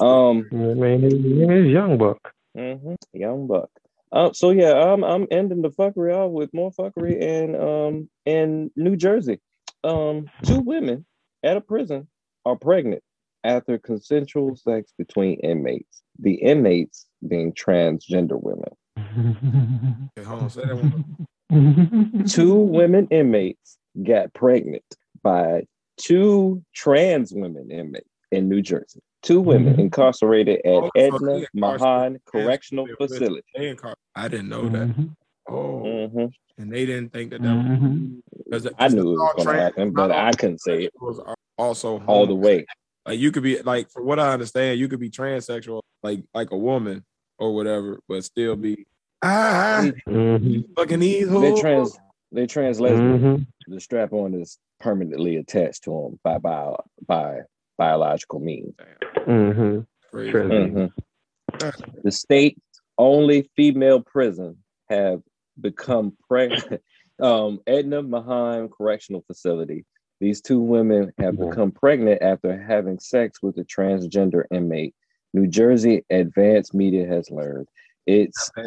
Um 0.00 0.48
I 0.52 0.56
mean, 0.56 1.04
it's 1.04 1.68
Young 1.68 1.98
Buck. 1.98 2.32
hmm 2.56 2.94
Young 3.12 3.48
buck. 3.48 3.70
Uh, 4.12 4.32
so 4.32 4.50
yeah, 4.50 4.74
I'm 4.74 5.04
I'm 5.04 5.26
ending 5.30 5.62
the 5.62 5.70
fuckery 5.70 6.14
off 6.14 6.32
with 6.32 6.54
more 6.54 6.72
fuckery 6.72 7.20
in 7.20 7.56
um 7.56 8.10
in 8.26 8.70
New 8.76 8.96
Jersey. 8.96 9.40
Um, 9.84 10.30
two 10.44 10.60
women 10.60 11.06
at 11.42 11.56
a 11.56 11.62
prison 11.62 12.08
are 12.46 12.56
pregnant 12.56 13.02
after 13.44 13.78
consensual 13.78 14.56
sex 14.56 14.92
between 14.98 15.40
inmates. 15.40 16.02
The 16.18 16.34
inmates 16.34 17.06
being 17.26 17.54
transgender 17.54 18.40
women. 18.40 18.70
Okay, 20.18 20.26
hold 20.26 20.42
on, 20.42 20.50
say 20.50 20.62
that 20.64 20.76
one. 20.76 22.26
Two 22.28 22.54
women 22.54 23.08
inmates 23.10 23.78
got 24.02 24.32
pregnant 24.34 24.84
by 25.22 25.64
two 25.96 26.62
trans 26.74 27.32
women 27.32 27.70
inmates 27.70 28.08
in 28.30 28.48
New 28.48 28.62
Jersey. 28.62 29.00
Two 29.22 29.40
women 29.40 29.78
incarcerated 29.78 30.60
at 30.64 30.82
Oh, 30.84 30.90
Edna 30.96 31.18
they 31.20 31.46
Mahan 31.54 32.18
Correctional 32.26 32.86
trans. 32.86 32.98
Facility. 33.12 33.46
They 33.54 33.74
incar- 33.74 33.94
I 34.16 34.28
didn't 34.28 34.48
know 34.48 34.68
that. 34.70 34.88
Mm-hmm. 34.88 35.04
Oh, 35.48 36.08
hmm 36.08 36.26
and 36.58 36.72
they 36.72 36.84
didn't 36.86 37.12
think 37.12 37.30
that 37.30 37.42
that 37.42 37.56
was. 37.56 38.22
because 38.44 38.68
I 38.78 38.88
knew 38.88 39.14
it 39.14 39.18
was 39.18 39.32
going 39.36 39.48
to 39.48 39.62
happen, 39.62 39.90
but 39.92 40.10
I 40.10 40.30
couldn't 40.32 40.60
say 40.60 40.84
it 40.84 40.92
was 41.00 41.20
also 41.58 42.02
all 42.06 42.26
the 42.26 42.34
way. 42.34 42.66
Like 43.06 43.18
you 43.18 43.32
could 43.32 43.42
be 43.42 43.60
like, 43.62 43.90
from 43.90 44.06
what 44.06 44.20
I 44.20 44.32
understand, 44.32 44.78
you 44.78 44.86
could 44.88 45.00
be 45.00 45.10
transsexual, 45.10 45.80
like 46.02 46.22
like 46.34 46.50
a 46.50 46.56
woman 46.56 47.04
or 47.38 47.54
whatever, 47.54 48.00
but 48.08 48.22
still 48.24 48.54
be 48.54 48.86
ah 49.22 49.90
Mhm. 50.08 50.74
fucking 50.76 51.00
these 51.00 51.28
They 51.30 51.60
trans, 51.60 51.98
they 52.32 52.46
trans 52.46 52.80
lesbian. 52.80 53.20
Mhm. 53.20 53.46
The 53.68 53.80
strap 53.80 54.12
on 54.12 54.34
is 54.34 54.58
permanently 54.80 55.36
attached 55.36 55.84
to 55.84 55.90
them 55.90 56.20
by 56.24 56.38
by 56.38 56.74
by 57.06 57.40
biological 57.78 58.40
means. 58.40 58.74
Mhm. 59.26 59.86
Crazy. 60.10 60.30
Trans- 60.30 60.52
Mhm. 60.52 60.92
The 62.02 62.10
state 62.12 62.58
only 62.98 63.50
female 63.56 64.00
prison 64.02 64.58
have 64.88 65.22
become 65.60 66.16
pregnant. 66.28 66.80
Um, 67.20 67.60
Edna 67.68 68.02
Mahan 68.02 68.68
Correctional 68.68 69.22
Facility. 69.28 69.84
These 70.18 70.40
two 70.40 70.60
women 70.60 71.12
have 71.18 71.38
become 71.38 71.70
pregnant 71.70 72.20
after 72.20 72.60
having 72.60 72.98
sex 72.98 73.40
with 73.40 73.58
a 73.58 73.64
transgender 73.64 74.44
inmate. 74.50 74.94
New 75.32 75.46
Jersey 75.46 76.04
Advanced 76.10 76.74
Media 76.74 77.06
has 77.06 77.30
learned. 77.30 77.68
It's 78.06 78.50
uh, 78.56 78.62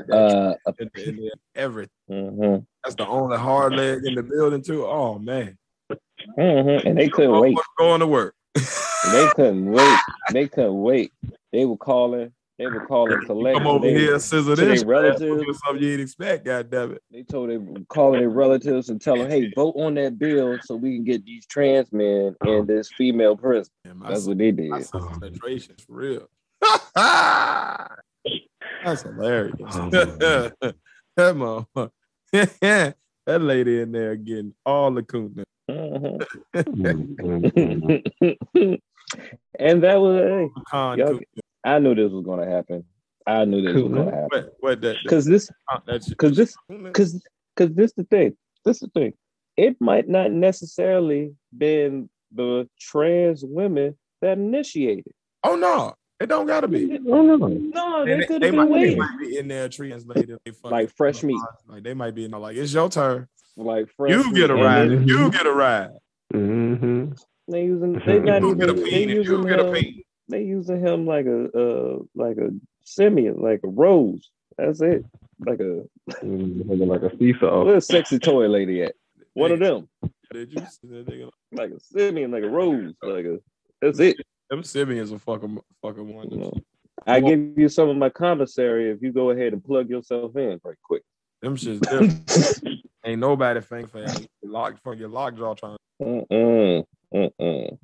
a, 0.66 0.74
in 0.80 0.90
the- 0.94 1.10
in 1.10 1.16
the- 1.18 1.32
everything. 1.56 1.92
mhm, 2.10 2.66
That's 2.84 2.96
the 2.96 3.08
only 3.08 3.38
hard 3.38 3.74
leg 3.76 4.00
in 4.06 4.16
the 4.16 4.24
building 4.24 4.62
too. 4.62 4.86
Oh 4.86 5.20
man, 5.20 5.58
mhm, 6.38 6.86
and 6.86 6.98
they 6.98 7.10
couldn't 7.10 7.32
Oh, 7.36 7.42
wait. 7.42 7.58
going 7.78 8.00
to 8.00 8.08
work. 8.08 8.36
They 9.12 9.28
couldn't 9.36 9.72
wait. 9.72 10.00
They 10.32 10.48
couldn't 10.48 10.82
wait. 10.82 11.12
They 11.52 11.66
were 11.66 11.78
calling. 11.78 12.32
They 12.58 12.66
were 12.68 12.80
calling 12.88 13.24
collect. 13.26 13.58
Come 13.58 13.68
over 13.68 13.86
they, 13.86 13.94
here, 13.94 14.18
scissor 14.18 14.56
their 14.56 14.66
this. 14.70 14.84
relatives. 14.84 15.60
Something 15.64 15.84
you 15.84 15.90
didn't 15.92 16.04
expect. 16.06 16.44
God 16.46 16.72
damn 16.72 16.94
it. 16.94 17.04
They 17.12 17.22
told 17.22 17.50
them 17.52 17.86
calling 17.90 18.22
their 18.22 18.30
relatives 18.32 18.90
and 18.90 19.00
tell 19.00 19.18
them, 19.20 19.30
"Hey, 19.30 19.52
vote 19.56 19.76
on 19.78 19.94
that 19.96 20.18
bill 20.18 20.58
so 20.64 20.76
we 20.76 20.96
can 20.96 21.04
get 21.04 21.24
these 21.26 21.46
trans 21.46 21.92
men 21.92 22.36
in 22.46 22.66
this 22.66 22.90
female 22.98 23.36
prison." 23.38 23.72
That's 24.02 24.26
what 24.26 24.38
they 24.40 24.52
did. 24.52 24.70
My 24.70 24.82
concentration 24.84 25.76
real. 25.88 26.28
That's 28.86 29.02
hilarious. 29.02 29.56
Oh, 29.74 30.52
Come 31.18 31.42
on. 31.42 31.66
that 32.32 32.96
lady 33.26 33.82
in 33.82 33.92
there 33.92 34.16
getting 34.16 34.54
all 34.66 34.92
the 34.92 35.02
coolness. 35.04 35.46
Mhm. 35.70 36.22
Mhm. 36.56 38.04
and 39.60 39.84
that 39.84 40.00
was. 40.00 40.22
Hey, 40.22 40.50
Y'all- 41.00 41.20
I 41.64 41.80
knew 41.80 41.96
this 41.96 42.12
was 42.12 42.24
gonna 42.24 42.46
happen. 42.50 42.84
I 43.26 43.46
knew 43.46 43.62
this 43.64 43.74
was 43.82 43.92
gonna 43.92 44.12
happen 44.12 44.30
What? 44.60 44.80
What? 44.80 44.82
Because 44.82 45.26
this, 45.26 45.50
that- 45.88 46.06
because 46.10 46.36
this, 46.38 46.56
because 46.70 47.20
because 47.56 47.76
this 47.76 47.94
the 47.94 48.04
thing. 48.04 48.38
This 48.66 48.78
is 48.78 48.90
the 48.94 49.00
thing. 49.00 49.14
It 49.58 49.78
might 49.80 50.08
not 50.08 50.32
necessarily 50.32 51.34
been 51.58 52.10
the 52.32 52.70
trans 52.80 53.44
women 53.44 53.98
that 54.22 54.38
initiated. 54.38 55.12
Oh 55.44 55.56
no, 55.56 55.96
it 56.20 56.28
don't 56.28 56.46
gotta 56.48 56.68
be. 56.68 57.00
Oh 57.08 57.22
no. 57.22 57.36
No, 57.36 58.06
They, 58.06 58.18
they 58.20 58.26
could 58.26 58.42
they 58.42 58.48
have 58.48 58.56
might, 58.56 58.70
been 58.70 58.82
they 58.82 58.96
might 58.96 59.20
be 59.20 59.38
in 59.38 59.48
there 59.48 59.68
translated 59.70 60.38
they 60.46 60.52
fucking- 60.52 60.72
Like 60.72 60.96
fresh 60.96 61.24
meat. 61.24 61.42
Like 61.68 61.84
they 61.84 61.94
might 61.94 62.16
be 62.16 62.26
in 62.26 62.32
there 62.32 62.40
like 62.40 62.56
it's 62.58 62.74
your 62.74 62.90
turn. 62.90 63.28
Like 63.58 63.90
fresh 63.96 64.12
You 64.12 64.34
get 64.34 64.52
a 64.52 64.56
meat. 64.56 64.62
ride. 64.64 64.90
Mhm. 64.90 65.08
You 65.08 65.32
get 65.32 65.46
a 65.46 65.52
ride. 65.54 65.92
Mm-hmm. 66.34 67.12
They 67.48 67.64
using. 67.66 67.94
They 68.06 68.20
not 68.20 68.42
You 68.42 68.48
even. 68.52 68.58
get 68.60 68.70
a 68.70 68.74
They 68.74 68.84
peen. 68.90 69.10
You 69.10 69.44
get 69.46 69.60
a 69.60 69.68
him. 69.68 69.74
peen. 69.74 70.02
They 70.28 70.44
using 70.44 70.80
him 70.80 71.06
like 71.06 71.26
a 71.28 71.46
uh 71.58 72.00
like 72.16 72.38
a 72.38 72.50
Sybian, 72.86 73.42
like 73.42 73.62
a 73.64 73.68
rose. 73.68 74.30
That's 74.58 74.82
it. 74.82 75.06
Like 75.46 75.60
a 75.60 75.84
like 76.24 77.02
a 77.04 77.18
seesaw. 77.18 77.66
where's 77.66 77.88
sexy 77.88 78.20
toy 78.20 78.48
lady 78.48 78.84
at? 78.84 78.96
One 79.34 79.52
of 79.52 79.60
them. 79.60 79.88
Did 80.34 80.52
you 80.54 80.60
see 80.62 80.88
that 80.88 81.06
nigga? 81.08 81.30
Like 81.52 81.72
a 81.72 81.80
Sybian, 81.96 82.32
like 82.32 82.44
a 82.44 82.50
rose. 82.50 82.94
Like 83.04 83.26
a. 83.26 83.40
That's 83.82 84.00
it. 84.00 84.18
Them 84.50 84.62
Sybians 84.62 85.14
are 85.14 85.20
fucking 85.20 85.60
fucking 85.82 86.14
wonders. 86.14 86.40
know. 86.40 86.54
I 87.08 87.20
give 87.20 87.58
you 87.58 87.70
some 87.70 87.90
of 87.90 87.98
my 87.98 88.10
commissary 88.10 88.90
if 88.90 89.02
you 89.02 89.12
go 89.12 89.32
ahead 89.32 89.54
and 89.54 89.64
plug 89.64 89.90
yourself 89.90 90.36
in 90.38 90.60
right 90.64 90.78
quick. 90.84 91.04
Them 91.42 91.56
shit's 91.56 91.80
different. 91.82 92.82
Ain't 93.06 93.20
nobody 93.20 93.62
think 93.62 93.92
for 93.92 94.02
that. 94.02 94.28
Lock 94.44 94.82
for 94.84 94.96
your 94.96 95.10
lockjaw 95.10 95.54
trying. 95.54 95.78
Mm-mm, 96.02 96.84
mm-mm. 97.14 97.78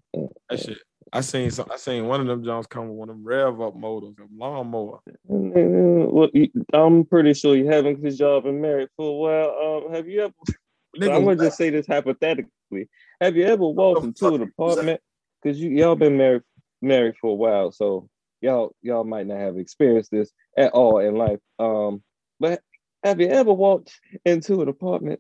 That 0.50 0.60
shit. 0.60 0.78
I 1.14 1.22
seen 1.22 1.52
some. 1.52 1.68
I 1.72 1.76
seen 1.76 2.08
one 2.08 2.22
of 2.22 2.28
them 2.28 2.44
Jones 2.44 2.68
come 2.68 2.88
with 2.88 2.98
one 2.98 3.10
of 3.10 3.16
them 3.18 3.26
rev 3.26 3.60
up 3.60 3.76
motors, 3.76 4.16
a 4.20 4.24
lawnmower. 4.34 5.00
Well, 5.26 6.30
I'm 6.74 7.06
pretty 7.06 7.34
sure 7.34 7.56
you 7.56 7.68
haven't 7.68 8.02
because 8.02 8.20
y'all 8.20 8.40
been 8.40 8.62
married 8.62 8.90
for 8.96 9.10
a 9.10 9.14
while. 9.14 9.84
Um, 9.86 9.94
have 9.94 10.08
you 10.08 10.22
ever? 10.22 10.34
Nigga, 10.98 11.16
I'm 11.16 11.26
gonna 11.26 11.36
just 11.36 11.58
say 11.58 11.70
this 11.70 11.88
hypothetically. 11.88 12.90
Have 13.20 13.36
you 13.36 13.46
ever 13.46 13.66
walked 13.66 14.04
into 14.06 14.36
an 14.36 14.42
apartment? 14.44 15.02
Because 15.42 15.60
you 15.60 15.70
y'all 15.72 15.96
been 15.96 16.18
married 16.18 16.44
married 16.82 17.16
for 17.20 17.32
a 17.32 17.36
while, 17.36 17.72
so 17.72 18.10
y'all 18.42 18.74
y'all 18.82 19.04
might 19.04 19.28
not 19.28 19.38
have 19.38 19.58
experienced 19.58 20.12
this 20.12 20.32
at 20.58 20.72
all 20.74 21.00
in 21.00 21.16
life. 21.16 21.40
Um, 21.60 22.04
but 22.40 22.62
have 23.04 23.20
you 23.20 23.28
ever 23.28 23.54
walked 23.54 24.00
into 24.26 24.62
an 24.62 24.68
apartment? 24.68 25.20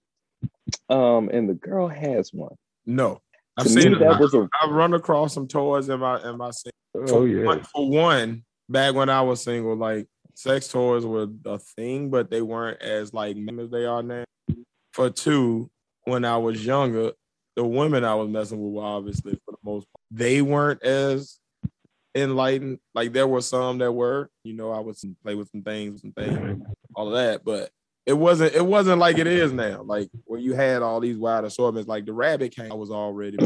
Um, 0.89 1.29
and 1.29 1.49
the 1.49 1.53
girl 1.53 1.87
has 1.87 2.31
one. 2.33 2.55
no. 2.85 3.21
I've 3.57 3.65
To 3.65 3.71
seen 3.73 3.93
it. 3.93 3.99
that 3.99 4.17
was 4.17 4.33
a 4.33 4.47
I 4.61 4.69
run 4.69 4.93
across 4.93 5.33
some 5.33 5.45
toys 5.45 5.89
in 5.89 5.99
my 5.99 6.21
in 6.27 6.37
my 6.37 6.51
scene. 6.51 6.71
Oh 6.95 7.25
yeah. 7.25 7.43
One- 7.43 7.63
for 7.63 7.89
one, 7.89 8.43
back 8.69 8.95
when 8.95 9.09
I 9.09 9.21
was 9.21 9.43
single, 9.43 9.75
like 9.75 10.07
sex 10.35 10.69
toys 10.69 11.05
were 11.05 11.27
a 11.45 11.59
thing, 11.59 12.09
but 12.09 12.29
they 12.31 12.41
weren't 12.41 12.81
as 12.81 13.13
like 13.13 13.35
as 13.59 13.69
they 13.69 13.83
are 13.85 14.01
now. 14.01 14.23
For 14.93 15.09
two, 15.09 15.69
when 16.05 16.23
I 16.23 16.37
was 16.37 16.65
younger, 16.65 17.11
the 17.57 17.65
women 17.65 18.05
I 18.05 18.15
was 18.15 18.29
messing 18.29 18.63
with 18.63 18.73
were 18.73 18.83
obviously 18.83 19.33
for 19.45 19.51
the 19.51 19.57
most 19.65 19.85
part, 19.91 20.01
they 20.11 20.41
weren't 20.41 20.81
as 20.81 21.37
enlightened. 22.15 22.79
Like 22.93 23.13
there 23.13 23.27
were 23.27 23.41
some 23.41 23.79
that 23.79 23.91
were, 23.91 24.29
you 24.43 24.53
know, 24.53 24.71
I 24.71 24.79
would 24.79 24.95
play 25.23 25.35
with 25.35 25.49
some 25.51 25.63
things, 25.63 26.01
some 26.01 26.11
things, 26.11 26.61
all 26.95 27.07
of 27.07 27.13
that, 27.13 27.43
but 27.43 27.69
it 28.05 28.13
wasn't 28.13 28.53
it 28.53 28.65
wasn't 28.65 28.99
like 28.99 29.17
it 29.17 29.27
is 29.27 29.53
now. 29.53 29.83
Like 29.83 30.09
where 30.25 30.39
you 30.39 30.53
had 30.53 30.81
all 30.81 30.99
these 30.99 31.17
wide 31.17 31.43
assortments, 31.43 31.87
like 31.87 32.05
the 32.05 32.13
rabbit 32.13 32.55
came, 32.55 32.71
I 32.71 32.75
was 32.75 32.91
already. 32.91 33.37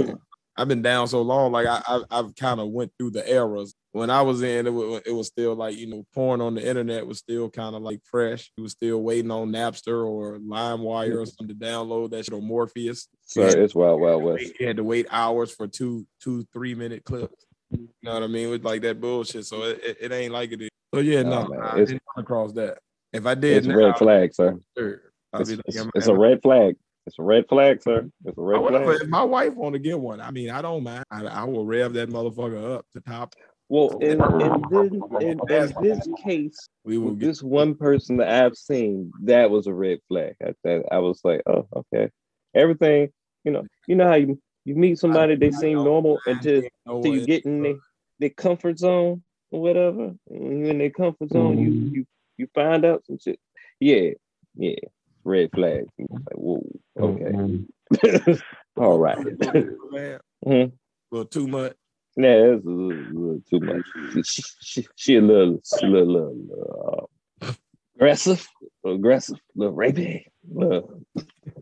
I've 0.58 0.70
been 0.70 0.82
down 0.82 1.10
so 1.10 1.22
long, 1.22 1.52
like 1.52 1.68
I, 1.68 1.82
I 1.86 2.02
I've 2.10 2.34
kind 2.36 2.62
of 2.62 2.70
went 2.70 2.94
through 2.98 3.12
the 3.12 3.30
eras. 3.30 3.76
When 3.92 4.10
I 4.10 4.22
was 4.22 4.42
in, 4.42 4.68
it 4.68 4.70
was, 4.70 5.02
it 5.06 5.12
was 5.12 5.28
still 5.28 5.54
like 5.54 5.78
you 5.78 5.88
know, 5.88 6.06
porn 6.14 6.40
on 6.40 6.56
the 6.56 6.66
internet 6.66 7.06
was 7.06 7.18
still 7.18 7.50
kind 7.50 7.76
of 7.76 7.82
like 7.82 8.00
fresh. 8.06 8.52
You 8.56 8.64
was 8.64 8.72
still 8.72 9.02
waiting 9.02 9.32
on 9.32 9.52
Napster 9.52 10.08
or 10.08 10.38
LimeWire 10.40 11.22
or 11.22 11.26
something 11.26 11.50
to 11.50 11.54
download 11.56 12.12
that 12.12 12.24
shit 12.24 12.34
or 12.34 12.42
Morpheus. 12.42 13.10
sir. 13.26 13.48
It's 13.48 13.76
wild, 13.76 14.00
wild 14.00 14.24
west. 14.24 14.54
You 14.58 14.68
had 14.68 14.78
to 14.78 14.84
wait 14.84 15.08
hours 15.12 15.54
for 15.54 15.68
two, 15.68 16.08
two, 16.22 16.46
three 16.54 16.74
minute 16.74 17.04
clips. 17.04 17.45
You 17.72 17.88
know 18.04 18.14
what 18.14 18.24
I 18.24 18.28
mean? 18.28 18.50
With 18.50 18.64
like 18.64 18.82
that 18.84 19.00
bullshit. 19.02 19.46
So 19.46 19.64
it, 19.64 19.82
it, 19.84 19.98
it 20.02 20.12
ain't 20.12 20.34
like 20.34 20.52
it 20.52 20.62
is. 20.62 20.70
So 20.94 21.02
yeah, 21.02 21.24
Nah, 21.24 21.44
no, 21.44 21.50
man, 21.50 21.60
I 21.62 21.68
it's- 21.74 21.88
didn't 21.90 22.04
come 22.14 22.24
across 22.24 22.54
that. 22.54 22.78
If 23.14 23.26
I 23.26 23.34
did, 23.36 23.58
It's 23.58 23.68
a 23.68 23.76
red 23.76 23.98
flag, 23.98 24.34
sir. 24.34 24.58
sure, 24.78 25.02
It's, 25.40 25.50
like, 25.50 25.60
it's- 25.68 25.88
it's 25.96 26.08
a 26.08 26.16
red 26.16 26.42
flag. 26.42 26.76
It's 27.08 27.20
a 27.20 27.24
red 27.24 27.48
flag, 27.48 27.82
sir. 27.84 28.10
It's 28.26 28.38
a 28.38 28.42
red 28.42 28.58
However, 28.58 28.86
flag. 28.86 29.02
if 29.04 29.08
my 29.10 29.24
wife 29.24 29.54
want 29.54 29.74
to 29.74 29.80
get 29.80 30.00
one, 30.00 30.20
I 30.20 30.32
mean, 30.32 30.50
I 30.50 30.62
don't 30.62 30.84
mind. 30.84 31.04
I, 31.12 31.24
I 31.26 31.44
will 31.44 31.66
rev 31.66 31.94
that 31.94 32.10
motherfucker 32.10 32.76
up 32.78 32.86
to 32.94 33.02
top. 33.02 33.36
Well, 33.70 33.98
in 34.00 34.22
in 34.42 34.64
this, 34.72 34.92
in, 35.22 35.40
in 35.50 35.74
this 35.82 36.08
case, 36.24 36.58
We 36.84 36.98
will 36.98 37.12
with 37.12 37.20
get 37.20 37.28
this 37.28 37.44
one 37.44 37.76
person 37.76 38.18
that 38.18 38.44
I've 38.46 38.56
seen, 38.56 39.12
that 39.24 39.50
was 39.50 39.68
a 39.68 39.74
red 39.74 40.00
flag. 40.08 40.36
I, 40.44 40.54
that, 40.64 40.84
I 40.92 40.98
was 41.00 41.22
like, 41.24 41.42
oh, 41.48 41.68
okay. 41.76 42.10
Everything, 42.54 43.10
you 43.44 43.52
know, 43.52 43.64
you 43.88 43.96
know 43.96 44.08
how 44.08 44.16
you, 44.16 44.40
you 44.66 44.76
meet 44.76 45.00
somebody, 45.00 45.36
they 45.36 45.52
seem 45.52 45.84
normal 45.84 46.22
until 46.26 46.64
until 46.86 47.14
you 47.16 47.26
get 47.28 47.46
in 47.46 47.62
their, 47.64 47.76
their 48.20 48.30
comfort 48.32 48.78
zone 48.80 49.24
or 49.52 49.62
whatever. 49.62 50.04
And 50.06 50.18
when 50.44 50.60
you're 50.60 50.70
in 50.72 50.78
their 50.80 50.90
comfort 50.90 51.30
zone, 51.30 51.58
you 51.60 51.70
Mhm. 51.72 51.92
you 51.94 52.06
you 52.38 52.48
find 52.54 52.84
out 52.84 53.06
some 53.06 53.18
shit. 53.18 53.40
Yeah, 53.80 54.12
yeah. 54.56 54.76
Red 55.24 55.52
flag. 55.54 55.86
Like, 55.98 56.36
whoa, 56.36 56.66
okay. 57.00 57.32
Mhm. 57.32 57.68
All 58.78 58.98
right. 59.00 59.18
Man, 59.18 60.20
Mhm. 60.46 60.72
little 61.12 61.26
too 61.28 61.48
much. 61.48 61.74
Yeah, 62.18 62.54
it's 62.56 62.66
a 62.66 62.70
little, 62.70 63.04
little 63.12 63.42
too 63.50 63.60
much. 63.60 63.86
She, 64.26 64.44
she, 64.62 64.88
she 64.96 65.16
a 65.18 65.22
little, 65.22 65.60
she 65.66 65.86
a 65.86 65.90
little, 65.90 66.34
little 66.36 67.10
uh, 67.42 67.52
aggressive, 67.96 68.48
aggressive, 68.86 69.38
little 69.56 69.76
rapey. 69.76 70.26
Little, 70.50 71.02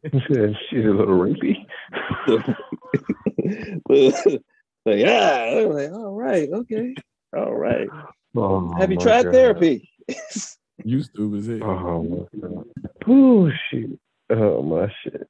She's 0.12 0.86
a 0.86 0.90
little 0.90 1.18
rapey. 1.18 1.56
like, 4.86 4.86
yeah, 4.86 5.56
I'm 5.58 5.70
like, 5.70 5.92
all 5.92 6.14
right, 6.14 6.50
okay, 6.52 6.94
all 7.36 7.54
right. 7.54 7.88
Oh, 8.36 8.74
Have 8.78 8.92
you 8.92 8.98
tried 8.98 9.24
God. 9.24 9.34
therapy? 9.34 9.90
You 10.84 11.04
stupid 11.04 11.40
as 11.40 11.60
hell. 11.60 11.70
Oh 11.70 12.04
my 12.04 12.42
God. 12.42 12.66
Oh 13.08 13.50
shit. 13.70 13.92
Oh 14.30 14.62
my 14.64 14.92
shit. 15.04 15.28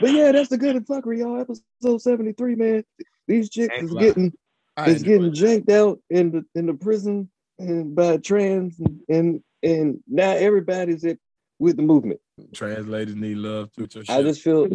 but 0.00 0.10
yeah, 0.10 0.32
that's 0.32 0.48
the 0.48 0.58
good 0.58 0.76
and 0.76 0.86
fuckery, 0.86 1.18
y'all. 1.18 1.40
Episode 1.40 2.00
seventy 2.00 2.32
three, 2.32 2.54
man. 2.54 2.84
These 3.28 3.50
chicks 3.50 3.74
Ain't 3.74 3.84
is 3.84 3.92
lying. 3.92 4.06
getting 4.08 4.32
I 4.76 4.90
is 4.90 5.02
enjoy 5.02 5.08
getting 5.08 5.32
janked 5.32 5.70
out 5.70 6.00
in 6.08 6.32
the 6.32 6.44
in 6.54 6.66
the 6.66 6.74
prison 6.74 7.30
and 7.58 7.94
by 7.94 8.16
trans 8.16 8.80
and 8.80 9.00
and, 9.08 9.42
and 9.62 10.00
now 10.08 10.30
everybody's 10.30 11.04
it 11.04 11.20
with 11.60 11.76
the 11.76 11.82
movement. 11.82 12.18
Translators 12.52 13.14
need 13.14 13.36
love 13.36 13.70
too. 13.72 13.86
Your 13.94 14.04
I 14.08 14.22
just 14.22 14.42
feel. 14.42 14.66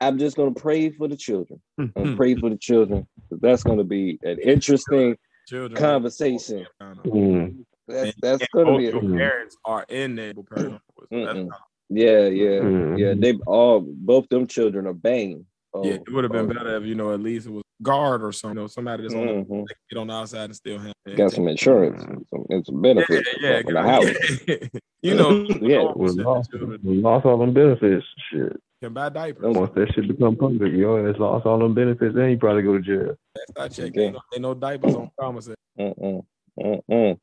I'm 0.00 0.18
just 0.18 0.36
gonna 0.36 0.52
pray 0.52 0.90
for 0.90 1.06
the 1.06 1.16
children. 1.16 1.60
I'm 1.96 2.16
pray 2.16 2.34
for 2.34 2.50
the 2.50 2.56
children. 2.56 3.06
That's 3.30 3.62
gonna 3.62 3.84
be 3.84 4.18
an 4.24 4.40
interesting 4.40 5.16
Children 5.46 5.80
conversation. 5.80 6.66
Kinda. 6.80 7.02
Mm. 7.04 7.64
That's 7.86 8.14
that's 8.20 8.42
and 8.42 8.48
gonna 8.52 8.66
both 8.66 8.78
be 8.78 8.86
a, 8.86 8.90
your 8.90 9.18
parents 9.18 9.56
are 9.64 9.84
in 9.88 10.16
there. 10.16 10.34
So 10.34 10.42
that's 10.50 10.82
Mm-mm. 11.12 11.48
yeah, 11.88 12.26
yeah, 12.26 12.60
Mhm. 12.60 12.98
yeah. 12.98 13.14
They 13.16 13.38
all 13.46 13.80
both 13.80 14.28
them 14.28 14.46
children 14.46 14.86
are 14.86 14.92
bang. 14.92 15.46
Oh, 15.72 15.84
yeah, 15.84 15.94
it 15.94 16.10
would 16.10 16.24
have 16.24 16.32
been 16.32 16.50
oh, 16.50 16.54
better 16.54 16.76
if 16.76 16.84
you 16.84 16.94
know 16.94 17.12
at 17.12 17.20
least 17.20 17.46
it 17.46 17.50
was 17.52 17.62
guard 17.82 18.22
or 18.22 18.32
something. 18.32 18.56
You 18.58 18.62
know, 18.62 18.66
somebody 18.66 19.02
that's 19.02 19.14
on 19.14 19.26
the, 19.26 19.32
that 19.34 19.46
can 19.48 19.64
get 19.90 19.98
on 19.98 20.06
the 20.08 20.14
outside 20.14 20.44
and 20.44 20.56
still 20.56 20.78
have 20.78 20.92
Got 21.16 21.32
some 21.32 21.48
insurance 21.48 22.02
and 22.02 22.26
some, 22.28 22.44
and 22.50 22.64
some 22.66 22.76
yeah, 22.76 22.94
benefits 22.94 23.28
yeah, 23.40 23.62
from 23.62 23.74
the 23.74 23.82
house. 23.82 24.40
yeah. 24.46 24.80
you 25.02 25.14
know, 25.14 25.30
Yeah. 25.60 25.92
We 25.94 26.08
lost, 26.10 26.50
we 26.82 27.00
lost 27.00 27.26
all 27.26 27.38
them 27.38 27.52
benefits. 27.54 28.04
Shit. 28.30 28.60
can 28.82 28.92
buy 28.92 29.08
diapers. 29.08 29.56
Once 29.56 29.70
that 29.74 29.92
shit 29.94 30.06
become 30.08 30.36
public, 30.36 30.72
yo, 30.74 31.08
ass 31.08 31.18
lost 31.18 31.46
all 31.46 31.58
them 31.58 31.74
benefits, 31.74 32.14
then 32.14 32.30
you 32.30 32.38
probably 32.38 32.62
go 32.62 32.78
to 32.78 32.82
jail. 32.82 33.14
Last 33.56 33.58
I 33.58 33.68
checked, 33.68 33.96
Okay. 33.96 34.04
ain't 34.06 34.14
no, 34.14 34.20
ain't 34.34 34.42
no 34.42 34.54
diapers 34.54 34.94
on 34.94 35.10
promise. 35.18 35.48
Mm-mm, 35.78 36.24
mm-mm. 36.60 37.18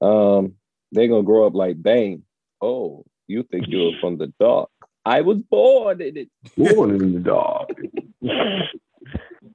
Um, 0.00 0.54
they're 0.92 1.08
gonna 1.08 1.22
grow 1.22 1.46
up 1.46 1.54
like 1.54 1.80
bang. 1.82 2.22
Oh, 2.60 3.04
you 3.28 3.42
think 3.44 3.66
you're 3.68 3.92
from 4.00 4.18
the 4.18 4.32
dark? 4.40 4.70
I 5.04 5.20
was 5.20 5.38
born 5.50 6.00
in 6.00 6.16
it. 6.16 6.28
Born 6.56 6.90
in 6.94 7.12
the 7.14 7.20
dog. 7.20 7.72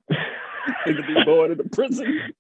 To 0.10 1.03
be 1.03 1.24
born 1.26 1.52
in 1.52 1.57
the 1.57 1.70
prison. 1.72 2.34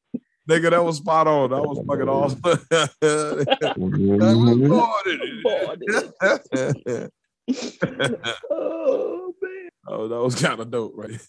Nigga, 0.49 0.71
that 0.71 0.83
was 0.83 0.97
spot 0.97 1.27
on. 1.27 1.51
That 1.51 1.61
was 1.61 1.79
fucking 1.85 2.09
awesome. 2.09 2.41
It. 6.91 7.11
Oh 8.51 9.33
man. 9.41 9.69
oh, 9.87 10.07
that 10.07 10.19
was 10.19 10.39
kind 10.39 10.59
of 10.59 10.69
dope, 10.69 10.93
right? 10.95 11.19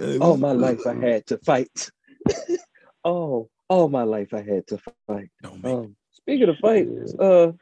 All 0.20 0.38
my 0.38 0.52
life 0.52 0.86
I 0.86 0.94
had 0.94 1.26
to 1.26 1.38
fight. 1.38 1.90
oh, 3.04 3.48
all 3.68 3.88
my 3.88 4.02
life 4.02 4.32
I 4.32 4.42
had 4.42 4.66
to 4.68 4.78
fight. 5.06 5.30
Um, 5.62 5.96
speaking 6.10 6.48
of 6.48 6.56
fights, 6.58 7.14
uh, 7.18 7.52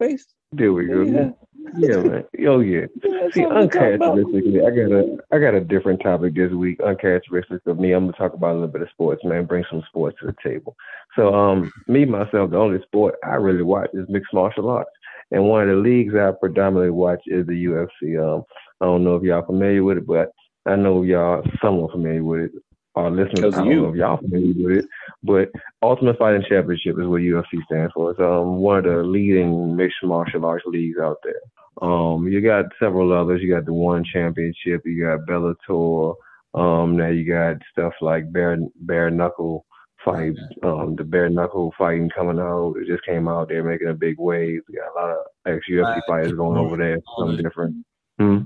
face. 0.00 0.26
There 0.56 0.72
we 0.72 0.86
go. 0.86 1.02
Yeah, 1.02 1.30
Yeah, 1.76 1.96
man. 2.02 2.24
Oh 2.46 2.60
yeah. 2.60 2.86
See, 3.32 3.44
uncharacteristically, 3.44 4.60
I 4.60 4.70
got 4.70 4.92
a 4.92 5.18
I 5.32 5.38
got 5.38 5.54
a 5.54 5.60
different 5.60 6.02
topic 6.02 6.34
this 6.34 6.52
week. 6.52 6.78
Uncharacteristics 6.78 7.66
of 7.66 7.78
me. 7.78 7.92
I'm 7.92 8.04
gonna 8.04 8.16
talk 8.16 8.34
about 8.34 8.52
a 8.52 8.54
little 8.54 8.68
bit 8.68 8.82
of 8.82 8.90
sports, 8.90 9.24
man. 9.24 9.46
Bring 9.46 9.64
some 9.70 9.82
sports 9.88 10.16
to 10.20 10.26
the 10.26 10.36
table. 10.42 10.76
So, 11.16 11.34
um, 11.34 11.72
me 11.88 12.04
myself, 12.04 12.50
the 12.50 12.58
only 12.58 12.80
sport 12.82 13.16
I 13.24 13.34
really 13.34 13.62
watch 13.62 13.90
is 13.94 14.06
mixed 14.08 14.32
martial 14.32 14.68
arts, 14.68 14.90
and 15.30 15.44
one 15.44 15.62
of 15.62 15.68
the 15.68 15.82
leagues 15.82 16.14
I 16.14 16.32
predominantly 16.38 16.90
watch 16.90 17.22
is 17.26 17.46
the 17.46 17.64
UFC. 17.64 18.18
Um, 18.18 18.44
I 18.80 18.84
don't 18.84 19.04
know 19.04 19.16
if 19.16 19.22
y'all 19.22 19.44
familiar 19.44 19.82
with 19.82 19.98
it, 19.98 20.06
but 20.06 20.30
I 20.66 20.76
know 20.76 21.02
y'all 21.02 21.42
somewhat 21.62 21.92
familiar 21.92 22.24
with 22.24 22.40
it. 22.42 22.52
Our 22.96 23.10
listeners, 23.10 23.54
I 23.54 23.58
don't 23.58 23.66
you. 23.66 23.82
know 23.82 23.88
if 23.88 23.96
y'all 23.96 24.16
familiar 24.18 24.68
with 24.68 24.84
it, 24.84 24.90
but 25.24 25.50
Ultimate 25.82 26.16
Fighting 26.16 26.44
Championship 26.48 26.96
is 26.98 27.06
what 27.06 27.22
UFC 27.22 27.64
stands 27.64 27.92
for. 27.92 28.12
It's 28.12 28.20
um 28.20 28.58
one 28.58 28.78
of 28.78 28.84
the 28.84 29.02
leading 29.02 29.74
mixed 29.74 29.96
martial 30.04 30.44
arts 30.44 30.64
leagues 30.66 30.98
out 31.02 31.18
there. 31.24 31.40
Um, 31.82 32.28
you 32.28 32.40
got 32.40 32.66
several 32.78 33.12
others. 33.12 33.40
You 33.42 33.52
got 33.52 33.64
the 33.64 33.72
One 33.72 34.04
Championship. 34.04 34.82
You 34.84 35.04
got 35.04 35.26
Bellator. 35.28 36.14
Um, 36.54 36.96
now 36.96 37.08
you 37.08 37.26
got 37.26 37.56
stuff 37.72 37.94
like 38.00 38.32
bare 38.32 38.58
bare 38.76 39.10
knuckle 39.10 39.66
fight. 40.04 40.34
Um, 40.62 40.94
the 40.96 41.02
bare 41.02 41.28
knuckle 41.28 41.74
fighting 41.76 42.10
coming 42.14 42.38
out. 42.38 42.74
It 42.76 42.86
just 42.86 43.04
came 43.04 43.26
out. 43.26 43.48
They're 43.48 43.64
making 43.64 43.88
a 43.88 43.94
big 43.94 44.16
wave. 44.18 44.60
We 44.68 44.76
got 44.76 44.92
a 44.92 45.00
lot 45.00 45.16
of 45.16 45.24
ex 45.46 45.64
UFC 45.68 46.00
fighters 46.06 46.32
going 46.32 46.58
over 46.58 46.76
there. 46.76 46.98
Something 47.18 47.42
different. 47.42 47.84
Hmm? 48.18 48.38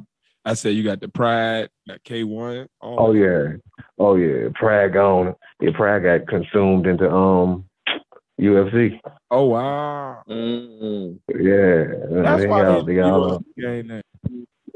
I 0.48 0.54
said 0.54 0.74
you 0.74 0.82
got 0.82 1.00
the 1.00 1.08
Pride, 1.08 1.68
got 1.86 2.02
K 2.04 2.24
one. 2.24 2.68
Oh 2.80 3.12
yeah, 3.12 3.56
oh 3.98 4.16
yeah. 4.16 4.48
pride 4.54 4.96
on. 4.96 5.34
Yeah, 5.60 5.72
Pride 5.76 6.02
got 6.02 6.26
consumed 6.26 6.86
into 6.86 7.10
um 7.10 7.66
UFC. 8.40 8.98
Oh 9.30 9.44
wow. 9.44 10.22
Mm. 10.26 11.18
Yeah, 11.28 12.22
That's 12.22 12.42
they 12.42 12.46
why 12.48 12.62
got, 12.62 12.86
they 12.86 12.94
they 12.94 12.98
got 12.98 13.42
ain't 13.58 13.88
that. 13.88 14.04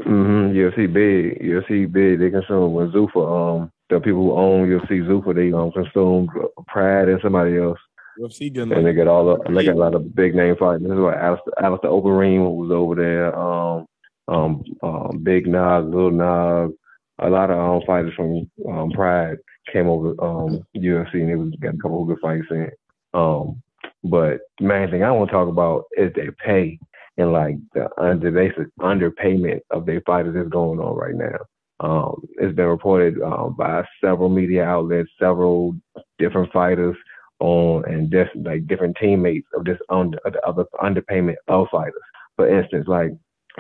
mm-hmm, 0.05 0.53
UFC 0.55 0.93
big, 0.93 1.41
UFC 1.41 1.91
big. 1.91 2.21
They 2.21 2.29
consumed 2.29 2.75
with 2.75 2.93
Zuffa. 2.93 3.61
Um, 3.63 3.73
the 3.89 3.99
people 3.99 4.25
who 4.25 4.33
own 4.35 4.69
UFC 4.69 5.07
Zuffa, 5.09 5.35
they 5.35 5.55
um 5.55 5.73
consumed 5.73 6.29
Pride 6.67 7.09
and 7.09 7.21
somebody 7.23 7.57
else, 7.57 7.79
UFC 8.21 8.53
getting 8.53 8.75
and 8.75 8.87
they 8.87 8.93
got 8.93 9.09
all 9.09 9.25
the 9.25 9.55
they 9.55 9.65
got 9.65 9.77
a 9.77 9.79
lot 9.79 9.95
of 9.95 10.15
big 10.15 10.35
name 10.35 10.55
fighters. 10.57 10.83
This 10.83 10.93
is 10.93 10.99
why 10.99 11.15
Alistair, 11.15 11.65
Alistair 11.65 11.91
Overeem 11.91 12.57
was 12.57 12.71
over 12.71 12.95
there. 12.95 13.35
Um, 13.35 13.87
um, 14.29 14.63
um, 14.83 15.21
Big 15.23 15.47
Nog, 15.47 15.87
Little 15.87 16.11
Nog, 16.11 16.73
a 17.19 17.29
lot 17.29 17.51
of 17.51 17.59
um 17.59 17.83
fighters 17.87 18.15
from 18.15 18.51
um 18.69 18.91
Pride 18.91 19.37
came 19.73 19.89
over 19.89 20.11
um 20.23 20.65
UFC 20.77 21.15
and 21.15 21.29
they 21.31 21.37
was 21.37 21.55
got 21.61 21.75
a 21.75 21.79
couple 21.79 22.03
of 22.03 22.09
good 22.09 22.19
fights 22.21 22.47
in. 22.51 22.71
Um, 23.15 23.63
but 24.05 24.39
the 24.59 24.67
main 24.67 24.91
thing 24.91 25.03
I 25.05 25.11
want 25.13 25.31
to 25.31 25.33
talk 25.33 25.49
about 25.49 25.85
is 25.97 26.13
their 26.15 26.33
pay 26.33 26.79
and 27.19 27.33
like 27.33 27.57
the 27.75 27.89
under 27.99 28.31
basic 28.31 28.67
underpayment 28.81 29.61
of 29.71 29.87
their 29.87 30.01
fighters 30.03 30.35
that's 30.35 30.49
going 30.49 30.81
on 30.81 30.97
right 30.97 31.15
now. 31.15 31.39
Um, 31.81 32.23
it's 32.39 32.55
been 32.55 32.67
reported 32.67 33.21
um, 33.23 33.55
by 33.59 33.85
several 34.03 34.29
media 34.29 34.65
outlets, 34.65 35.11
several 35.19 35.77
different 36.19 36.53
fighters 36.53 36.97
on 37.41 37.85
and 37.87 38.11
just 38.11 38.31
like 38.37 38.67
different 38.67 38.97
teammates 39.01 39.47
of 39.55 39.65
this 39.65 39.79
under 39.89 40.19
the 40.25 40.41
other 40.47 40.65
underpayment 40.81 41.35
of 41.49 41.67
fighters. 41.71 41.93
For 42.37 42.49
instance, 42.49 42.87
like 42.87 43.13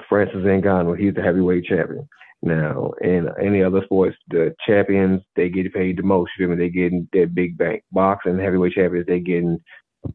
Francis 0.09 0.39
Ngannou, 0.39 0.98
he's 0.98 1.14
the 1.14 1.23
heavyweight 1.23 1.64
champion. 1.64 2.09
Now, 2.43 2.93
in 3.01 3.28
any 3.40 3.62
other 3.62 3.82
sports, 3.85 4.16
the 4.28 4.55
champions 4.66 5.20
they 5.36 5.48
get 5.48 5.73
paid 5.73 5.98
the 5.98 6.02
most. 6.02 6.32
You 6.39 6.47
feel 6.47 6.56
me? 6.56 6.62
They 6.62 6.70
getting 6.70 7.09
their 7.12 7.28
big 7.28 7.56
bank. 7.56 7.85
Boxing 7.93 8.39
heavyweight 8.39 8.73
champions 8.73 9.06
they 9.06 9.20
getting 9.20 9.59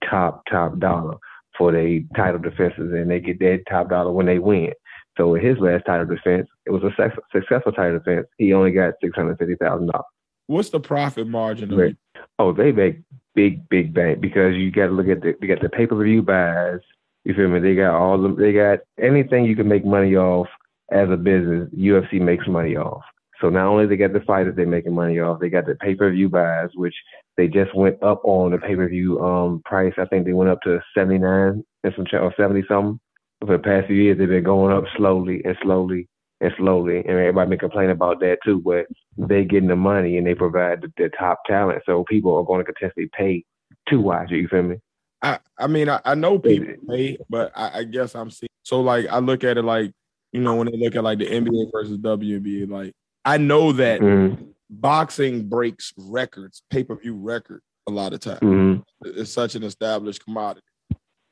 top 0.09 0.43
top 0.49 0.77
dollar 0.79 1.15
for 1.57 1.71
their 1.71 2.01
title 2.15 2.41
defenses, 2.41 2.91
and 2.93 3.09
they 3.09 3.19
get 3.19 3.39
their 3.39 3.59
top 3.69 3.89
dollar 3.89 4.11
when 4.11 4.25
they 4.25 4.39
win. 4.39 4.73
So 5.17 5.35
in 5.35 5.43
his 5.45 5.57
last 5.59 5.85
title 5.85 6.05
defense, 6.05 6.47
it 6.65 6.71
was 6.71 6.83
a 6.83 6.89
success, 6.89 7.17
successful 7.31 7.71
title 7.71 7.99
defense. 7.99 8.27
He 8.37 8.53
only 8.53 8.71
got 8.71 8.95
six 9.01 9.15
hundred 9.15 9.37
fifty 9.37 9.55
thousand 9.55 9.87
dollars. 9.87 10.05
what's 10.47 10.69
the 10.69 10.79
profit 10.79 11.27
margin 11.27 11.75
Right. 11.75 11.95
Oh, 12.39 12.51
they 12.51 12.71
make 12.71 12.99
big, 13.35 13.67
big 13.69 13.93
bank 13.93 14.19
because 14.21 14.55
you 14.55 14.69
got 14.69 14.87
to 14.87 14.91
look 14.91 15.07
at 15.07 15.21
the 15.21 15.33
they 15.39 15.47
got 15.47 15.61
the 15.61 15.69
pay 15.69 15.87
per 15.87 16.03
view 16.03 16.21
buys. 16.21 16.79
You 17.23 17.33
feel 17.33 17.49
me? 17.49 17.59
They 17.59 17.75
got 17.75 17.95
all 17.95 18.21
them. 18.21 18.37
They 18.39 18.53
got 18.53 18.79
anything 19.01 19.45
you 19.45 19.55
can 19.55 19.67
make 19.67 19.85
money 19.85 20.15
off 20.15 20.47
as 20.91 21.09
a 21.09 21.17
business. 21.17 21.69
UFC 21.75 22.21
makes 22.21 22.47
money 22.47 22.75
off. 22.77 23.03
So 23.41 23.49
not 23.49 23.67
only 23.67 23.85
they 23.85 23.97
got 23.97 24.13
the 24.13 24.21
fighters 24.21 24.55
they 24.55 24.65
making 24.65 24.95
money 24.95 25.19
off, 25.19 25.39
they 25.39 25.49
got 25.49 25.65
the 25.65 25.75
pay 25.75 25.95
per 25.95 26.11
view 26.11 26.29
buys, 26.29 26.69
which 26.75 26.95
they 27.35 27.47
just 27.47 27.75
went 27.75 28.01
up 28.01 28.21
on 28.23 28.51
the 28.51 28.57
pay 28.57 28.75
per 28.75 28.87
view 28.89 29.19
um 29.19 29.61
price. 29.65 29.93
I 29.97 30.05
think 30.05 30.25
they 30.25 30.33
went 30.33 30.49
up 30.49 30.61
to 30.63 30.79
seventy 30.95 31.19
nine 31.19 31.63
and 31.83 31.93
some 31.95 32.05
or 32.19 32.33
seventy 32.37 32.63
something. 32.67 32.99
For 33.45 33.57
the 33.57 33.63
past 33.63 33.87
few 33.87 33.95
years, 33.97 34.17
they've 34.17 34.27
been 34.27 34.43
going 34.43 34.75
up 34.75 34.85
slowly 34.97 35.41
and 35.45 35.55
slowly 35.61 36.07
and 36.41 36.51
slowly, 36.57 36.97
and 36.99 37.09
everybody 37.09 37.51
been 37.51 37.59
complaining 37.59 37.91
about 37.91 38.19
that 38.21 38.37
too. 38.43 38.61
But 38.65 38.87
they 39.17 39.43
getting 39.45 39.69
the 39.69 39.75
money 39.75 40.17
and 40.17 40.25
they 40.25 40.33
provide 40.33 40.81
the, 40.81 40.91
the 40.97 41.09
top 41.17 41.41
talent, 41.45 41.83
so 41.85 42.03
people 42.09 42.35
are 42.35 42.43
going 42.43 42.65
to 42.65 42.71
potentially 42.73 43.09
pay 43.15 43.43
to 43.89 44.01
watch 44.01 44.31
it. 44.31 44.37
You 44.37 44.47
feel 44.47 44.63
me? 44.63 44.77
I, 45.21 45.39
I 45.57 45.67
mean, 45.67 45.89
I, 45.89 45.99
I 46.05 46.15
know 46.15 46.37
people 46.39 46.75
pay, 46.89 47.17
but 47.29 47.51
I, 47.55 47.79
I 47.79 47.83
guess 47.83 48.15
I'm 48.15 48.29
seeing. 48.29 48.49
So, 48.63 48.81
like, 48.81 49.07
I 49.07 49.19
look 49.19 49.43
at 49.43 49.57
it 49.57 49.63
like, 49.63 49.91
you 50.31 50.41
know, 50.41 50.55
when 50.55 50.67
they 50.69 50.77
look 50.77 50.95
at 50.95 51.03
like 51.03 51.19
the 51.19 51.25
NBA 51.25 51.71
versus 51.71 51.97
WNBA, 51.97 52.69
like, 52.69 52.93
I 53.25 53.37
know 53.37 53.71
that 53.73 54.01
Mm-hmm. 54.01 54.43
boxing 54.69 55.47
breaks 55.49 55.93
records, 55.97 56.61
pay 56.69 56.83
per 56.83 56.95
view 56.95 57.15
record, 57.15 57.61
a 57.87 57.91
lot 57.91 58.13
of 58.13 58.19
times. 58.19 58.39
Mm-hmm. 58.41 58.81
It's 59.19 59.31
such 59.33 59.55
an 59.55 59.63
established 59.63 60.23
commodity. 60.23 60.65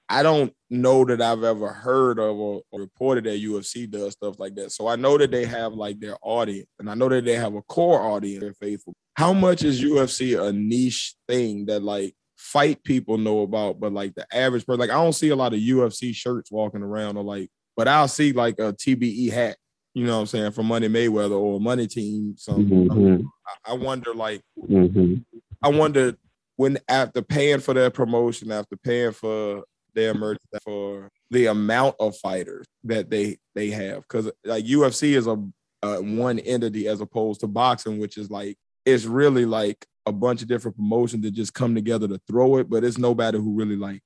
I 0.08 0.22
don't 0.24 0.54
know 0.70 1.04
that 1.06 1.20
I've 1.22 1.44
ever 1.44 1.70
heard 1.70 2.20
of 2.20 2.38
or, 2.38 2.62
or 2.72 2.80
reported 2.80 3.24
that 3.24 3.42
UFC 3.42 3.90
does 3.90 4.14
stuff 4.14 4.40
like 4.40 4.56
that. 4.56 4.72
So 4.72 4.88
I 4.88 4.96
know 4.96 5.18
that 5.18 5.32
they 5.32 5.46
have 5.46 5.74
like 5.74 6.00
their 6.00 6.16
audience, 6.22 6.70
and 6.80 6.90
I 6.90 6.94
know 6.96 7.10
that 7.10 7.26
they 7.26 7.36
have 7.36 7.56
a 7.56 7.62
core 7.64 8.02
audience. 8.02 8.42
They're 8.42 8.54
faithful. 8.54 8.94
How 9.16 9.34
much 9.34 9.64
is 9.64 9.82
UFC 9.82 10.40
a 10.42 10.52
niche 10.54 11.16
thing 11.28 11.66
that 11.68 11.82
like 11.82 12.14
fight 12.46 12.84
people 12.84 13.18
know 13.18 13.42
about, 13.42 13.80
but 13.80 13.92
like 13.92 14.14
the 14.14 14.26
average 14.32 14.66
person, 14.66 14.80
like 14.80 14.92
I 14.92 15.02
don't 15.02 15.14
see 15.14 15.30
a 15.30 15.36
lot 15.36 15.54
of 15.54 15.60
UFC 15.60 16.14
shirts 16.14 16.52
walking 16.52 16.84
around 16.84 17.18
or 17.18 17.24
like, 17.24 17.50
but 17.76 17.88
I'll 17.88 18.08
see 18.08 18.34
like 18.34 18.60
a 18.60 18.72
TBE 18.72 19.32
hat. 19.32 19.58
You 19.94 20.06
know 20.06 20.16
what 20.16 20.22
I'm 20.22 20.26
saying 20.28 20.52
from 20.52 20.68
Money 20.68 20.88
Mayweather 20.90 21.40
or 21.40 21.60
Money 21.60 21.88
Team. 21.88 22.36
Something. 22.38 22.90
Mm-hmm. 22.90 23.26
I, 23.66 23.72
I 23.72 23.74
wonder 23.74 24.14
like 24.14 24.42
Mm-hmm. 24.70 25.16
I 25.64 25.70
wonder 25.70 26.16
when 26.58 26.78
after 26.88 27.22
paying 27.22 27.60
for 27.60 27.74
their 27.74 27.90
promotion, 27.90 28.52
after 28.52 28.78
paying 28.78 29.12
for 29.12 29.64
their 29.94 30.14
merchandise, 30.14 30.62
for 30.64 31.10
the 31.32 31.48
amount 31.48 31.96
of 32.00 32.16
fighters 32.18 32.68
that 32.84 33.10
they 33.10 33.38
they 33.56 33.70
have, 33.72 34.02
because 34.02 34.32
like 34.44 34.66
UFC 34.66 35.16
is 35.16 35.28
a, 35.28 35.42
a 35.82 36.02
one 36.02 36.40
entity 36.40 36.88
as 36.88 37.02
opposed 37.02 37.42
to 37.42 37.48
boxing, 37.48 38.00
which 38.00 38.18
is 38.18 38.30
like 38.30 38.58
it's 38.86 39.06
really 39.06 39.46
like 39.46 39.86
a 40.06 40.12
bunch 40.12 40.42
of 40.42 40.48
different 40.48 40.78
promotions 40.78 41.24
that 41.24 41.32
just 41.32 41.54
come 41.54 41.76
together 41.76 42.08
to 42.08 42.20
throw 42.28 42.58
it, 42.58 42.70
but 42.70 42.84
it's 42.84 42.98
nobody 42.98 43.38
who 43.38 43.56
really 43.56 43.76
like 43.76 44.04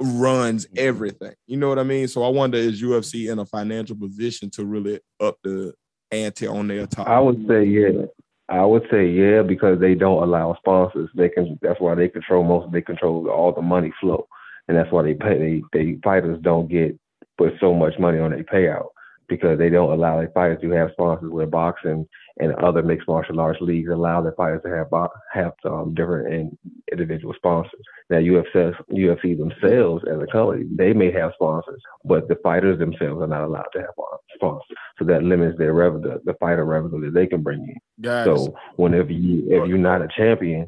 runs 0.00 0.66
mm-hmm. 0.66 0.76
everything. 0.78 1.34
You 1.46 1.56
know 1.56 1.68
what 1.68 1.78
I 1.78 1.84
mean? 1.84 2.08
So 2.08 2.22
I 2.22 2.28
wonder 2.28 2.58
is 2.58 2.82
UFC 2.82 3.30
in 3.30 3.38
a 3.38 3.46
financial 3.46 3.96
position 3.96 4.50
to 4.50 4.64
really 4.64 5.00
up 5.20 5.36
the 5.42 5.72
ante 6.10 6.46
on 6.46 6.68
their 6.68 6.86
top? 6.86 7.08
I 7.08 7.20
would 7.20 7.46
say 7.48 7.64
yeah. 7.64 8.06
I 8.48 8.64
would 8.64 8.86
say 8.90 9.08
yeah 9.08 9.42
because 9.42 9.80
they 9.80 9.94
don't 9.94 10.22
allow 10.22 10.54
sponsors. 10.56 11.10
They 11.14 11.28
can. 11.28 11.58
That's 11.62 11.80
why 11.80 11.94
they 11.94 12.08
control 12.08 12.44
most. 12.44 12.72
They 12.72 12.82
control 12.82 13.28
all 13.28 13.52
the 13.52 13.62
money 13.62 13.92
flow, 14.00 14.28
and 14.68 14.76
that's 14.76 14.92
why 14.92 15.02
they 15.02 15.14
pay. 15.14 15.38
They 15.38 15.62
they 15.72 15.98
fighters 16.04 16.38
don't 16.42 16.68
get 16.68 16.98
put 17.38 17.54
so 17.60 17.72
much 17.72 17.98
money 17.98 18.18
on 18.18 18.30
their 18.30 18.44
payout 18.44 18.88
because 19.28 19.58
they 19.58 19.70
don't 19.70 19.92
allow 19.92 20.18
their 20.18 20.30
fighters 20.30 20.60
to 20.60 20.70
have 20.72 20.90
sponsors. 20.92 21.30
Where 21.30 21.46
boxing 21.46 22.06
and 22.38 22.52
other 22.56 22.82
mixed 22.82 23.06
martial 23.06 23.40
arts 23.40 23.60
leagues 23.60 23.90
allow 23.90 24.20
their 24.20 24.32
fighters 24.32 24.62
to 24.64 24.70
have 24.70 24.88
have 25.32 25.52
um, 25.64 25.94
different 25.94 26.32
and 26.32 26.58
individual 26.90 27.32
sponsors. 27.34 27.80
Now 28.10 28.18
UFC 28.18 28.74
UFC 28.90 29.38
themselves 29.38 30.04
as 30.10 30.20
a 30.20 30.26
company 30.32 30.64
they 30.74 30.92
may 30.92 31.12
have 31.12 31.32
sponsors, 31.34 31.80
but 32.04 32.28
the 32.28 32.36
fighters 32.42 32.78
themselves 32.78 33.22
are 33.22 33.28
not 33.28 33.44
allowed 33.44 33.68
to 33.74 33.80
have 33.80 33.94
uh, 33.98 34.16
sponsors. 34.34 34.76
So 34.98 35.04
that 35.06 35.22
limits 35.22 35.58
their 35.58 35.74
revenue, 35.74 36.18
the 36.24 36.34
fighter 36.34 36.64
revenue 36.64 37.04
that 37.04 37.14
they 37.14 37.26
can 37.26 37.42
bring 37.42 37.60
in. 37.60 37.76
Guys, 38.00 38.26
So 38.26 38.54
whenever 38.76 39.12
you, 39.12 39.44
if 39.48 39.68
you're 39.68 39.78
not 39.78 40.02
a 40.02 40.08
champion, 40.16 40.66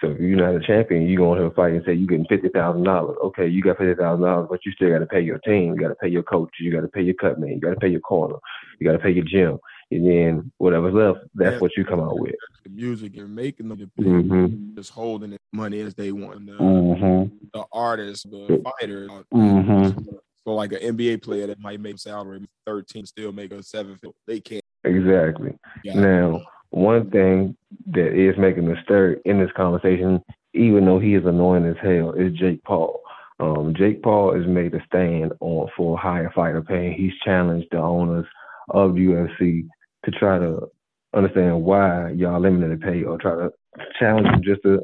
so 0.00 0.10
if 0.10 0.20
you're 0.20 0.36
not 0.36 0.54
a 0.54 0.64
champion, 0.64 1.02
you 1.02 1.16
go 1.16 1.32
into 1.34 1.46
a 1.46 1.50
fight 1.50 1.74
and 1.74 1.82
say 1.84 1.94
you're 1.94 2.06
getting 2.06 2.26
fifty 2.26 2.48
thousand 2.48 2.84
dollars. 2.84 3.16
Okay, 3.24 3.46
you 3.46 3.62
got 3.62 3.78
fifty 3.78 3.94
thousand 3.94 4.24
dollars, 4.24 4.48
but 4.50 4.60
you 4.64 4.72
still 4.72 4.90
got 4.90 4.98
to 4.98 5.06
pay 5.06 5.20
your 5.20 5.38
team. 5.38 5.74
You 5.74 5.80
got 5.80 5.88
to 5.88 5.94
pay 5.96 6.08
your 6.08 6.22
coach. 6.22 6.50
You 6.60 6.72
got 6.72 6.82
to 6.82 6.88
pay 6.88 7.02
your 7.02 7.14
cut 7.14 7.38
man. 7.38 7.50
You 7.50 7.60
got 7.60 7.70
to 7.70 7.80
pay 7.80 7.88
your 7.88 8.00
corner. 8.00 8.36
You 8.78 8.86
got 8.86 8.92
to 8.92 9.02
pay 9.02 9.10
your 9.10 9.24
gym. 9.24 9.58
And 9.90 10.06
then 10.06 10.52
whatever's 10.58 10.94
left, 10.94 11.20
that's 11.34 11.54
Yeah. 11.54 11.58
what 11.60 11.76
you 11.76 11.84
come 11.84 12.00
out 12.00 12.18
with. 12.18 12.34
the 12.64 12.70
music 12.70 13.14
and 13.18 13.34
making 13.36 13.68
them 13.68 13.90
Mhm. 14.00 14.74
just 14.74 14.90
holding 14.90 15.34
it 15.34 15.40
money 15.52 15.80
as 15.80 15.94
they 15.94 16.12
want. 16.12 16.46
The, 16.46 16.52
Mhm. 16.52 17.30
the 17.52 17.64
artists, 17.72 18.24
the 18.24 18.62
fighters. 18.80 19.10
Mhm. 19.34 20.18
So 20.44 20.54
like 20.54 20.72
an 20.72 20.78
NBA 20.80 21.18
player 21.18 21.46
that 21.48 21.60
might 21.60 21.80
make 21.80 21.98
salary 21.98 22.40
thirteen, 22.66 23.04
still 23.04 23.32
make 23.32 23.52
a 23.52 23.62
seven. 23.62 23.98
They 24.26 24.40
can't. 24.40 24.64
Exactly. 24.84 25.54
Yeah. 25.84 26.00
Now, 26.00 26.40
one 26.70 27.10
thing 27.10 27.54
that 27.88 28.14
is 28.18 28.36
making 28.38 28.70
a 28.70 28.82
stir 28.82 29.20
in 29.26 29.38
this 29.38 29.52
conversation, 29.52 30.22
even 30.54 30.86
though 30.86 30.98
he 30.98 31.14
is 31.14 31.26
annoying 31.26 31.66
as 31.66 31.76
hell, 31.82 32.12
is 32.12 32.32
Jake 32.32 32.62
Paul. 32.64 33.00
Um, 33.40 33.74
Jake 33.74 34.02
Paul 34.02 34.32
has 34.34 34.46
made 34.46 34.74
a 34.74 34.82
stand 34.86 35.32
on 35.40 35.68
for 35.76 35.98
higher 35.98 36.30
fighter 36.34 36.62
pay. 36.62 36.94
He's 36.94 37.12
challenged 37.24 37.68
the 37.72 37.78
owners 37.78 38.26
of 38.70 38.92
UFC 38.92 39.66
to 40.04 40.10
try 40.10 40.38
to 40.38 40.68
understand 41.14 41.62
why 41.62 42.10
y'all 42.10 42.40
limited 42.40 42.78
the 42.78 42.84
pay 42.84 43.02
or 43.04 43.18
try 43.18 43.34
to 43.34 43.50
challenge 43.98 44.26
him 44.26 44.42
just 44.42 44.62
to 44.62 44.80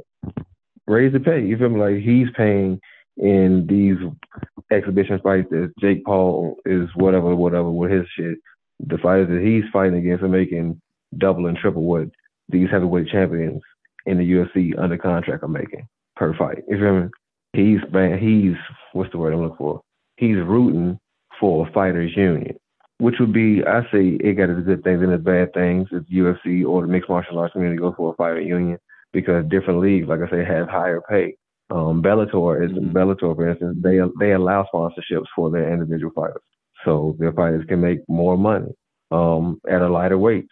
raise 0.86 1.12
the 1.12 1.20
pay. 1.20 1.44
You 1.44 1.56
feel 1.56 1.68
me? 1.68 1.80
Like 1.80 2.02
he's 2.02 2.28
paying 2.36 2.80
in 3.16 3.66
these 3.68 3.96
exhibition 4.70 5.20
fights 5.22 5.48
that 5.50 5.72
Jake 5.80 6.04
Paul 6.04 6.56
is 6.64 6.88
whatever, 6.94 7.34
whatever 7.34 7.70
with 7.70 7.90
his 7.90 8.06
shit. 8.16 8.38
The 8.80 8.98
fighters 8.98 9.28
that 9.28 9.42
he's 9.42 9.70
fighting 9.72 9.98
against 9.98 10.24
are 10.24 10.28
making 10.28 10.80
double 11.18 11.46
and 11.46 11.56
triple 11.56 11.82
what 11.82 12.08
these 12.48 12.68
heavyweight 12.70 13.08
champions 13.08 13.60
in 14.06 14.18
the 14.18 14.32
UFC 14.32 14.78
under 14.78 14.96
contract 14.96 15.42
are 15.42 15.48
making 15.48 15.86
per 16.16 16.34
fight. 16.36 16.62
You 16.68 16.78
feel 16.78 17.00
me? 17.00 17.08
He's 17.52 17.80
he's 18.20 18.54
what's 18.92 19.10
the 19.10 19.18
word 19.18 19.34
I'm 19.34 19.42
looking 19.42 19.56
for? 19.56 19.80
He's 20.16 20.36
rooting 20.36 20.98
for 21.38 21.66
a 21.66 21.72
fighters 21.72 22.12
union, 22.16 22.56
which 23.00 23.16
would 23.18 23.32
be 23.32 23.62
I 23.66 23.82
say 23.90 24.18
it 24.20 24.36
got 24.36 24.50
its 24.50 24.66
good 24.66 24.84
things 24.84 25.02
and 25.02 25.12
its 25.12 25.24
bad 25.24 25.52
things. 25.52 25.88
If 25.90 26.04
UFC 26.04 26.64
or 26.64 26.82
the 26.82 26.88
mixed 26.88 27.08
martial 27.08 27.38
arts 27.38 27.52
community 27.52 27.80
go 27.80 27.94
for 27.96 28.12
a 28.12 28.16
fighter 28.16 28.40
union 28.40 28.78
because 29.12 29.44
different 29.48 29.80
leagues, 29.80 30.08
like 30.08 30.20
I 30.20 30.30
say, 30.30 30.44
have 30.44 30.68
higher 30.68 31.00
pay. 31.08 31.36
Um, 31.70 32.02
Bellator 32.02 32.64
is 32.64 32.72
mm-hmm. 32.72 32.96
Bellator, 32.96 33.34
for 33.34 33.48
instance, 33.48 33.78
they 33.80 33.98
they 34.18 34.32
allow 34.32 34.66
sponsorships 34.72 35.26
for 35.34 35.50
their 35.50 35.72
individual 35.72 36.12
fighters, 36.14 36.42
so 36.84 37.16
their 37.18 37.32
fighters 37.32 37.64
can 37.68 37.80
make 37.80 38.00
more 38.08 38.36
money 38.36 38.72
um, 39.10 39.60
at 39.68 39.82
a 39.82 39.88
lighter 39.88 40.18
weight. 40.18 40.46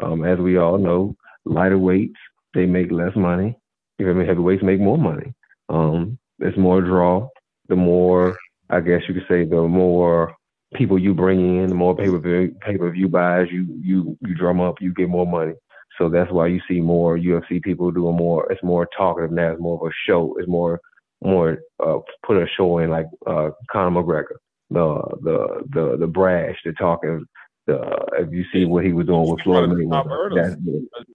Um, 0.00 0.24
as 0.24 0.38
we 0.38 0.58
all 0.58 0.76
know, 0.76 1.14
lighter 1.44 1.78
weights 1.78 2.18
they 2.54 2.66
make 2.66 2.90
less 2.90 3.14
money. 3.16 3.56
You 3.98 4.12
know, 4.12 4.24
heavyweights 4.24 4.62
make 4.62 4.80
more 4.80 4.98
money. 4.98 5.34
Um, 5.68 6.18
there's 6.38 6.56
more 6.56 6.80
draw. 6.80 7.28
The 7.68 7.76
more, 7.76 8.36
I 8.70 8.80
guess 8.80 9.02
you 9.08 9.14
could 9.14 9.26
say, 9.28 9.44
the 9.44 9.62
more 9.62 10.34
people 10.74 10.98
you 10.98 11.14
bring 11.14 11.58
in, 11.58 11.68
the 11.68 11.74
more 11.74 11.96
pay 11.96 12.08
per 12.08 12.18
view 12.18 12.56
pay 12.60 12.76
per 12.76 12.90
view 12.90 13.08
buys 13.08 13.48
you 13.50 13.66
you 13.80 14.18
you 14.20 14.34
drum 14.34 14.60
up, 14.60 14.80
you 14.80 14.92
get 14.92 15.08
more 15.08 15.26
money. 15.26 15.54
So 15.98 16.08
that's 16.08 16.30
why 16.30 16.48
you 16.48 16.60
see 16.68 16.80
more 16.80 17.16
UFC 17.16 17.62
people 17.62 17.90
doing 17.90 18.16
more. 18.16 18.50
It's 18.50 18.62
more 18.62 18.88
talkative 18.96 19.30
now. 19.30 19.52
It's 19.52 19.60
more 19.60 19.80
of 19.80 19.90
a 19.90 19.94
show. 20.06 20.34
It's 20.38 20.48
more 20.48 20.80
more 21.22 21.58
uh, 21.84 21.98
put 22.26 22.36
a 22.36 22.46
show 22.56 22.78
in 22.78 22.90
like 22.90 23.06
uh, 23.26 23.50
Conor 23.70 24.02
McGregor, 24.02 24.36
the 24.70 25.02
the 25.22 25.64
the 25.72 25.96
the 25.98 26.06
brash, 26.06 26.56
the 26.64 26.72
talking. 26.72 27.24
The, 27.66 27.80
if 28.18 28.30
you 28.30 28.44
see 28.52 28.66
what 28.66 28.84
he 28.84 28.92
was 28.92 29.06
doing 29.06 29.30
with 29.30 29.40
Floyd 29.40 29.70
Mayweather, 29.70 30.58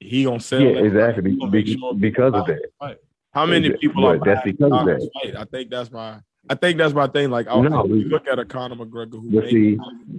he 0.02 0.24
gonna 0.24 0.40
sell. 0.40 0.60
Yeah, 0.60 0.80
exactly. 0.80 1.38
Because, 1.52 1.96
because 2.00 2.34
of 2.34 2.48
that. 2.48 2.98
How 3.34 3.46
many 3.46 3.70
people 3.78 4.08
are 4.08 4.18
that's 4.18 4.44
because 4.44 4.72
of 4.72 4.86
that. 4.88 5.10
Fight? 5.22 5.36
I 5.36 5.44
think 5.46 5.70
that's 5.70 5.92
my 5.92 6.20
I 6.50 6.56
think 6.56 6.80
that's 6.80 6.96
my 6.96 7.08
thing. 7.08 7.30
Like, 7.30 7.48
I'll, 7.48 7.62
no, 7.62 7.86
you 7.86 8.10
look 8.10 8.28
at 8.28 8.40
a 8.40 8.46
Conor 8.46 8.76
McGregor 8.76 9.22
who. 9.22 9.30
But 9.30 9.50
see, 9.50 9.78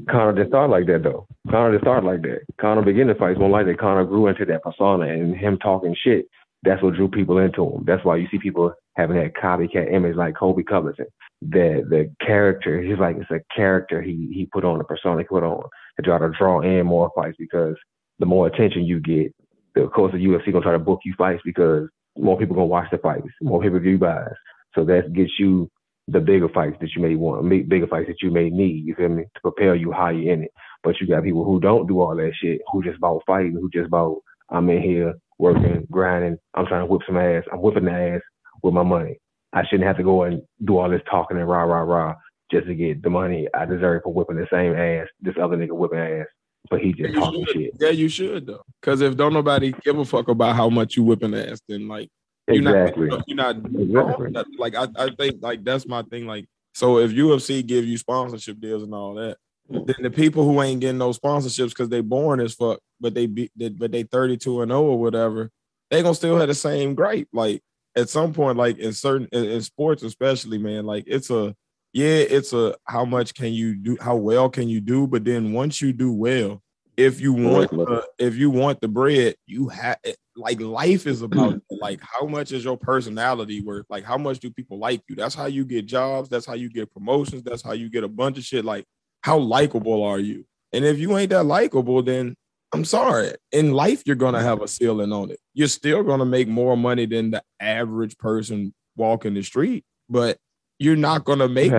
Conor 0.08 0.32
didn't 0.32 0.50
start 0.50 0.70
like 0.70 0.86
that 0.86 1.02
though. 1.02 1.26
Conor 1.50 1.72
didn't 1.72 1.82
start 1.82 2.04
like 2.04 2.22
that. 2.22 2.42
Conor 2.60 2.82
beginning 2.82 3.16
fights 3.16 3.38
won't 3.38 3.52
like 3.52 3.66
that. 3.66 3.80
Conor 3.80 4.04
grew 4.04 4.28
into 4.28 4.44
that 4.44 4.62
persona 4.62 5.06
and 5.06 5.36
him 5.36 5.58
talking 5.58 5.96
shit. 6.00 6.26
That's 6.62 6.82
what 6.82 6.94
drew 6.94 7.08
people 7.08 7.38
into 7.38 7.64
him. 7.64 7.84
That's 7.84 8.04
why 8.04 8.16
you 8.16 8.28
see 8.30 8.38
people 8.38 8.72
having 8.96 9.16
that 9.16 9.34
copycat 9.34 9.92
image 9.92 10.14
like 10.14 10.36
Colby 10.36 10.62
Covington. 10.62 11.06
The 11.42 11.84
the 11.88 12.14
character, 12.24 12.80
he's 12.80 12.98
like 12.98 13.16
it's 13.16 13.30
a 13.30 13.40
character 13.54 14.00
he 14.00 14.30
he 14.32 14.46
put 14.52 14.64
on, 14.64 14.80
a 14.80 14.84
persona 14.84 15.22
he 15.22 15.24
put 15.24 15.42
on 15.42 15.64
to 15.96 16.02
try 16.02 16.18
to 16.18 16.30
draw 16.38 16.60
in 16.60 16.86
more 16.86 17.10
fights 17.16 17.36
because 17.40 17.74
the 18.20 18.26
more 18.26 18.46
attention 18.46 18.84
you 18.84 19.00
get, 19.00 19.34
the 19.74 19.82
of 19.82 19.90
course 19.92 20.12
the 20.12 20.18
UFC 20.18 20.52
gonna 20.52 20.62
try 20.62 20.72
to 20.72 20.78
book 20.78 21.00
you 21.04 21.14
fights 21.18 21.42
because 21.44 21.88
more 22.16 22.38
people 22.38 22.54
gonna 22.54 22.66
watch 22.66 22.88
the 22.92 22.98
fights, 22.98 23.26
more 23.42 23.60
pay 23.60 23.70
per 23.70 23.80
view 23.80 23.98
buys. 23.98 24.34
So 24.76 24.84
that 24.84 25.12
gets 25.12 25.32
you 25.38 25.68
the 26.08 26.20
bigger 26.20 26.48
fights 26.48 26.76
that 26.80 26.94
you 26.94 27.02
may 27.02 27.14
want, 27.14 27.48
bigger 27.48 27.86
fights 27.86 28.08
that 28.08 28.22
you 28.22 28.30
may 28.30 28.50
need. 28.50 28.84
You 28.84 28.94
feel 28.94 29.08
me 29.08 29.24
to 29.24 29.40
prepare 29.42 29.74
you 29.74 29.92
higher 29.92 30.14
in 30.14 30.44
it. 30.44 30.50
But 30.82 31.00
you 31.00 31.06
got 31.06 31.24
people 31.24 31.44
who 31.44 31.60
don't 31.60 31.86
do 31.86 32.00
all 32.00 32.16
that 32.16 32.32
shit, 32.40 32.60
who 32.72 32.82
just 32.82 32.98
about 32.98 33.22
fighting, 33.26 33.52
who 33.52 33.70
just 33.70 33.86
about 33.86 34.20
I'm 34.48 34.68
in 34.70 34.82
here 34.82 35.14
working, 35.38 35.86
grinding. 35.90 36.38
I'm 36.54 36.66
trying 36.66 36.82
to 36.82 36.86
whip 36.86 37.02
some 37.06 37.16
ass. 37.16 37.44
I'm 37.52 37.60
whipping 37.60 37.84
the 37.84 37.92
ass 37.92 38.20
with 38.62 38.74
my 38.74 38.82
money. 38.82 39.18
I 39.52 39.64
shouldn't 39.64 39.86
have 39.86 39.96
to 39.96 40.02
go 40.02 40.22
and 40.24 40.42
do 40.64 40.78
all 40.78 40.90
this 40.90 41.02
talking 41.10 41.36
and 41.36 41.48
rah 41.48 41.62
rah 41.62 41.80
rah 41.80 42.14
just 42.50 42.66
to 42.66 42.74
get 42.74 43.02
the 43.02 43.10
money 43.10 43.48
I 43.54 43.64
deserve 43.64 44.02
for 44.02 44.12
whipping 44.12 44.36
the 44.36 44.46
same 44.52 44.74
ass 44.74 45.06
this 45.20 45.34
other 45.40 45.56
nigga 45.56 45.72
whipping 45.72 45.98
ass. 45.98 46.26
But 46.68 46.80
he 46.80 46.92
just 46.92 47.14
talking 47.14 47.44
should. 47.46 47.56
shit. 47.56 47.70
Yeah, 47.80 47.90
you 47.90 48.08
should 48.08 48.46
though. 48.46 48.62
Because 48.80 49.00
if 49.00 49.16
don't 49.16 49.32
nobody 49.32 49.72
give 49.84 49.98
a 49.98 50.04
fuck 50.04 50.28
about 50.28 50.56
how 50.56 50.68
much 50.68 50.96
you 50.96 51.02
whipping 51.02 51.34
ass, 51.34 51.60
then 51.68 51.88
like 51.88 52.10
you're 52.48 52.56
exactly. 52.56 53.08
Not, 53.08 53.24
you're 53.26 53.36
not 53.36 53.56
exactly. 53.56 54.56
like 54.58 54.74
I, 54.74 54.88
I 54.96 55.10
think 55.10 55.42
like 55.42 55.64
that's 55.64 55.86
my 55.86 56.02
thing. 56.02 56.26
Like 56.26 56.46
so 56.74 56.98
if 56.98 57.10
UFC 57.10 57.66
give 57.66 57.84
you 57.84 57.98
sponsorship 57.98 58.60
deals 58.60 58.82
and 58.82 58.94
all 58.94 59.14
that, 59.14 59.36
then 59.68 59.96
the 60.00 60.10
people 60.10 60.44
who 60.44 60.60
ain't 60.62 60.80
getting 60.80 60.98
those 60.98 61.18
sponsorships 61.18 61.70
because 61.70 61.88
they 61.88 62.00
born 62.00 62.40
as 62.40 62.54
fuck, 62.54 62.80
but 63.00 63.14
they 63.14 63.26
be 63.26 63.50
but 63.56 63.92
they 63.92 64.02
32 64.02 64.62
and 64.62 64.70
0 64.70 64.82
or 64.82 65.00
whatever, 65.00 65.50
they 65.90 66.02
gonna 66.02 66.14
still 66.14 66.38
have 66.38 66.48
the 66.48 66.54
same 66.54 66.94
gripe. 66.94 67.28
Like 67.32 67.62
at 67.96 68.08
some 68.08 68.32
point, 68.32 68.58
like 68.58 68.78
in 68.78 68.92
certain 68.92 69.28
in, 69.32 69.44
in 69.44 69.62
sports, 69.62 70.02
especially, 70.02 70.58
man, 70.58 70.86
like 70.86 71.04
it's 71.06 71.30
a 71.30 71.54
yeah, 71.92 72.06
it's 72.06 72.52
a 72.52 72.76
how 72.84 73.04
much 73.04 73.34
can 73.34 73.52
you 73.52 73.74
do, 73.76 73.96
how 74.00 74.16
well 74.16 74.48
can 74.48 74.68
you 74.68 74.80
do, 74.80 75.06
but 75.06 75.24
then 75.24 75.52
once 75.52 75.80
you 75.80 75.92
do 75.92 76.12
well, 76.12 76.62
if 76.96 77.20
you 77.20 77.32
want 77.32 77.70
the, 77.70 78.06
if 78.18 78.36
you 78.36 78.50
want 78.50 78.80
the 78.80 78.88
bread, 78.88 79.34
you 79.46 79.68
have 79.68 79.98
like 80.36 80.60
life 80.60 81.06
is 81.06 81.22
about 81.22 81.60
like 81.80 82.00
how 82.02 82.26
much 82.26 82.52
is 82.52 82.64
your 82.64 82.76
personality 82.76 83.62
worth? 83.62 83.86
Like 83.88 84.04
how 84.04 84.18
much 84.18 84.38
do 84.38 84.50
people 84.50 84.78
like 84.78 85.02
you? 85.08 85.16
That's 85.16 85.34
how 85.34 85.46
you 85.46 85.64
get 85.64 85.86
jobs. 85.86 86.28
That's 86.28 86.46
how 86.46 86.54
you 86.54 86.70
get 86.70 86.92
promotions. 86.92 87.42
That's 87.42 87.62
how 87.62 87.72
you 87.72 87.88
get 87.88 88.04
a 88.04 88.08
bunch 88.08 88.38
of 88.38 88.44
shit. 88.44 88.64
Like 88.64 88.84
how 89.22 89.38
likable 89.38 90.02
are 90.02 90.18
you? 90.18 90.44
And 90.72 90.84
if 90.84 90.98
you 90.98 91.16
ain't 91.16 91.30
that 91.30 91.44
likable, 91.44 92.02
then 92.02 92.36
I'm 92.72 92.84
sorry. 92.84 93.32
In 93.50 93.72
life, 93.72 94.02
you're 94.06 94.16
gonna 94.16 94.42
have 94.42 94.62
a 94.62 94.68
ceiling 94.68 95.12
on 95.12 95.30
it. 95.30 95.40
You're 95.54 95.68
still 95.68 96.02
gonna 96.02 96.26
make 96.26 96.48
more 96.48 96.76
money 96.76 97.06
than 97.06 97.32
the 97.32 97.42
average 97.58 98.16
person 98.18 98.72
walking 98.96 99.34
the 99.34 99.42
street, 99.42 99.84
but 100.08 100.38
you're 100.78 100.96
not 100.96 101.24
gonna 101.24 101.48
make 101.48 101.72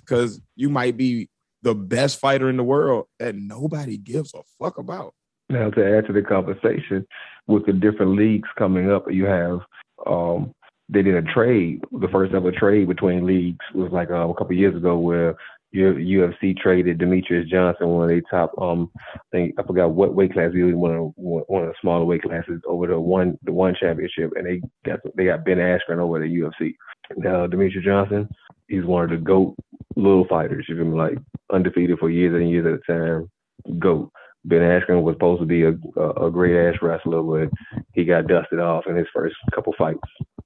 because 0.00 0.40
you 0.56 0.70
might 0.70 0.96
be 0.96 1.28
the 1.62 1.74
best 1.74 2.20
fighter 2.20 2.48
in 2.48 2.56
the 2.56 2.64
world 2.64 3.06
that 3.18 3.34
nobody 3.34 3.96
gives 3.96 4.32
a 4.34 4.42
fuck 4.58 4.78
about. 4.78 5.14
Now 5.48 5.70
to 5.70 5.98
add 5.98 6.06
to 6.06 6.12
the 6.12 6.22
conversation, 6.22 7.06
with 7.46 7.66
the 7.66 7.72
different 7.72 8.16
leagues 8.16 8.48
coming 8.56 8.90
up, 8.90 9.04
you 9.10 9.26
have 9.26 9.60
um, 10.06 10.54
they 10.88 11.02
did 11.02 11.14
a 11.14 11.32
trade. 11.32 11.82
The 11.92 12.08
first 12.08 12.34
ever 12.34 12.52
trade 12.52 12.88
between 12.88 13.26
leagues 13.26 13.64
was 13.74 13.90
like 13.92 14.10
uh, 14.10 14.28
a 14.28 14.34
couple 14.34 14.56
years 14.56 14.76
ago, 14.76 14.98
where 14.98 15.36
UFC 15.74 16.56
traded 16.56 16.98
Demetrious 16.98 17.48
Johnson, 17.48 17.88
one 17.88 18.04
of 18.04 18.08
their 18.08 18.22
top. 18.30 18.52
Um, 18.60 18.90
I 18.96 19.18
think 19.32 19.54
I 19.58 19.62
forgot 19.64 19.90
what 19.90 20.14
weight 20.14 20.32
class 20.32 20.52
he 20.52 20.62
was, 20.62 20.74
one 20.74 20.94
of 20.94 21.12
one 21.16 21.62
of 21.62 21.68
the 21.68 21.74
smaller 21.80 22.04
weight 22.04 22.22
classes 22.22 22.60
over 22.66 22.86
the 22.86 22.98
one 22.98 23.38
the 23.42 23.52
one 23.52 23.74
championship, 23.78 24.30
and 24.36 24.46
they 24.46 24.60
got 24.84 25.00
they 25.16 25.26
got 25.26 25.44
Ben 25.44 25.58
Askren 25.58 25.98
over 25.98 26.20
the 26.20 26.26
UFC. 26.26 26.74
Now 27.16 27.46
Demetrious 27.46 27.84
Johnson, 27.84 28.28
he's 28.68 28.84
one 28.84 29.04
of 29.04 29.10
the 29.10 29.16
goat 29.16 29.56
little 29.96 30.26
fighters. 30.28 30.66
You 30.68 30.76
can 30.76 30.92
like 30.92 31.18
undefeated 31.52 31.98
for 31.98 32.10
years 32.10 32.34
and 32.34 32.50
years 32.50 32.66
at 32.66 32.92
a 32.92 32.92
time. 32.92 33.30
Goat. 33.78 34.12
Ben 34.44 34.60
Askren 34.60 35.02
was 35.02 35.14
supposed 35.14 35.40
to 35.40 35.46
be 35.46 35.62
a, 35.62 35.72
a, 35.96 36.26
a 36.26 36.30
great 36.30 36.56
ass 36.56 36.80
wrestler, 36.82 37.22
but 37.22 37.50
he 37.94 38.04
got 38.04 38.26
dusted 38.26 38.60
off 38.60 38.84
in 38.86 38.96
his 38.96 39.06
first 39.14 39.36
couple 39.54 39.74
fights 39.78 40.00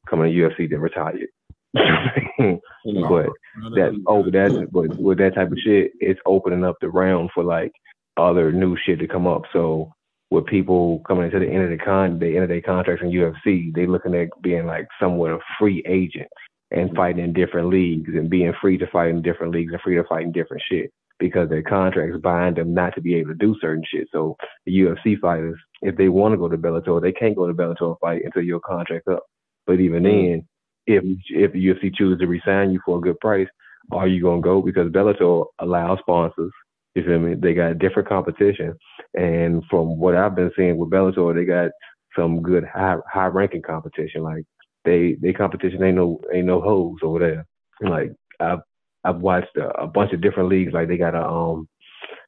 coming 0.09 0.33
to 0.33 0.39
UFC, 0.39 0.71
then 0.71 0.81
retired. 0.81 1.29
but 1.75 1.83
that 3.75 4.03
over 4.07 4.29
oh, 4.29 4.31
that, 4.31 4.69
but 4.73 4.97
with 4.97 5.19
that 5.19 5.35
type 5.35 5.51
of 5.51 5.59
shit, 5.65 5.93
it's 6.01 6.21
opening 6.27 6.65
up 6.65 6.77
the 6.81 6.89
round 6.89 7.31
for 7.35 7.45
like 7.45 7.73
other 8.17 8.53
new 8.53 8.77
shit 8.87 9.01
to 9.01 9.09
come 9.09 9.27
up. 9.27 9.43
So 9.53 9.93
with 10.31 10.47
people 10.47 11.03
coming 11.07 11.27
into 11.27 11.41
the 11.41 11.47
end 11.47 11.65
of 11.65 11.71
the 11.71 11.85
con, 11.85 12.19
the 12.19 12.35
end 12.35 12.45
of 12.45 12.49
their 12.49 12.63
contracts 12.63 13.03
in 13.03 13.11
UFC, 13.11 13.75
they 13.75 13.87
looking 13.87 14.15
at 14.15 14.29
being 14.43 14.67
like 14.67 14.87
somewhat 15.01 15.33
a 15.33 15.39
free 15.59 15.83
agent 15.87 16.29
and 16.71 16.95
fighting 16.95 17.25
in 17.25 17.33
different 17.33 17.69
leagues 17.69 18.11
and 18.15 18.31
being 18.31 18.53
free 18.61 18.79
to 18.79 18.87
fight 18.87 19.11
in 19.11 19.23
different 19.23 19.53
leagues 19.53 19.73
and 19.73 19.81
free 19.81 19.97
to 19.97 20.05
fight 20.05 20.23
in 20.23 20.33
different 20.33 20.63
shit 20.71 20.93
because 21.19 21.49
their 21.49 21.63
contracts 21.63 22.19
bind 22.23 22.57
them 22.57 22.75
not 22.75 22.95
to 22.95 23.01
be 23.01 23.15
able 23.17 23.31
to 23.31 23.35
do 23.35 23.57
certain 23.61 23.85
shit. 23.87 24.09
So 24.13 24.37
the 24.67 24.73
UFC 24.73 25.19
fighters, 25.19 25.59
if 25.83 25.97
they 25.97 26.09
want 26.09 26.33
to 26.33 26.39
go 26.39 26.49
to 26.49 26.57
Bellator, 26.57 27.01
they 27.01 27.13
can't 27.13 27.37
go 27.37 27.47
to 27.47 27.55
Bellator 27.55 27.89
and 27.89 27.99
fight 28.01 28.23
until 28.25 28.43
your 28.43 28.61
contract 28.61 29.09
up. 29.09 29.25
But 29.67 29.81
even 29.81 30.03
mm. 30.03 30.33
then, 30.33 30.49
if 30.87 31.05
if 31.31 31.53
the 31.53 31.67
UFC 31.67 31.95
chooses 31.95 32.21
to 32.21 32.27
resign 32.27 32.71
you 32.71 32.81
for 32.85 32.99
a 32.99 33.01
good 33.01 33.19
price, 33.21 33.49
are 33.93 34.09
you 34.09 34.23
gonna 34.23 34.41
go? 34.41 34.63
Because 34.63 34.91
Bellator 34.91 35.47
allows 35.59 35.99
sponsors. 36.01 36.53
You 36.95 37.05
feel 37.05 37.19
me? 37.19 37.35
They 37.35 37.55
got 37.55 37.79
different 37.79 38.09
competition, 38.09 38.75
and 39.15 39.63
from 39.71 39.99
what 39.99 40.17
I've 40.17 40.35
been 40.35 40.51
seeing 40.57 40.79
with 40.79 40.91
Bellator, 40.91 41.35
they 41.35 41.45
got 41.45 41.71
some 42.17 42.43
good 42.43 42.65
high 42.65 42.97
high 43.13 43.27
ranking 43.27 43.63
competition. 43.63 44.23
Like 44.23 44.45
they 44.85 45.17
they 45.21 45.33
competition 45.33 45.83
ain't 45.83 45.97
no 45.97 46.21
ain't 46.33 46.47
no 46.47 46.61
hoes 46.61 46.99
over 47.03 47.19
there. 47.19 47.47
Like 47.81 48.13
I've 48.41 48.61
I've 49.05 49.21
watched 49.21 49.57
a, 49.57 49.69
a 49.81 49.87
bunch 49.87 50.13
of 50.13 50.21
different 50.21 50.49
leagues. 50.49 50.73
Like 50.73 50.89
they 50.89 50.97
got 50.97 51.15
a 51.15 51.27
um 51.27 51.69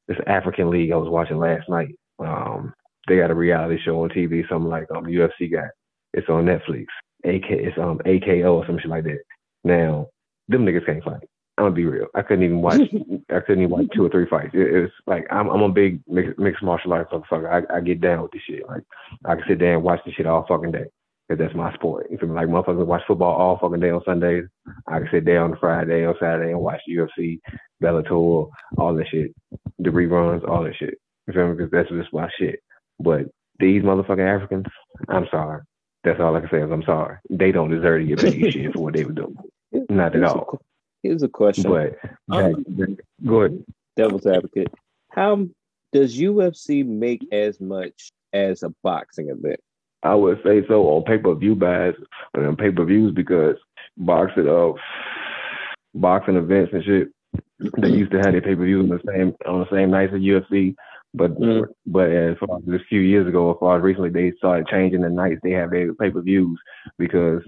this 0.08 0.18
African 0.26 0.70
league 0.70 0.92
I 0.92 0.96
was 0.96 1.08
watching 1.08 1.38
last 1.38 1.68
night. 1.68 1.94
Um, 2.18 2.72
they 3.08 3.16
got 3.16 3.30
a 3.30 3.34
reality 3.34 3.78
show 3.84 4.02
on 4.02 4.10
TV, 4.10 4.48
something 4.48 4.70
like 4.70 4.86
um 4.94 5.04
UFC 5.04 5.50
got. 5.50 5.70
It's 6.14 6.28
on 6.28 6.44
Netflix. 6.44 6.86
AK 7.24 7.50
it's 7.50 7.78
um 7.78 8.00
AKO 8.06 8.54
or 8.54 8.66
some 8.66 8.78
shit 8.78 8.90
like 8.90 9.04
that. 9.04 9.20
Now 9.64 10.08
them 10.48 10.64
niggas 10.64 10.86
can't 10.86 11.04
fight. 11.04 11.22
I'm 11.58 11.66
gonna 11.66 11.74
be 11.74 11.84
real. 11.84 12.06
I 12.14 12.22
couldn't 12.22 12.44
even 12.44 12.62
watch. 12.62 12.80
I 13.30 13.40
couldn't 13.40 13.64
even 13.64 13.70
watch 13.70 13.86
two 13.94 14.06
or 14.06 14.08
three 14.08 14.26
fights. 14.28 14.54
It, 14.54 14.74
it 14.74 14.80
was 14.80 14.90
like 15.06 15.26
I'm, 15.30 15.48
I'm 15.48 15.62
a 15.62 15.68
big 15.68 16.00
mixed, 16.08 16.38
mixed 16.38 16.62
martial 16.62 16.92
arts 16.92 17.12
motherfucker. 17.12 17.68
I, 17.70 17.76
I 17.76 17.80
get 17.80 18.00
down 18.00 18.22
with 18.22 18.32
this 18.32 18.42
shit. 18.48 18.66
Like 18.66 18.82
I 19.26 19.34
can 19.34 19.44
sit 19.46 19.58
there 19.58 19.74
and 19.74 19.82
watch 19.82 20.00
this 20.06 20.14
shit 20.14 20.26
all 20.26 20.46
fucking 20.48 20.72
day 20.72 20.86
because 21.30 21.44
that's 21.44 21.56
my 21.56 21.72
sport. 21.74 22.08
You 22.10 22.18
feel 22.18 22.28
me? 22.28 22.34
Like 22.34 22.48
motherfuckers 22.48 22.84
watch 22.84 23.02
football 23.06 23.36
all 23.36 23.58
fucking 23.58 23.78
day 23.78 23.90
on 23.90 24.02
Sundays. 24.04 24.46
I 24.88 24.98
can 24.98 25.08
sit 25.12 25.24
there 25.24 25.44
on 25.44 25.56
Friday 25.60 26.04
or 26.04 26.16
Saturday 26.18 26.50
and 26.50 26.60
watch 26.60 26.80
UFC, 26.90 27.38
Bellator, 27.80 28.50
all 28.76 28.94
that 28.96 29.06
shit, 29.08 29.32
the 29.78 29.90
reruns, 29.90 30.46
all 30.48 30.64
that 30.64 30.74
shit. 30.76 30.98
You 31.28 31.34
feel 31.34 31.48
me? 31.48 31.54
Because 31.54 31.70
that's 31.70 31.88
just 31.88 32.12
my 32.12 32.28
shit. 32.36 32.58
But 32.98 33.26
these 33.60 33.82
motherfucking 33.82 34.36
Africans, 34.36 34.66
I'm 35.08 35.28
sorry. 35.30 35.62
That's 36.02 36.18
all 36.18 36.34
I 36.34 36.40
can 36.40 36.50
say 36.50 36.62
is 36.62 36.70
I'm 36.72 36.82
sorry. 36.82 37.18
They 37.30 37.52
don't 37.52 37.70
deserve 37.70 38.00
to 38.00 38.06
get 38.06 38.18
paid 38.18 38.52
shit 38.52 38.72
for 38.72 38.80
what 38.80 38.94
they 38.94 39.04
were 39.04 39.12
doing. 39.12 39.36
Not 39.88 40.16
at 40.16 40.24
all. 40.24 40.60
Here's 41.04 41.22
a 41.22 41.28
question. 41.28 41.70
But 41.70 41.96
um, 42.28 42.64
back, 42.68 42.88
go 43.24 43.42
ahead. 43.42 43.64
Devil's 43.96 44.26
advocate. 44.26 44.74
How 45.10 45.46
does 45.92 46.18
UFC 46.18 46.84
make 46.84 47.24
as 47.30 47.60
much 47.60 48.10
as 48.32 48.64
a 48.64 48.74
boxing 48.82 49.28
event? 49.28 49.60
I 50.02 50.14
would 50.14 50.38
say 50.44 50.62
so 50.66 50.88
on 50.88 51.04
pay 51.04 51.18
per 51.18 51.34
view 51.34 51.54
buys 51.54 51.94
and 52.34 52.46
on 52.46 52.56
pay 52.56 52.70
per 52.70 52.84
views 52.84 53.12
because 53.14 53.56
boxing 53.96 54.48
uh 54.48 54.72
boxing 55.94 56.36
events 56.36 56.72
and 56.72 56.84
shit 56.84 57.08
they 57.78 57.90
used 57.90 58.12
to 58.12 58.18
have 58.18 58.32
their 58.32 58.40
pay 58.40 58.54
per 58.54 58.64
views 58.64 58.90
on 58.90 58.96
the 58.96 59.12
same 59.12 59.34
on 59.46 59.60
the 59.60 59.76
same 59.76 59.90
nights 59.90 60.12
as 60.14 60.20
UFC. 60.20 60.74
But 61.12 61.38
Mm. 61.38 61.66
but 61.86 62.10
as 62.10 62.36
far 62.38 62.58
as 62.58 62.68
a 62.80 62.84
few 62.88 63.00
years 63.00 63.26
ago, 63.26 63.50
as 63.50 63.56
far 63.58 63.76
as 63.76 63.82
recently, 63.82 64.10
they 64.10 64.30
started 64.38 64.68
changing 64.68 65.00
the 65.02 65.10
nights 65.10 65.40
they 65.42 65.50
have 65.50 65.70
their 65.70 65.92
pay 65.94 66.10
per 66.10 66.20
views 66.22 66.58
because 66.98 67.42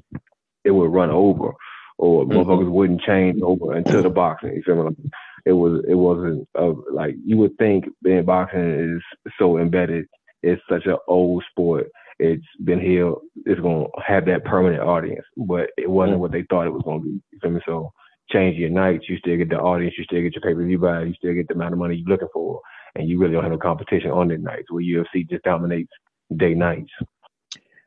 it 0.65 0.73
would 0.73 0.93
run 0.93 1.11
over 1.11 1.53
or 1.99 2.25
Mhm. 2.25 2.33
motherfuckers 2.33 2.71
wouldn't 2.71 3.03
change 3.03 3.41
over 3.43 3.75
until 3.75 4.03
the 4.03 4.11
boxing. 4.11 4.55
You 4.55 4.63
feel 4.63 4.77
me? 4.77 4.83
Like, 4.83 4.97
it 5.45 5.53
was 5.53 5.85
it 5.87 5.95
wasn't 5.95 6.49
uh, 6.59 6.75
like 6.91 7.15
you 7.25 7.37
would 7.39 7.57
think 7.57 7.89
being 8.03 8.25
boxing 8.25 8.61
is 8.97 9.03
so 9.39 9.59
embedded. 9.59 10.07
It's 10.43 10.63
such 10.69 10.87
an 10.87 10.97
old 11.07 11.45
sport. 11.51 11.89
It's 12.19 12.45
been 12.65 12.81
here. 12.81 13.13
It's 13.47 13.61
gonna 13.61 13.87
have 14.05 14.27
that 14.27 14.45
permanent 14.45 14.83
audience, 14.83 15.25
but 15.37 15.71
it 15.77 15.91
wasn't 15.91 16.21
what 16.21 16.33
they 16.33 16.45
thought 16.49 16.67
it 16.67 16.73
was 16.73 16.83
gonna 16.85 17.01
be. 17.01 17.21
You 17.31 17.39
feel 17.41 17.51
me? 17.51 17.61
So 17.67 17.93
change 18.31 18.57
your 18.57 18.71
nights, 18.71 19.09
you 19.09 19.19
still 19.19 19.37
get 19.37 19.51
the 19.51 19.59
audience, 19.59 19.95
you 19.99 20.05
still 20.05 20.23
get 20.23 20.35
your 20.35 20.43
pay 20.43 20.55
per 20.55 20.65
view 20.65 20.79
buy, 20.79 21.03
you 21.03 21.15
still 21.15 21.35
get 21.35 21.49
the 21.49 21.55
amount 21.55 21.73
of 21.73 21.79
money 21.79 21.97
you're 21.97 22.09
looking 22.09 22.29
for, 22.33 22.61
and 22.95 23.09
you 23.09 23.19
really 23.19 23.33
don't 23.33 23.43
have 23.43 23.53
no 23.53 23.59
competition 23.59 24.11
on 24.11 24.29
the 24.29 24.39
nights 24.39 24.71
where 24.71 24.83
UFC 24.83 25.29
just 25.29 25.45
dominates 25.45 25.91
day 26.37 26.55
nights. 26.55 26.91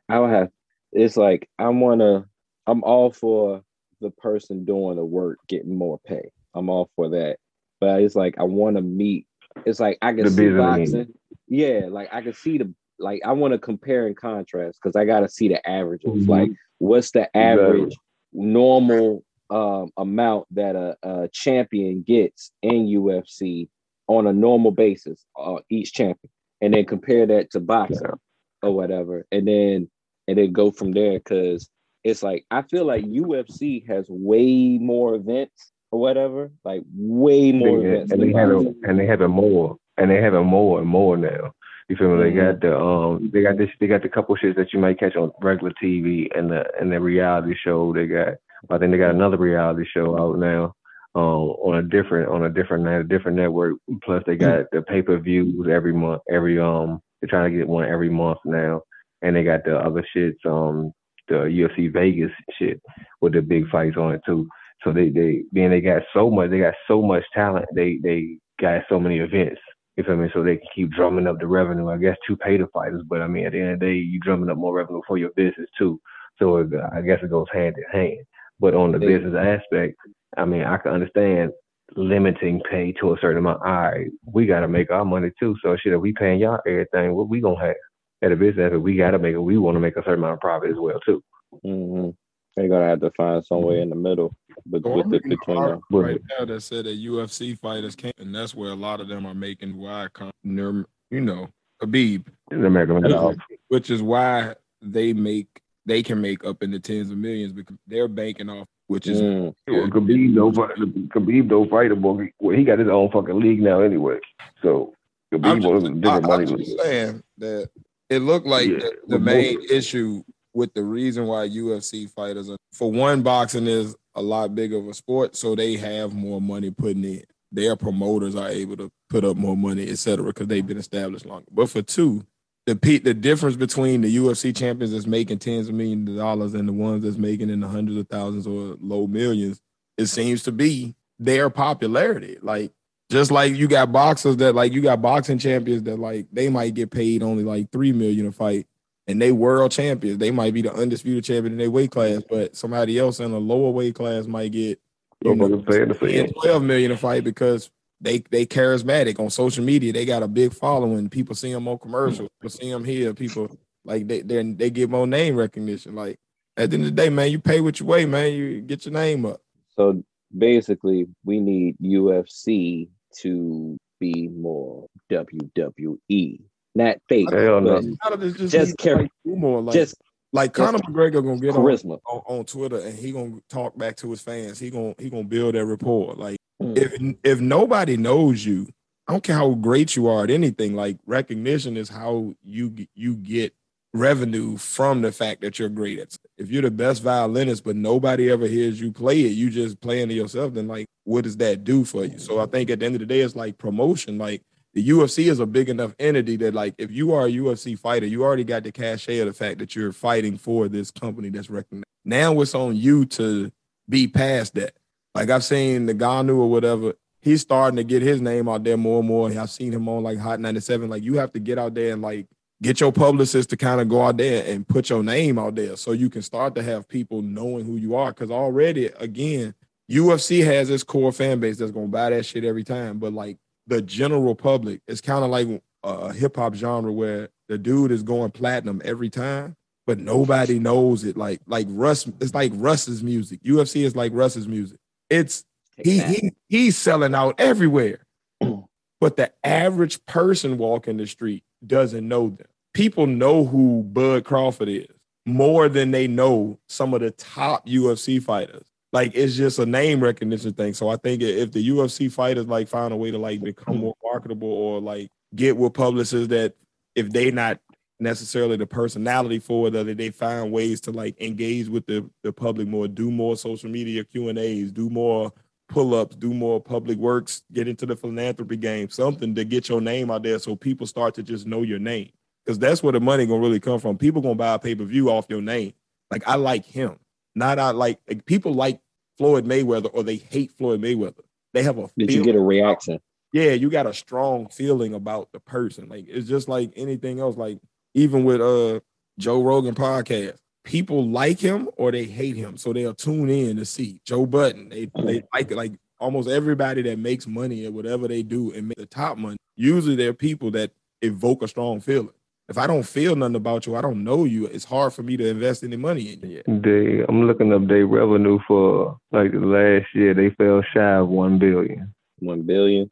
I 0.08 0.20
would 0.20 0.30
have. 0.30 0.50
It's 0.92 1.16
like 1.16 1.48
I 1.58 1.68
wanna. 1.68 2.26
I'm 2.66 2.82
all 2.82 3.12
for 3.12 3.62
the 4.00 4.10
person 4.10 4.64
doing 4.64 4.96
the 4.96 5.04
work 5.04 5.38
getting 5.48 5.76
more 5.76 5.98
pay. 6.06 6.30
I'm 6.54 6.68
all 6.68 6.90
for 6.96 7.08
that. 7.10 7.38
But 7.80 8.02
it's 8.02 8.16
like 8.16 8.36
I 8.38 8.44
want 8.44 8.76
to 8.76 8.82
meet. 8.82 9.26
It's 9.64 9.80
like 9.80 9.98
I 10.02 10.12
can 10.12 10.24
The 10.24 10.30
see 10.30 10.50
boxing. 10.50 11.14
Yeah, 11.48 11.86
like 11.88 12.08
I 12.12 12.22
can 12.22 12.32
see 12.32 12.58
the 12.58 12.72
like 12.98 13.20
I 13.24 13.32
want 13.32 13.52
to 13.52 13.58
compare 13.58 14.06
and 14.06 14.16
contrast 14.16 14.78
because 14.82 14.96
I 14.96 15.04
got 15.04 15.20
to 15.20 15.28
see 15.28 15.48
the 15.48 15.66
averages. 15.68 16.24
Mhm. 16.24 16.28
Like 16.28 16.50
what's 16.78 17.10
the 17.10 17.28
Exactly. 17.34 17.40
average 17.42 17.96
normal 18.32 19.22
um, 19.50 19.90
amount 19.96 20.46
that 20.50 20.74
a, 20.74 20.96
a 21.04 21.28
champion 21.28 22.02
gets 22.02 22.50
in 22.62 22.86
UFC 22.86 23.68
on 24.08 24.26
a 24.26 24.32
normal 24.32 24.70
basis, 24.72 25.24
uh, 25.38 25.58
each 25.70 25.92
champion, 25.92 26.30
and 26.60 26.74
then 26.74 26.84
compare 26.84 27.26
that 27.26 27.50
to 27.52 27.60
boxing 27.60 28.00
Yeah. 28.02 28.14
or 28.62 28.72
whatever, 28.74 29.24
and 29.30 29.46
then 29.46 29.88
and 30.28 30.38
then 30.38 30.52
go 30.52 30.70
from 30.72 30.90
there. 30.92 31.12
Because 31.18 31.68
it's 32.02 32.22
like 32.22 32.44
I 32.50 32.62
feel 32.62 32.84
like 32.84 33.04
UFC 33.04 33.86
has 33.86 34.06
way 34.08 34.78
more 34.78 35.14
events 35.14 35.70
or 35.92 36.00
whatever, 36.00 36.50
like 36.64 36.82
way 36.96 37.52
more 37.52 37.80
They- 37.80 37.86
events. 37.88 38.12
and 38.12 38.22
they 38.22 38.32
have 38.32 38.50
it, 38.50 38.76
and 38.84 38.98
they 38.98 39.06
have 39.06 39.20
it 39.22 39.28
more, 39.28 39.76
and 39.96 40.10
they 40.10 40.20
have 40.20 40.34
it 40.34 40.40
more 40.42 40.80
and 40.80 40.88
more 40.88 41.16
now. 41.16 41.52
You 41.88 41.96
feel 41.96 42.16
me? 42.16 42.22
They 42.24 42.36
got 42.36 42.60
the 42.60 42.76
um, 42.76 43.30
they 43.32 43.42
got 43.42 43.58
this, 43.58 43.70
they 43.78 43.86
got 43.86 44.02
the 44.02 44.08
couple 44.08 44.36
shits 44.36 44.56
that 44.56 44.72
you 44.72 44.80
might 44.80 44.98
catch 44.98 45.14
on 45.14 45.30
regular 45.40 45.72
TV 45.82 46.26
and 46.36 46.50
the 46.50 46.64
and 46.80 46.90
the 46.90 47.00
reality 47.00 47.54
show. 47.64 47.92
They 47.92 48.06
got, 48.06 48.34
I 48.70 48.78
think 48.78 48.90
they 48.90 48.98
got 48.98 49.14
another 49.14 49.36
reality 49.36 49.84
show 49.94 50.18
out 50.18 50.38
now, 50.38 50.74
um, 51.14 51.22
on 51.62 51.76
a 51.76 51.82
different 51.82 52.28
on 52.28 52.44
a 52.44 52.48
different 52.48 52.84
net, 52.84 53.02
a 53.02 53.04
different 53.04 53.36
network. 53.36 53.74
Plus 54.02 54.22
they 54.26 54.34
got 54.36 54.64
the 54.72 54.82
pay 54.82 55.00
per 55.00 55.18
views 55.18 55.68
every 55.70 55.92
month, 55.92 56.22
every 56.28 56.58
um, 56.58 57.00
they're 57.20 57.28
trying 57.28 57.52
to 57.52 57.56
get 57.56 57.68
one 57.68 57.84
every 57.84 58.10
month 58.10 58.38
now, 58.44 58.82
and 59.22 59.36
they 59.36 59.44
got 59.44 59.64
the 59.64 59.76
other 59.76 60.04
shits, 60.14 60.44
um, 60.44 60.92
the 61.28 61.34
UFC 61.34 61.92
Vegas 61.92 62.32
shit 62.58 62.80
with 63.20 63.34
the 63.34 63.42
big 63.42 63.68
fights 63.70 63.96
on 63.96 64.12
it 64.12 64.22
too. 64.26 64.48
So 64.82 64.92
they 64.92 65.10
they 65.10 65.44
being 65.52 65.70
they 65.70 65.80
got 65.80 66.02
so 66.12 66.30
much 66.30 66.50
they 66.50 66.58
got 66.58 66.74
so 66.88 67.00
much 67.00 67.22
talent. 67.32 67.66
They 67.74 67.98
they 68.02 68.38
got 68.60 68.82
so 68.88 68.98
many 68.98 69.18
events. 69.18 69.60
You 69.96 70.04
feel 70.04 70.16
me? 70.16 70.28
So 70.34 70.42
they 70.42 70.56
can 70.56 70.68
keep 70.74 70.90
drumming 70.90 71.26
up 71.26 71.38
the 71.38 71.46
revenue. 71.46 71.88
I 71.88 71.96
guess 71.96 72.16
to 72.26 72.36
pay 72.36 72.56
the 72.58 72.66
fighters, 72.68 73.02
but 73.08 73.22
I 73.22 73.26
mean 73.26 73.46
at 73.46 73.52
the 73.52 73.60
end 73.60 73.72
of 73.72 73.80
the 73.80 73.86
day, 73.86 73.94
you 73.94 74.20
drumming 74.20 74.50
up 74.50 74.58
more 74.58 74.74
revenue 74.74 75.00
for 75.06 75.18
your 75.18 75.30
business 75.30 75.68
too. 75.78 76.00
So 76.38 76.58
it, 76.58 76.68
I 76.92 77.00
guess 77.00 77.20
it 77.22 77.30
goes 77.30 77.46
hand 77.52 77.76
in 77.78 77.98
hand. 77.98 78.26
But 78.60 78.74
on 78.74 78.92
the 78.92 78.98
business 78.98 79.34
aspect, 79.34 79.96
I 80.36 80.44
mean 80.44 80.62
I 80.62 80.76
can 80.78 80.92
understand 80.92 81.52
limiting 81.96 82.60
pay 82.70 82.92
to 83.00 83.12
a 83.12 83.16
certain 83.20 83.38
amount. 83.38 83.62
All 83.64 83.72
right, 83.72 84.10
we 84.24 84.46
got 84.46 84.60
to 84.60 84.68
make 84.68 84.90
our 84.90 85.04
money 85.04 85.30
too. 85.40 85.56
So 85.62 85.76
shit, 85.76 85.92
if 85.92 86.00
we 86.00 86.12
paying 86.12 86.40
y'all 86.40 86.60
everything, 86.66 87.14
what 87.14 87.28
we 87.28 87.40
gonna 87.40 87.60
have 87.60 87.76
at 88.22 88.32
a 88.32 88.36
business? 88.36 88.72
If 88.74 88.82
we 88.82 88.96
got 88.96 89.12
to 89.12 89.18
make 89.18 89.34
it, 89.34 89.38
we 89.38 89.58
want 89.58 89.76
to 89.76 89.80
make 89.80 89.96
a 89.96 90.02
certain 90.02 90.18
amount 90.18 90.34
of 90.34 90.40
profit 90.40 90.70
as 90.70 90.76
well 90.78 91.00
too. 91.00 91.22
hmm 91.62 92.10
They're 92.56 92.68
gonna 92.68 92.86
have 92.88 93.00
to 93.00 93.10
find 93.10 93.44
some 93.44 93.62
way 93.62 93.82
in 93.82 93.90
the 93.90 93.96
middle, 93.96 94.34
but 94.64 94.82
So 94.82 94.96
with 94.96 95.12
it 95.12 95.22
between 95.24 95.62
them. 95.62 95.80
right 95.90 96.20
now 96.38 96.46
that 96.46 96.60
said 96.62 96.86
that 96.86 96.98
UFC 96.98 97.54
fighters 97.58 97.94
can't, 97.94 98.16
and 98.18 98.34
that's 98.34 98.54
where 98.54 98.70
a 98.70 98.74
lot 98.74 99.00
of 99.00 99.08
them 99.08 99.26
are 99.26 99.34
making 99.34 99.76
why 99.76 100.08
come, 100.14 100.30
you 100.42 101.20
know, 101.20 101.48
Khabib, 101.82 102.26
In 102.50 102.64
America, 102.64 103.36
which 103.68 103.90
is 103.90 104.02
why 104.02 104.54
they 104.80 105.12
make 105.12 105.48
they 105.84 106.02
can 106.02 106.20
make 106.20 106.44
up 106.44 106.62
in 106.62 106.70
the 106.70 106.80
tens 106.80 107.10
of 107.10 107.18
millions 107.18 107.52
because 107.52 107.76
they're 107.86 108.08
banking 108.08 108.48
off, 108.48 108.66
which 108.86 109.06
is 109.06 109.20
Mm. 109.20 109.54
Well, 109.68 109.86
Khabib 109.88 110.34
don't 110.34 110.54
fight. 110.54 110.76
Khabib 110.78 111.48
don't 111.48 111.70
fight 111.70 111.92
him. 111.92 112.00
Well, 112.02 112.26
he- 112.56 112.64
got 112.64 112.78
his 112.78 112.88
own 112.88 113.10
fucking 113.10 113.38
league 113.38 113.60
now 113.62 113.80
anyway. 113.82 114.18
So 114.62 114.94
I'm 115.32 115.40
Khabib 115.42 115.56
just, 115.62 115.68
was 115.74 115.84
a 115.84 115.90
different 115.90 116.24
I, 116.24 116.28
money 116.28 116.44
am 116.50 116.54
league. 116.56 116.66
just 116.66 116.80
saying 116.82 117.22
that 117.38 117.68
it 118.08 118.18
looked 118.20 118.46
like 118.46 118.68
Yeah, 118.68 118.78
the, 118.78 118.96
the 119.08 119.18
main 119.18 119.60
both- 119.60 119.70
issue 119.70 120.22
with 120.56 120.72
the 120.72 120.82
reason 120.82 121.26
why 121.26 121.46
UFC 121.46 122.10
fighters 122.10 122.48
are 122.48 122.56
for 122.72 122.90
one, 122.90 123.22
boxing 123.22 123.66
is 123.66 123.94
a 124.14 124.22
lot 124.22 124.54
bigger 124.54 124.78
of 124.78 124.88
a 124.88 124.94
sport, 124.94 125.36
so 125.36 125.54
they 125.54 125.76
have 125.76 126.14
more 126.14 126.40
money 126.40 126.70
putting 126.70 127.04
in. 127.04 127.22
Their 127.52 127.76
promoters 127.76 128.34
are 128.34 128.48
able 128.48 128.76
to 128.78 128.90
put 129.08 129.24
up 129.24 129.36
more 129.36 129.56
money, 129.56 129.88
et 129.88 129.98
cetera, 129.98 130.24
because 130.26 130.46
they've 130.46 130.66
been 130.66 130.78
established 130.78 131.26
longer. 131.26 131.46
But 131.50 131.68
for 131.68 131.82
two, 131.82 132.24
the 132.64 132.74
pe- 132.74 132.98
the 132.98 133.14
difference 133.14 133.56
between 133.56 134.00
the 134.00 134.16
UFC 134.16 134.56
champions 134.56 134.92
that's 134.92 135.06
making 135.06 135.38
tens 135.38 135.68
of 135.68 135.74
millions 135.74 136.08
of 136.08 136.16
dollars 136.16 136.54
and 136.54 136.66
the 136.66 136.72
ones 136.72 137.04
that's 137.04 137.18
making 137.18 137.50
in 137.50 137.60
the 137.60 137.68
hundreds 137.68 137.98
of 137.98 138.08
thousands 138.08 138.46
or 138.46 138.76
low 138.80 139.06
millions, 139.06 139.60
it 139.98 140.06
seems 140.06 140.42
to 140.44 140.52
be 140.52 140.96
their 141.18 141.50
popularity. 141.50 142.38
Like 142.40 142.72
just 143.10 143.30
like 143.30 143.54
you 143.54 143.68
got 143.68 143.92
boxers 143.92 144.38
that 144.38 144.54
like 144.54 144.72
you 144.72 144.80
got 144.80 145.02
boxing 145.02 145.38
champions 145.38 145.82
that 145.84 145.98
like 145.98 146.26
they 146.32 146.48
might 146.48 146.74
get 146.74 146.90
paid 146.90 147.22
only 147.22 147.44
like 147.44 147.70
three 147.70 147.92
million 147.92 148.26
a 148.26 148.32
fight, 148.32 148.66
and 149.06 149.20
they 149.20 149.32
world 149.32 149.70
champions. 149.72 150.18
They 150.18 150.30
might 150.30 150.54
be 150.54 150.62
the 150.62 150.74
undisputed 150.74 151.24
champion 151.24 151.52
in 151.52 151.58
their 151.58 151.70
weight 151.70 151.90
class, 151.90 152.22
but 152.28 152.56
somebody 152.56 152.98
else 152.98 153.20
in 153.20 153.32
a 153.32 153.38
lower 153.38 153.70
weight 153.70 153.94
class 153.94 154.26
might 154.26 154.52
get 154.52 154.80
you 155.22 155.34
know, 155.34 155.48
Motherfuckers 155.48 155.98
the 155.98 156.32
12 156.42 156.62
million 156.62 156.92
a 156.92 156.96
fight 156.96 157.24
because 157.24 157.70
they 158.00 158.18
they 158.30 158.44
charismatic 158.44 159.18
on 159.18 159.30
social 159.30 159.64
media. 159.64 159.92
They 159.92 160.04
got 160.04 160.22
a 160.22 160.28
big 160.28 160.52
following. 160.52 161.08
People 161.08 161.34
see 161.34 161.52
them 161.52 161.68
on 161.68 161.78
commercials. 161.78 162.28
People 162.40 162.50
see 162.50 162.70
them 162.70 162.84
here. 162.84 163.14
People 163.14 163.56
like 163.84 164.06
they 164.06 164.20
they 164.20 164.42
they 164.52 164.70
get 164.70 164.90
more 164.90 165.06
name 165.06 165.36
recognition. 165.36 165.94
Like 165.94 166.18
at 166.56 166.70
the 166.70 166.76
end 166.76 166.84
of 166.84 166.94
the 166.94 167.02
day, 167.02 167.08
man, 167.08 167.30
you 167.30 167.38
pay 167.38 167.60
what 167.60 167.80
you 167.80 167.86
weigh, 167.86 168.06
man. 168.06 168.32
You 168.32 168.60
get 168.60 168.84
your 168.84 168.92
name 168.92 169.24
up. 169.24 169.40
So 169.76 170.02
basically, 170.36 171.06
we 171.24 171.40
need 171.40 171.76
UFC 171.82 172.88
to 173.20 173.78
be 173.98 174.28
more 174.28 174.86
WWE, 175.10 176.40
not 176.76 176.98
fake, 177.08 177.30
Hell 177.32 177.60
no. 177.60 177.74
but 177.80 177.84
A 177.84 177.96
lot 178.04 178.12
of 178.12 178.20
this 178.20 178.34
just, 178.34 178.52
Just 178.52 178.66
needs 178.68 178.76
care- 178.76 178.96
like, 178.98 179.10
do 179.24 179.36
more. 179.36 179.60
Like 179.62 179.74
just 179.74 179.94
like 180.32 180.52
Conor 180.52 180.78
McGregor 180.80 181.24
gonna 181.24 181.38
get 181.40 181.50
on, 181.56 181.64
charisma. 181.64 181.98
on 182.06 182.22
on 182.26 182.44
Twitter 182.44 182.78
and 182.78 182.98
he 182.98 183.12
gonna 183.12 183.40
talk 183.48 183.76
back 183.78 183.96
to 183.96 184.10
his 184.10 184.20
fans. 184.20 184.58
He 184.58 184.70
gonna 184.70 184.94
he 184.98 185.08
gonna 185.10 185.24
build 185.24 185.54
that 185.54 185.64
rapport. 185.64 186.14
Like 186.14 186.36
Mm. 186.62 186.76
if 186.78 187.16
if 187.22 187.40
nobody 187.40 187.96
knows 187.98 188.44
you, 188.46 188.66
I 189.06 189.12
don't 189.12 189.22
care 189.22 189.36
how 189.36 189.50
great 189.54 189.94
you 189.94 190.06
are 190.08 190.24
at 190.24 190.30
anything. 190.30 190.74
Like 190.74 190.96
recognition 191.06 191.76
is 191.76 191.88
how 191.90 192.34
you 192.42 192.74
you 192.94 193.14
get 193.16 193.52
revenue 193.94 194.56
from 194.56 195.00
the 195.02 195.12
fact 195.12 195.40
that 195.40 195.58
you're 195.58 195.68
great 195.68 195.98
at. 195.98 196.16
If 196.38 196.50
you're 196.50 196.62
the 196.62 196.70
best 196.70 197.02
violinist, 197.02 197.64
but 197.64 197.76
nobody 197.76 198.30
ever 198.30 198.46
hears 198.46 198.80
you 198.80 198.92
play 198.92 199.20
it, 199.22 199.28
you 199.32 199.48
just 199.50 199.80
playing 199.80 200.08
to 200.08 200.14
yourself. 200.14 200.52
Then 200.54 200.66
like, 200.68 200.86
what 201.04 201.24
does 201.24 201.36
that 201.38 201.64
do 201.64 201.84
for 201.84 202.04
you? 202.04 202.18
So 202.18 202.38
I 202.40 202.46
think 202.46 202.68
at 202.70 202.80
the 202.80 202.86
end 202.86 202.94
of 202.94 203.00
the 203.00 203.06
day, 203.06 203.20
it's 203.20 203.36
like 203.36 203.56
promotion. 203.58 204.18
Like 204.18 204.42
the 204.76 204.86
UFC 204.90 205.30
is 205.30 205.40
a 205.40 205.46
big 205.46 205.70
enough 205.70 205.94
entity 205.98 206.36
that 206.36 206.52
like 206.52 206.74
if 206.76 206.90
you 206.92 207.14
are 207.14 207.26
a 207.26 207.30
UFC 207.30 207.78
fighter, 207.78 208.04
you 208.04 208.22
already 208.22 208.44
got 208.44 208.62
the 208.62 208.70
cachet 208.70 209.20
of 209.20 209.26
the 209.26 209.32
fact 209.32 209.58
that 209.58 209.74
you're 209.74 209.90
fighting 209.90 210.36
for 210.36 210.68
this 210.68 210.90
company 210.90 211.30
that's 211.30 211.48
recognized. 211.48 211.86
Now 212.04 212.38
it's 212.42 212.54
on 212.54 212.76
you 212.76 213.06
to 213.06 213.50
be 213.88 214.06
past 214.06 214.54
that. 214.56 214.74
Like 215.14 215.30
I've 215.30 215.44
seen 215.44 215.86
the 215.86 215.94
Ngannou 215.94 216.36
or 216.36 216.50
whatever. 216.50 216.92
He's 217.22 217.40
starting 217.40 217.76
to 217.76 217.84
get 217.84 218.02
his 218.02 218.20
name 218.20 218.50
out 218.50 218.64
there 218.64 218.76
more 218.76 218.98
and 218.98 219.08
more. 219.08 219.30
I've 219.30 219.48
seen 219.48 219.72
him 219.72 219.88
on 219.88 220.02
like 220.02 220.18
Hot 220.18 220.40
97. 220.40 220.90
Like 220.90 221.02
you 221.02 221.14
have 221.14 221.32
to 221.32 221.40
get 221.40 221.58
out 221.58 221.72
there 221.72 221.94
and 221.94 222.02
like 222.02 222.26
get 222.60 222.78
your 222.78 222.92
publicist 222.92 223.48
to 223.50 223.56
kind 223.56 223.80
of 223.80 223.88
go 223.88 224.02
out 224.02 224.18
there 224.18 224.44
and 224.46 224.68
put 224.68 224.90
your 224.90 225.02
name 225.02 225.38
out 225.38 225.54
there 225.54 225.76
so 225.76 225.92
you 225.92 226.10
can 226.10 226.20
start 226.20 226.54
to 226.54 226.62
have 226.62 226.86
people 226.86 227.22
knowing 227.22 227.64
who 227.64 227.76
you 227.76 227.96
are. 227.96 228.12
Cause 228.12 228.30
already, 228.30 228.88
again, 228.98 229.54
UFC 229.90 230.44
has 230.44 230.68
its 230.68 230.82
core 230.82 231.12
fan 231.12 231.40
base 231.40 231.56
that's 231.56 231.72
gonna 231.72 231.86
buy 231.86 232.10
that 232.10 232.26
shit 232.26 232.44
every 232.44 232.62
time. 232.62 232.98
But 232.98 233.14
like 233.14 233.38
the 233.66 233.82
general 233.82 234.34
public, 234.34 234.80
it's 234.86 235.00
kind 235.00 235.24
of 235.24 235.30
like 235.30 235.62
uh, 235.84 236.08
a 236.08 236.12
hip 236.12 236.36
hop 236.36 236.54
genre 236.54 236.92
where 236.92 237.28
the 237.48 237.58
dude 237.58 237.92
is 237.92 238.02
going 238.02 238.30
platinum 238.30 238.82
every 238.84 239.10
time, 239.10 239.56
but 239.86 239.98
nobody 239.98 240.58
knows 240.58 241.04
it. 241.04 241.16
Like 241.16 241.40
like 241.46 241.66
Russ, 241.70 242.06
it's 242.20 242.34
like 242.34 242.52
Russ's 242.54 243.02
music. 243.02 243.42
UFC 243.42 243.82
is 243.82 243.96
like 243.96 244.12
Russ's 244.14 244.48
music. 244.48 244.78
It's 245.10 245.44
he, 245.76 246.00
he 246.00 246.32
he's 246.48 246.76
selling 246.76 247.14
out 247.14 247.34
everywhere. 247.38 248.00
Mm. 248.42 248.66
but 249.00 249.16
the 249.16 249.32
average 249.44 250.04
person 250.04 250.58
walking 250.58 250.98
the 250.98 251.06
street 251.06 251.42
doesn't 251.66 252.06
know 252.06 252.30
them. 252.30 252.46
People 252.74 253.06
know 253.06 253.44
who 253.44 253.82
Bud 253.82 254.24
Crawford 254.24 254.68
is 254.68 254.88
more 255.24 255.68
than 255.68 255.90
they 255.90 256.06
know 256.06 256.58
some 256.68 256.94
of 256.94 257.00
the 257.00 257.10
top 257.10 257.66
UFC 257.66 258.22
fighters. 258.22 258.66
Like 258.92 259.12
it's 259.14 259.34
just 259.34 259.58
a 259.58 259.66
name 259.66 260.00
recognition 260.00 260.52
thing. 260.52 260.74
So 260.74 260.88
I 260.88 260.96
think 260.96 261.22
if 261.22 261.52
the 261.52 261.68
UFC 261.68 262.10
fighters 262.10 262.46
like 262.46 262.68
find 262.68 262.92
a 262.92 262.96
way 262.96 263.10
to 263.10 263.18
like 263.18 263.42
become 263.42 263.78
more 263.78 263.94
marketable 264.02 264.48
or 264.48 264.80
like 264.80 265.10
get 265.34 265.56
with 265.56 265.74
publicists 265.74 266.28
that 266.28 266.54
if 266.94 267.10
they 267.10 267.30
not 267.30 267.60
necessarily 267.98 268.56
the 268.56 268.66
personality 268.66 269.38
for 269.38 269.68
it, 269.68 269.72
that 269.72 269.96
they 269.96 270.10
find 270.10 270.52
ways 270.52 270.80
to 270.82 270.90
like 270.92 271.20
engage 271.20 271.68
with 271.68 271.86
the, 271.86 272.08
the 272.22 272.32
public 272.32 272.68
more, 272.68 272.88
do 272.88 273.10
more 273.10 273.36
social 273.36 273.70
media 273.70 274.04
Q 274.04 274.28
and 274.28 274.38
A's, 274.38 274.72
do 274.72 274.90
more 274.90 275.32
pull-ups, 275.68 276.16
do 276.16 276.32
more 276.32 276.60
public 276.60 276.98
works, 276.98 277.42
get 277.52 277.68
into 277.68 277.86
the 277.86 277.96
philanthropy 277.96 278.56
game, 278.56 278.88
something 278.88 279.34
to 279.34 279.44
get 279.44 279.68
your 279.68 279.80
name 279.80 280.10
out 280.10 280.22
there 280.22 280.38
so 280.38 280.54
people 280.54 280.86
start 280.86 281.14
to 281.14 281.22
just 281.22 281.46
know 281.46 281.62
your 281.62 281.78
name. 281.78 282.10
Because 282.44 282.58
that's 282.58 282.82
where 282.82 282.92
the 282.92 283.00
money 283.00 283.26
gonna 283.26 283.40
really 283.40 283.58
come 283.58 283.80
from. 283.80 283.98
People 283.98 284.22
gonna 284.22 284.36
buy 284.36 284.54
a 284.54 284.58
pay-per-view 284.58 285.10
off 285.10 285.26
your 285.28 285.42
name. 285.42 285.72
Like 286.10 286.22
I 286.28 286.36
like 286.36 286.64
him. 286.64 286.96
Not 287.36 287.58
I 287.58 287.70
like, 287.70 288.00
like 288.08 288.24
people 288.24 288.54
like 288.54 288.80
Floyd 289.18 289.44
Mayweather 289.44 289.90
or 289.92 290.02
they 290.02 290.16
hate 290.16 290.52
Floyd 290.52 290.80
Mayweather. 290.80 291.22
They 291.52 291.62
have 291.62 291.78
a 291.78 291.88
Did 291.96 292.12
you 292.12 292.24
get 292.24 292.34
a 292.34 292.40
reaction? 292.40 292.98
Yeah, 293.32 293.52
you 293.52 293.68
got 293.68 293.86
a 293.86 293.92
strong 293.92 294.48
feeling 294.48 294.94
about 294.94 295.30
the 295.32 295.40
person. 295.40 295.88
Like 295.88 296.06
it's 296.08 296.28
just 296.28 296.48
like 296.48 296.72
anything 296.76 297.20
else. 297.20 297.36
Like 297.36 297.58
even 297.94 298.24
with 298.24 298.40
uh 298.40 298.80
Joe 299.18 299.42
Rogan 299.42 299.74
podcast, 299.74 300.36
people 300.64 301.08
like 301.08 301.38
him 301.38 301.68
or 301.76 301.92
they 301.92 302.04
hate 302.04 302.36
him, 302.36 302.56
so 302.56 302.72
they'll 302.72 302.94
tune 302.94 303.28
in 303.28 303.56
to 303.56 303.66
see 303.66 304.00
Joe 304.06 304.24
Button. 304.24 304.70
They 304.70 304.90
they 304.96 305.22
like 305.34 305.50
like 305.50 305.72
almost 305.98 306.28
everybody 306.28 306.82
that 306.82 306.98
makes 306.98 307.26
money 307.26 307.66
at 307.66 307.72
whatever 307.72 308.08
they 308.08 308.22
do 308.22 308.52
and 308.52 308.68
make 308.68 308.78
the 308.78 308.86
top 308.86 309.18
money. 309.18 309.36
Usually, 309.56 309.96
they're 309.96 310.14
people 310.14 310.50
that 310.52 310.72
evoke 311.02 311.42
a 311.42 311.48
strong 311.48 311.80
feeling. 311.80 312.10
If 312.48 312.58
I 312.58 312.68
don't 312.68 312.84
feel 312.84 313.16
nothing 313.16 313.34
about 313.34 313.66
you, 313.66 313.74
I 313.74 313.80
don't 313.80 314.04
know 314.04 314.24
you. 314.24 314.46
It's 314.46 314.64
hard 314.64 314.92
for 314.92 315.02
me 315.02 315.16
to 315.16 315.28
invest 315.28 315.64
any 315.64 315.76
money 315.76 316.12
in 316.12 316.30
you. 316.30 316.42
They, 316.46 317.04
I'm 317.08 317.26
looking 317.26 317.52
up 317.52 317.66
their 317.66 317.86
revenue 317.86 318.38
for 318.46 318.98
like 319.10 319.32
the 319.32 319.40
last 319.40 319.86
year. 319.94 320.14
They 320.14 320.30
fell 320.30 320.62
shy 320.72 320.94
of 320.94 321.08
one 321.08 321.38
billion. 321.38 321.92
One 322.20 322.42
billion. 322.42 322.88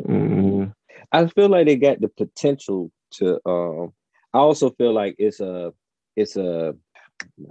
Mm-hmm. 0.00 0.64
I 1.12 1.26
feel 1.26 1.48
like 1.48 1.66
they 1.66 1.76
got 1.76 2.00
the 2.00 2.08
potential 2.08 2.90
to. 3.12 3.38
Um, 3.46 3.92
I 4.32 4.38
also 4.38 4.70
feel 4.70 4.94
like 4.94 5.14
it's 5.18 5.40
a, 5.40 5.74
it's 6.16 6.36
a, 6.36 6.74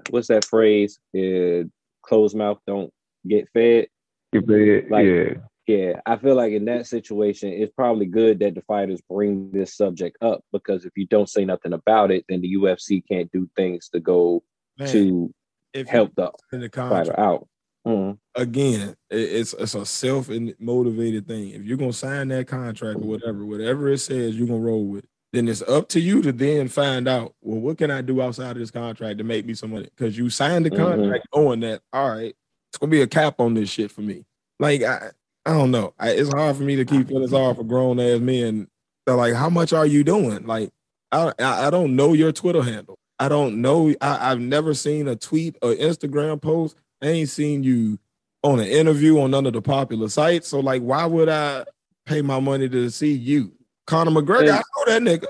what's 0.10 0.30
that 0.30 0.46
phrase? 0.46 0.98
It, 1.14 1.70
closed 2.02 2.36
mouth 2.36 2.58
don't 2.66 2.92
get 3.28 3.48
fed. 3.54 3.88
Get 4.34 4.48
fed. 4.48 4.90
Like, 4.90 5.06
yeah. 5.06 5.34
Yeah, 5.66 6.02
I 6.06 6.18
feel 6.18 6.36
like 6.36 6.52
in 6.52 6.66
that 6.66 6.88
situation, 6.88 7.50
it's 7.54 7.72
probably 7.74 8.06
good 8.06 8.40
that 8.40 8.54
the 8.56 8.62
fighters 8.64 9.00
bring 9.10 9.50
this 9.52 9.76
subject 9.78 10.18
up 10.22 10.44
because 10.52 10.84
if 10.84 10.92
you 10.98 11.06
don't 11.08 11.30
say 11.30 11.46
nothing 11.46 11.72
about 11.72 12.12
it, 12.12 12.26
then 12.28 12.42
the 12.42 12.54
UFC 12.56 13.02
can't 13.08 13.32
do 13.32 13.50
things 13.56 13.88
to 13.90 14.02
go 14.02 14.44
Man, 14.78 14.90
to 14.92 15.34
if 15.74 15.88
help 15.88 16.14
the 16.16 16.32
the 16.52 16.70
fighter 16.70 17.18
out. 17.18 17.48
Mhm. 17.88 18.18
again, 18.36 18.96
it's 19.10 19.54
it's 19.54 19.76
a 19.76 19.86
self 19.86 20.30
motivated 20.60 21.28
thing. 21.28 21.50
If 21.52 21.64
you're 21.64 21.78
gonna 21.78 21.94
sign 21.94 22.28
that 22.30 22.48
contract 22.48 22.98
or 23.00 23.08
whatever, 23.08 23.46
whatever 23.46 23.88
it 23.90 24.00
says, 24.00 24.36
you're 24.38 24.48
gonna 24.48 24.60
roll 24.60 24.86
with. 24.86 25.04
it. 25.06 25.10
Then 25.32 25.48
it's 25.48 25.62
up 25.64 25.88
to 25.90 26.00
you 26.00 26.22
to 26.24 26.32
then 26.34 26.68
find 26.68 27.08
out. 27.08 27.34
Well, 27.42 27.60
what 27.62 27.78
can 27.78 27.90
I 27.90 28.02
do 28.02 28.22
outside 28.22 28.52
of 28.52 28.58
this 28.58 28.70
contract 28.72 29.18
to 29.18 29.24
make 29.24 29.46
me 29.46 29.54
some 29.54 29.72
money? 29.72 29.86
Because 29.96 30.18
you 30.18 30.30
signed 30.30 30.66
the 30.66 30.72
Mhm. 30.72 30.78
contract 30.78 31.28
knowing 31.34 31.62
that 31.62 31.82
all 31.94 32.10
right, 32.10 32.36
it's 32.70 32.78
gonna 32.78 32.90
be 32.92 33.02
a 33.02 33.08
cap 33.08 33.40
on 33.40 33.54
this 33.54 33.70
shit 33.70 33.92
for 33.92 34.02
me. 34.02 34.26
Like 34.60 34.84
I, 34.84 35.12
I 35.46 35.52
don't 35.54 35.72
know. 35.72 35.94
I, 36.00 36.12
it's 36.12 36.34
hard 36.34 36.56
for 36.56 36.64
me 36.64 36.76
to 36.78 36.86
keep 36.86 37.08
feeling 37.10 37.28
sorry 37.28 37.54
for 37.54 37.64
grown 37.64 38.00
ass 38.00 38.20
men. 38.20 38.68
They're 39.06 39.16
like, 39.16 39.34
how 39.34 39.50
much 39.50 39.74
are 39.74 39.86
you 39.86 40.04
doing? 40.04 40.46
Like, 40.46 40.72
I, 41.12 41.34
I 41.40 41.70
don't 41.70 41.96
know 41.96 42.14
your 42.14 42.32
Twitter 42.32 42.64
handle. 42.64 42.98
I 43.20 43.28
don't 43.30 43.62
know. 43.62 43.94
I, 44.02 44.32
I've 44.32 44.40
never 44.40 44.74
seen 44.74 45.08
a 45.08 45.16
tweet 45.16 45.58
or 45.62 45.74
Instagram 45.74 46.42
post. 46.42 46.76
I 47.02 47.08
ain't 47.08 47.30
seen 47.30 47.64
you 47.64 48.00
on 48.42 48.60
an 48.60 48.68
interview 48.68 49.20
on 49.20 49.32
none 49.32 49.46
of 49.46 49.54
the 49.54 49.62
popular 49.62 50.10
sites. 50.10 50.48
So 50.48 50.60
like, 50.60 50.82
why 50.82 51.06
would 51.06 51.30
I 51.30 51.66
pay 52.06 52.22
my 52.22 52.40
money 52.40 52.70
to 52.70 52.90
see 52.90 53.12
you? 53.14 53.52
Conor 53.86 54.12
McGregor, 54.12 54.52
I 54.54 54.62
know 54.78 55.00
that 55.00 55.02
nigga. 55.02 55.28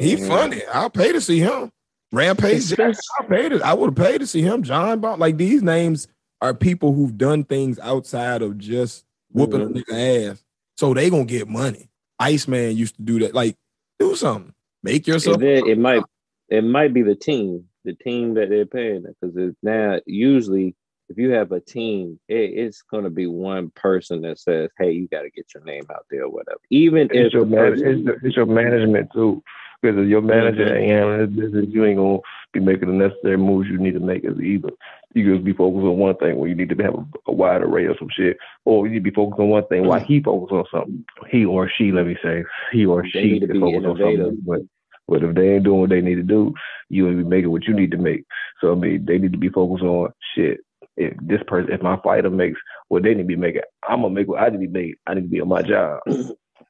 He 0.00 0.16
Mhm. 0.16 0.28
funny. 0.28 0.62
I'll 0.72 0.90
pay 0.90 1.12
to 1.12 1.20
see 1.20 1.38
him. 1.38 1.70
Rampage 2.12 2.68
Jackson, 2.68 3.02
I 3.20 3.24
paid 3.24 3.52
it. 3.52 3.62
I 3.62 3.74
would 3.74 3.96
have 3.96 4.06
paid 4.06 4.18
to 4.18 4.26
see 4.26 4.42
him. 4.42 4.62
John 4.62 5.00
Bond. 5.00 5.20
Like 5.20 5.36
these 5.36 5.62
names 5.62 6.08
are 6.40 6.54
people 6.54 6.92
who've 6.92 7.16
done 7.16 7.44
things 7.44 7.78
outside 7.78 8.42
of 8.42 8.58
just 8.58 9.04
whooping 9.32 9.60
Mhm. 9.60 9.70
a 9.76 9.82
nigga 9.84 10.30
ass. 10.30 10.44
So 10.76 10.94
they 10.94 11.10
gonna 11.10 11.24
get 11.24 11.48
money. 11.48 11.88
Iceman 12.18 12.76
used 12.76 12.96
to 12.96 13.02
do 13.02 13.18
that. 13.20 13.34
Like, 13.34 13.56
do 13.98 14.14
something. 14.14 14.52
Make 14.82 15.06
yourself 15.06 15.34
And 15.36 15.42
then 15.44 15.66
it 15.66 15.78
might 15.78 16.02
it 16.48 16.64
might 16.64 16.92
be 16.92 17.02
the 17.02 17.14
team, 17.14 17.64
the 17.84 17.94
team 17.94 18.34
that 18.34 18.48
they're 18.48 18.66
paying 18.66 19.02
because 19.04 19.54
now 19.62 20.00
usually 20.06 20.74
if 21.08 21.18
you 21.18 21.30
have 21.32 21.50
a 21.50 21.60
team, 21.60 22.20
it, 22.28 22.36
it's 22.36 22.82
going 22.82 23.02
to 23.02 23.10
be 23.10 23.26
one 23.26 23.70
person 23.74 24.20
that 24.22 24.38
says, 24.38 24.70
"Hey, 24.78 24.92
you 24.92 25.08
got 25.08 25.22
to 25.22 25.30
get 25.30 25.46
your 25.52 25.64
name 25.64 25.82
out 25.90 26.06
there, 26.08 26.22
or 26.22 26.30
whatever." 26.30 26.60
Even 26.70 27.08
if 27.10 27.32
your, 27.32 27.44
man, 27.44 27.72
person- 27.72 28.08
it's, 28.08 28.24
it's 28.24 28.36
your 28.36 28.46
management 28.46 29.10
too. 29.12 29.42
Because 29.82 29.98
if 29.98 30.08
your 30.08 30.20
manager 30.20 30.66
Mhm. 30.66 30.76
ain't 30.76 30.90
handling 30.90 31.18
this 31.20 31.44
business, 31.44 31.66
you 31.74 31.84
ain't 31.84 31.96
gonna 31.98 32.18
be 32.52 32.60
making 32.60 32.88
the 32.88 32.94
necessary 33.08 33.38
moves 33.38 33.68
you 33.68 33.78
need 33.78 33.94
to 33.94 34.00
make 34.00 34.24
as 34.24 34.38
either. 34.38 34.70
You 35.14 35.32
just 35.34 35.44
be 35.44 35.52
focused 35.52 35.84
on 35.84 35.98
one 35.98 36.16
thing 36.16 36.36
when 36.36 36.50
you 36.50 36.54
need 36.54 36.68
to 36.68 36.82
have 36.84 36.94
a, 36.94 37.04
a 37.28 37.32
wide 37.32 37.62
array 37.62 37.86
of 37.86 37.96
some 37.98 38.08
shit, 38.10 38.36
or 38.64 38.86
you 38.86 38.92
need 38.92 38.98
to 39.04 39.10
be 39.10 39.14
focused 39.14 39.40
on 39.40 39.48
one 39.48 39.66
thing 39.68 39.86
while 39.86 40.00
he 40.00 40.20
focused 40.20 40.52
on 40.52 40.64
something. 40.70 41.04
He 41.30 41.44
or 41.44 41.68
she, 41.68 41.92
let 41.92 42.06
me 42.06 42.16
say, 42.22 42.44
he 42.72 42.84
or 42.86 43.02
They 43.02 43.08
she 43.22 43.28
need 43.32 43.40
to 43.40 43.46
is 43.46 43.52
be 43.52 43.60
focused 43.60 43.86
on 43.86 43.98
something. 43.98 44.42
But 44.46 44.60
but 45.08 45.24
if 45.24 45.34
they 45.34 45.54
ain't 45.54 45.64
doing 45.64 45.80
what 45.80 45.90
they 45.90 46.00
need 46.00 46.16
to 46.16 46.22
do, 46.22 46.54
you 46.88 47.08
ain't 47.08 47.18
be 47.18 47.24
making 47.24 47.50
what 47.50 47.64
you 47.66 47.74
need 47.74 47.90
to 47.92 47.96
make. 47.96 48.24
So 48.60 48.72
I 48.72 48.74
mean, 48.74 49.04
they 49.06 49.18
need 49.18 49.32
to 49.32 49.38
be 49.38 49.48
focused 49.48 49.82
on 49.84 50.12
shit. 50.34 50.60
If 50.96 51.14
this 51.22 51.40
person, 51.46 51.72
if 51.72 51.82
my 51.82 51.98
fighter 52.04 52.30
makes 52.30 52.58
what 52.88 53.02
they 53.02 53.14
need 53.14 53.22
to 53.22 53.28
be 53.28 53.36
making, 53.36 53.62
I'm 53.88 54.02
gonna 54.02 54.14
make 54.14 54.28
what 54.28 54.42
I 54.42 54.50
need 54.50 54.66
to 54.66 54.70
be 54.70 54.80
made. 54.80 54.94
I 55.06 55.14
need 55.14 55.22
to 55.22 55.28
be 55.28 55.40
on 55.40 55.48
my 55.48 55.62
job. 55.62 56.00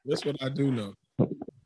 That's 0.05 0.25
what 0.25 0.41
I 0.41 0.49
do 0.49 0.71
know. 0.71 0.93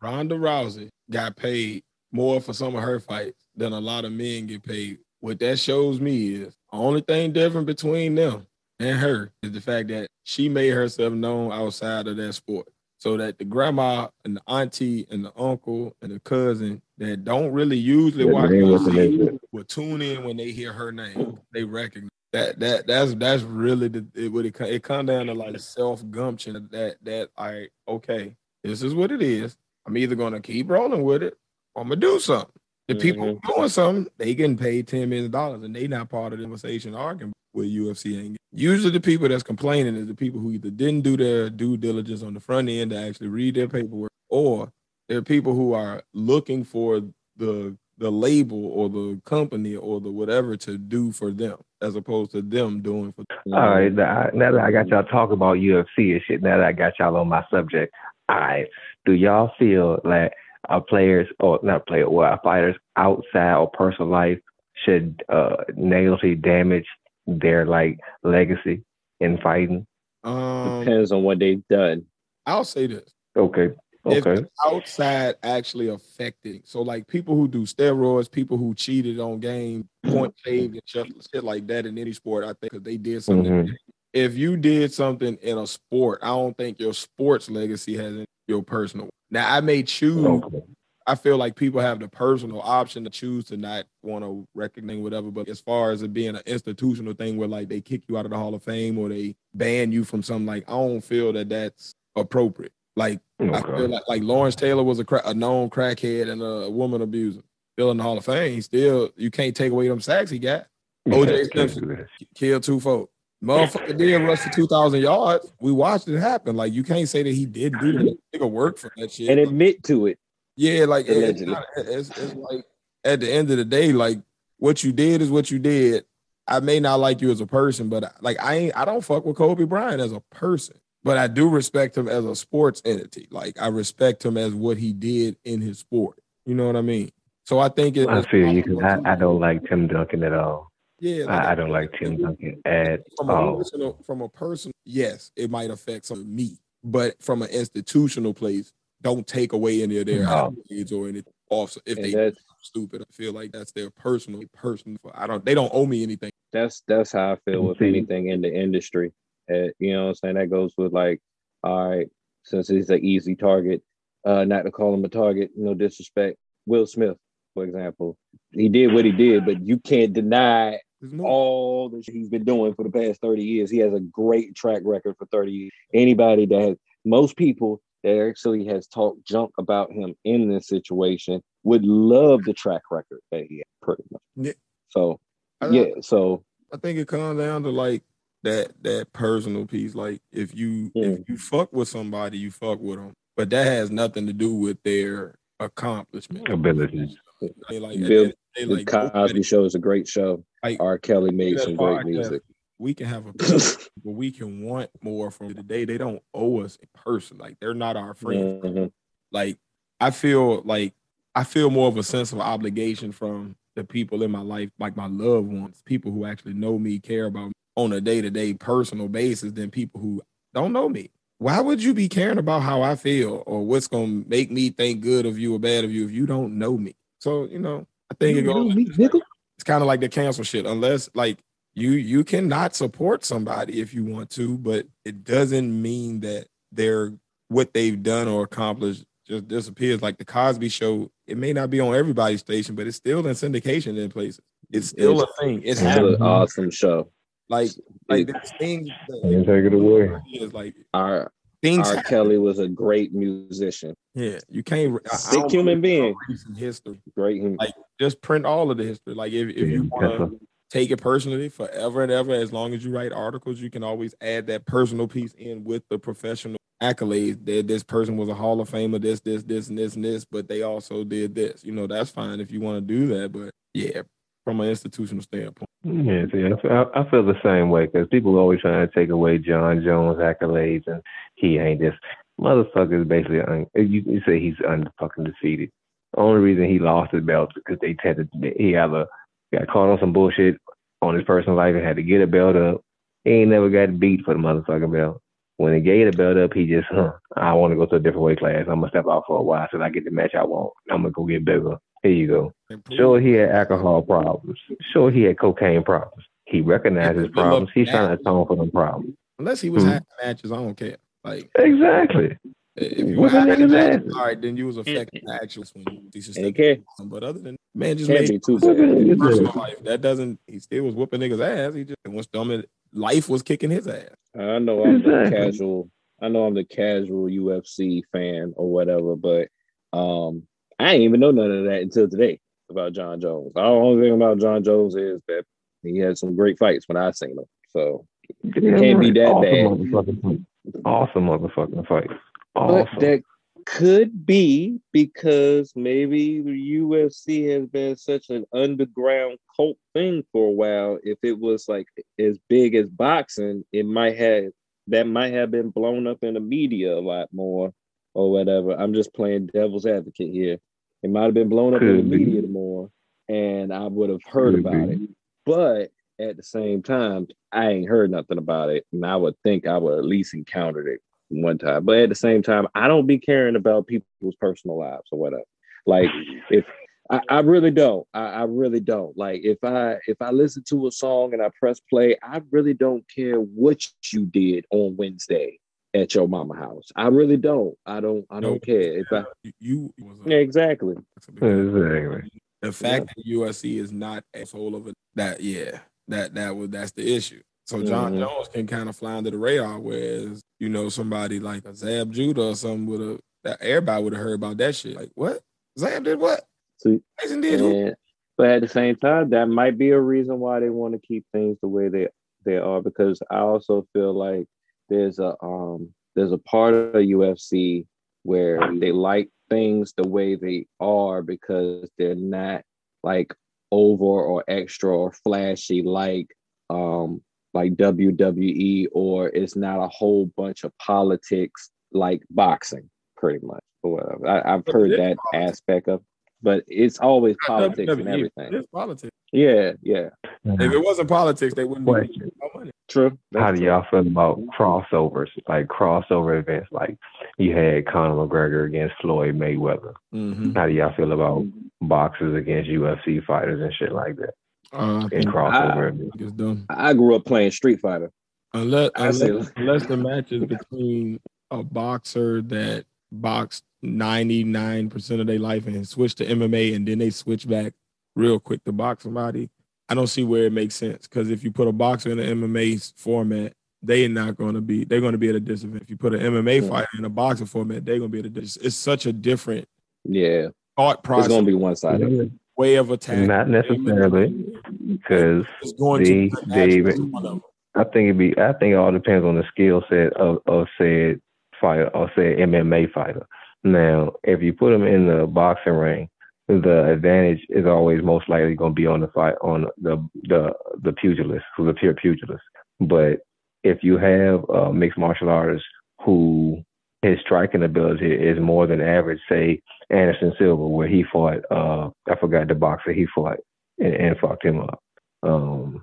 Ronda 0.05 0.35
Rousey 0.35 0.89
got 1.09 1.35
paid 1.35 1.83
more 2.11 2.39
for 2.39 2.53
some 2.53 2.75
of 2.75 2.83
her 2.83 2.99
fights 2.99 3.43
than 3.55 3.73
a 3.73 3.79
lot 3.79 4.05
of 4.05 4.11
men 4.11 4.45
get 4.45 4.61
paid. 4.61 4.99
What 5.19 5.39
that 5.39 5.57
shows 5.57 5.99
me 5.99 6.35
is 6.35 6.53
the 6.71 6.77
only 6.77 7.01
thing 7.01 7.33
different 7.33 7.65
between 7.65 8.13
them 8.13 8.45
and 8.79 8.99
her 8.99 9.31
is 9.41 9.51
the 9.53 9.61
fact 9.61 9.87
that 9.87 10.07
she 10.23 10.47
made 10.47 10.69
herself 10.69 11.11
known 11.13 11.51
outside 11.51 12.07
of 12.07 12.17
that 12.17 12.33
sport. 12.33 12.67
So 12.99 13.17
that 13.17 13.39
the 13.39 13.45
grandma 13.45 14.09
and 14.23 14.37
the 14.37 14.41
auntie 14.47 15.07
and 15.09 15.25
the 15.25 15.33
uncle 15.35 15.95
and 16.03 16.11
the 16.11 16.19
cousin 16.19 16.83
that 16.99 17.23
don't 17.23 17.51
really 17.51 17.77
usually 17.77 18.25
Yeah, 18.25 18.31
watch 18.31 18.51
UFC 18.51 19.39
will 19.51 19.63
tune 19.63 20.03
in 20.03 20.23
when 20.23 20.37
they 20.37 20.51
hear 20.51 20.71
her 20.71 20.91
name. 20.91 21.39
They 21.51 21.63
recognize 21.63 22.09
that 22.31 22.59
that 22.59 22.85
that's 22.85 23.15
that's 23.15 23.43
really 23.43 23.87
the 23.87 24.05
it 24.13 24.31
what 24.31 24.45
it 24.45 24.59
it 24.61 24.83
come 24.83 25.07
down 25.07 25.27
to 25.27 25.33
like 25.33 25.59
self 25.59 26.07
gumption 26.09 26.67
that 26.71 26.97
that 27.03 27.29
I 27.37 27.69
okay 27.87 28.35
this 28.65 28.81
is 28.81 28.95
what 28.95 29.11
it 29.11 29.21
is. 29.21 29.55
I'm 29.85 29.97
either 29.97 30.15
gonna 30.15 30.39
keep 30.41 30.69
rolling 30.69 31.03
with 31.03 31.23
it 31.23 31.37
or 31.73 31.81
I'm 31.83 31.89
gonna 31.89 32.01
do 32.01 32.19
something. 32.19 32.51
The 32.87 32.95
people 32.95 33.35
Mhm. 33.35 33.55
doing 33.55 33.69
something, 33.69 34.07
they 34.17 34.35
getting 34.35 34.57
paid 34.57 34.87
ten 34.87 35.09
million 35.09 35.31
dollars 35.31 35.63
and 35.63 35.75
they 35.75 35.87
not 35.87 36.09
part 36.09 36.33
of 36.33 36.39
the 36.39 36.45
conversation 36.45 36.93
arguing 36.93 37.33
with 37.53 37.67
UFC 37.67 38.17
ain't. 38.17 38.37
Usually 38.51 38.91
the 38.91 38.99
people 38.99 39.27
that's 39.27 39.43
complaining 39.43 39.95
is 39.95 40.07
the 40.07 40.13
people 40.15 40.39
who 40.39 40.51
either 40.51 40.69
didn't 40.69 41.01
do 41.01 41.17
their 41.17 41.49
due 41.49 41.77
diligence 41.77 42.21
on 42.21 42.33
the 42.33 42.39
front 42.39 42.69
end 42.69 42.91
to 42.91 42.97
actually 42.97 43.27
read 43.27 43.55
their 43.55 43.67
paperwork, 43.67 44.11
or 44.29 44.71
they're 45.09 45.21
people 45.21 45.53
who 45.53 45.73
are 45.73 46.03
looking 46.13 46.63
for 46.63 47.01
the 47.37 47.75
the 47.97 48.11
label 48.11 48.65
or 48.67 48.89
the 48.89 49.21
company 49.23 49.73
or 49.73 50.01
the 50.01 50.11
whatever 50.11 50.57
to 50.57 50.77
do 50.77 51.13
for 51.13 51.31
them, 51.31 51.57
as 51.81 51.95
opposed 51.95 52.29
to 52.31 52.41
them 52.41 52.81
doing 52.81 53.13
for 53.13 53.23
them. 53.29 53.53
All 53.53 53.69
right, 53.69 53.91
now, 53.93 54.29
now 54.33 54.51
that 54.51 54.59
I 54.59 54.69
got 54.71 54.89
y'all 54.89 55.03
talking 55.03 55.33
about 55.35 55.59
UFC 55.59 56.11
and 56.11 56.21
shit, 56.27 56.41
now 56.41 56.57
that 56.57 56.65
I 56.65 56.71
got 56.73 56.99
y'all 56.99 57.15
on 57.15 57.29
my 57.29 57.45
subject, 57.49 57.93
all 58.27 58.37
right, 58.37 58.67
do 59.05 59.13
y'all 59.13 59.51
feel 59.57 59.99
like 60.03 60.33
our 60.69 60.81
players, 60.81 61.27
or 61.39 61.59
not 61.63 61.85
players, 61.87 62.07
well, 62.09 62.27
our 62.29 62.39
fighters 62.43 62.75
outside 62.95 63.55
or 63.55 63.69
personal 63.71 64.09
life 64.09 64.39
should 64.83 65.23
uh, 65.29 65.57
negatively 65.75 66.35
damage 66.35 66.87
their 67.27 67.65
like 67.65 67.99
legacy? 68.23 68.83
in 69.21 69.37
fighting? 69.37 69.87
Um, 70.25 70.81
Depends 70.81 71.11
on 71.13 71.23
what 71.23 71.39
they've 71.39 71.65
done. 71.69 72.05
I'll 72.45 72.65
say 72.65 72.85
this. 72.87 73.09
Okay. 73.35 73.69
Okay. 74.05 74.19
the 74.21 74.47
outside 74.63 75.35
actually 75.41 75.87
affecting, 75.87 76.61
so 76.63 76.81
like 76.83 77.07
people 77.07 77.35
who 77.35 77.47
do 77.47 77.63
steroids, 77.63 78.29
people 78.29 78.55
who 78.57 78.75
cheated 78.75 79.19
on 79.19 79.39
game, 79.39 79.87
point 80.05 80.33
saved 80.45 80.73
and 80.73 80.81
shit, 80.85 81.07
shit 81.33 81.43
like 81.43 81.65
that 81.67 81.87
in 81.87 81.97
any 81.97 82.11
sport, 82.13 82.43
I 82.43 82.53
think 82.53 82.73
'cause 82.73 82.83
they 82.83 82.97
did 82.97 83.23
something. 83.23 83.51
Mhm. 83.65 83.75
If 84.15 84.35
you 84.35 84.55
did 84.57 84.93
something 84.93 85.35
in 85.41 85.57
a 85.57 85.67
sport, 85.67 86.19
I 86.23 86.27
don't 86.29 86.57
think 86.57 86.79
your 86.79 86.93
sports 86.93 87.49
legacy 87.49 87.95
has 87.97 88.15
any- 88.15 88.25
your 88.47 88.63
personal. 88.63 89.09
Now 89.29 89.53
I 89.53 89.59
may 89.61 89.83
choose 89.83 90.25
Okay. 90.25 90.61
I 91.07 91.13
feel 91.13 91.37
like 91.37 91.55
people 91.55 91.81
have 91.81 91.99
the 91.99 92.07
personal 92.07 92.61
option 92.61 93.03
to 93.03 93.11
choose 93.11 93.45
to 93.45 93.57
not 93.57 93.85
want 94.01 94.23
to 94.25 94.43
recognize 94.55 94.97
whatever. 94.97 95.29
But 95.29 95.47
as 95.49 95.59
far 95.59 95.91
as 95.91 96.01
it 96.01 96.13
being 96.13 96.35
an 96.35 96.41
institutional 96.47 97.13
thing 97.13 97.37
where 97.37 97.47
like 97.47 97.69
they 97.69 97.79
kick 97.81 98.03
you 98.07 98.17
out 98.17 98.25
of 98.25 98.31
the 98.31 98.37
Hall 98.37 98.55
of 98.55 98.63
Fame 98.63 98.97
or 98.97 99.09
they 99.09 99.35
ban 99.53 99.91
you 99.91 100.03
from 100.03 100.23
something, 100.23 100.47
like 100.47 100.63
I 100.67 100.71
don't 100.71 101.01
feel 101.01 101.31
that 101.33 101.49
that's 101.49 101.93
appropriate. 102.15 102.71
Like 102.95 103.19
I 103.39 103.61
feel 103.61 103.89
like 103.89 104.03
like 104.07 104.23
Lawrence 104.23 104.55
Taylor 104.55 104.83
was 104.83 104.97
a, 104.99 105.03
cra- 105.05 105.21
a 105.25 105.33
known 105.33 105.69
crackhead 105.69 106.29
and 106.29 106.41
a 106.41 106.71
woman 106.71 107.01
abuser. 107.01 107.41
Still 107.75 107.91
in 107.91 107.97
the 107.97 108.03
Hall 108.03 108.17
of 108.17 108.23
Fame. 108.25 108.61
Still, 108.61 109.09
you 109.17 109.29
can't 109.29 109.55
take 109.55 109.73
away 109.73 109.89
them 109.89 109.99
sacks 109.99 110.31
he 110.31 110.39
got. 110.39 110.65
O.J. 111.11 111.43
Simpson. 111.53 112.07
Killed 112.33 112.63
two 112.63 112.79
folks. 112.79 113.11
Motherfucker 113.43 113.97
did 113.97 114.17
rush 114.23 114.39
for 114.39 114.49
two 114.49 114.67
thousand 114.67 115.01
yards. 115.01 115.51
We 115.59 115.71
watched 115.71 116.07
it 116.07 116.19
happen. 116.19 116.55
Like 116.55 116.73
you 116.73 116.83
can't 116.83 117.07
say 117.07 117.23
that 117.23 117.33
he 117.33 117.45
didn't 117.45 117.79
do 117.79 117.91
that. 117.93 118.17
Nigga 118.33 118.49
work 118.49 118.77
for 118.77 118.91
that 118.97 119.11
shit. 119.11 119.29
And 119.29 119.39
admit 119.39 119.83
to 119.83 120.07
it. 120.07 120.17
Yeah, 120.55 120.85
like 120.85 121.05
it's, 121.07 121.41
not- 121.41 121.65
it's, 121.77 122.09
it's 122.17 122.33
like 122.33 122.63
at 123.03 123.19
the 123.19 123.31
end 123.31 123.51
of 123.51 123.57
the 123.57 123.65
day, 123.65 123.91
like 123.91 124.19
what 124.57 124.83
you 124.83 124.91
did 124.91 125.21
is 125.21 125.29
what 125.29 125.51
you 125.51 125.59
did. 125.59 126.05
I 126.47 126.59
may 126.59 126.79
not 126.79 126.99
like 126.99 127.21
you 127.21 127.31
as 127.31 127.41
a 127.41 127.45
person, 127.47 127.89
but 127.89 128.15
like 128.21 128.37
I 128.41 128.55
ain't 128.55 128.77
I 128.77 128.85
don't 128.85 129.03
fuck 129.03 129.25
with 129.25 129.35
Kobe 129.35 129.65
Bryant 129.65 130.01
as 130.01 130.11
a 130.11 130.21
person, 130.31 130.77
but 131.03 131.17
I 131.17 131.27
do 131.27 131.49
respect 131.49 131.97
him 131.97 132.07
as 132.07 132.23
a 132.23 132.35
sports 132.35 132.81
entity. 132.85 133.27
Like 133.31 133.59
I 133.61 133.67
respect 133.67 134.23
him 134.23 134.37
as 134.37 134.53
what 134.53 134.77
he 134.77 134.93
did 134.93 135.37
in 135.43 135.61
his 135.61 135.79
sport. 135.79 136.19
You 136.45 136.55
know 136.55 136.67
what 136.67 136.75
I 136.75 136.81
mean? 136.81 137.09
So 137.45 137.59
I 137.59 137.69
think 137.69 137.97
it, 137.97 138.07
I 138.07 138.19
it's 138.19 138.27
feel 138.27 138.47
you 138.47 138.63
because 138.63 138.81
I, 139.05 139.13
I 139.13 139.15
don't 139.15 139.39
like 139.39 139.67
Tim 139.67 139.87
Duncan 139.87 140.23
at 140.23 140.33
all. 140.33 140.71
Yeah, 141.05 141.25
I, 141.27 141.51
I 141.51 141.55
don't 141.55 141.69
like 141.69 141.91
Tim 141.99 142.17
Duncan 142.17 142.61
at 142.65 143.01
from 143.17 143.29
a 143.29 143.57
personal, 143.57 143.99
from 144.05 144.21
a 144.21 144.29
person, 144.29 144.71
yes, 144.85 145.31
it 145.35 145.49
might 145.51 145.69
affect 145.69 146.05
some 146.05 146.19
of 146.21 146.27
me, 146.27 146.57
but 146.83 147.21
from 147.21 147.41
an 147.41 147.49
institutional 147.49 148.33
place, 148.33 148.71
don't 149.01 149.27
take 149.27 149.53
away 149.53 149.83
any 149.83 149.99
of 149.99 150.07
their 150.07 150.23
No. 150.23 150.55
or 150.91 151.07
anything. 151.07 151.31
Off 151.51 151.77
if 151.85 151.97
And 151.97 152.05
they 152.05 152.33
stupid, 152.59 153.03
I 153.03 153.13
feel 153.13 153.31
like 153.31 153.51
that's 153.51 153.71
their 153.71 153.91
personal, 153.91 154.41
personal. 154.51 154.97
I 155.13 155.27
don't, 155.27 155.45
they 155.45 155.53
don't 155.53 155.69
owe 155.71 155.85
me 155.85 156.01
anything. 156.01 156.31
that's 156.51 156.81
that's 156.87 157.11
how 157.11 157.33
I 157.33 157.35
feel 157.45 157.61
with 157.61 157.81
anything 157.83 158.29
in 158.29 158.41
the 158.41 158.51
industry. 158.51 159.13
Uh, 159.47 159.67
you 159.77 159.93
know 159.93 160.05
what 160.05 160.09
I'm 160.09 160.15
saying? 160.15 160.35
That 160.37 160.49
goes 160.49 160.73
with 160.75 160.91
like, 160.91 161.21
all 161.63 161.89
right, 161.89 162.07
since 162.43 162.67
he's 162.67 162.89
an 162.89 163.05
easy 163.05 163.35
target, 163.35 163.83
uh, 164.25 164.43
not 164.43 164.63
to 164.63 164.71
call 164.71 164.95
him 164.95 165.05
a 165.05 165.09
target, 165.09 165.51
no 165.55 165.75
disrespect. 165.75 166.37
Will 166.65 166.87
Smith, 166.87 167.17
for 167.53 167.63
example, 167.63 168.17
he 168.51 168.67
did 168.67 168.91
what 168.91 169.05
he 169.05 169.11
did, 169.11 169.45
but 169.45 169.61
you 169.61 169.77
can't 169.77 170.13
deny 170.13 170.71
There's 170.71 170.71
no, 170.71 170.79
all 171.19 171.89
the 171.89 172.01
shit 172.03 172.15
he's 172.15 172.29
been 172.29 172.43
doing 172.43 172.73
for 172.73 172.83
the 172.83 172.89
past 172.89 173.21
30 173.21 173.43
years. 173.43 173.71
He 173.71 173.79
has 173.79 173.93
a 173.93 173.99
great 173.99 174.55
track 174.55 174.81
record 174.85 175.15
for 175.17 175.25
30 175.27 175.51
years. 175.51 175.71
Anybody 175.93 176.45
that 176.47 176.61
has 176.61 176.77
most 177.03 177.37
people 177.37 177.81
that 178.03 178.27
actually 178.27 178.65
has 178.65 178.87
talked 178.87 179.25
junk 179.25 179.51
about 179.57 179.91
him 179.91 180.15
in 180.23 180.49
this 180.49 180.67
situation 180.67 181.41
would 181.63 181.83
love 181.83 182.43
the 182.43 182.53
track 182.53 182.83
record 182.91 183.19
that 183.31 183.45
he 183.49 183.57
has 183.57 183.65
pretty 183.81 184.03
much. 184.11 184.21
Yeah. 184.35 184.53
So 184.89 185.19
I, 185.61 185.67
yeah, 185.69 185.85
so 186.01 186.43
I 186.73 186.77
think 186.77 186.99
it 186.99 187.07
comes 187.07 187.39
down 187.39 187.63
to 187.63 187.69
like 187.69 188.03
that 188.43 188.71
that 188.83 189.11
personal 189.13 189.65
piece. 189.65 189.95
Like 189.95 190.21
if 190.31 190.55
you 190.55 190.91
if 190.95 191.27
you 191.27 191.37
fuck 191.37 191.73
with 191.73 191.87
somebody, 191.87 192.37
you 192.37 192.51
fuck 192.51 192.79
with 192.79 192.99
them, 192.99 193.13
but 193.35 193.49
that 193.49 193.65
has 193.65 193.91
nothing 193.91 194.27
to 194.27 194.33
do 194.33 194.53
with 194.53 194.81
their 194.83 195.35
accomplishment. 195.59 196.47
Abilities. 196.49 197.17
I 197.41 197.73
mean, 197.73 197.81
like, 197.81 197.95
at 197.95 198.01
the 198.01 198.07
Bill- 198.07 198.23
end 198.23 198.31
of 198.71 198.77
the 198.77 198.85
the 198.85 198.91
like, 198.93 199.13
Cosby 199.13 199.43
Show 199.43 199.65
is 199.65 199.75
a 199.75 199.79
great 199.79 200.07
show. 200.07 200.43
Like, 200.65 200.79
R. 200.79 200.97
Kelly 200.97 201.29
made 201.29 201.59
some 201.59 201.75
great 201.75 201.99
podcast, 201.99 202.05
music. 202.05 202.41
we 202.79 202.95
can 202.95 203.05
have 203.05 203.27
a 203.27 203.33
but 204.03 204.11
we 204.11 204.31
can 204.31 204.63
want 204.63 204.89
more 205.03 205.29
from 205.29 205.53
the 205.53 205.61
day. 205.61 205.85
They 205.85 205.99
don't 205.99 206.23
owe 206.33 206.61
us 206.61 206.77
in 206.77 206.87
person. 206.95 207.37
Like 207.37 207.59
they're 207.59 207.75
not 207.75 207.95
our 207.95 208.15
friends. 208.15 208.63
Mhm. 208.63 208.91
Like 209.31 209.59
I 209.99 210.09
feel 210.09 210.63
like 210.63 210.93
I 211.35 211.43
feel 211.43 211.69
more 211.69 211.87
of 211.87 211.97
a 211.97 212.03
sense 212.03 212.33
of 212.33 212.39
obligation 212.39 213.11
from 213.11 213.55
the 213.75 213.83
people 213.83 214.23
in 214.23 214.31
my 214.31 214.41
life, 214.41 214.71
like 214.79 214.97
my 214.97 215.05
loved 215.05 215.51
ones, 215.51 215.83
people 215.85 216.11
who 216.11 216.25
actually 216.25 216.53
know 216.53 216.79
me, 216.79 216.97
care 216.97 217.25
about 217.25 217.47
me 217.47 217.53
on 217.75 217.93
a 217.93 218.01
day-to-day 218.01 218.53
personal 218.55 219.07
basis 219.07 219.51
than 219.51 219.69
people 219.69 219.99
who 220.01 220.21
don't 220.53 220.73
know 220.73 220.89
me. 220.89 221.11
Why 221.37 221.59
would 221.59 221.83
you 221.83 221.93
be 221.93 222.07
caring 222.09 222.37
about 222.39 222.61
how 222.61 222.81
I 222.81 222.95
feel 222.95 223.43
or 223.45 223.63
what's 223.63 223.87
gonna 223.87 224.23
make 224.25 224.49
me 224.49 224.71
think 224.71 225.01
good 225.01 225.27
of 225.27 225.37
you 225.37 225.53
or 225.53 225.59
bad 225.59 225.83
of 225.83 225.91
you 225.91 226.05
if 226.05 226.11
you 226.11 226.25
don't 226.25 226.57
know 226.57 226.75
me? 226.75 226.95
So, 227.19 227.45
you 227.45 227.59
know, 227.59 227.85
I 228.09 228.15
think 228.15 228.37
you 228.37 228.49
it 228.49 229.11
goes 229.11 229.21
it's 229.57 229.63
kind 229.63 229.81
of 229.81 229.87
like 229.87 229.99
the 229.99 230.09
cancel 230.09 230.43
shit 230.43 230.65
unless 230.65 231.09
like 231.13 231.39
you 231.73 231.91
you 231.91 232.23
cannot 232.23 232.75
support 232.75 233.23
somebody 233.25 233.81
if 233.81 233.93
you 233.93 234.03
want 234.05 234.29
to 234.29 234.57
but 234.57 234.85
it 235.03 235.23
doesn't 235.23 235.81
mean 235.81 236.19
that 236.21 236.47
they're 236.71 237.13
what 237.49 237.73
they've 237.73 238.01
done 238.01 238.27
or 238.27 238.43
accomplished 238.43 239.03
just 239.27 239.47
disappears 239.47 240.01
like 240.01 240.17
the 240.17 240.25
cosby 240.25 240.69
show 240.69 241.09
it 241.27 241.37
may 241.37 241.51
not 241.53 241.69
be 241.69 241.79
on 241.79 241.95
everybody's 241.95 242.39
station 242.39 242.75
but 242.75 242.85
it's 242.87 242.97
still 242.97 243.25
in 243.25 243.33
syndication 243.33 243.97
in 243.97 244.09
places 244.09 244.39
it's 244.71 244.87
still 244.89 245.21
a 245.21 245.27
thing 245.39 245.61
it's 245.63 245.81
It's 245.81 245.97
an 245.97 246.21
awesome 246.21 246.71
show. 246.71 247.09
like 247.49 247.69
like 248.09 248.27
there's 248.27 248.51
things 248.59 248.89
that, 249.07 249.43
take 249.45 249.65
it 249.65 249.73
away. 249.73 250.11
is 250.33 250.53
like 250.53 250.75
R. 250.93 251.31
things 251.65 251.87
R. 251.89 251.95
happen. 251.95 252.09
Kelly 252.09 252.37
was 252.37 252.59
a 252.59 252.67
great 252.67 253.13
musician, 253.13 253.93
yeah 254.13 254.39
you 254.49 254.63
can't 254.63 254.99
I- 255.11 255.13
I 255.13 255.15
sick 255.17 255.51
human 255.51 255.81
being. 255.81 256.15
history 256.55 256.99
Great. 257.15 257.41
hum- 257.41 257.55
Like, 257.59 257.73
just 257.99 258.21
print 258.21 258.45
all 258.45 258.69
of 258.71 258.77
the 258.77 258.83
history 258.83 259.13
like 259.13 259.33
if, 259.33 259.49
if 259.49 259.67
you 259.67 259.83
want 259.85 260.17
to 260.31 260.39
take 260.69 260.91
it 260.91 260.97
personally 260.97 261.47
forever 261.49 262.01
and 262.03 262.11
ever. 262.11 262.33
As 262.33 262.51
long 262.51 262.73
as 262.73 262.83
you 262.83 262.91
write 262.91 263.13
articles, 263.13 263.59
you 263.61 263.69
can 263.69 263.83
always 263.83 264.13
add 264.19 264.47
that 264.47 264.65
personal 264.65 265.07
piece 265.07 265.33
in 265.33 265.63
with 265.63 265.83
the 265.89 265.97
professional 265.99 266.57
accolades 266.83 267.45
that 267.45 267.67
this 267.67 267.83
person 267.83 268.17
was 268.17 268.27
a 268.29 268.33
Hall 268.33 268.59
of 268.59 268.69
Famer, 268.69 268.99
this, 269.01 269.21
this, 269.21 269.43
this, 269.43 269.69
and 269.69 269.77
this, 269.77 269.95
and 269.95 270.03
this, 270.03 270.25
but 270.25 270.47
they 270.49 270.63
also 270.63 271.03
did 271.03 271.33
this. 271.35 271.63
You 271.63 271.71
know, 271.71 271.87
that's 271.87 272.09
fine 272.09 272.39
if 272.41 272.51
you 272.51 272.59
want 272.61 272.85
to 272.85 272.93
do 272.93 273.07
that. 273.07 273.31
But 273.31 273.51
yeah, 273.73 274.01
from 274.43 274.59
an 274.59 274.69
institutional 274.69 275.23
standpoint. 275.23 275.69
Yeah, 275.85 276.25
see, 276.33 276.43
I 276.69 276.85
I 276.95 277.09
feel 277.11 277.25
the 277.25 277.39
same 277.43 277.69
way 277.69 277.87
because 277.87 278.07
people 278.09 278.35
are 278.37 278.41
always 278.41 278.61
trying 278.61 278.87
to 278.87 278.93
take 278.95 279.11
away 279.11 279.39
Jon 279.39 279.83
Jones 279.83 280.19
accolades 280.19 280.87
and 280.87 281.01
he 281.35 281.59
ain't 281.59 281.81
this 281.81 281.93
motherfucker 282.41 283.03
is 283.03 283.07
basically 283.07 283.41
un, 283.41 283.67
you, 283.75 284.03
you 284.05 284.21
say 284.27 284.39
he's 284.41 284.55
fucking 284.99 285.25
defeated. 285.25 285.71
The 286.13 286.21
only 286.21 286.41
reason 286.41 286.65
he 286.65 286.79
lost 286.79 287.13
his 287.13 287.23
belt 287.23 287.51
is 287.55 287.63
because 287.65 287.79
they 287.81 287.95
tended 287.95 288.29
to, 288.33 288.53
he 288.57 288.77
either 288.77 289.07
got 289.53 289.67
caught 289.69 289.91
on 289.91 289.99
some 290.01 290.13
bullshit 290.13 290.57
on 291.03 291.15
his 291.15 291.25
personal 291.25 291.57
life 291.57 291.75
and 291.75 291.85
had 291.85 291.97
to 291.97 292.03
get 292.03 292.21
a 292.21 292.27
belt 292.27 292.57
up. 292.57 292.81
He 293.23 293.31
ain't 293.31 293.51
never 293.51 293.69
got 293.69 293.99
beat 293.99 294.21
for 294.25 294.35
the 294.35 294.41
motherfucking 294.41 294.93
belt. 294.93 295.21
When 295.57 295.75
he 295.75 295.81
gave 295.81 296.11
the 296.11 296.17
belt 296.17 296.37
up, 296.37 296.53
he 296.53 296.67
just, 296.67 296.87
huh, 296.91 297.13
I 297.37 297.53
want 297.53 297.73
to 297.73 297.77
go 297.77 297.87
to 297.87 297.97
a 297.97 297.99
different 297.99 298.25
weight 298.25 298.39
class. 298.39 298.65
I'm 298.69 298.81
gonna 298.81 298.89
step 298.89 299.05
out 299.09 299.25
for 299.27 299.39
a 299.39 299.43
while 299.43 299.67
so 299.71 299.81
I 299.81 299.89
get 299.89 300.05
the 300.05 300.11
match 300.11 300.35
I 300.35 300.43
want. 300.43 300.73
I'm 300.91 301.03
gonna 301.03 301.11
go 301.11 301.25
get 301.25 301.45
bigger. 301.45 301.77
Here 302.05 302.13
you 302.13 302.27
go. 302.27 302.53
Sure, 302.95 303.19
he 303.19 303.31
had 303.31 303.49
alcohol 303.49 304.03
problems. 304.03 304.59
Sure, 304.93 305.09
he 305.09 305.23
had 305.23 305.39
cocaine 305.39 305.81
problems. 305.83 306.23
He 306.45 306.61
recognized 306.61 307.17
his 307.17 307.29
problems. 307.29 307.69
He's 307.73 307.89
trying 307.89 308.09
to 308.15 308.21
atone 308.21 308.45
for 308.45 308.55
them 308.55 308.69
problems. 308.69 309.15
Unless 309.39 309.61
he 309.61 309.71
was 309.71 309.83
Mhm. 309.83 309.87
having 309.87 310.05
matches, 310.23 310.51
I 310.51 310.55
don't 310.57 310.77
care. 310.77 310.97
Like 311.23 311.49
Exactly. 311.57 312.37
if 312.75 312.99
you 313.09 313.19
What's 313.19 313.33
were 313.33 313.39
having 313.39 313.71
matches, 313.71 314.05
ass? 314.07 314.13
all 314.15 314.25
right, 314.25 314.39
then 314.39 314.55
you 314.55 314.67
was 314.67 314.77
affecting 314.77 315.21
the 315.25 315.33
actual 315.33 315.63
when 315.73 315.85
you 316.13 316.21
should 316.21 316.37
And 316.37 316.45
step 316.45 316.45
it 316.45 316.55
can't, 316.55 316.83
down. 316.99 317.09
But 317.09 317.23
other 317.23 317.39
than 317.39 317.57
man, 317.73 317.97
just 317.97 318.07
can't 318.11 318.21
made 318.21 318.29
be 318.29 318.39
too 318.39 318.59
bad. 318.59 319.19
personal 319.19 319.51
life. 319.55 319.83
That 319.83 320.01
doesn't. 320.01 320.39
He 320.45 320.59
still 320.59 320.83
was 320.83 320.93
whooping 320.93 321.21
niggas' 321.21 321.39
ass. 321.41 321.73
He 321.73 321.85
just 321.85 321.97
was 322.07 322.27
dumb. 322.27 322.51
and 322.51 322.65
Life 322.93 323.27
was 323.29 323.41
kicking 323.41 323.71
his 323.71 323.87
ass. 323.87 324.09
I 324.37 324.59
know 324.59 324.85
I'm 324.85 325.01
the 325.01 325.27
casual. 325.31 325.89
I 326.21 326.29
know 326.29 326.45
I'm 326.45 326.53
the 326.53 326.63
casual 326.63 327.27
UFC 327.29 328.03
fan 328.11 328.53
or 328.55 328.71
whatever, 328.71 329.15
but 329.15 329.49
um, 329.91 330.43
I 330.79 330.91
didn't 330.91 331.01
even 331.03 331.19
know 331.19 331.31
none 331.31 331.51
of 331.51 331.65
that 331.65 331.81
until 331.81 332.09
today 332.09 332.39
about 332.69 332.93
Jon 332.93 333.19
Jones. 333.21 333.53
The 333.53 333.61
only 333.61 334.03
thing 334.03 334.13
about 334.13 334.39
Jon 334.39 334.63
Jones 334.63 334.95
is 334.95 335.21
that 335.27 335.45
he 335.83 335.99
had 335.99 336.17
some 336.17 336.35
great 336.35 336.57
fights 336.59 336.87
when 336.87 336.97
I 336.97 337.11
seen 337.11 337.31
him. 337.31 337.45
So, 337.69 338.05
Yeah, 338.43 338.77
can't 338.77 338.99
be 338.99 339.11
that 339.11 339.27
awesome 339.27 339.91
bad. 339.91 339.91
Motherfucking. 339.91 340.45
Awesome 340.83 341.27
motherfucking 341.27 341.87
fight. 341.87 342.09
but 342.55 342.87
that 342.99 343.21
could 343.65 344.25
be 344.25 344.79
because 344.91 345.71
maybe 345.75 346.41
the 346.41 346.77
UFC 346.79 347.49
has 347.51 347.67
been 347.67 347.95
such 347.95 348.29
an 348.29 348.45
underground 348.53 349.37
cult 349.55 349.77
thing 349.93 350.23
for 350.31 350.47
a 350.47 350.51
while. 350.51 350.99
If 351.03 351.17
it 351.23 351.37
was 351.39 351.67
like 351.67 351.87
as 352.19 352.37
big 352.47 352.75
as 352.75 352.87
boxing, 352.89 353.63
it 353.71 353.85
might 353.85 354.17
have 354.17 354.45
that 354.87 355.07
might 355.07 355.33
have 355.33 355.49
been 355.49 355.71
blown 355.71 356.05
up 356.05 356.23
in 356.23 356.35
the 356.35 356.39
media 356.39 356.95
a 356.95 357.01
lot 357.01 357.27
more 357.33 357.73
or 358.15 358.31
whatever. 358.31 358.71
I'm 358.71 358.93
just 358.93 359.13
playing 359.13 359.47
devil's 359.47 359.85
advocate 359.85 360.31
here. 360.31 360.57
It 361.03 361.11
might 361.11 361.25
have 361.25 361.33
been 361.35 361.49
blown 361.49 361.75
up 361.75 361.81
in 361.81 361.97
the 361.97 362.03
be. 362.03 362.25
media 362.25 362.41
more, 362.41 362.89
and 363.29 363.71
I 363.71 363.85
would 363.85 364.09
have 364.09 364.23
heard 364.25 364.55
Could 364.55 364.65
about 364.65 364.89
be. 364.89 364.95
it. 364.95 365.09
But 365.45 365.91
at 366.19 366.37
the 366.37 366.43
same 366.43 366.81
time, 366.81 367.27
I 367.51 367.69
ain't 367.69 367.89
heard 367.89 368.09
nothing 368.09 368.39
about 368.39 368.69
it, 368.69 368.87
and 368.91 369.05
I 369.05 369.15
would 369.15 369.35
think 369.43 369.67
I 369.67 369.77
would 369.77 369.99
at 369.99 370.05
least 370.05 370.33
encountered 370.33 370.87
it 370.87 371.01
one 371.29 371.59
time. 371.59 371.85
But 371.85 371.99
at 371.99 372.09
the 372.09 372.15
same 372.15 372.41
time, 372.41 372.67
I 372.73 372.87
don't 372.87 373.05
be 373.05 373.19
caring 373.19 373.55
about 373.55 373.85
people's 373.85 374.35
personal 374.39 374.79
lives 374.79 375.09
or 375.11 375.19
whatever. 375.19 375.43
Like 375.85 376.09
if 376.49 376.65
I, 377.11 377.19
I 377.29 377.39
really 377.41 377.69
don't, 377.69 378.07
I, 378.13 378.27
I, 378.27 378.43
really 378.43 378.79
don't. 378.79 379.15
Like 379.15 379.41
if 379.43 379.63
I 379.63 379.97
if 380.07 380.19
I 380.21 380.31
listen 380.31 380.63
to 380.69 380.87
a 380.87 380.91
song 380.91 381.33
and 381.33 381.43
I 381.43 381.49
press 381.59 381.79
play, 381.79 382.17
I 382.23 382.41
really 382.49 382.73
don't 382.73 383.05
care 383.13 383.35
what 383.35 383.85
you 384.11 384.25
did 384.25 384.65
on 384.71 384.95
Wednesday 384.97 385.59
at 385.95 386.13
your 386.13 386.27
mama 386.27 386.55
house. 386.55 386.91
I 386.95 387.07
really 387.07 387.37
don't. 387.37 387.75
I 387.85 387.99
don't. 387.99 388.25
I 388.29 388.39
don't 388.39 388.53
no, 388.53 388.59
care 388.59 388.99
if 388.99 389.07
I. 389.11 389.23
You. 389.59 389.91
yeah, 390.25 390.37
exactly. 390.37 390.95
Exactly. 391.27 392.29
The 392.61 392.71
fact 392.71 393.13
yeah. 393.17 393.41
that 393.45 393.53
USC 393.53 393.79
is 393.79 393.91
not 393.91 394.23
a 394.33 394.45
whole 394.45 394.75
of 394.75 394.87
it. 394.87 394.95
That 395.15 395.41
yeah. 395.41 395.79
That 396.07 396.35
that 396.35 396.55
was 396.55 396.69
that's 396.69 396.91
the 396.91 397.15
issue. 397.15 397.41
So 397.65 397.83
Jon 397.83 398.11
mm-hmm. 398.11 398.21
Jones 398.21 398.47
can 398.49 398.67
kind 398.67 398.89
of 398.89 398.95
fly 398.95 399.15
under 399.15 399.31
the 399.31 399.37
radar, 399.37 399.79
whereas 399.79 400.41
you 400.59 400.69
know 400.69 400.89
somebody 400.89 401.39
like 401.39 401.65
a 401.65 401.75
Zab 401.75 402.11
Judah 402.11 402.49
or 402.49 402.55
something 402.55 402.85
would 402.85 403.01
have 403.01 403.19
that 403.43 403.61
everybody 403.61 404.03
would 404.03 404.13
have 404.13 404.21
heard 404.21 404.35
about 404.35 404.57
that 404.57 404.75
shit. 404.75 404.95
Like 404.95 405.09
what? 405.15 405.41
Zab 405.79 406.03
did 406.03 406.19
what? 406.19 406.45
See, 406.77 407.01
did 407.23 407.95
but 408.37 408.49
at 408.49 408.61
the 408.61 408.67
same 408.67 408.97
time, 408.97 409.29
that 409.29 409.47
might 409.47 409.77
be 409.77 409.91
a 409.91 409.99
reason 409.99 410.39
why 410.39 410.59
they 410.59 410.69
want 410.69 410.93
to 410.93 411.07
keep 411.07 411.25
things 411.31 411.57
the 411.61 411.67
way 411.67 411.87
they 411.87 412.07
they 412.43 412.57
are. 412.57 412.81
Because 412.81 413.21
I 413.31 413.39
also 413.39 413.87
feel 413.93 414.13
like 414.13 414.47
there's 414.89 415.19
a 415.19 415.35
um 415.41 415.93
there's 416.15 416.31
a 416.31 416.37
part 416.37 416.73
of 416.73 416.93
the 416.93 416.99
UFC 416.99 417.85
where 418.23 418.59
they 418.79 418.91
like 418.91 419.29
things 419.49 419.93
the 419.95 420.07
way 420.07 420.35
they 420.35 420.65
are 420.79 421.21
because 421.21 421.89
they're 421.97 422.15
not 422.15 422.63
like 423.03 423.33
over 423.71 424.03
or 424.03 424.43
extra 424.47 424.95
or 424.95 425.11
flashy 425.11 425.81
like 425.81 426.27
um 426.69 427.21
like 427.53 427.73
WWE 427.75 428.87
or 428.91 429.29
it's 429.29 429.55
not 429.55 429.79
a 429.79 429.87
whole 429.87 430.29
bunch 430.37 430.63
of 430.63 430.77
politics 430.77 431.71
like 431.93 432.21
boxing 432.29 432.89
pretty 433.15 433.45
much 433.45 433.63
or 433.81 433.93
whatever. 433.93 434.27
I, 434.27 434.51
have 434.51 434.63
heard 434.67 434.91
that 434.91 435.17
aspect 435.33 435.87
of 435.87 436.01
but 436.41 436.63
it's 436.67 436.99
always 436.99 437.35
politics 437.45 437.91
WWE, 437.91 437.99
and 437.99 438.07
everything. 438.07 438.53
It's 438.53 438.67
politics. 438.71 439.11
Yeah, 439.31 439.73
yeah. 439.81 440.09
If 440.45 440.71
it 440.71 440.83
wasn't 440.83 441.09
politics, 441.09 441.53
they 441.53 441.63
wouldn't 441.63 441.87
Question. 441.87 442.31
money. 442.53 442.71
True. 442.87 443.17
That's 443.31 443.43
How 443.43 443.51
do 443.51 443.63
y'all 443.63 443.85
feel 443.89 443.99
about 443.99 444.39
crossovers, 444.57 445.29
like 445.47 445.67
crossover 445.67 446.39
events? 446.39 446.69
Like 446.71 446.97
you 447.37 447.55
had 447.55 447.87
Conor 447.87 448.27
McGregor 448.27 448.65
against 448.67 448.95
Floyd 449.01 449.37
Mayweather. 449.37 449.93
Mm-hmm. 450.13 450.53
How 450.53 450.67
do 450.67 450.73
y'all 450.73 450.93
feel 450.95 451.11
about 451.11 451.45
boxers 451.81 452.35
against 452.35 452.69
UFC 452.69 453.25
fighters 453.25 453.61
and 453.61 453.73
shit 453.73 453.91
like 453.91 454.15
that? 454.17 454.33
Uh, 454.71 455.07
and 455.11 455.27
crossover 455.27 456.65
I, 456.69 456.89
I, 456.89 456.93
grew 456.93 457.15
up 457.15 457.25
playing 457.25 457.51
Street 457.51 457.79
Fighter. 457.79 458.11
Unless, 458.53 458.91
unless, 458.95 459.51
unless 459.55 459.85
the 459.85 459.97
match 459.97 460.31
is 460.31 460.43
between 460.45 461.19
a 461.51 461.63
boxer 461.63 462.41
that 462.41 462.85
boxed 463.11 463.63
99% 463.85 465.19
of 465.19 465.27
their 465.27 465.39
life 465.39 465.67
and 465.67 465.87
switch 465.87 466.15
to 466.15 466.25
MMA 466.25 466.75
and 466.75 466.87
then 466.87 466.99
they 466.99 467.09
switch 467.09 467.47
back 467.47 467.73
real 468.15 468.39
quick 468.39 468.63
to 468.65 468.71
box 468.71 469.03
somebody, 469.03 469.49
I 469.87 469.93
don't 469.93 470.07
see 470.07 470.23
where 470.23 470.45
it 470.45 470.53
makes 470.53 470.75
sense. 470.75 471.07
Because 471.07 471.29
if 471.29 471.43
you 471.43 471.51
put 471.51 471.67
a 471.67 471.71
boxer 471.71 472.11
in 472.11 472.19
an 472.19 472.41
MMA 472.41 472.93
format, 472.97 473.53
they're 473.81 474.09
not 474.09 474.35
going 474.35 474.55
to 474.55 474.61
be, 474.61 474.83
they're 474.83 475.01
going 475.01 475.11
to 475.11 475.17
be 475.17 475.29
at 475.29 475.35
a 475.35 475.39
disadvantage. 475.39 475.83
If 475.83 475.89
you 475.91 475.97
put 475.97 476.13
an 476.13 476.21
MMA 476.21 476.61
yeah. 476.61 476.69
fighter 476.69 476.89
in 476.97 477.05
a 477.05 477.09
boxing 477.09 477.45
format, 477.45 477.85
they're 477.85 477.99
going 477.99 478.11
to 478.11 478.13
be 478.13 478.19
at 478.19 478.25
a 478.25 478.29
disadvantage. 478.29 478.67
It's 478.67 478.75
such 478.75 479.05
a 479.05 479.13
different 479.13 479.67
yeah 480.03 480.47
thought 480.75 481.03
process. 481.03 481.25
It's 481.25 481.33
going 481.33 481.45
to 481.45 481.51
be 481.51 481.55
one 481.55 481.75
sided. 481.75 482.39
Way 482.57 482.75
of 482.75 482.89
attack. 482.89 483.27
Not 483.27 483.49
necessarily, 483.49 484.45
because 484.87 485.43
the, 485.61 486.31
the, 486.47 487.41
I 487.75 487.83
think 487.83 488.09
it 488.09 488.17
be. 488.17 488.37
I 488.37 488.53
think 488.53 488.71
it 488.71 488.75
all 488.75 488.93
depends 488.93 489.25
on 489.25 489.35
the 489.35 489.43
skill 489.49 489.83
set 489.89 490.13
of, 490.13 490.37
of 490.47 490.67
said 490.77 491.19
fighter 491.59 491.89
or 491.89 492.09
said 492.15 492.37
MMA 492.37 492.93
fighter. 492.93 493.27
Now, 493.65 494.13
if 494.23 494.43
you 494.43 494.53
put 494.53 494.69
them 494.69 494.83
in 494.83 495.07
the 495.07 495.25
boxing 495.25 495.73
ring, 495.73 496.07
the 496.47 496.91
advantage 496.91 497.39
is 497.49 497.65
always 497.65 498.03
most 498.03 498.29
likely 498.29 498.53
going 498.53 498.73
to 498.73 498.81
be 498.81 498.85
on 498.85 499.01
the 499.01 499.07
fight 499.07 499.33
on 499.41 499.65
the 499.81 499.97
the 500.29 500.53
the 500.83 500.93
pugilist, 500.93 501.43
who's 501.57 501.69
a 501.69 501.73
pure 501.73 501.95
pugilist. 501.95 502.43
But 502.79 503.21
if 503.63 503.79
you 503.81 503.97
have 503.97 504.47
a 504.49 504.71
mixed 504.71 504.99
martial 504.99 505.29
artist 505.29 505.65
who 506.03 506.63
his 507.01 507.17
striking 507.25 507.63
ability 507.63 508.13
is 508.13 508.39
more 508.39 508.67
than 508.67 508.81
average, 508.81 509.19
say 509.27 509.59
Anderson 509.89 510.33
Silva, 510.37 510.67
where 510.67 510.87
he 510.87 511.03
fought, 511.11 511.39
uh, 511.49 511.89
I 512.07 512.15
forgot 512.19 512.47
the 512.47 512.55
boxer 512.55 512.93
he 512.93 513.07
fought 513.15 513.37
and, 513.79 513.95
and 513.95 514.17
fucked 514.19 514.45
him 514.45 514.59
up. 514.61 514.79
Um, 515.23 515.81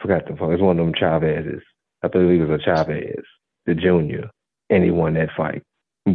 forgot 0.00 0.28
the 0.28 0.36
fuck. 0.36 0.50
It's 0.50 0.62
one 0.62 0.78
of 0.78 0.86
them 0.86 0.94
Chavez's. 0.94 1.62
I 2.04 2.08
believe 2.08 2.40
it 2.40 2.46
was 2.46 2.60
a 2.60 2.64
Chavez, 2.64 3.24
the 3.66 3.74
junior, 3.74 4.30
and 4.70 4.84
he 4.84 4.92
won 4.92 5.14
that 5.14 5.30
fight. 5.36 5.62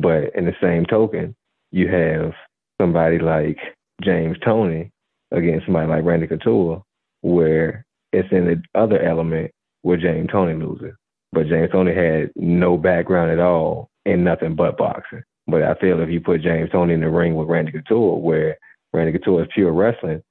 But 0.01 0.35
in 0.35 0.45
the 0.45 0.55
same 0.61 0.85
token, 0.85 1.35
you 1.72 1.88
have 1.89 2.34
somebody 2.80 3.19
like 3.19 3.57
James 4.03 4.38
Toney 4.43 4.91
against 5.31 5.65
somebody 5.65 5.88
like 5.88 6.03
Randy 6.03 6.27
Couture, 6.27 6.84
where 7.22 7.85
it's 8.11 8.31
in 8.31 8.45
the 8.45 8.61
other 8.80 9.01
element 9.01 9.51
where 9.81 9.97
James 9.97 10.30
Toney 10.31 10.53
loses. 10.53 10.93
But 11.31 11.47
James 11.47 11.72
Toney 11.72 11.93
had 11.93 12.31
no 12.35 12.77
background 12.77 13.31
at 13.31 13.39
all 13.39 13.89
in 14.05 14.23
nothing 14.23 14.55
but 14.55 14.77
boxing. 14.77 15.23
But 15.47 15.63
I 15.63 15.76
feel 15.76 16.01
if 16.01 16.09
you 16.09 16.22
put 16.22 16.41
James 16.41 16.72
Toney 16.72 16.93
in 16.93 17.01
the 17.01 17.09
ring 17.09 17.35
with 17.35 17.47
Randy 17.47 17.72
Couture, 17.72 18.17
where 18.17 18.57
Randy 18.93 19.11
Couture 19.11 19.43
is 19.43 19.49
pure 19.53 19.73
wrestling, 19.73 20.23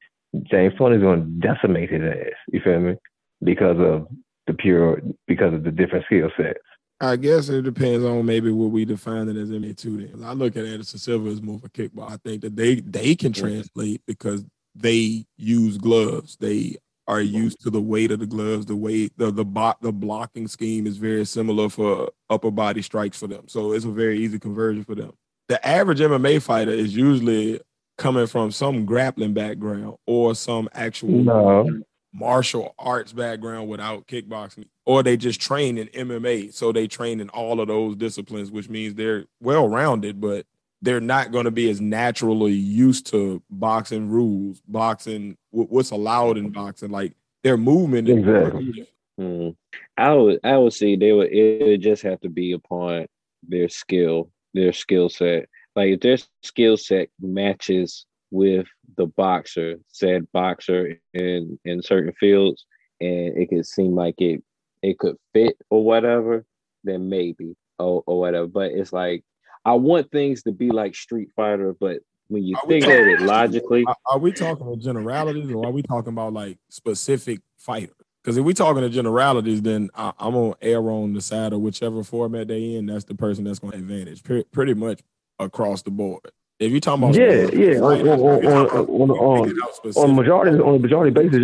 James 0.43 0.75
Toney's 0.77 1.03
going 1.03 1.21
to 1.21 1.47
decimate 1.47 1.91
his 1.91 2.03
ass. 2.03 2.35
You 2.53 2.61
feel 2.61 2.81
me? 2.81 2.95
Because 3.43 3.77
of 3.79 4.09
the 4.47 4.55
pure, 4.55 5.01
because 5.29 5.55
of 5.55 5.63
the 5.63 5.71
different 5.71 6.05
skill 6.07 6.31
sets. 6.37 6.59
I 7.01 7.17
guess 7.17 7.49
it 7.49 7.63
depends 7.63 8.05
on 8.05 8.25
maybe 8.25 8.51
what 8.51 8.71
we 8.71 8.85
define 8.85 9.29
it 9.29 9.37
as 9.37 9.51
MMA 9.51 9.77
too. 9.77 10.07
Then 10.07 10.25
I 10.25 10.33
look 10.33 10.57
at 10.57 10.65
Anderson 10.65 10.99
Silva 10.99 11.29
as 11.29 11.43
more 11.43 11.57
of 11.57 11.65
a 11.65 11.69
kickball. 11.69 12.11
I 12.11 12.17
think 12.25 12.43
that 12.43 12.57
they 12.57 12.77
they 12.77 13.15
can 13.15 13.33
translate 13.33 14.01
because 14.07 14.45
they 14.75 15.25
use 15.37 15.77
gloves. 15.77 16.37
They 16.37 16.77
are 17.07 17.21
used 17.21 17.61
to 17.61 17.71
the 17.71 17.81
weight 17.81 18.11
of 18.11 18.21
the 18.21 18.27
gloves. 18.27 18.67
The 18.67 18.77
weight 18.77 19.13
the 19.17 19.31
the 19.31 19.45
bo- 19.45 19.75
the 19.81 19.93
blocking 19.93 20.49
scheme 20.49 20.87
is 20.87 20.97
very 20.97 21.27
similar 21.27 21.69
for 21.69 22.11
upper 22.31 22.51
body 22.51 22.81
strikes 22.81 23.19
for 23.19 23.27
them. 23.27 23.49
So 23.49 23.73
it's 23.73 23.85
a 23.85 23.91
very 23.91 24.19
easy 24.19 24.39
conversion 24.39 24.85
for 24.85 24.95
them. 24.95 25.13
The 25.49 25.65
average 25.67 26.01
MMA 26.01 26.41
fighter 26.43 26.71
is 26.71 26.97
usually 26.97 27.61
coming 27.99 28.27
from 28.27 28.51
some 28.51 28.87
grappling 28.87 29.35
background 29.35 29.97
or 30.07 30.35
some 30.35 30.69
actual 30.73 31.11
no 31.11 31.83
martial 32.15 32.75
arts 32.79 33.13
background 33.13 33.69
without 33.69 34.07
kickboxing, 34.07 34.67
or 34.87 35.03
they 35.03 35.17
just 35.17 35.41
train 35.41 35.77
in 35.77 35.89
MMA. 35.89 36.55
So 36.55 36.73
they 36.73 36.87
train 36.87 37.21
in 37.21 37.29
all 37.31 37.61
of 37.61 37.69
those 37.69 37.97
disciplines, 37.97 38.51
which 38.51 38.69
means 38.71 38.95
they're 38.95 39.27
well 39.41 39.69
rounded, 39.69 40.21
but 40.21 40.47
they're 40.81 41.01
not 41.01 41.33
going 41.33 41.47
to 41.47 41.51
be 41.51 41.69
as 41.69 41.81
naturally 41.81 42.53
used 42.53 43.07
to 43.07 43.43
boxing 43.51 44.09
rules, 44.09 44.63
boxing, 44.69 45.37
what's 45.51 45.91
allowed 45.91 46.39
in 46.39 46.51
boxing. 46.51 46.91
Like 46.91 47.15
their 47.43 47.57
movement. 47.57 48.09
Exactly. 48.09 48.89
Hmm. 49.19 49.51
I 49.97 50.13
would, 50.13 50.41
I 50.45 50.57
would 50.57 50.73
say 50.73 50.97
they 50.97 51.13
would, 51.13 51.33
it 51.33 51.67
would 51.67 51.83
just 51.83 52.03
have 52.03 52.21
to 52.21 52.29
be 52.29 52.53
upon 52.53 53.07
their 53.47 53.69
skill, 53.69 54.31
their 54.53 54.73
skill 54.73 55.09
set. 55.09 55.49
Like 55.75 55.91
if 55.91 56.01
their 56.01 56.19
skill 56.43 56.77
set 56.77 57.09
matches 57.21 58.07
with 58.35 58.67
the 58.97 59.07
boxer, 59.07 59.77
said 59.89 60.31
boxer 60.33 60.99
in 61.15 61.59
in 61.65 61.81
certain 61.83 62.13
fields, 62.19 62.67
and 63.01 63.39
it 63.39 63.49
could 63.49 63.65
seem 63.65 63.95
like 63.95 64.17
it 64.19 64.43
it 64.83 64.99
could 64.99 65.17
fit 65.33 65.57
or 65.71 65.85
whatever, 65.85 66.45
then 66.83 67.09
maybe 67.09 67.57
or, 67.79 68.03
or 68.07 68.19
whatever. 68.19 68.49
But 68.49 68.73
it's 68.73 68.93
like 68.93 69.23
I 69.65 69.75
want 69.75 70.11
things 70.11 70.43
to 70.43 70.53
be 70.53 70.71
like 70.71 70.97
Street 70.97 71.29
Fighter, 71.37 71.75
but 71.79 72.01
when 72.27 72.43
you 72.43 72.57
are 72.57 72.69
think 72.69 72.85
of 72.85 72.91
it 72.91 73.21
logically, 73.21 73.85
are 74.07 74.19
we 74.19 74.33
talking 74.33 74.67
about 74.67 74.81
generalities 74.81 75.51
or 75.53 75.67
are 75.67 75.73
we 75.73 75.83
talking 75.83 76.13
about 76.13 76.33
like 76.33 76.59
specific 76.69 77.41
fighters? 77.57 77.95
Because 78.23 78.37
if 78.37 78.45
we're 78.45 78.53
talking 78.53 78.83
to 78.83 78.89
generalities, 78.89 79.63
then 79.63 79.91
I, 79.95 80.13
am 80.19 80.33
gonna 80.33 80.55
err 80.61 80.91
on 80.91 81.13
the 81.13 81.21
side 81.21 81.53
of 81.53 81.61
whichever 81.61 82.03
format 82.03 82.49
they 82.49 82.75
in. 82.75 82.87
That's 82.87 83.05
the 83.05 83.15
person 83.15 83.45
that's 83.45 83.61
gonna 83.61 83.77
advantage, 83.77 84.25
pretty 84.51 84.75
much 84.75 85.03
across 85.39 85.83
the 85.83 85.91
board. 85.93 86.33
If 86.61 86.71
you're 86.71 86.81
talking 86.81 87.05
about 87.05 87.17
yeah, 87.17 87.49
yeah, 87.53 87.81
on, 87.81 88.09
on, 88.09 88.47
on, 88.47 89.11
on, 89.11 89.97
on 89.97 90.15
majority 90.15 90.57
on 90.61 90.77
a 90.77 90.79
majority 90.79 91.11
basis, 91.11 91.41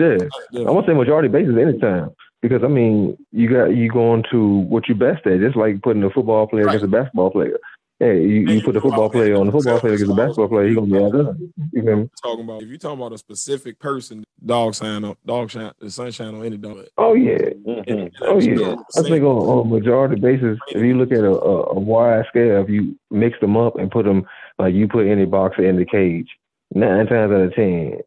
yeah. 0.53 0.63
I 0.63 0.71
want 0.71 0.87
to 0.87 0.93
say 0.93 0.97
majority 0.97 1.29
basis 1.29 1.57
anytime 1.57 2.11
because 2.43 2.63
I 2.63 2.69
mean 2.69 3.17
you 3.33 3.51
got 3.51 3.75
you 3.77 3.91
going 3.91 4.25
to 4.31 4.61
what 4.61 4.89
you 4.89 4.95
best 4.95 5.27
at. 5.27 5.43
It's 5.43 5.57
like 5.57 5.83
putting 5.83 6.05
a 6.05 6.11
football 6.11 6.47
player 6.47 6.65
right. 6.65 6.77
against 6.77 6.85
a 6.85 6.97
basketball 6.97 7.31
player. 7.31 7.59
Hey, 7.99 8.23
you, 8.23 8.49
you 8.49 8.63
put 8.63 8.73
the 8.73 8.81
football 8.81 9.11
player 9.11 9.35
on 9.35 9.45
the 9.47 9.53
football 9.53 9.79
player 9.79 9.93
against 9.93 10.09
the 10.09 10.17
basketball 10.17 10.49
player, 10.49 10.69
he's 10.69 10.77
gonna 10.77 10.87
be 10.87 11.05
out 11.05 11.13
there. 11.13 11.35
You 11.73 11.83
know? 11.83 12.11
Talking 12.23 12.45
about 12.45 12.63
if 12.63 12.69
you're 12.69 12.79
talking 12.79 12.99
about 12.99 13.13
a 13.13 13.19
specific 13.19 13.79
person, 13.79 14.25
dog 14.47 14.75
sign 14.75 15.05
on 15.05 15.17
dog 15.27 15.51
shine 15.51 15.73
the 15.81 15.91
sunshine 15.91 16.35
on 16.35 16.47
any 16.47 16.57
dog. 16.57 16.87
Oh 16.97 17.15
yeah, 17.15 17.37
mm-hmm. 17.37 18.23
oh 18.23 18.41
yeah. 18.41 18.77
I 18.97 19.03
think 19.03 19.23
on, 19.23 19.37
on 19.37 19.67
a 19.67 19.69
majority 19.69 20.19
basis, 20.19 20.57
if 20.69 20.83
you 20.83 20.97
look 20.97 21.13
at 21.13 21.25
a, 21.25 21.31
a, 21.31 21.63
a 21.73 21.79
wide 21.79 22.25
scale, 22.29 22.63
if 22.63 22.71
you 22.71 22.99
mix 23.11 23.39
them 23.41 23.57
up 23.59 23.77
and 23.77 23.91
put 23.91 24.07
them 24.07 24.25
like 24.61 24.75
you 24.75 24.89
put 24.89 25.07
any 25.07 25.25
boxer 25.25 25.65
in 25.69 25.77
the 25.77 25.85
cage, 25.85 26.29
nine 26.75 27.07
times 27.07 27.33
out 27.33 27.41
of 27.41 27.55
ten, 27.55 27.99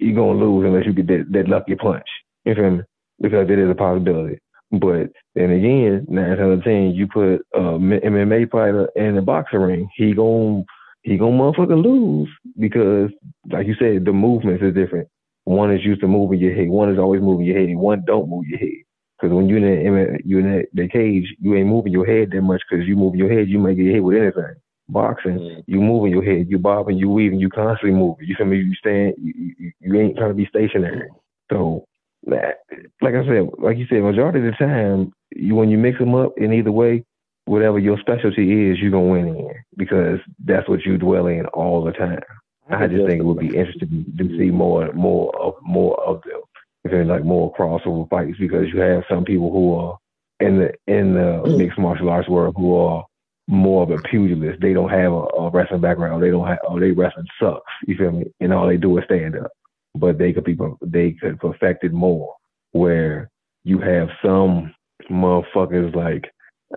you're 0.00 0.14
gonna 0.16 0.38
lose 0.38 0.64
unless 0.66 0.86
you 0.86 0.92
get 0.92 1.06
that, 1.08 1.26
that 1.32 1.48
lucky 1.48 1.74
punch. 1.74 2.06
You 2.44 2.54
feel 2.54 2.70
me? 2.70 2.82
because 3.20 3.48
it 3.50 3.58
is 3.58 3.70
a 3.70 3.74
possibility. 3.74 4.38
But 4.72 5.10
then 5.34 5.50
again, 5.50 6.06
nine 6.08 6.36
times 6.36 6.40
out 6.40 6.50
of 6.50 6.64
ten, 6.64 6.92
you 6.94 7.06
put 7.06 7.36
a 7.54 7.60
MMA 7.60 8.50
fighter 8.50 8.88
in 8.96 9.14
the 9.16 9.22
boxing 9.22 9.60
ring, 9.60 9.88
he 9.96 10.12
gonna 10.12 10.64
he 11.02 11.16
gonna 11.16 11.36
motherfucker 11.36 11.80
lose 11.80 12.28
because, 12.58 13.10
like 13.50 13.66
you 13.66 13.74
said, 13.78 14.04
the 14.04 14.12
movements 14.12 14.62
is 14.62 14.74
different. 14.74 15.08
One 15.44 15.72
is 15.72 15.84
used 15.84 16.00
to 16.00 16.08
moving 16.08 16.40
your 16.40 16.54
head. 16.54 16.68
One 16.68 16.92
is 16.92 16.98
always 16.98 17.22
moving 17.22 17.46
your 17.46 17.58
head. 17.58 17.68
And 17.68 17.78
one 17.78 18.02
don't 18.04 18.28
move 18.28 18.44
your 18.46 18.58
head. 18.58 18.82
Because 19.16 19.32
when 19.32 19.48
you're 19.48 19.58
in 19.58 19.94
the, 19.94 20.18
you 20.24 20.38
in 20.40 20.50
the, 20.50 20.64
the 20.74 20.88
cage, 20.88 21.32
you 21.40 21.54
ain't 21.54 21.68
moving 21.68 21.92
your 21.92 22.04
head 22.04 22.30
that 22.32 22.42
much. 22.42 22.60
Because 22.68 22.84
you 22.86 22.96
move 22.96 23.14
your 23.14 23.32
head, 23.32 23.48
you 23.48 23.60
might 23.60 23.76
get 23.76 23.86
hit 23.86 24.02
with 24.02 24.16
anything. 24.16 24.56
Boxing, 24.88 25.38
mm. 25.38 25.64
you 25.66 25.80
moving 25.80 26.12
your 26.12 26.22
head, 26.22 26.46
you 26.48 26.58
bobbing, 26.58 26.96
you 26.96 27.08
weaving, 27.08 27.40
you 27.40 27.48
constantly 27.48 27.98
moving. 27.98 28.26
You 28.26 28.36
feel 28.36 28.46
me? 28.46 28.58
You 28.58 28.74
stand, 28.74 29.14
you, 29.18 29.54
you, 29.58 29.72
you 29.80 30.00
ain't 30.00 30.16
trying 30.16 30.30
to 30.30 30.34
be 30.34 30.46
stationary. 30.46 31.08
So, 31.50 31.86
like 32.26 33.14
I 33.14 33.24
said, 33.26 33.48
like 33.58 33.78
you 33.78 33.86
said, 33.88 34.02
majority 34.02 34.38
of 34.38 34.44
the 34.44 34.52
time, 34.52 35.12
you 35.34 35.54
when 35.54 35.70
you 35.70 35.78
mix 35.78 35.98
them 35.98 36.14
up 36.14 36.32
in 36.36 36.52
either 36.52 36.72
way, 36.72 37.04
whatever 37.46 37.78
your 37.78 37.98
specialty 37.98 38.70
is, 38.70 38.78
you're 38.78 38.90
gonna 38.90 39.06
win 39.06 39.28
in 39.28 39.50
because 39.76 40.18
that's 40.44 40.68
what 40.68 40.84
you 40.84 40.98
dwell 40.98 41.26
in 41.26 41.46
all 41.46 41.84
the 41.84 41.92
time. 41.92 42.20
I 42.68 42.88
just 42.88 43.06
think 43.06 43.20
it 43.20 43.24
would 43.24 43.38
be 43.38 43.56
interesting 43.56 44.04
to 44.18 44.38
see 44.38 44.50
more, 44.50 44.92
more 44.92 45.34
of, 45.40 45.54
more 45.62 46.00
of 46.04 46.20
them. 46.22 46.40
If 46.84 47.08
like 47.08 47.24
more 47.24 47.52
crossover 47.54 48.08
fights, 48.08 48.38
because 48.38 48.66
you 48.72 48.80
have 48.80 49.02
some 49.08 49.24
people 49.24 49.50
who 49.50 49.74
are 49.74 49.98
in 50.38 50.58
the 50.58 50.72
in 50.86 51.14
the 51.14 51.42
mixed 51.56 51.78
martial 51.78 52.08
arts 52.08 52.28
world 52.28 52.54
who 52.56 52.76
are 52.76 53.04
more 53.48 53.82
of 53.82 53.90
a 53.90 53.98
pugilist. 54.08 54.60
They 54.60 54.72
don't 54.72 54.90
have 54.90 55.12
a, 55.12 55.24
a 55.38 55.50
wrestling 55.50 55.80
background. 55.80 56.22
They 56.22 56.30
don't 56.30 56.46
have. 56.46 56.58
Oh, 56.68 56.80
they 56.80 56.90
wrestling 56.90 57.26
sucks. 57.40 57.62
You 57.86 57.96
feel 57.96 58.12
me? 58.12 58.24
And 58.40 58.52
all 58.52 58.66
they 58.66 58.76
do 58.76 58.96
is 58.98 59.04
stand 59.04 59.36
up. 59.36 59.50
But 59.94 60.18
they 60.18 60.32
could 60.32 60.44
be 60.44 60.56
they 60.82 61.12
could 61.12 61.38
perfect 61.38 61.84
it 61.84 61.92
more. 61.92 62.34
Where 62.72 63.30
you 63.64 63.78
have 63.78 64.08
some 64.22 64.74
motherfuckers 65.10 65.94
like 65.94 66.24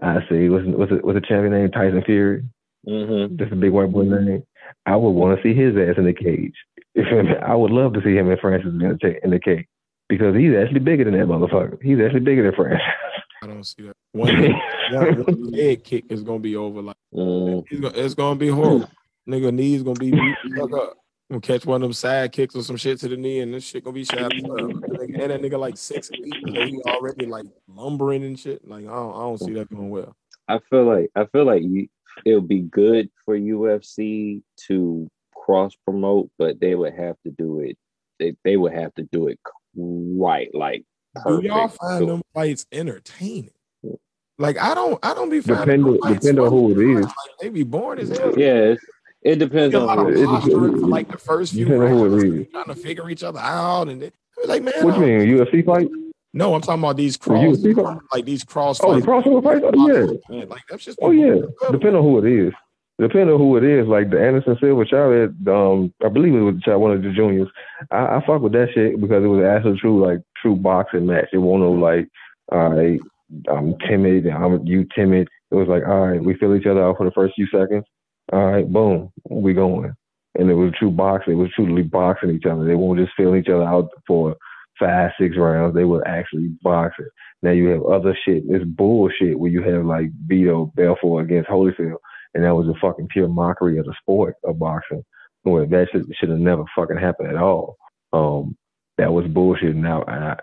I 0.01 0.19
see 0.29 0.49
what's 0.49 0.65
what's 0.67 0.91
the, 0.91 0.97
what's 0.97 1.19
the 1.19 1.25
champion 1.27 1.53
name 1.53 1.71
Tyson 1.71 2.03
Fury. 2.05 2.43
Mm-hmm. 2.87 3.35
Just 3.37 3.51
a 3.51 3.55
big 3.55 3.71
white 3.71 3.91
boy 3.91 4.03
name. 4.03 4.43
I 4.85 4.95
would 4.95 5.09
want 5.09 5.37
to 5.37 5.43
see 5.43 5.53
his 5.53 5.75
ass 5.75 5.97
in 5.97 6.05
the 6.05 6.13
cage. 6.13 6.53
I 7.43 7.55
would 7.55 7.71
love 7.71 7.93
to 7.93 8.01
see 8.03 8.15
him 8.15 8.29
and 8.29 8.39
Francis 8.39 8.71
in 8.71 8.77
the, 8.79 9.19
in 9.23 9.31
the 9.31 9.39
cage 9.39 9.67
because 10.07 10.35
he's 10.35 10.55
actually 10.55 10.79
bigger 10.79 11.03
than 11.03 11.13
that 11.13 11.27
motherfucker. 11.27 11.81
He's 11.81 11.99
actually 12.03 12.21
bigger 12.21 12.43
than 12.43 12.55
Francis. 12.55 12.81
I 13.41 13.47
don't 13.47 13.63
see 13.63 13.83
that. 13.83 13.95
One, 14.11 14.53
one, 14.91 15.43
leg 15.51 15.83
kick 15.83 16.05
is 16.09 16.23
gonna 16.23 16.39
be 16.39 16.55
over. 16.55 16.81
Like 16.81 16.97
mm. 17.13 17.63
it's 17.71 18.13
gonna 18.13 18.39
be 18.39 18.49
horrible. 18.49 18.89
Nigga 19.27 19.53
knees 19.53 19.83
gonna 19.83 19.99
be 19.99 20.11
beat 20.11 20.59
up. 20.59 20.97
Gonna 21.29 21.41
catch 21.41 21.65
one 21.65 21.83
of 21.83 21.87
them 21.87 21.93
side 21.93 22.31
kicks 22.31 22.55
or 22.55 22.63
some 22.63 22.77
shit 22.77 22.99
to 23.01 23.07
the 23.07 23.15
knee, 23.15 23.39
and 23.41 23.53
this 23.53 23.63
shit 23.63 23.83
gonna 23.83 23.93
be 23.93 24.03
shot. 24.03 24.31
And 24.33 24.83
that 24.83 25.41
nigga 25.41 25.59
like 25.59 25.77
six 25.77 26.09
feet, 26.09 26.33
and 26.43 26.57
he 26.57 26.81
already 26.87 27.27
like 27.27 27.45
lumbering 27.67 28.23
and 28.23 28.37
shit. 28.37 28.67
Like 28.67 28.85
I 28.85 28.93
don't, 28.93 29.15
I 29.15 29.19
don't 29.19 29.37
see 29.37 29.53
that 29.53 29.69
going 29.69 29.89
well. 29.89 30.15
I 30.47 30.59
feel 30.69 30.85
like 30.85 31.11
I 31.15 31.25
feel 31.25 31.45
like 31.45 31.61
you, 31.61 31.87
it'll 32.25 32.41
be 32.41 32.61
good 32.61 33.09
for 33.23 33.37
UFC 33.37 34.41
to 34.67 35.07
cross 35.35 35.75
promote, 35.85 36.31
but 36.39 36.59
they 36.59 36.73
would 36.73 36.93
have 36.95 37.15
to 37.25 37.31
do 37.31 37.59
it. 37.59 37.77
They 38.17 38.35
they 38.43 38.57
would 38.57 38.73
have 38.73 38.93
to 38.95 39.03
do 39.03 39.27
it 39.27 39.39
right, 39.75 40.49
like 40.53 40.83
perfect. 41.15 41.41
Do 41.41 41.47
y'all 41.47 41.67
find 41.67 41.99
so, 41.99 42.05
them 42.05 42.21
fights 42.33 42.65
entertaining? 42.71 43.51
Like 44.37 44.57
I 44.57 44.73
don't, 44.73 44.97
I 45.03 45.13
don't 45.13 45.29
be 45.29 45.41
depending 45.41 45.99
depend 46.01 46.39
on 46.39 46.49
who 46.49 46.71
it 46.71 46.99
is. 46.99 47.05
Like, 47.05 47.13
they 47.41 47.49
be 47.49 47.63
born 47.63 47.99
as 47.99 48.17
hell. 48.17 48.33
Yeah, 48.37 48.75
it 49.21 49.35
depends 49.35 49.75
on 49.75 49.97
who 49.97 50.07
it 50.07 50.17
is. 50.17 50.81
Like 50.81 51.11
the 51.11 51.17
first 51.17 51.53
few 51.53 51.67
rounds, 51.67 52.47
trying 52.51 52.65
to 52.65 52.75
figure 52.75 53.09
each 53.09 53.23
other 53.23 53.39
out, 53.39 53.89
and 53.89 54.01
then, 54.01 54.11
like, 54.45 54.63
man, 54.63 54.73
what 54.81 54.95
you 54.95 55.01
mean 55.01 55.19
UFC 55.21 55.65
fight? 55.65 55.89
No, 56.33 56.53
I'm 56.55 56.61
talking 56.61 56.81
about 56.81 56.95
these 56.95 57.17
cross, 57.17 57.57
like 58.13 58.23
these 58.23 58.45
cross. 58.45 58.79
Oh, 58.81 58.97
the 58.97 59.05
crossover 59.05 59.43
fights. 59.43 59.65
Oh 59.65 60.27
yeah, 60.29 60.45
like 60.45 60.61
that's 60.69 60.85
just. 60.85 60.99
Oh 61.01 61.11
yeah, 61.11 61.35
depending 61.71 61.95
on 61.95 62.03
who 62.03 62.25
it 62.25 62.47
is. 62.47 62.53
Depending 62.99 63.33
on 63.33 63.39
who 63.39 63.55
it 63.55 63.63
is, 63.63 63.87
like 63.87 64.09
the 64.09 64.21
Anderson 64.21 64.57
Silva 64.59 64.85
Chavez, 64.85 65.31
um, 65.47 65.93
I 66.03 66.09
believe 66.09 66.35
it 66.35 66.41
was 66.41 66.55
one 66.65 66.91
of 66.91 67.01
the 67.01 67.11
juniors. 67.11 67.47
I, 67.91 68.17
I 68.17 68.23
fuck 68.27 68.41
with 68.41 68.51
that 68.53 68.69
shit 68.73 68.99
because 68.99 69.23
it 69.23 69.27
was 69.27 69.43
actually 69.43 69.79
true, 69.79 70.05
like 70.05 70.19
true 70.41 70.55
boxing 70.55 71.05
match. 71.05 71.29
It 71.33 71.37
wasn't 71.37 71.63
no 71.63 71.71
like, 71.71 72.07
right, 72.51 72.99
I'm 73.49 73.75
timid, 73.87 74.25
and 74.25 74.35
I'm 74.35 74.65
you 74.65 74.87
timid. 74.95 75.27
It 75.51 75.55
was 75.55 75.67
like, 75.67 75.83
all 75.87 76.07
right, 76.07 76.23
we 76.23 76.35
feel 76.35 76.55
each 76.55 76.65
other 76.65 76.83
out 76.83 76.97
for 76.97 77.05
the 77.05 77.11
first 77.11 77.35
few 77.35 77.47
seconds. 77.47 77.85
All 78.31 78.51
right, 78.51 78.71
boom, 78.71 79.11
we 79.29 79.53
going. 79.53 79.93
And 80.35 80.49
it 80.49 80.53
was 80.53 80.73
true 80.77 80.91
boxing. 80.91 81.33
It 81.33 81.37
was 81.37 81.51
truly 81.55 81.81
boxing 81.81 82.29
each 82.31 82.45
other. 82.45 82.65
They 82.65 82.75
won't 82.75 82.99
just 82.99 83.13
feel 83.17 83.35
each 83.35 83.49
other 83.49 83.63
out 83.63 83.89
for 84.05 84.35
five, 84.79 85.11
six 85.19 85.35
rounds. 85.37 85.75
They 85.75 85.83
were 85.83 86.07
actually 86.07 86.51
boxing. 86.61 87.09
Now 87.41 87.51
you 87.51 87.67
have 87.69 87.83
other 87.83 88.17
shit. 88.25 88.43
It's 88.47 88.63
bullshit 88.63 89.39
where 89.39 89.49
you 89.49 89.63
have 89.63 89.85
like 89.85 90.11
Vitor 90.27 90.73
Belfort 90.75 91.25
against 91.25 91.49
Holyfield 91.49 91.97
and 92.33 92.43
that 92.43 92.55
was 92.55 92.67
a 92.67 92.79
fucking 92.79 93.07
pure 93.09 93.27
mockery 93.27 93.77
of 93.77 93.85
the 93.85 93.95
sport 94.01 94.35
of 94.43 94.59
boxing. 94.59 95.03
Where 95.43 95.65
that 95.65 95.87
should 95.91 96.29
have 96.29 96.39
never 96.39 96.65
fucking 96.75 96.97
happened 96.97 97.29
at 97.29 97.37
all. 97.37 97.77
Um, 98.11 98.57
that 98.99 99.13
was 99.13 99.25
bullshit. 99.27 99.75
Now 99.75 100.03
I, 100.07 100.35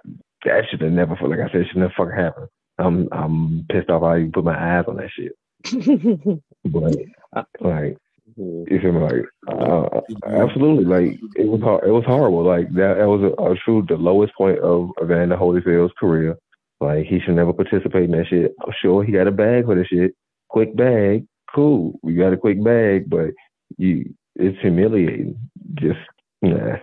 that 0.45 0.65
should 0.70 0.81
have 0.81 0.93
never, 0.93 1.16
like 1.23 1.41
I 1.41 1.53
said, 1.53 1.66
should 1.69 1.77
never 1.77 1.93
fucking 1.97 2.16
happen. 2.16 2.49
I'm 2.78 3.09
I'm 3.12 3.66
pissed 3.70 3.91
off. 3.91 4.03
I 4.03 4.19
even 4.19 4.33
put 4.33 4.45
my 4.45 4.78
eyes 4.78 4.85
on 4.89 4.97
that 4.97 5.11
shit. 5.16 5.33
but 6.65 6.97
like, 7.61 7.97
you 8.37 8.78
feel 8.81 8.93
me? 8.93 9.01
Like, 9.01 9.24
uh, 9.49 10.01
absolutely. 10.27 10.85
Like, 10.85 11.19
it 11.37 11.47
was 11.47 11.61
hard. 11.62 11.85
It 11.87 11.93
was 11.93 12.05
horrible. 12.07 12.45
Like 12.45 12.69
that. 12.74 12.97
That 12.99 13.09
was 13.09 13.23
a, 13.23 13.43
a 13.43 13.57
true 13.65 13.85
the 13.89 13.97
lowest 13.97 14.35
point 14.35 14.59
of 14.59 14.91
Evander 15.03 15.37
Holyfield's 15.37 15.95
career. 15.99 16.37
Like 16.81 17.07
he 17.07 17.20
should 17.20 17.37
never 17.37 17.53
participate 17.53 18.05
in 18.05 18.11
that 18.12 18.27
shit. 18.28 18.53
I'm 18.62 18.73
sure 18.83 19.03
he 19.03 19.12
got 19.12 19.27
a 19.27 19.33
bag 19.33 19.65
for 19.65 19.74
the 19.74 19.85
shit, 19.85 20.12
quick 20.49 20.77
bag, 20.77 21.27
cool. 21.55 21.99
We 22.03 22.15
got 22.15 22.35
a 22.35 22.37
quick 22.37 22.62
bag, 22.62 23.09
but 23.09 23.31
you 23.78 24.15
it's 24.35 24.61
humiliating. 24.61 25.39
Just 25.74 25.99
nah. 26.43 26.77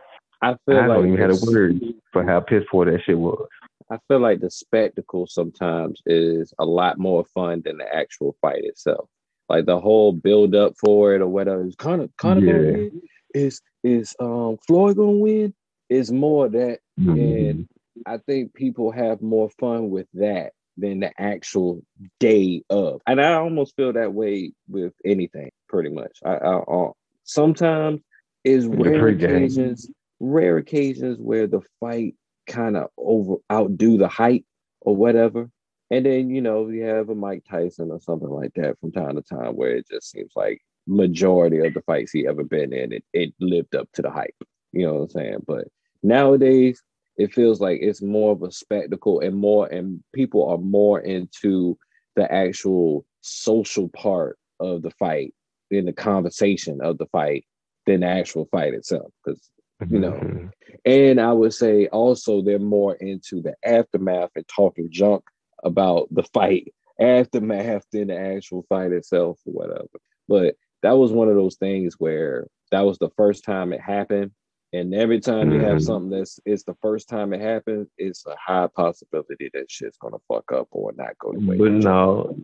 I 0.44 0.57
feel 0.65 0.78
I 0.78 0.88
like 0.88 0.98
don't 0.98 1.14
even 1.14 1.20
have 1.20 1.41
a 1.41 1.45
word 1.52 1.82
for 2.11 2.26
how 2.26 2.41
piss 2.41 2.64
poor 2.70 2.86
that 2.86 3.02
shit 3.06 3.18
was. 3.18 3.48
I 3.90 3.98
feel 4.07 4.20
like 4.20 4.41
the 4.41 4.52
spectacle 4.52 5.26
sometimes 5.26 6.02
is 6.06 6.53
a 6.60 6.65
lot 6.65 6.98
more 6.98 7.24
fun 7.34 7.61
than 7.64 7.78
the 7.78 7.95
actual 7.95 8.36
fight 8.41 8.64
itself. 8.65 9.07
Like 9.48 9.65
the 9.65 9.80
whole 9.80 10.11
build 10.11 10.53
up 10.53 10.74
for 10.78 11.15
it 11.15 11.22
or 11.22 11.28
whatever 11.28 11.65
is 11.65 11.76
kind 11.76 12.02
of 12.02 12.10
kind 12.18 12.40
of 12.40 12.65
yeah. 12.65 12.90
is 13.34 13.61
is 13.84 14.15
um 14.20 14.57
Floyd 14.68 14.98
gonna 14.98 15.11
win? 15.11 15.53
Is 15.90 16.11
more 16.11 16.49
that 16.49 16.80
mm-hmm. 16.99 17.20
and 17.20 17.68
I 18.06 18.18
think 18.18 18.53
people 18.53 18.91
have 18.91 19.22
more 19.22 19.49
fun 19.60 19.90
with 19.90 20.07
that 20.15 20.52
than 20.78 21.02
the 21.02 21.11
actual 21.22 21.84
day 22.20 22.64
of. 22.70 23.02
And 23.07 23.22
I 23.22 23.34
almost 23.34 23.76
feel 23.76 23.94
that 23.94 24.14
way 24.14 24.53
with 24.68 24.94
anything, 25.06 25.52
pretty 25.70 25.90
much. 25.90 26.18
I, 26.26 26.36
I, 26.36 26.60
I 26.60 26.90
sometimes 27.24 28.02
is 28.44 28.68
rare 28.68 29.10
occasions, 29.10 29.90
rare 30.24 30.58
occasions 30.58 31.18
where 31.20 31.48
the 31.48 31.62
fight 31.80 32.16
kind 32.48 32.78
of 32.78 32.90
over 32.98 33.36
outdo 33.52 33.98
the 33.98 34.08
hype 34.08 34.45
or 34.82 34.95
whatever. 34.95 35.50
And 35.91 36.06
then 36.06 36.30
you 36.30 36.41
know 36.41 36.70
you 36.70 36.84
have 36.84 37.10
a 37.10 37.16
Mike 37.16 37.44
Tyson 37.50 37.91
or 37.91 38.00
something 38.00 38.30
like 38.30 38.54
that 38.56 38.80
from 38.80 38.91
time 38.91 39.16
to 39.16 39.22
time 39.22 39.56
where 39.56 39.76
it 39.76 39.88
just 39.90 40.10
seems 40.10 40.32
like 40.36 40.62
majority 40.88 41.60
of 41.60 41.74
the 41.74 41.82
fights 41.82 42.12
he 42.12 42.28
ever 42.28 42.44
been 42.44 42.74
in 42.74 42.94
it, 42.94 43.04
it 43.14 43.34
lived 43.40 43.76
up 43.76 43.90
to 43.94 44.02
the 44.02 44.10
hype. 44.10 44.36
You 44.72 44.88
know 44.88 44.94
what 44.95 45.02
I'm 45.02 45.10
saying? 45.10 45.38
But 45.45 45.68
nowadays 46.02 46.82
it 47.18 47.34
feels 47.34 47.62
like 47.62 47.80
it's 47.82 48.02
more 48.02 48.32
of 48.32 48.41
a 48.41 48.52
spectacle 48.52 49.20
and 49.20 49.36
more 49.36 49.68
and 49.68 50.04
people 50.14 50.50
are 50.50 50.58
more 50.58 51.00
into 51.00 51.78
the 52.16 52.32
actual 52.32 53.06
social 53.22 53.90
part 53.90 54.38
of 54.60 54.82
the 54.82 54.91
fight 54.91 55.34
in 55.70 55.86
the 55.86 55.94
conversation 55.94 56.82
of 56.82 56.98
the 56.98 57.06
fight 57.08 57.45
than 57.86 58.02
the 58.02 58.08
actual 58.08 58.48
fight 58.52 58.74
itself 58.74 59.12
because 59.24 59.50
you 59.90 60.00
know 60.00 60.12
mm-hmm. 60.12 60.48
and 60.86 61.20
i 61.20 61.32
would 61.32 61.54
say 61.54 61.88
also 61.88 62.42
they're 62.42 62.60
more 62.60 62.96
into 62.96 63.42
the 63.42 63.54
aftermath 63.66 64.30
and 64.36 64.48
talking 64.48 64.88
junk 64.92 65.24
about 65.64 66.08
the 66.12 66.24
fight 66.34 66.74
aftermath 67.00 67.86
than 67.92 68.08
the 68.08 68.18
actual 68.18 68.66
fight 68.70 68.92
itself 68.92 69.40
or 69.46 69.54
whatever 69.54 69.88
but 70.28 70.56
that 70.82 70.98
was 70.98 71.12
one 71.12 71.30
of 71.30 71.36
those 71.36 71.56
things 71.56 71.96
where 71.98 72.48
that 72.72 72.82
was 72.82 72.98
the 72.98 73.10
first 73.18 73.44
time 73.44 73.74
it 73.74 73.82
happened 73.82 74.32
and 74.74 74.96
every 74.96 75.20
time 75.20 75.52
you 75.52 75.60
have 75.60 75.78
mm-hmm. 75.78 75.80
something 75.80 76.10
that's 76.10 76.40
it's 76.46 76.64
the 76.64 76.76
first 76.82 77.08
time 77.08 77.32
it 77.32 77.42
happens, 77.42 77.88
it's 78.00 78.26
a 78.26 78.36
high 78.44 78.68
possibility 78.76 79.52
that 79.54 79.70
shit's 79.70 79.98
gonna 79.98 80.18
fuck 80.28 80.52
up 80.52 80.68
or 80.72 80.92
not 80.98 81.18
go 81.20 81.32
the 81.32 81.46
way. 81.46 81.58
But 81.58 81.72
no, 81.74 82.36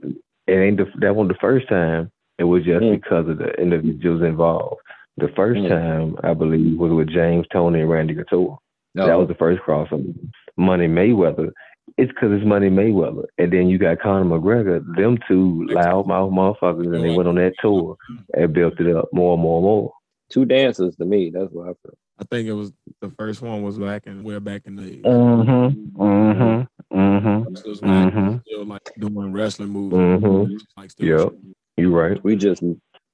it 0.45 0.53
ain't 0.53 0.77
the, 0.77 0.85
that 0.99 1.15
one 1.15 1.27
the 1.27 1.33
first 1.41 1.67
time. 1.67 2.11
It 2.37 2.43
was 2.43 2.63
just 2.63 2.83
mm. 2.83 3.01
because 3.01 3.27
of 3.27 3.39
the 3.39 3.49
individuals 3.59 4.21
involved. 4.21 4.81
The 5.19 5.29
first 5.35 5.59
mm. 5.59 5.69
time 5.69 6.17
I 6.23 6.33
believe 6.33 6.77
was 6.77 6.91
with 6.91 7.09
James 7.09 7.45
Toney 7.51 7.81
and 7.81 7.89
Randy 7.89 8.15
Couture. 8.15 8.57
No. 8.95 9.05
That 9.07 9.19
was 9.19 9.27
the 9.27 9.35
first 9.35 9.61
crossover. 9.61 10.13
Money 10.57 10.87
Mayweather. 10.87 11.51
It's 11.97 12.11
because 12.11 12.31
it's 12.31 12.45
Money 12.45 12.69
Mayweather, 12.69 13.25
and 13.37 13.51
then 13.51 13.67
you 13.67 13.77
got 13.77 13.99
Conor 13.99 14.25
McGregor. 14.25 14.79
Them 14.95 15.17
two 15.27 15.67
loudmouth 15.69 16.31
motherfuckers, 16.31 16.93
and 16.95 17.03
they 17.03 17.15
went 17.15 17.27
on 17.27 17.35
that 17.35 17.53
tour 17.61 17.97
and 18.33 18.53
built 18.53 18.79
it 18.79 18.95
up 18.95 19.09
more 19.11 19.33
and 19.33 19.41
more 19.41 19.57
and 19.57 19.65
more. 19.65 19.93
Two 20.29 20.45
dancers 20.45 20.95
to 20.97 21.05
me. 21.05 21.31
That's 21.33 21.51
what 21.51 21.63
I 21.69 21.73
feel. 21.83 21.97
I 22.19 22.23
think 22.29 22.47
it 22.47 22.53
was 22.53 22.71
the 23.01 23.09
first 23.17 23.41
one 23.41 23.63
was 23.63 23.77
back 23.79 24.05
in 24.05 24.23
way 24.23 24.37
back 24.39 24.63
in 24.65 24.75
the 24.75 25.01
Mm-hmm. 25.01 26.01
Mm-hmm. 26.01 26.97
Mm-hmm. 26.97 27.49
wrestlers 27.53 27.79
back 27.81 28.13
Mhm. 28.13 28.41
still 28.45 28.65
like 28.65 28.91
doing 28.99 29.31
wrestling 29.31 29.69
moves. 29.69 29.95
Mm-hmm. 29.95 30.55
Like 30.77 30.91
still 30.91 31.07
Yep. 31.07 31.33
You 31.77 31.95
right. 31.97 32.21
we 32.23 32.35
just 32.35 32.61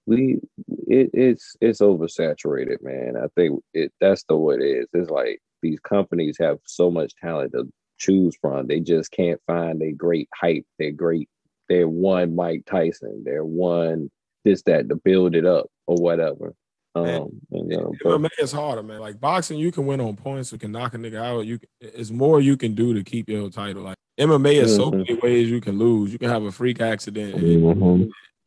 we 0.05 0.39
it, 0.87 1.09
it's 1.13 1.55
it's 1.61 1.81
oversaturated, 1.81 2.81
man. 2.81 3.15
I 3.17 3.27
think 3.35 3.61
it 3.73 3.91
that's 3.99 4.23
the 4.25 4.35
way 4.37 4.55
it 4.55 4.61
is. 4.61 4.87
It's 4.93 5.09
like 5.09 5.39
these 5.61 5.79
companies 5.79 6.37
have 6.39 6.59
so 6.65 6.91
much 6.91 7.13
talent 7.15 7.53
to 7.53 7.67
choose 7.97 8.35
from. 8.41 8.67
They 8.67 8.79
just 8.81 9.11
can't 9.11 9.41
find 9.47 9.81
a 9.81 9.91
great 9.91 10.29
hype. 10.33 10.65
They're 10.79 10.91
great. 10.91 11.29
They're 11.69 11.87
one 11.89 12.35
Mike 12.35 12.63
Tyson. 12.65 13.23
They're 13.25 13.45
one 13.45 14.11
this 14.43 14.61
that 14.63 14.89
to 14.89 14.95
build 14.95 15.35
it 15.35 15.45
up 15.45 15.67
or 15.87 15.95
whatever. 15.97 16.53
Um, 16.93 17.41
you 17.51 17.63
know, 17.65 17.93
but- 18.03 18.19
MMA 18.21 18.29
is 18.39 18.51
harder, 18.53 18.83
man. 18.83 18.99
Like 18.99 19.19
boxing, 19.19 19.57
you 19.57 19.71
can 19.71 19.85
win 19.85 19.99
on 19.99 20.15
points, 20.15 20.51
you 20.53 20.57
can 20.57 20.71
knock 20.71 20.93
a 20.93 20.97
nigga 20.97 21.17
out. 21.17 21.45
You 21.45 21.59
can, 21.59 21.67
it's 21.81 22.11
more 22.11 22.39
you 22.39 22.55
can 22.55 22.73
do 22.75 22.93
to 22.93 23.03
keep 23.03 23.27
your 23.27 23.49
title. 23.49 23.83
Like 23.83 23.97
MMA 24.19 24.61
is 24.61 24.75
so 24.75 24.91
Mhm. 24.91 24.97
many 24.99 25.13
ways 25.15 25.49
you 25.49 25.59
can 25.59 25.77
lose. 25.77 26.13
You 26.13 26.19
can 26.19 26.29
have 26.29 26.43
a 26.43 26.51
freak 26.51 26.79
accident, 26.79 27.35
Mm-hmm. 27.35 28.03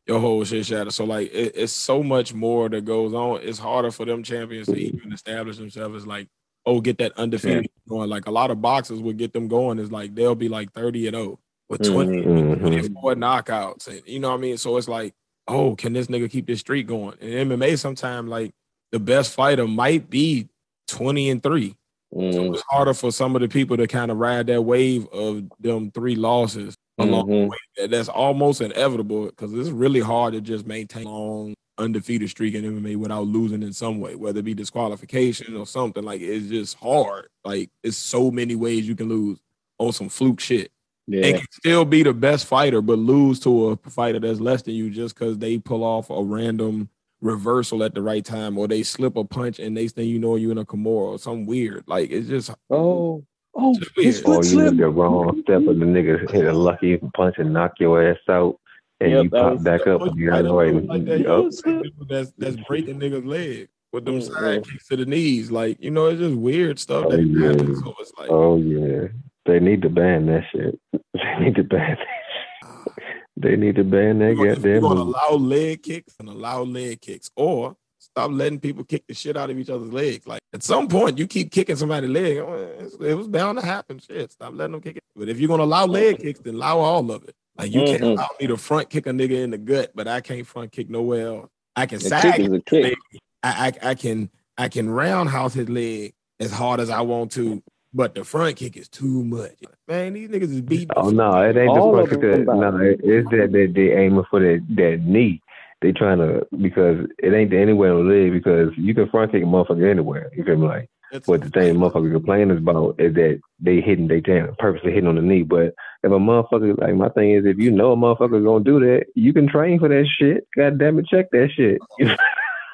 Your 0.09 0.19
whole 0.19 0.43
shit 0.43 0.65
shattered. 0.65 0.91
So 0.91 1.05
like 1.05 1.31
it, 1.31 1.53
it's 1.55 1.71
so 1.71 2.01
much 2.01 2.33
more 2.33 2.67
that 2.67 2.83
goes 2.83 3.13
on. 3.13 3.41
It's 3.43 3.59
harder 3.59 3.91
for 3.91 4.05
them 4.05 4.23
champions 4.23 4.65
to 4.67 4.75
even 4.75 5.13
establish 5.13 5.57
themselves 5.57 5.97
as 5.97 6.07
like, 6.07 6.27
oh, 6.65 6.81
get 6.81 6.97
that 6.97 7.13
undefeated 7.15 7.69
going. 7.87 8.09
Like 8.09 8.25
a 8.25 8.31
lot 8.31 8.49
of 8.49 8.59
boxers 8.59 8.99
would 8.99 9.17
get 9.17 9.33
them 9.33 9.47
going 9.47 9.77
is 9.77 9.91
like 9.91 10.15
they'll 10.15 10.33
be 10.33 10.49
like 10.49 10.73
30 10.73 11.07
and 11.07 11.15
0 11.15 11.39
with 11.69 11.83
20, 11.83 12.23
Mhm. 12.23 12.59
24 12.59 13.15
knockouts. 13.15 13.87
And 13.87 14.01
you 14.07 14.19
know 14.19 14.29
what 14.31 14.37
I 14.37 14.41
mean? 14.41 14.57
So 14.57 14.77
it's 14.77 14.87
like, 14.87 15.13
oh, 15.47 15.75
can 15.75 15.93
this 15.93 16.07
nigga 16.07 16.29
keep 16.29 16.47
this 16.47 16.61
streak 16.61 16.87
going? 16.87 17.15
In 17.19 17.47
MMA, 17.49 17.77
sometimes 17.77 18.29
like 18.29 18.51
the 18.91 18.99
best 18.99 19.35
fighter 19.35 19.67
might 19.67 20.09
be 20.09 20.49
20 20.87 21.29
and 21.29 21.43
3. 21.43 21.75
So 22.11 22.17
mm, 22.17 22.53
it's 22.55 22.63
harder 22.67 22.95
for 22.95 23.11
some 23.11 23.35
of 23.35 23.41
the 23.43 23.47
people 23.47 23.77
to 23.77 23.85
kind 23.85 24.09
of 24.09 24.17
ride 24.17 24.47
that 24.47 24.63
wave 24.63 25.07
of 25.09 25.43
them 25.59 25.91
three 25.91 26.15
losses 26.15 26.75
along 26.99 27.27
the 27.27 27.33
Mhm. 27.33 27.49
way. 27.49 27.57
That- 27.77 27.89
That's 27.91 28.09
almost 28.09 28.61
inevitable 28.61 29.25
because 29.27 29.53
it's 29.53 29.69
really 29.69 29.99
hard 30.01 30.33
to 30.33 30.41
just 30.41 30.67
maintain 30.67 31.05
a 31.05 31.11
long 31.11 31.53
undefeated 31.77 32.29
streak 32.29 32.55
in 32.55 32.65
MMA 32.65 32.95
without 32.97 33.25
losing 33.27 33.63
in 33.63 33.71
some 33.71 33.99
way, 34.01 34.15
whether 34.15 34.39
it 34.39 34.43
be 34.45 34.53
disqualification 34.53 35.55
or 35.55 35.65
something. 35.65 36.03
Like 36.03 36.19
it's 36.21 36.47
just 36.47 36.75
hard. 36.75 37.27
Like 37.45 37.69
it's 37.83 37.95
so 37.97 38.29
many 38.31 38.55
ways 38.55 38.87
you 38.87 38.95
can 38.95 39.07
lose 39.09 39.39
on 39.79 39.93
some 39.93 40.09
fluke 40.09 40.39
shit. 40.41 40.71
And 41.07 41.15
yeah, 41.15 41.31
can 41.37 41.45
still 41.53 41.85
be 41.85 42.03
the 42.03 42.13
best 42.13 42.45
fighter, 42.45 42.81
but 42.81 42.99
lose 42.99 43.39
to 43.39 43.69
a 43.69 43.77
fighter 43.89 44.19
that's 44.19 44.39
less 44.39 44.61
than 44.61 44.75
you 44.75 44.89
just 44.91 45.15
because 45.15 45.37
they 45.39 45.57
pull 45.57 45.83
off 45.83 46.09
a 46.11 46.21
random 46.21 46.89
reversal 47.21 47.83
at 47.83 47.95
the 47.95 48.01
right 48.01 48.23
time, 48.23 48.57
or 48.57 48.67
they 48.67 48.83
slip 48.83 49.15
a 49.17 49.23
punch 49.23 49.57
and 49.59 49.73
next 49.75 49.93
thing 49.93 50.07
you 50.07 50.19
know 50.19 50.35
you're 50.35 50.51
in 50.51 50.57
a 50.57 50.65
Kimura 50.65 51.13
or 51.13 51.17
something 51.19 51.45
weird. 51.45 51.83
Like 51.87 52.11
it's 52.11 52.27
just 52.27 52.51
oh, 52.69 53.23
oh, 53.61 53.75
his 53.97 54.23
weird. 54.23 54.27
Or 54.27 54.35
you 54.37 54.43
slipped. 54.43 54.71
hit 54.71 54.77
the 54.77 54.89
wrong 54.89 55.41
step 55.43 55.57
and 55.67 55.81
the 55.81 55.85
nigga 55.85 56.29
hit 56.31 56.45
a 56.45 56.53
lucky 56.53 56.97
punch 57.15 57.35
and 57.37 57.53
knock 57.53 57.73
your 57.79 58.01
ass 58.09 58.17
out, 58.29 58.57
and 58.99 59.11
Yep, 59.11 59.23
you 59.23 59.29
pop 59.29 59.53
was- 59.53 59.63
back 59.63 59.87
up 59.87 60.01
and 60.01 60.17
you 60.17 60.29
got 60.29 60.45
away. 60.45 60.71
like 60.71 61.05
that. 61.05 61.19
Yup. 61.21 61.45
Like, 61.65 61.93
that's 62.09 62.31
that's 62.37 62.55
breaking 62.67 62.99
niggas' 62.99 63.25
leg 63.25 63.69
with 63.93 64.05
them 64.05 64.19
Mhm. 64.19 64.31
side 64.33 64.63
kicks 64.67 64.87
to 64.87 64.95
the 64.97 65.05
knees. 65.05 65.51
Like 65.51 65.77
you 65.83 65.91
know, 65.91 66.07
it's 66.07 66.19
just 66.19 66.35
weird 66.35 66.79
stuff 66.79 67.05
Oh, 67.07 67.11
that 67.11 67.21
yeah. 67.23 67.47
happens. 67.49 67.79
So 67.79 67.95
it's 67.99 68.11
like 68.17 68.29
Oh 68.31 68.57
yeah, 68.57 69.07
they 69.45 69.59
need 69.59 69.81
to 69.83 69.89
ban 69.89 70.25
that 70.27 70.43
shit. 70.51 70.79
They 71.13 71.45
need 71.45 71.55
to 71.55 71.63
ban. 71.63 71.97
That. 71.97 72.93
They 73.37 73.55
need 73.55 73.75
to 73.75 73.83
ban 73.85 74.19
that 74.19 74.31
If 74.31 74.37
you're 74.37 74.55
goddamn 74.55 74.81
gonna 74.81 75.01
allow 75.01 75.31
leg 75.31 75.81
kicks 75.83 76.13
and 76.19 76.27
allow 76.29 76.63
leg 76.63 76.99
kicks, 77.01 77.29
or 77.37 77.75
stop 78.19 78.31
letting 78.31 78.59
people 78.59 78.83
kick 78.83 79.05
the 79.07 79.13
shit 79.13 79.37
out 79.37 79.49
of 79.49 79.57
each 79.57 79.69
other's 79.69 79.93
legs. 79.93 80.27
Like 80.27 80.41
at 80.53 80.63
some 80.63 80.87
point, 80.87 81.17
you 81.17 81.27
keep 81.27 81.51
kicking 81.51 81.75
somebody's 81.75 82.09
leg. 82.09 82.37
It 82.37 83.15
was 83.15 83.27
bound 83.27 83.59
to 83.59 83.65
happen. 83.65 83.99
Shit, 83.99 84.31
stop 84.31 84.53
letting 84.53 84.73
them 84.73 84.81
kick 84.81 84.97
it. 84.97 85.03
But 85.15 85.29
if 85.29 85.39
you're 85.39 85.47
gonna 85.47 85.63
allow 85.63 85.85
leg 85.85 86.19
kicks, 86.19 86.39
then 86.39 86.55
allow 86.55 86.79
all 86.79 87.11
of 87.11 87.23
it. 87.23 87.35
Like 87.57 87.73
you 87.73 87.81
can't 87.83 88.01
Mhm. 88.01 88.11
allow 88.13 88.29
me 88.39 88.47
to 88.47 88.57
front 88.57 88.89
kick 88.89 89.07
a 89.07 89.11
nigga 89.11 89.43
in 89.43 89.51
the 89.51 89.57
gut, 89.57 89.91
but 89.95 90.07
I 90.07 90.21
can't 90.21 90.45
front 90.45 90.71
kick 90.71 90.89
nowhere 90.89 91.27
else. 91.27 91.49
I 91.75 91.85
can 91.85 91.97
A 91.97 92.01
side 92.01 92.21
kick 92.21 92.35
kick 92.35 92.45
is 92.47 92.51
a 92.53 92.59
kick. 92.61 92.97
I, 93.43 93.73
I 93.83 93.89
I 93.91 93.95
can 93.95 94.29
I 94.57 94.67
can 94.67 94.89
roundhouse 94.89 95.53
his 95.53 95.69
leg 95.69 96.13
as 96.39 96.51
hard 96.51 96.79
as 96.81 96.89
I 96.89 97.01
want 97.01 97.31
to, 97.33 97.61
but 97.93 98.15
the 98.15 98.23
front 98.25 98.57
kick 98.57 98.75
is 98.75 98.89
too 98.89 99.23
much. 99.23 99.55
Man, 99.87 100.13
these 100.13 100.29
niggas 100.29 100.51
is 100.51 100.61
beating. 100.61 100.89
Oh 100.95 101.09
no, 101.09 101.31
it 101.41 101.55
ain't 101.57 101.69
All 101.69 101.95
the 101.95 102.01
of 102.03 102.09
fuck 102.09 102.19
them 102.21 102.45
that. 102.45 102.55
No, 102.55 102.77
it's 102.81 103.29
that 103.31 103.49
they 103.51 103.67
they 103.67 103.91
aiming 103.93 104.25
for 104.29 104.39
that 104.41 104.65
that 104.75 105.01
knee. 105.05 105.41
They 105.81 105.91
trying 105.93 106.17
to 106.19 106.45
because 106.61 107.05
it 107.19 107.33
ain't 107.33 107.53
anywhere 107.53 107.91
to 107.93 107.99
live 107.99 108.33
because 108.33 108.69
you 108.77 108.93
can 108.93 109.09
front 109.09 109.31
kick 109.31 109.43
a 109.43 109.45
motherfucker 109.45 109.89
anywhere. 109.89 110.29
You 110.35 110.43
feel 110.43 110.57
me? 110.57 110.67
Like 110.67 110.89
It's 111.11 111.25
what 111.27 111.41
the 111.41 111.49
thing 111.49 111.75
motherfucker 111.75 112.11
complaining 112.11 112.57
about 112.57 112.95
is 112.99 113.13
that 113.15 113.39
they 113.61 113.79
hitting 113.79 114.07
they 114.09 114.19
damn 114.19 114.55
purposely 114.57 114.91
hitting 114.91 115.07
on 115.07 115.15
the 115.15 115.21
knee. 115.21 115.43
But 115.43 115.73
if 116.03 116.11
a 116.11 116.19
motherfucker 116.19 116.77
like 116.77 116.95
my 116.95 117.09
thing 117.09 117.31
is 117.31 117.45
if 117.45 117.57
you 117.57 117.71
know 117.71 117.93
a 117.93 117.95
motherfucker 117.95 118.43
gonna 118.43 118.63
do 118.63 118.79
that, 118.81 119.05
you 119.15 119.31
can 119.33 119.47
train 119.47 119.79
for 119.79 119.87
that 119.87 120.05
shit. 120.19 120.45
God 120.57 120.77
damn 120.79 120.99
it, 120.99 121.07
check 121.07 121.27
that 121.31 121.49
shit. 121.55 121.79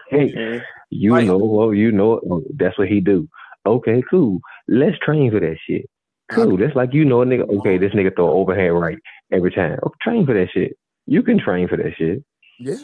hey, 0.09 0.31
Mhm. 0.35 0.61
you 0.89 1.13
Right. 1.13 1.27
know, 1.27 1.37
well, 1.37 1.73
you 1.73 1.91
know, 1.91 2.19
oh, 2.29 2.43
that's 2.55 2.77
what 2.77 2.87
he 2.87 3.01
do. 3.01 3.27
Okay, 3.67 4.03
cool. 4.09 4.39
Let's 4.67 4.97
train 4.99 5.31
for 5.31 5.39
that 5.39 5.57
shit. 5.67 5.87
Cool. 6.31 6.57
That's 6.57 6.75
like 6.75 6.93
you 6.93 7.05
know 7.05 7.21
a 7.21 7.25
nigga. 7.25 7.47
Okay, 7.59 7.77
this 7.77 7.93
nigga 7.93 8.15
throw 8.15 8.31
overhand 8.31 8.79
right 8.79 8.97
every 9.31 9.51
time. 9.51 9.77
Okay, 9.83 9.95
train 10.01 10.25
for 10.25 10.33
that 10.33 10.49
shit. 10.51 10.75
You 11.05 11.21
can 11.21 11.39
train 11.39 11.67
for 11.67 11.77
that 11.77 11.93
shit. 11.97 12.23
Yeah. 12.59 12.75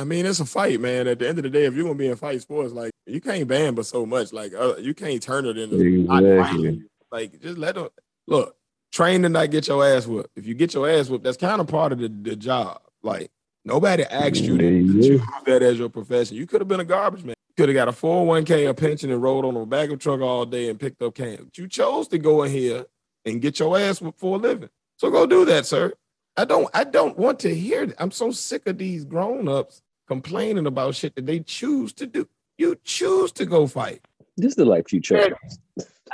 I 0.00 0.04
mean, 0.04 0.24
it's 0.24 0.40
a 0.40 0.46
fight, 0.46 0.80
man. 0.80 1.06
At 1.06 1.18
the 1.18 1.28
end 1.28 1.38
of 1.38 1.42
the 1.44 1.50
day, 1.50 1.66
if 1.66 1.74
you're 1.74 1.84
gonna 1.84 1.94
be 1.94 2.08
in 2.08 2.16
fight 2.16 2.40
sports, 2.40 2.72
like 2.72 2.90
you 3.06 3.20
can't 3.20 3.46
ban 3.46 3.74
but 3.74 3.84
so 3.84 4.06
much. 4.06 4.32
Like 4.32 4.54
uh, 4.54 4.76
you 4.78 4.94
can't 4.94 5.22
turn 5.22 5.44
it 5.44 5.58
into 5.58 5.76
Exactly. 5.76 6.82
Like 7.12 7.38
just 7.40 7.58
let 7.58 7.74
them 7.74 7.88
look. 8.26 8.56
Train 8.92 9.22
to 9.22 9.28
not 9.28 9.50
get 9.50 9.68
your 9.68 9.86
ass 9.86 10.06
whooped. 10.06 10.30
If 10.36 10.46
you 10.46 10.54
get 10.54 10.72
your 10.72 10.88
ass 10.88 11.10
whooped, 11.10 11.22
that's 11.22 11.36
kind 11.36 11.60
of 11.60 11.66
part 11.66 11.92
of 11.92 11.98
the, 11.98 12.08
the 12.08 12.34
job. 12.34 12.80
Like 13.02 13.30
nobody 13.64 14.04
asked 14.04 14.36
you 14.36 14.56
to, 14.56 14.70
to 14.70 14.78
Yeah. 14.78 15.06
choose 15.08 15.20
that 15.44 15.62
as 15.62 15.78
your 15.78 15.90
profession. 15.90 16.36
You 16.38 16.46
could 16.46 16.62
have 16.62 16.68
been 16.68 16.80
a 16.80 16.84
garbage 16.84 17.22
man. 17.22 17.34
Could 17.58 17.68
have 17.68 17.74
got 17.76 17.88
a 17.88 17.92
401k, 17.92 18.70
a 18.70 18.74
pension, 18.74 19.10
and 19.10 19.22
rode 19.22 19.44
on 19.44 19.54
a 19.54 19.66
bag 19.66 19.92
of 19.92 19.98
truck 19.98 20.22
all 20.22 20.46
day 20.46 20.70
and 20.70 20.80
picked 20.80 21.02
up 21.02 21.14
cans. 21.14 21.40
But 21.44 21.58
you 21.58 21.68
chose 21.68 22.08
to 22.08 22.18
go 22.18 22.42
in 22.44 22.50
here 22.50 22.86
and 23.26 23.42
get 23.42 23.58
your 23.58 23.78
ass 23.78 24.00
whooped 24.00 24.18
for 24.18 24.36
a 24.36 24.38
living. 24.38 24.70
So 24.96 25.10
go 25.10 25.26
do 25.26 25.44
that, 25.44 25.66
sir. 25.66 25.92
I 26.38 26.46
don't 26.46 26.70
I 26.72 26.84
don't 26.84 27.18
want 27.18 27.38
to 27.40 27.54
hear 27.54 27.84
that. 27.84 28.00
I'm 28.02 28.12
so 28.12 28.30
sick 28.30 28.66
of 28.66 28.78
these 28.78 29.04
grown-ups 29.04 29.82
complaining 30.10 30.66
about 30.66 30.96
shit 30.96 31.14
that 31.14 31.24
they 31.24 31.38
choose 31.38 31.92
to 31.92 32.04
do. 32.04 32.28
You 32.58 32.76
choose 32.82 33.30
to 33.32 33.46
go 33.46 33.68
fight. 33.68 34.00
This 34.36 34.50
is 34.50 34.56
the 34.56 34.64
life 34.64 34.92
you 34.92 35.00
chose. 35.00 35.30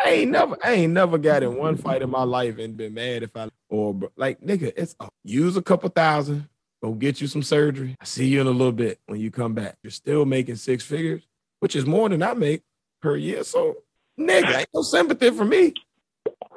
I 0.04 0.10
ain't 0.10 0.30
never 0.30 0.58
I 0.62 0.72
ain't 0.72 0.92
never 0.92 1.16
got 1.16 1.42
in 1.42 1.56
one 1.56 1.76
fight 1.78 2.02
in 2.02 2.10
my 2.10 2.22
life 2.22 2.58
and 2.58 2.76
been 2.76 2.92
mad 2.92 3.22
if 3.22 3.34
I 3.34 3.48
or 3.70 3.98
like 4.14 4.38
nigga, 4.42 4.70
it's 4.76 4.94
uh, 5.00 5.08
use 5.24 5.56
a 5.56 5.62
couple 5.62 5.88
thousand, 5.88 6.46
go 6.82 6.92
get 6.92 7.22
you 7.22 7.26
some 7.26 7.42
surgery. 7.42 7.96
I 7.98 8.04
see 8.04 8.26
you 8.26 8.42
in 8.42 8.46
a 8.46 8.50
little 8.50 8.70
bit 8.70 9.00
when 9.06 9.18
you 9.18 9.30
come 9.30 9.54
back. 9.54 9.78
You're 9.82 9.90
still 9.90 10.26
making 10.26 10.56
six 10.56 10.84
figures, 10.84 11.26
which 11.60 11.74
is 11.74 11.86
more 11.86 12.10
than 12.10 12.22
I 12.22 12.34
make 12.34 12.62
per 13.00 13.16
year. 13.16 13.44
So 13.44 13.78
nigga, 14.20 14.58
ain't 14.58 14.68
no 14.74 14.82
sympathy 14.82 15.30
for 15.30 15.46
me. 15.46 15.72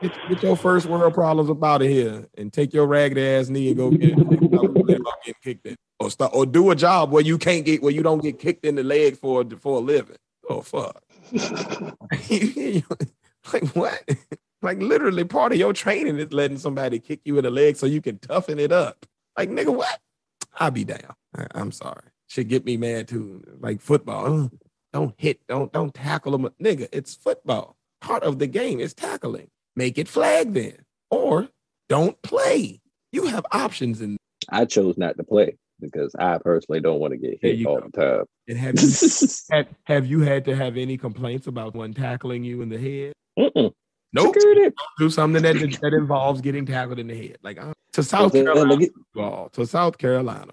Get, 0.01 0.13
get 0.29 0.43
your 0.43 0.55
first 0.55 0.85
world 0.85 1.13
problems 1.13 1.49
up 1.49 1.63
out 1.63 1.81
of 1.81 1.87
here 1.87 2.25
and 2.37 2.51
take 2.53 2.73
your 2.73 2.87
ragged 2.87 3.17
ass 3.17 3.49
knee 3.49 3.69
and 3.69 3.77
go 3.77 3.91
get 3.91 4.13
it. 4.17 5.35
kicked 5.43 5.65
in. 5.67 5.75
Or 5.99 6.09
start 6.09 6.31
or 6.33 6.45
do 6.45 6.71
a 6.71 6.75
job 6.75 7.11
where 7.11 7.23
you 7.23 7.37
can't 7.37 7.65
get 7.65 7.83
where 7.83 7.91
you 7.91 8.01
don't 8.03 8.23
get 8.23 8.39
kicked 8.39 8.65
in 8.65 8.75
the 8.75 8.83
leg 8.83 9.17
for 9.17 9.43
for 9.59 9.77
a 9.77 9.81
living. 9.81 10.15
Oh 10.49 10.61
fuck. 10.61 11.03
like 13.53 13.67
what? 13.75 14.03
Like 14.61 14.79
literally 14.81 15.23
part 15.25 15.51
of 15.51 15.57
your 15.57 15.73
training 15.73 16.17
is 16.17 16.31
letting 16.33 16.57
somebody 16.57 16.99
kick 16.99 17.21
you 17.25 17.37
in 17.37 17.43
the 17.43 17.51
leg 17.51 17.75
so 17.75 17.85
you 17.85 18.01
can 18.01 18.17
toughen 18.19 18.59
it 18.59 18.71
up. 18.71 19.05
Like 19.37 19.49
nigga, 19.49 19.75
what? 19.75 19.99
I'll 20.57 20.71
be 20.71 20.83
down. 20.85 21.15
I, 21.35 21.47
am 21.55 21.71
sorry. 21.71 22.03
Should 22.27 22.47
get 22.49 22.65
me 22.65 22.77
mad 22.77 23.07
too. 23.07 23.43
Like 23.59 23.81
football. 23.81 24.43
uh, 24.45 24.47
Don't 24.93 25.13
hit, 25.17 25.45
don't 25.47 25.71
don't 25.71 25.93
tackle 25.93 26.31
them. 26.31 26.49
Nigga, 26.61 26.87
it's 26.91 27.15
football. 27.15 27.75
Part 28.01 28.23
of 28.23 28.39
the 28.39 28.47
game 28.47 28.79
is 28.79 28.93
tackling. 28.93 29.49
Make 29.75 29.97
it 29.97 30.07
flag 30.07 30.53
then. 30.53 30.77
Or 31.11 31.49
don't 31.87 32.21
play. 32.21 32.81
You 33.11 33.25
have 33.27 33.45
options 33.51 34.01
in 34.01 34.17
I 34.49 34.65
chose 34.65 34.97
not 34.97 35.17
to 35.17 35.23
play 35.23 35.57
because 35.79 36.13
I 36.17 36.37
personally 36.39 36.81
don't 36.81 36.99
want 36.99 37.11
to 37.13 37.17
get 37.17 37.39
hit 37.41 37.65
all 37.65 37.79
go. 37.79 37.89
the 37.93 38.01
time. 38.01 38.25
and 38.47 38.57
have 38.57 38.75
you 38.81 38.89
have, 39.51 39.67
have 39.85 40.05
you 40.07 40.19
had 40.21 40.45
to 40.45 40.55
have 40.55 40.77
any 40.77 40.97
complaints 40.97 41.47
about 41.47 41.73
one 41.75 41.93
tackling 41.93 42.43
you 42.43 42.61
in 42.61 42.69
the 42.69 42.77
head? 42.77 43.13
Mm-mm. 43.37 43.71
Nope. 44.11 44.33
Security. 44.35 44.75
do 44.97 45.09
something 45.09 45.41
that 45.43 45.55
that 45.81 45.93
involves 45.93 46.41
getting 46.41 46.65
tackled 46.65 46.99
in 46.99 47.07
the 47.07 47.15
head. 47.15 47.37
Like 47.43 47.59
uh, 47.61 47.73
to 47.93 48.03
South 48.03 48.33
Well, 48.33 48.43
Carolina, 48.43 48.73
look 48.73 48.81
at- 48.83 48.89
ball 49.13 49.49
to 49.53 49.65
South 49.65 49.97
Carolina. 49.97 50.51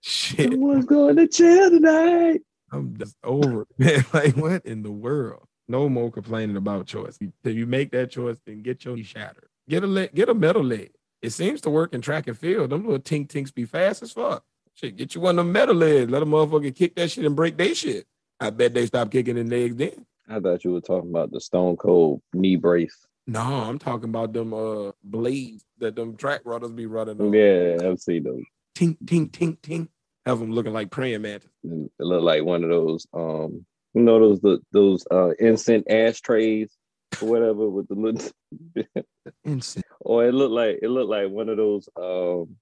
Shit, 0.00 0.50
Someone's 0.50 0.84
going 0.86 1.14
to 1.16 1.28
jail 1.28 1.70
tonight. 1.70 2.40
I'm 2.72 2.96
just 2.98 3.14
over. 3.22 3.62
it, 3.62 3.68
Man, 3.78 4.04
like 4.12 4.36
what 4.36 4.66
in 4.66 4.82
the 4.82 4.90
world? 4.90 5.44
No 5.68 5.88
more 5.88 6.10
complaining 6.10 6.56
about 6.56 6.86
choice. 6.86 7.18
If 7.20 7.54
you 7.54 7.66
make 7.66 7.92
that 7.92 8.10
choice, 8.10 8.36
then 8.44 8.62
get 8.62 8.84
your 8.84 8.96
knee 8.96 9.02
shattered. 9.02 9.48
Get 9.68 9.84
a 9.84 9.86
leg, 9.86 10.14
get 10.14 10.28
a 10.28 10.34
metal 10.34 10.64
leg. 10.64 10.90
It 11.22 11.30
seems 11.30 11.60
to 11.62 11.70
work 11.70 11.94
in 11.94 12.00
track 12.00 12.26
and 12.26 12.36
field. 12.36 12.70
Them 12.70 12.84
little 12.84 12.98
tink 12.98 13.28
tinks 13.28 13.52
be 13.52 13.64
fast 13.64 14.02
as 14.02 14.12
fuck. 14.12 14.44
Shit, 14.74 14.96
get 14.96 15.14
you 15.14 15.20
one 15.20 15.38
of 15.38 15.44
them 15.44 15.52
metal 15.52 15.74
legs. 15.74 16.10
Let 16.10 16.22
a 16.22 16.26
motherfucker 16.26 16.74
kick 16.74 16.96
that 16.96 17.10
shit 17.10 17.24
and 17.24 17.36
break 17.36 17.56
their 17.56 17.74
shit. 17.74 18.06
I 18.40 18.50
bet 18.50 18.74
they 18.74 18.86
stop 18.86 19.10
kicking 19.10 19.38
in 19.38 19.48
legs 19.48 19.76
then. 19.76 20.04
I 20.28 20.40
thought 20.40 20.64
you 20.64 20.72
were 20.72 20.80
talking 20.80 21.10
about 21.10 21.30
the 21.30 21.40
Stone 21.40 21.76
Cold 21.76 22.22
knee 22.32 22.56
brace. 22.56 23.06
No, 23.26 23.40
I'm 23.40 23.78
talking 23.78 24.08
about 24.08 24.32
them 24.32 24.52
uh 24.52 24.90
blades 25.04 25.64
that 25.78 25.94
them 25.94 26.16
track 26.16 26.40
runners 26.44 26.72
be 26.72 26.86
running 26.86 27.20
on. 27.20 27.32
Yeah, 27.32 27.76
I've 27.82 28.00
seen 28.00 28.24
those. 28.24 28.42
Tink, 28.76 28.98
tink, 29.04 29.30
tink, 29.30 29.58
tink. 29.60 29.88
Have 30.26 30.40
them 30.40 30.52
looking 30.52 30.72
like 30.72 30.90
praying 30.90 31.22
mantis. 31.22 31.50
It 31.64 31.90
looked 31.98 32.24
like 32.24 32.44
one 32.44 32.64
of 32.64 32.70
those, 32.70 33.06
um, 33.12 33.64
you 33.94 34.02
know, 34.02 34.18
those 34.18 34.40
the 34.40 34.58
those 34.72 35.04
uh 35.10 35.34
instant 35.38 35.90
ashtrays 35.90 36.70
or 37.20 37.28
whatever 37.28 37.68
with 37.68 37.88
the 37.88 37.94
little, 37.94 38.30
Instant. 39.44 39.84
or 40.00 40.24
it 40.26 40.32
looked 40.32 40.52
like 40.52 40.78
it 40.82 40.88
looked 40.88 41.10
like 41.10 41.28
one 41.30 41.48
of 41.48 41.56
those 41.56 41.88
um 41.96 42.56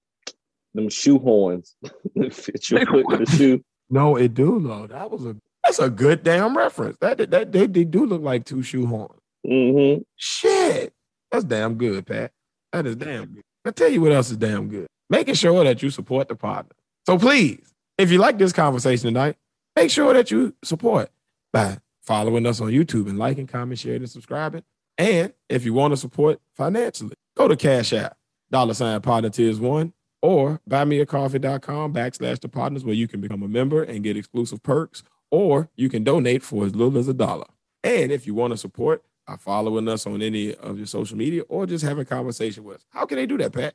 them 0.73 0.89
shoe 0.89 1.19
horns 1.19 1.75
that 2.15 2.33
fit 2.33 2.69
your 2.69 2.85
foot 2.85 3.13
in 3.13 3.23
the 3.23 3.31
shoe. 3.31 3.63
No, 3.89 4.15
it 4.15 4.33
do 4.33 4.59
though. 4.61 4.87
That 4.87 5.11
was 5.11 5.25
a 5.25 5.35
that's 5.63 5.79
a 5.79 5.89
good 5.89 6.23
damn 6.23 6.57
reference. 6.57 6.97
That 7.01 7.29
that 7.31 7.51
they, 7.51 7.67
they 7.67 7.83
do 7.83 8.05
look 8.05 8.21
like 8.21 8.45
two 8.45 8.63
shoe 8.63 8.85
horns. 8.85 9.19
Mm-hmm. 9.45 10.01
Shit. 10.15 10.93
That's 11.31 11.45
damn 11.45 11.75
good, 11.75 12.05
Pat. 12.05 12.31
That 12.73 12.85
is 12.85 12.95
damn 12.95 13.25
good. 13.25 13.43
I 13.65 13.71
tell 13.71 13.89
you 13.89 14.01
what 14.01 14.11
else 14.11 14.31
is 14.31 14.37
damn 14.37 14.67
good. 14.69 14.87
Making 15.09 15.35
sure 15.35 15.63
that 15.63 15.83
you 15.83 15.89
support 15.89 16.27
the 16.27 16.35
partner. 16.35 16.71
So 17.05 17.17
please, 17.17 17.73
if 17.97 18.11
you 18.11 18.17
like 18.17 18.37
this 18.37 18.53
conversation 18.53 19.07
tonight, 19.07 19.37
make 19.75 19.91
sure 19.91 20.13
that 20.13 20.31
you 20.31 20.53
support 20.63 21.09
by 21.51 21.77
following 22.01 22.45
us 22.45 22.61
on 22.61 22.69
YouTube 22.69 23.07
and 23.07 23.19
liking, 23.19 23.47
comment, 23.47 23.79
sharing, 23.79 24.01
and 24.01 24.09
subscribing. 24.09 24.63
And 24.97 25.33
if 25.49 25.65
you 25.65 25.73
want 25.73 25.93
to 25.93 25.97
support 25.97 26.39
financially, 26.55 27.15
go 27.35 27.47
to 27.47 27.55
Cash 27.55 27.93
App, 27.93 28.17
dollar 28.51 28.73
sign 28.73 29.01
partner 29.01 29.29
tiers 29.29 29.59
one, 29.59 29.93
or 30.21 30.61
buymeacoffee.com 30.69 31.93
backslash 31.93 32.39
the 32.39 32.49
Podnas 32.49 32.83
where 32.83 32.93
you 32.93 33.07
can 33.07 33.21
become 33.21 33.43
a 33.43 33.47
member 33.47 33.83
and 33.83 34.03
get 34.03 34.17
exclusive 34.17 34.61
perks, 34.61 35.03
or 35.31 35.69
you 35.75 35.89
can 35.89 36.03
donate 36.03 36.43
for 36.43 36.65
as 36.65 36.75
little 36.75 36.99
as 36.99 37.07
a 37.07 37.13
dollar. 37.13 37.45
And 37.83 38.11
if 38.11 38.27
you 38.27 38.35
want 38.35 38.51
to 38.51 38.57
support 38.57 39.03
by 39.25 39.37
following 39.37 39.87
us 39.87 40.05
on 40.05 40.21
any 40.21 40.53
of 40.55 40.77
your 40.77 40.87
social 40.87 41.17
media 41.17 41.41
or 41.43 41.65
just 41.65 41.83
having 41.83 42.01
a 42.01 42.05
conversation 42.05 42.63
with 42.63 42.77
us, 42.77 42.85
how 42.89 43.05
can 43.05 43.17
they 43.17 43.25
do 43.25 43.37
that, 43.37 43.53
Pat? 43.53 43.73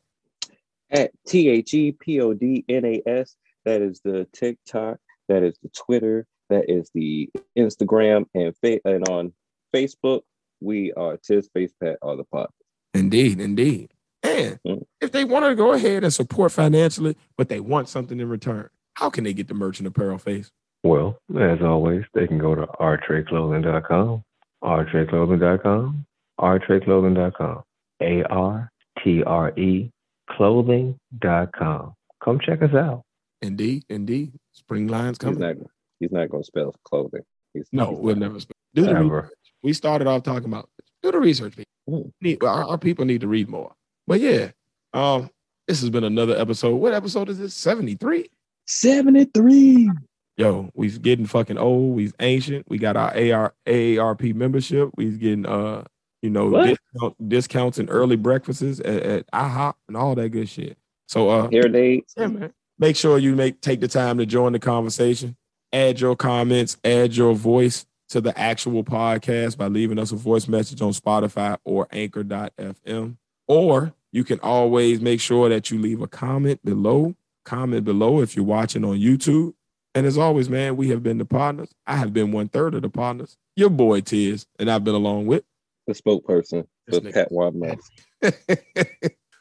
At 0.91 1.11
T 1.27 1.49
H 1.49 1.75
E 1.75 1.93
P 1.93 2.21
O 2.21 2.33
D 2.33 2.65
N 2.69 2.85
A 2.85 3.03
S. 3.07 3.37
That 3.65 3.83
is 3.83 4.01
the 4.05 4.29
TikTok. 4.33 4.99
That 5.29 5.43
is 5.43 5.59
the 5.61 5.71
Twitter. 5.71 6.27
That 6.51 6.71
is 6.71 6.91
the 6.95 7.29
Instagram 7.59 8.27
and 8.35 8.55
fa- 8.59 8.81
and 8.85 9.09
on 9.09 9.33
Facebook, 9.75 10.23
we 10.61 10.93
are 10.93 11.17
Tiz 11.17 11.49
Face 11.55 11.73
Pat 11.83 11.99
are 12.03 12.17
the 12.17 12.25
pod. 12.25 12.49
Indeed, 12.95 13.41
indeed. 13.41 13.91
And 14.23 14.59
Mm. 14.67 14.85
if 15.01 15.13
they 15.13 15.25
want 15.25 15.45
to 15.47 15.55
go 15.55 15.73
ahead 15.73 16.03
and 16.05 16.13
support 16.13 16.53
financially, 16.53 17.17
but 17.37 17.49
they 17.49 17.61
want 17.61 17.89
something 17.89 18.19
in 18.21 18.29
return, 18.29 18.69
how 18.95 19.11
can 19.11 19.25
they 19.25 19.33
get 19.35 19.49
the 19.49 19.55
merchant 19.55 19.87
apparel 19.89 20.19
face? 20.19 20.51
Well, 20.83 21.19
as 21.39 21.61
always, 21.63 22.05
they 22.15 22.27
can 22.27 22.39
go 22.39 22.55
to 22.55 22.67
rtradeclothing.com, 22.67 24.23
rtradeclothing.com, 24.63 26.07
rtradeclothing.com, 26.41 27.63
A 28.03 28.23
R 28.25 28.71
T 29.03 29.23
R 29.25 29.53
E 29.59 29.91
clothing.com. 30.31 31.95
Come 32.25 32.41
check 32.41 32.63
us 32.63 32.75
out. 32.75 33.03
Indeed, 33.43 33.85
indeed. 33.89 34.33
Spring 34.53 34.89
lines 34.89 35.19
He's 35.21 35.35
coming. 35.37 35.41
not 35.41 35.57
he's 36.01 36.13
not 36.13 36.31
gonna 36.31 36.45
spell 36.45 36.75
clothing. 36.85 37.23
He's, 37.55 37.69
no, 37.73 37.91
he's 37.91 37.99
we'll 37.99 38.17
never 38.17 38.41
spend. 38.41 38.55
Do 38.75 38.85
the 38.85 38.95
research. 38.95 39.33
We 39.63 39.73
started 39.73 40.07
off 40.07 40.23
talking 40.23 40.49
about 40.49 40.69
do 41.03 41.13
the 41.13 41.19
research. 41.19 41.57
People. 41.57 41.65
Mm. 41.89 42.13
Need, 42.21 42.45
our, 42.45 42.65
our 42.65 42.79
people 42.79 43.05
need 43.05 43.21
to 43.23 43.29
read 43.29 43.49
more. 43.49 43.75
But 44.07 44.21
yeah, 44.21 44.51
um, 44.93 45.31
this 45.67 45.81
has 45.81 45.91
been 45.91 46.05
another 46.05 46.37
episode. 46.37 46.77
What 46.77 46.93
episode 46.95 47.29
is 47.29 47.39
this? 47.39 47.55
73? 47.55 48.31
73. 48.67 49.91
Yo, 50.37 50.71
we's 50.75 50.99
getting 50.99 51.27
fucking 51.27 51.59
old. 51.59 51.97
We's 51.97 52.13
ancient. 52.21 52.67
We 52.69 52.79
got 52.79 52.97
our 52.97 53.11
AR 53.11 53.55
AARP 53.67 54.35
membership. 54.35 54.91
We's 54.97 55.17
getting 55.17 55.47
uh, 55.47 55.85
you 56.23 56.31
know, 56.31 56.51
discount, 56.51 57.29
discounts 57.29 57.79
and 57.79 57.89
early 57.91 58.17
breakfasts 58.17 58.81
at, 58.81 58.87
at 58.87 59.31
IHOP 59.31 59.75
and 59.89 59.97
all 59.97 60.15
that 60.17 60.31
good 60.31 60.49
shit. 60.49 60.77
So 61.07 61.29
uh 61.29 61.49
Hair 61.51 61.69
dates. 61.69 62.15
yeah, 62.17 62.27
man. 62.27 62.53
Make 62.79 62.97
sure 62.97 63.19
you 63.19 63.37
make 63.37 63.61
take 63.61 63.81
the 63.81 63.89
time 63.89 64.19
to 64.19 64.27
join 64.27 64.53
the 64.53 64.59
conversation. 64.59 65.37
Add 65.77 66.01
your 66.01 66.17
comments, 66.17 66.79
add 66.87 67.15
your 67.15 67.35
voice 67.35 67.85
to 68.09 68.23
the 68.23 68.37
actual 68.39 68.83
podcast 68.83 69.59
by 69.59 69.67
leaving 69.67 69.99
us 69.99 70.11
a 70.11 70.17
voice 70.17 70.49
message 70.49 70.81
on 70.81 70.93
Spotify 70.93 71.59
or 71.67 71.87
anchor.fm. 71.93 73.19
Or 73.47 73.93
you 74.11 74.25
can 74.25 74.41
always 74.41 75.03
make 75.03 75.21
sure 75.21 75.51
that 75.51 75.71
you 75.71 75.79
leave 75.79 76.01
a 76.01 76.07
comment 76.07 76.65
below. 76.65 77.15
Comment 77.45 77.85
below 77.85 78.23
if 78.23 78.35
you're 78.35 78.45
watching 78.47 78.87
on 78.87 78.97
YouTube. 78.97 79.53
And 79.95 80.07
as 80.07 80.17
always, 80.17 80.49
man, 80.49 80.77
we 80.79 80.89
have 80.89 81.03
been 81.03 81.19
the 81.19 81.27
Podnas. 81.27 81.73
I 81.87 81.97
have 81.97 82.15
been 82.15 82.33
one 82.33 82.49
third 82.49 82.75
of 82.75 82.81
the 82.81 82.89
Podnas. 82.89 83.37
Your 83.55 83.69
boy 83.69 84.01
Tiz, 84.01 84.47
and 84.59 84.71
I've 84.71 84.83
been 84.83 84.95
along 84.95 85.27
with. 85.27 85.45
The 85.87 85.93
spokesperson 85.93 86.67
This 86.87 87.01
for 87.01 87.05
nigga. 87.05 87.13
Pat 87.13 87.31
Wadman. 87.31 87.79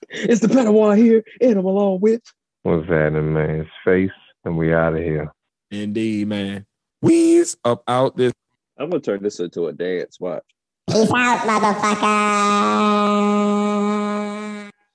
It's 0.09 0.41
the 0.41 0.47
Padawan 0.47 0.97
here, 0.97 1.23
and 1.39 1.57
I'm 1.57 1.65
along 1.65 2.01
with 2.01 2.21
What's 2.63 2.87
that 2.89 3.15
in 3.15 3.33
man's 3.33 3.67
face, 3.85 4.11
and 4.43 4.57
we 4.57 4.73
out 4.73 4.93
of 4.93 4.99
here. 4.99 5.31
Indeed, 5.81 6.27
man. 6.27 6.65
We's 7.02 7.57
up 7.65 7.84
out 7.88 8.15
this 8.18 8.34
I'm 8.77 8.89
gonna 8.89 9.02
turn 9.02 9.23
this 9.23 9.39
into 9.39 9.68
a 9.68 9.73
dance. 9.73 10.19
Watch. 10.19 10.43
Peace 10.89 11.10
out, 11.15 11.39
motherfucker. 11.47 12.03